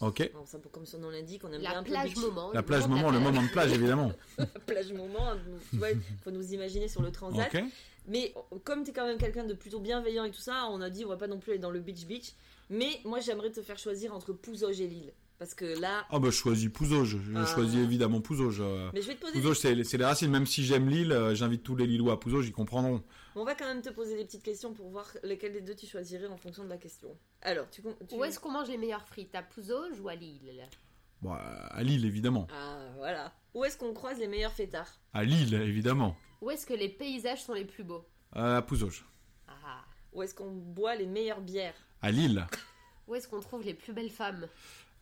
Ok. 0.00 0.22
Alors, 0.22 0.48
ça, 0.48 0.58
comme 0.72 0.86
son 0.86 0.98
nom 0.98 1.10
l'indique, 1.10 1.42
on 1.44 1.52
aime 1.52 1.60
bien 1.60 1.72
La 1.72 1.78
un 1.80 1.82
peu 1.82 1.90
plage 1.90 2.14
beach. 2.14 2.24
moment. 2.24 2.50
La 2.54 2.60
le 2.60 2.66
plage 2.66 2.88
moment, 2.88 3.10
le 3.10 3.20
moment 3.20 3.42
de 3.42 3.48
plage, 3.48 3.72
évidemment. 3.72 4.10
La 4.38 4.46
plage 4.46 4.92
moment, 4.92 5.32
vois, 5.74 5.88
faut 6.24 6.30
nous 6.30 6.52
imaginer 6.54 6.88
sur 6.88 7.02
le 7.02 7.12
transat. 7.12 7.54
Ok. 7.54 7.62
Mais 8.06 8.34
comme 8.64 8.84
tu 8.84 8.90
es 8.90 8.92
quand 8.92 9.06
même 9.06 9.18
quelqu'un 9.18 9.44
de 9.44 9.54
plutôt 9.54 9.80
bienveillant 9.80 10.24
et 10.24 10.30
tout 10.30 10.40
ça, 10.40 10.66
on 10.70 10.80
a 10.80 10.90
dit 10.90 11.04
on 11.04 11.08
va 11.08 11.16
pas 11.16 11.26
non 11.26 11.38
plus 11.38 11.52
aller 11.52 11.60
dans 11.60 11.70
le 11.70 11.80
beach 11.80 12.06
beach. 12.06 12.32
Mais 12.70 13.00
moi 13.04 13.20
j'aimerais 13.20 13.50
te 13.50 13.62
faire 13.62 13.78
choisir 13.78 14.14
entre 14.14 14.32
Pouzauges 14.32 14.80
et 14.80 14.86
Lille. 14.86 15.12
Parce 15.38 15.52
que 15.54 15.64
là, 15.80 16.06
Ah 16.10 16.20
bah, 16.20 16.28
je 16.30 16.36
choisis 16.36 16.70
Pouzauges. 16.70 17.18
Je 17.20 17.32
Ah. 17.36 17.44
choisis 17.44 17.76
évidemment 17.80 18.20
Pouzauges. 18.20 18.60
euh. 18.60 18.88
mais 18.94 19.02
je 19.02 19.08
vais 19.08 19.14
te 19.16 19.20
poser 19.20 19.32
des- 19.32 19.40
Pouzauges, 19.40 19.58
c'est 19.58 19.82
c'est 19.84 19.98
les 19.98 20.04
racines. 20.04 20.30
Même 20.30 20.46
si 20.46 20.64
j'aime 20.64 20.88
Lille, 20.88 21.10
euh, 21.12 21.34
j'invite 21.34 21.62
tous 21.64 21.74
les 21.76 21.86
Lillois 21.86 22.14
à 22.14 22.16
Pouzauges, 22.18 22.46
ils 22.46 22.52
comprendront. 22.52 23.02
On 23.34 23.44
va 23.44 23.54
quand 23.56 23.66
même 23.66 23.82
te 23.82 23.90
poser 23.90 24.16
des 24.16 24.24
petites 24.24 24.44
questions 24.44 24.72
pour 24.74 24.88
voir 24.90 25.06
lesquelles 25.24 25.52
des 25.52 25.60
deux 25.60 25.74
tu 25.74 25.86
choisirais 25.86 26.28
en 26.28 26.36
fonction 26.36 26.62
de 26.62 26.68
la 26.68 26.76
question. 26.76 27.08
Alors, 27.42 27.68
tu. 27.68 27.82
Où 28.12 28.24
est-ce 28.24 28.38
qu'on 28.38 28.52
mange 28.52 28.68
les 28.68 28.78
meilleures 28.78 29.06
frites? 29.08 29.34
À 29.34 29.42
Pouzauges 29.42 29.98
ou 30.00 30.08
à 30.08 30.14
Lille? 30.14 30.62
Bon, 31.20 31.32
euh, 31.32 31.36
à 31.70 31.82
Lille, 31.82 32.04
évidemment. 32.04 32.46
Ah, 32.52 32.78
voilà. 32.96 33.32
Où 33.54 33.64
est-ce 33.64 33.76
qu'on 33.76 33.92
croise 33.92 34.18
les 34.18 34.28
meilleurs 34.28 34.52
fêtards? 34.52 34.98
À 35.12 35.24
Lille, 35.24 35.52
évidemment. 35.54 36.16
Où 36.44 36.50
est-ce 36.50 36.66
que 36.66 36.74
les 36.74 36.90
paysages 36.90 37.42
sont 37.42 37.54
les 37.54 37.64
plus 37.64 37.84
beaux 37.84 38.04
Euh, 38.36 38.58
à 38.58 38.60
Pouzauges. 38.62 39.06
Ah. 39.48 39.80
Où 40.12 40.22
est-ce 40.22 40.34
qu'on 40.34 40.50
boit 40.50 40.94
les 40.94 41.06
meilleures 41.06 41.40
bières 41.40 41.72
À 42.02 42.10
Lille. 42.10 42.46
Où 43.08 43.14
est-ce 43.14 43.26
qu'on 43.26 43.40
trouve 43.40 43.64
les 43.64 43.72
plus 43.72 43.94
belles 43.94 44.10
femmes 44.10 44.46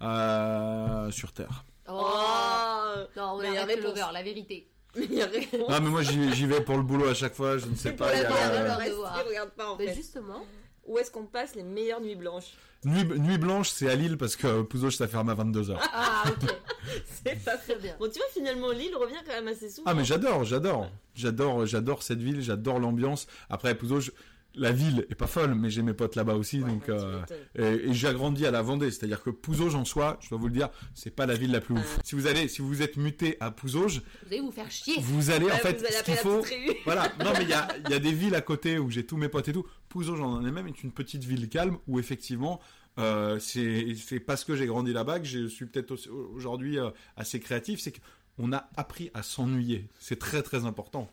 Euh, 0.02 1.10
sur 1.10 1.32
Terre. 1.32 1.64
Oh, 1.88 2.00
Oh 2.00 2.94
Non, 3.16 3.32
on 3.32 3.38
meilleure 3.42 3.64
arrête 3.64 3.78
le 3.80 3.88
réponse. 3.88 3.98
lover, 4.00 4.12
la 4.12 4.22
vérité. 4.22 4.68
Meilleure 4.94 5.30
réponse 5.32 5.66
Ah, 5.68 5.80
mais 5.80 5.88
moi, 5.88 6.02
j'y 6.02 6.32
j'y 6.32 6.46
vais 6.46 6.60
pour 6.60 6.76
le 6.76 6.84
boulot 6.84 7.08
à 7.08 7.14
chaque 7.14 7.34
fois. 7.34 7.58
Je 7.58 7.66
ne 7.66 7.74
sais 7.74 7.92
pas. 7.94 8.14
il 8.14 8.22
y 8.22 8.24
a, 8.24 9.22
regardent 9.24 9.50
pas 9.50 9.70
en 9.70 9.76
Mais 9.76 9.88
fait. 9.88 9.94
justement, 9.94 10.44
Où 10.86 10.98
est-ce 10.98 11.10
qu'on 11.10 11.24
passe 11.26 11.54
les 11.54 11.62
meilleures 11.62 12.00
nuits 12.00 12.16
blanches 12.16 12.52
Nuit, 12.84 13.04
nuit 13.04 13.38
blanche, 13.38 13.70
c'est 13.70 13.88
à 13.88 13.94
Lille 13.94 14.18
parce 14.18 14.34
que 14.34 14.62
Pouzauges, 14.62 14.96
ça 14.96 15.06
ferme 15.06 15.28
à 15.28 15.34
22h. 15.36 15.78
ah 15.80 16.24
ok, 16.26 16.50
C'est 17.24 17.44
pas 17.44 17.56
très 17.56 17.76
bien. 17.76 17.94
Bon, 18.00 18.06
tu 18.10 18.18
vois, 18.18 18.26
finalement, 18.32 18.70
Lille 18.72 18.94
revient 18.96 19.14
quand 19.24 19.32
même 19.34 19.46
assez 19.46 19.70
souvent. 19.70 19.88
Ah, 19.88 19.94
mais 19.94 20.04
j'adore, 20.04 20.42
j'adore. 20.42 20.90
J'adore, 21.14 21.64
j'adore 21.66 22.02
cette 22.02 22.18
ville, 22.20 22.42
j'adore 22.42 22.80
l'ambiance. 22.80 23.28
Après, 23.48 23.76
Pouzauges, 23.76 24.10
la 24.54 24.72
ville 24.72 25.06
est 25.10 25.14
pas 25.14 25.26
folle, 25.26 25.54
mais 25.54 25.70
j'ai 25.70 25.82
mes 25.82 25.94
potes 25.94 26.16
là-bas 26.16 26.34
aussi. 26.34 26.62
Ouais, 26.62 26.70
donc, 26.70 26.88
euh. 26.88 27.20
Et, 27.56 27.62
et 27.90 27.94
j'ai 27.94 28.12
grandi 28.12 28.46
à 28.46 28.50
la 28.50 28.62
Vendée, 28.62 28.90
c'est-à-dire 28.90 29.22
que 29.22 29.30
Pouzauges 29.30 29.74
en 29.74 29.84
soi, 29.84 30.18
je 30.20 30.28
dois 30.28 30.38
vous 30.38 30.48
le 30.48 30.52
dire, 30.52 30.68
c'est 30.94 31.14
pas 31.14 31.26
la 31.26 31.34
ville 31.34 31.52
la 31.52 31.60
plus 31.60 31.74
ouf. 31.74 31.96
Ah. 31.98 32.02
Si 32.04 32.14
vous 32.14 32.26
allez, 32.26 32.48
si 32.48 32.62
vous 32.62 32.82
êtes 32.82 32.96
muté 32.96 33.36
à 33.40 33.50
Pouzauges, 33.50 34.02
Vous 34.22 34.28
allez 34.32 34.40
vous 34.40 34.52
faire 34.52 34.70
chier. 34.70 34.94
vous 35.00 35.30
allez 35.30 35.46
en 35.46 35.56
fait, 35.56 35.80
ce 35.80 36.02
qu'il 36.02 36.14
faut. 36.16 36.42
Voilà, 36.84 37.12
non 37.24 37.32
mais 37.36 37.42
il 37.44 37.48
y 37.48 37.54
a, 37.54 37.68
il 37.84 37.90
y 37.90 37.94
a 37.94 37.98
des 37.98 38.12
villes 38.12 38.34
à 38.34 38.40
côté 38.40 38.78
où 38.78 38.90
j'ai 38.90 39.04
tous 39.04 39.16
mes 39.16 39.28
potes 39.28 39.48
et 39.48 39.52
tout. 39.52 39.66
Pouzauges 39.88 40.20
en 40.20 40.44
elle-même 40.44 40.68
est 40.68 40.82
une 40.82 40.92
petite 40.92 41.24
ville 41.24 41.48
calme 41.48 41.78
où 41.86 41.98
effectivement, 41.98 42.60
euh, 42.98 43.38
c'est 43.38 44.20
parce 44.20 44.44
que 44.44 44.54
j'ai 44.54 44.66
grandi 44.66 44.92
là-bas 44.92 45.20
que 45.20 45.26
je 45.26 45.46
suis 45.46 45.66
peut-être 45.66 45.96
aujourd'hui 46.34 46.78
euh, 46.78 46.90
assez 47.16 47.40
créatif, 47.40 47.80
c'est 47.80 47.94
qu'on 48.36 48.52
a 48.52 48.68
appris 48.76 49.10
à 49.14 49.22
s'ennuyer. 49.22 49.88
C'est 49.98 50.18
très 50.18 50.42
très 50.42 50.64
important. 50.64 51.10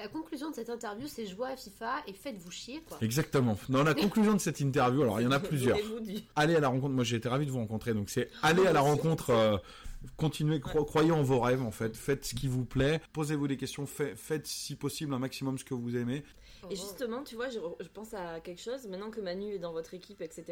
La 0.00 0.08
conclusion 0.08 0.48
de 0.48 0.54
cette 0.54 0.70
interview, 0.70 1.06
c'est 1.06 1.26
jouer 1.26 1.48
à 1.50 1.56
FIFA 1.56 2.02
et 2.06 2.14
faites-vous 2.14 2.50
chier 2.50 2.82
quoi. 2.88 2.96
Exactement. 3.02 3.58
Dans 3.68 3.84
la 3.84 3.92
conclusion 3.92 4.32
de 4.32 4.38
cette 4.38 4.60
interview, 4.60 5.02
alors 5.02 5.20
il 5.20 5.24
y 5.24 5.26
en 5.26 5.30
a 5.30 5.40
plusieurs. 5.40 5.76
Allez 6.36 6.56
à 6.56 6.60
la 6.60 6.68
rencontre. 6.68 6.94
Moi, 6.94 7.04
j'ai 7.04 7.16
été 7.16 7.28
ravi 7.28 7.44
de 7.44 7.50
vous 7.50 7.58
rencontrer. 7.58 7.92
Donc, 7.92 8.08
c'est 8.08 8.30
aller 8.42 8.66
à 8.66 8.72
la 8.72 8.80
rencontre 8.80 9.28
euh, 9.28 9.58
continuez, 10.16 10.58
cro- 10.60 10.84
croyez 10.84 11.12
en 11.12 11.22
vos 11.22 11.40
rêves 11.40 11.62
en 11.62 11.70
fait, 11.70 11.96
faites 11.96 12.24
ce 12.24 12.34
qui 12.34 12.48
vous 12.48 12.64
plaît, 12.64 13.00
posez-vous 13.12 13.48
des 13.48 13.56
questions, 13.56 13.86
fait- 13.86 14.16
faites 14.16 14.46
si 14.46 14.74
possible 14.76 15.12
un 15.14 15.18
maximum 15.18 15.58
ce 15.58 15.64
que 15.64 15.74
vous 15.74 15.96
aimez. 15.96 16.24
Et 16.70 16.76
justement, 16.76 17.22
tu 17.22 17.36
vois, 17.36 17.48
je, 17.48 17.58
je 17.80 17.88
pense 17.88 18.12
à 18.12 18.40
quelque 18.40 18.60
chose, 18.60 18.86
maintenant 18.86 19.10
que 19.10 19.20
Manu 19.22 19.54
est 19.54 19.58
dans 19.58 19.72
votre 19.72 19.94
équipe, 19.94 20.20
etc. 20.20 20.44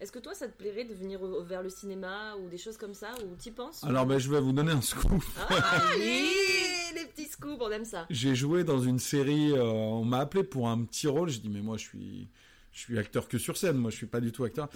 Est-ce 0.00 0.12
que 0.12 0.20
toi, 0.20 0.32
ça 0.32 0.46
te 0.46 0.56
plairait 0.56 0.84
de 0.84 0.94
venir 0.94 1.20
au- 1.20 1.42
vers 1.42 1.62
le 1.64 1.68
cinéma 1.68 2.36
ou 2.36 2.48
des 2.48 2.58
choses 2.58 2.76
comme 2.76 2.94
ça, 2.94 3.08
ou 3.24 3.34
t'y 3.34 3.50
penses? 3.50 3.82
Alors 3.82 4.06
ben, 4.06 4.18
je 4.18 4.30
vais 4.30 4.40
vous 4.40 4.52
donner 4.52 4.70
un 4.72 4.80
scoop. 4.80 5.22
Ah, 5.48 5.88
allez, 5.94 6.28
les 6.94 7.06
petits 7.06 7.24
scoops, 7.28 7.60
on 7.60 7.70
aime 7.72 7.84
ça. 7.84 8.06
J'ai 8.10 8.36
joué 8.36 8.62
dans 8.62 8.80
une 8.80 9.00
série, 9.00 9.50
euh, 9.52 9.64
on 9.64 10.04
m'a 10.04 10.18
appelé 10.18 10.44
pour 10.44 10.68
un 10.68 10.84
petit 10.84 11.08
rôle, 11.08 11.28
j'ai 11.28 11.40
dit 11.40 11.48
mais 11.50 11.60
moi 11.60 11.76
je 11.76 11.84
suis 11.88 12.28
je 12.72 12.80
suis 12.80 12.98
acteur 12.98 13.28
que 13.28 13.38
sur 13.38 13.56
scène, 13.56 13.76
moi 13.76 13.90
je 13.90 13.96
suis 13.96 14.06
pas 14.06 14.20
du 14.20 14.32
tout 14.32 14.44
acteur. 14.44 14.68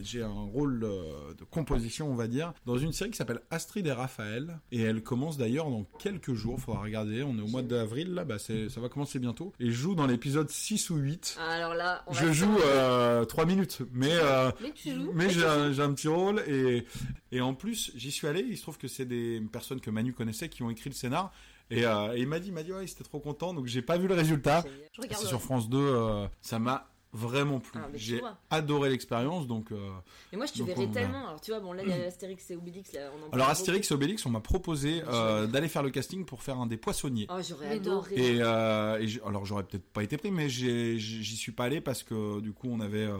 J'ai 0.00 0.22
un 0.22 0.28
rôle 0.28 0.84
euh, 0.84 1.34
de 1.34 1.44
composition, 1.44 2.10
on 2.10 2.14
va 2.14 2.28
dire, 2.28 2.52
dans 2.66 2.78
une 2.78 2.92
série 2.92 3.10
qui 3.10 3.16
s'appelle 3.16 3.40
Astrid 3.50 3.86
et 3.86 3.92
Raphaël 3.92 4.58
et 4.72 4.80
elle 4.82 5.02
commence 5.02 5.36
d'ailleurs 5.38 5.70
dans 5.70 5.84
quelques 5.98 6.34
jours, 6.34 6.60
faudra 6.60 6.82
regarder, 6.82 7.22
on 7.22 7.36
est 7.38 7.42
au 7.42 7.46
mois 7.48 7.62
d'avril 7.62 8.14
là, 8.14 8.24
bah 8.24 8.38
ça 8.38 8.54
va 8.80 8.88
commencer 8.88 9.18
bientôt 9.18 9.52
et 9.60 9.66
je 9.66 9.72
joue 9.72 9.94
dans 9.94 10.06
l'épisode 10.06 10.50
6 10.50 10.90
ou 10.90 10.96
8. 10.96 11.36
Ah, 11.40 11.50
Alors 11.52 11.74
là, 11.74 12.02
on 12.06 12.12
Je 12.12 12.32
joue 12.32 12.56
euh, 12.64 13.24
3 13.24 13.44
minutes, 13.46 13.78
mais 13.92 14.10
euh, 14.12 14.50
Mais 14.60 14.72
tu 14.72 14.92
joues. 14.94 15.10
mais 15.14 15.30
j'ai 15.30 15.44
un, 15.44 15.92
petit 15.94 16.08
rôle 16.08 16.40
et, 16.46 16.84
et 17.32 17.40
en 17.40 17.54
plus 17.54 17.92
j'y 17.96 18.10
suis 18.10 18.26
allé. 18.26 18.44
Il 18.48 18.56
se 18.56 18.62
trouve 18.62 18.78
que 18.78 18.88
c'est 18.88 19.04
des 19.06 19.40
personnes 19.52 19.80
que 19.80 19.90
Manu 19.90 20.12
connaissait 20.12 20.48
qui 20.48 20.62
ont 20.62 20.70
écrit 20.70 20.90
le 20.90 20.94
scénar 20.94 21.32
et, 21.70 21.84
euh, 21.84 22.14
et 22.14 22.20
il 22.20 22.26
m'a 22.28 22.38
dit, 22.38 22.48
il 22.48 22.54
m'a 22.54 22.62
dit 22.62 22.72
ouais, 22.72 22.84
il 22.84 22.90
était 22.90 23.04
trop 23.04 23.20
content. 23.20 23.52
Donc 23.54 23.66
j'ai 23.66 23.82
pas 23.82 23.98
vu 23.98 24.08
le 24.08 24.14
résultat. 24.14 24.64
C'est 25.00 25.26
sur 25.26 25.40
France 25.42 25.68
2. 25.68 25.76
euh, 25.78 26.26
ça 26.40 26.58
m'a 26.58 26.88
vraiment 27.12 27.58
plu. 27.60 27.80
Ah, 27.82 27.88
j'ai 27.94 28.20
adoré 28.50 28.90
l'expérience. 28.90 29.46
Donc 29.46 29.72
euh, 29.72 29.90
Mais 30.32 30.38
moi, 30.38 30.46
je 30.46 30.52
te 30.52 30.62
verrais 30.62 30.84
on- 30.86 30.90
tellement. 30.92 31.26
Alors, 31.28 31.40
tu 31.40 31.50
vois, 31.50 31.60
bon, 31.60 31.72
là, 31.72 31.82
il 31.82 31.88
y 31.88 31.92
a 31.92 32.06
Astérix 32.06 32.50
et 32.50 32.56
Obélix. 32.56 32.92
Là, 32.92 33.10
on 33.12 33.16
en 33.16 33.20
parle 33.30 33.34
alors 33.34 33.48
Astérix 33.48 33.90
et. 33.90 33.94
Obélix, 33.94 34.24
on 34.26 34.30
m'a 34.30 34.40
proposé 34.40 35.02
euh, 35.08 35.46
d'aller 35.46 35.68
faire 35.68 35.82
le 35.82 35.90
casting 35.90 36.24
pour 36.24 36.42
faire 36.42 36.58
un 36.58 36.66
des 36.66 36.76
poissonniers. 36.76 37.26
Oh, 37.30 37.38
j'aurais 37.42 37.70
adoré. 37.76 38.14
Et, 38.16 38.38
euh, 38.42 38.98
et 39.00 39.20
alors 39.26 39.44
j'aurais 39.46 39.64
peut-être 39.64 39.86
pas 39.90 40.02
été 40.02 40.16
pris, 40.16 40.30
mais 40.30 40.48
j'y 40.48 41.36
suis 41.36 41.52
pas 41.52 41.64
allé 41.64 41.80
parce 41.80 42.02
que 42.02 42.40
du 42.40 42.52
coup 42.52 42.68
on 42.70 42.80
avait 42.80 43.06
euh, 43.06 43.16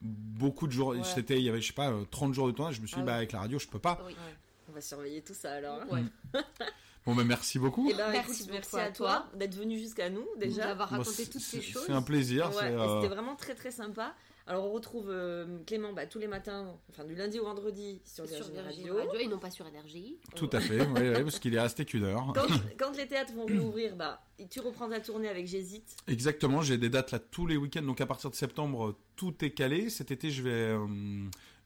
beaucoup 0.00 0.66
de 0.66 0.72
jours. 0.72 0.88
Ouais. 0.88 0.98
C'était, 1.04 1.36
il 1.38 1.42
y 1.44 1.48
avait 1.48 1.60
je 1.60 1.66
sais 1.68 1.72
pas 1.72 1.90
euh, 1.90 2.04
30 2.10 2.32
jours 2.34 2.46
de 2.46 2.52
tournage. 2.52 2.76
Je 2.76 2.80
me 2.82 2.86
suis 2.86 2.96
Ah 2.96 3.00
dit 3.00 3.06
bah 3.06 3.12
ouais. 3.12 3.18
avec 3.18 3.32
la 3.32 3.40
radio 3.40 3.58
je 3.58 3.66
peux 3.68 3.78
pas. 3.78 3.98
Oui. 4.06 4.12
Ouais. 4.12 4.34
On 4.68 4.72
va 4.72 4.80
surveiller 4.80 5.22
tout 5.22 5.34
ça 5.34 5.52
alors. 5.52 5.80
hein. 5.82 5.86
Ouais. 6.34 6.40
Bon 7.06 7.14
ben 7.14 7.24
merci 7.24 7.58
beaucoup. 7.60 7.88
Eh 7.90 7.94
ben, 7.94 8.10
Merci 8.10 8.42
écoute, 8.42 8.52
merci 8.52 8.76
à 8.76 8.90
toi 8.90 9.26
d'être 9.34 9.54
venu 9.54 9.78
jusqu'à 9.78 10.10
nous 10.10 10.26
déjà. 10.38 10.66
D'avoir 10.66 10.88
raconté 10.88 11.26
toutes 11.26 11.40
ces 11.40 11.62
choses. 11.62 11.84
C'est 11.86 11.92
un 11.92 12.02
plaisir. 12.02 12.48
Ouais, 12.48 12.54
c'est, 12.58 12.72
et 12.72 12.74
euh, 12.74 13.00
C'était 13.00 13.14
vraiment 13.14 13.36
très 13.36 13.54
très 13.54 13.70
sympa. 13.70 14.14
Alors 14.48 14.64
on 14.64 14.72
retrouve 14.72 15.06
euh, 15.10 15.58
Clément 15.66 15.92
bah, 15.92 16.06
tous 16.06 16.20
les 16.20 16.28
matins, 16.28 16.66
enfin 16.90 17.04
du 17.04 17.14
lundi 17.16 17.40
au 17.40 17.44
vendredi 17.44 18.00
sur 18.04 18.26
sur 18.28 18.48
Virgin 18.48 18.60
Radio. 18.60 18.96
Radio 18.96 19.20
et 19.20 19.26
non 19.26 19.38
pas 19.38 19.50
sur 19.50 19.66
Énergie. 19.66 20.18
Tout 20.36 20.50
à 20.52 20.60
fait, 20.60 20.80
oui, 20.80 21.22
parce 21.22 21.38
qu'il 21.40 21.54
est 21.54 21.60
resté 21.60 21.84
qu'une 21.84 22.04
heure. 22.04 22.32
Quand, 22.34 22.46
quand 22.78 22.96
les 22.96 23.08
théâtres 23.08 23.32
vont 23.34 23.46
réouvrir, 23.46 23.96
bah, 23.96 24.22
tu 24.50 24.60
reprends 24.60 24.88
ta 24.88 25.00
tournée 25.00 25.28
avec 25.28 25.46
J'hésite. 25.46 25.96
Exactement, 26.06 26.60
j'ai 26.60 26.78
des 26.78 26.90
dates 26.90 27.10
là 27.10 27.18
tous 27.18 27.46
les 27.46 27.56
week-ends, 27.56 27.82
donc 27.82 28.00
à 28.00 28.06
partir 28.06 28.30
de 28.30 28.36
septembre, 28.36 28.96
tout 29.16 29.44
est 29.44 29.50
calé. 29.50 29.90
Cet 29.90 30.12
été, 30.12 30.30
je 30.30 30.42
vais, 30.42 30.50
euh, 30.50 30.86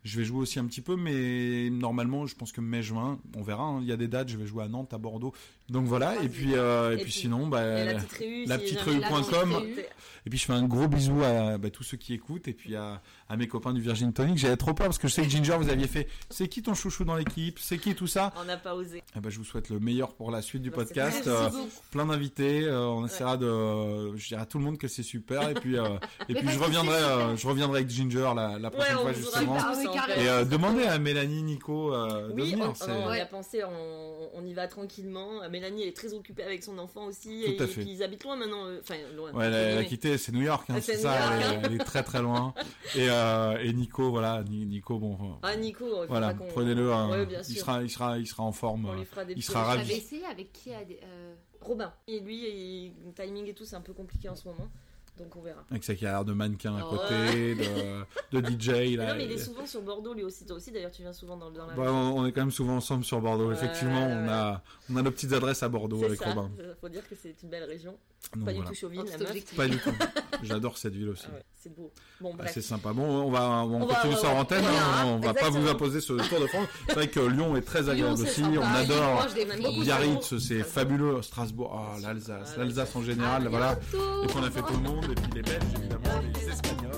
je 0.03 0.19
vais 0.19 0.25
jouer 0.25 0.39
aussi 0.41 0.59
un 0.59 0.65
petit 0.67 0.81
peu, 0.81 0.97
mais 0.97 1.69
normalement, 1.71 2.27
je 2.27 2.35
pense 2.35 2.53
que 2.53 2.61
mai-juin, 2.61 3.19
on 3.37 3.43
verra. 3.43 3.65
hein. 3.65 3.81
Il 3.83 3.89
y 3.89 3.93
a 3.93 3.97
des 3.97 4.09
dates, 4.09 4.29
je 4.29 4.37
vais 4.39 4.47
jouer 4.47 4.65
à 4.65 4.69
Nantes, 4.69 4.95
à 4.95 4.99
Bordeaux. 4.99 5.33
Donc 5.69 5.87
voilà, 5.87 6.15
Ah, 6.19 6.25
et 6.25 6.29
puis, 6.29 6.55
euh, 6.55 6.91
et, 6.91 6.95
Et 6.95 6.97
puis 6.97 7.05
puis, 7.05 7.13
sinon, 7.13 7.47
bah, 7.49 7.85
la 7.85 7.95
petite 7.95 8.13
réu, 8.13 8.45
la 8.47 8.59
si 8.59 8.65
petite 8.65 8.79
jamais- 8.85 9.07
réu.com. 9.07 9.51
La 9.53 9.61
petite 9.61 9.77
réu. 9.77 9.85
et 10.27 10.31
puis 10.31 10.39
je 10.39 10.45
fais 10.47 10.53
un 10.53 10.67
gros 10.67 10.89
bisou 10.89 11.23
à 11.23 11.59
bah, 11.59 11.71
tous 11.71 11.83
ceux 11.85 11.97
qui 11.97 12.15
écoutent, 12.15 12.49
et 12.49 12.55
puis 12.55 12.75
à, 12.77 13.03
à 13.31 13.37
mes 13.37 13.47
copains 13.47 13.73
du 13.73 13.81
Virgin 13.81 14.13
Tonic. 14.13 14.37
J'avais 14.37 14.57
trop 14.57 14.75
peur 14.75 14.89
parce 14.89 14.99
que 14.99 15.07
je 15.09 15.15
sais 15.15 15.23
que 15.23 15.29
Ginger, 15.31 15.57
vous 15.57 15.69
aviez 15.71 15.87
fait, 15.87 16.09
c'est 16.29 16.49
qui 16.49 16.63
ton 16.63 16.75
chouchou 16.75 17.05
dans 17.05 17.15
l'équipe, 17.15 17.59
c'est 17.61 17.79
qui 17.79 17.95
tout 17.95 18.09
ça? 18.09 18.33
On 18.41 18.45
n'a 18.45 18.57
pas 18.57 18.75
osé. 18.75 19.03
Eh 19.17 19.21
ben, 19.21 19.31
je 19.31 19.39
vous 19.39 19.45
souhaite 19.45 19.69
le 19.71 19.79
meilleur 19.79 20.15
pour 20.15 20.31
la 20.33 20.43
suite 20.43 20.63
du 20.63 20.71
Bah, 20.71 20.79
podcast. 20.79 21.27
Euh, 21.29 21.49
plein 21.93 22.07
d'invités. 22.07 22.65
euh, 22.65 22.81
on 22.89 23.07
essaiera 23.07 23.37
de. 23.37 24.17
Je 24.17 24.29
dirai 24.29 24.43
à 24.43 24.47
tout 24.47 24.59
le 24.59 24.65
monde 24.65 24.79
que 24.79 24.89
c'est 24.89 25.05
super. 25.05 25.49
Et 25.49 25.55
puis, 25.55 25.79
euh, 25.79 25.85
et 26.29 26.35
puis 26.35 26.49
je 26.49 26.59
reviendrai, 26.59 26.97
euh, 26.99 27.37
je 27.37 27.47
reviendrai 27.47 27.79
avec 27.79 27.91
Ginger 27.91 28.33
la, 28.35 28.59
la 28.59 28.71
prochaine 28.71 28.97
Ouais, 28.97 29.03
fois 29.03 29.13
justement. 29.13 29.57
Ah 29.61 29.75
fait. 29.75 30.23
Et 30.25 30.29
euh, 30.29 30.45
demandez 30.45 30.83
à 30.83 30.99
Mélanie, 30.99 31.45
Nico 31.45 31.95
euh, 31.95 32.29
de 32.29 32.33
Oui, 32.43 32.51
venir. 32.53 32.71
on, 32.71 32.75
c'est- 32.75 32.91
on 32.91 33.09
a 33.11 33.27
pensé, 33.27 33.63
on, 33.63 34.29
on 34.41 34.45
y 34.45 34.53
va 34.55 34.67
tranquillement. 34.67 35.49
Mélanie, 35.51 35.83
elle 35.83 35.89
est 35.91 35.97
très 35.97 36.13
occupée 36.15 36.43
avec 36.43 36.65
son 36.65 36.77
enfant 36.79 37.05
aussi. 37.05 37.45
Tout 37.47 37.53
et, 37.53 37.63
à 37.63 37.67
fait. 37.69 37.83
puis 37.83 37.93
ils 37.93 38.03
habitent 38.03 38.25
loin 38.25 38.35
maintenant. 38.37 38.67
euh, 38.67 38.81
Enfin, 38.83 38.97
loin. 39.15 39.31
Ouais, 39.33 39.47
elle, 39.47 39.79
a 39.79 39.85
quitté, 39.85 40.19
c'est 40.19 40.33
New 40.33 40.43
York, 40.43 40.65
hein, 40.69 40.75
Ah, 40.79 40.81
c'est 40.81 40.97
ça, 40.97 41.17
York, 41.19 41.33
elle, 41.33 41.43
est- 41.43 41.61
elle 41.67 41.75
est 41.81 41.85
très 41.85 42.03
très 42.03 42.21
loin. 42.23 42.55
Et, 42.97 43.09
euh, 43.21 43.59
et 43.63 43.73
Nico, 43.73 44.11
voilà, 44.11 44.43
Ni- 44.43 44.67
Nico, 44.67 44.99
bon, 44.99 45.15
euh, 45.15 45.27
Ah, 45.43 45.57
Nico, 45.57 45.85
il 46.05 46.09
voilà, 46.09 46.35
prenez-le, 46.35 46.93
hein, 46.93 47.11
Ouais, 47.11 47.27
il 47.49 47.57
sera, 47.57 47.83
il 47.83 47.91
sera, 47.91 48.19
il 48.19 48.27
sera 48.27 48.43
en 48.43 48.53
forme. 48.53 48.87
On 48.87 48.93
euh, 48.93 48.97
lui 48.97 49.05
fera 49.05 49.25
des 49.25 49.35
il 49.35 49.43
sera 49.43 49.65
ravi. 49.65 49.83
J'avais 49.85 49.99
essayé 49.99 50.25
avec 50.27 50.53
qui 50.53 50.73
a 50.75 50.85
des- 50.85 51.01
euh, 51.05 51.35
Robin. 51.61 51.93
Et 52.09 52.21
lui, 52.21 52.37
il- 52.49 52.95
le 53.07 53.13
timing 53.13 53.47
et 53.49 53.55
tout, 53.55 53.65
c'est 53.65 53.77
un 53.77 53.81
peu 53.81 53.93
compliqué 53.93 54.29
en 54.29 54.35
ce 54.37 54.49
moment. 54.49 54.69
Donc 55.19 55.37
on 55.37 55.43
verra. 55.43 55.63
Avec 55.71 55.85
sa 55.85 55.95
carrière 55.95 56.25
de 56.25 56.33
mannequin 56.33 56.75
à 56.77 56.83
Ouais. 56.85 56.97
côté, 56.97 57.55
de, 57.55 58.41
de 58.41 58.49
DJ. 58.49 58.97
Là, 58.97 59.09
non, 59.09 59.17
mais 59.19 59.27
il 59.27 59.33
est 59.33 59.39
souvent 59.39 59.67
sur 59.67 59.83
Bordeaux, 59.83 60.15
lui 60.15 60.25
aussi. 60.25 60.47
Toi 60.47 60.57
aussi, 60.57 60.71
d'ailleurs, 60.73 60.93
tu 60.93 61.03
viens 61.03 61.13
souvent 61.13 61.37
dans, 61.37 61.51
dans 61.51 61.67
la. 61.67 61.75
Bah, 61.75 61.93
on 61.93 62.21
on 62.21 62.27
est 62.27 62.33
quand 62.33 62.41
même 62.41 62.51
souvent 62.51 62.77
ensemble 62.77 63.05
sur 63.05 63.21
Bordeaux, 63.21 63.49
Ouais, 63.49 63.55
effectivement. 63.55 64.07
ouais, 64.07 64.15
On, 64.25 64.29
a, 64.31 64.63
on 64.91 64.97
a 64.97 65.03
nos 65.03 65.11
petites 65.11 65.33
adresses 65.35 65.63
à 65.63 65.69
Bordeaux 65.69 66.03
avec 66.05 66.19
ça. 66.19 66.33
Robin. 66.33 66.51
Faut 66.81 66.89
dire 66.89 67.07
que 67.07 67.15
c'est 67.21 67.35
une 67.43 67.51
belle 67.51 67.65
région. 67.65 67.99
Donc, 68.37 68.45
pas 68.45 68.53
voilà. 68.53 68.59
du 68.61 68.75
tout 68.75 68.81
chauvine, 68.81 69.01
en 69.01 69.05
la 69.05 69.11
tout 69.13 69.19
meuf. 69.19 69.29
objectif. 69.31 69.57
Pas 69.57 69.67
du 69.69 69.79
tout. 69.83 69.91
J'adore 70.43 70.79
cette 70.79 70.95
ville 70.95 71.09
aussi. 71.09 71.25
Ah 71.29 71.35
ouais, 71.35 71.45
c'est 71.57 71.75
beau. 71.75 71.91
Bon, 72.21 72.35
Ah, 72.39 72.47
c'est 72.49 72.61
sympa. 72.63 72.93
Bon, 72.93 73.03
on 73.05 73.31
va, 73.31 73.63
on 73.65 73.87
continue 73.87 74.15
ouais. 74.15 74.27
antenne. 74.27 74.63
Voilà, 74.63 75.01
hein. 75.01 75.07
On 75.07 75.19
va 75.19 75.35
pas 75.35 75.51
vous 75.51 75.67
imposer 75.69 76.01
ce 76.01 76.13
Tour 76.13 76.41
de 76.41 76.47
France. 76.47 76.69
C'est 76.87 76.95
vrai 76.95 77.09
que 77.09 77.21
Lyon 77.21 77.57
est 77.57 77.63
très 77.63 77.89
agréable 77.89 78.21
aussi. 78.23 78.43
sympa. 78.43 78.59
On 78.59 78.63
Ah, 78.63 78.77
adore. 78.79 79.27
Biarritz, 79.83 80.39
c'est 80.39 80.63
fabuleux. 80.63 81.23
Strasbourg, 81.23 81.73
ah, 81.75 81.99
l'Alsace, 82.01 82.53
Ah, 82.55 82.59
l'Alsace 82.59 82.95
en 82.97 83.03
général, 83.03 83.49
voilà. 83.49 83.73
Et 83.73 84.27
puis 84.27 84.37
on 84.39 84.43
a 84.45 84.51
fait 84.51 84.63
tout 84.63 84.75
le 84.75 84.81
monde, 84.89 85.05
et 85.11 85.15
puis 85.15 85.33
les 85.35 85.43
Belges, 85.43 85.63
évidemment, 85.79 86.21
les 86.35 86.49
Espagnols. 86.49 86.90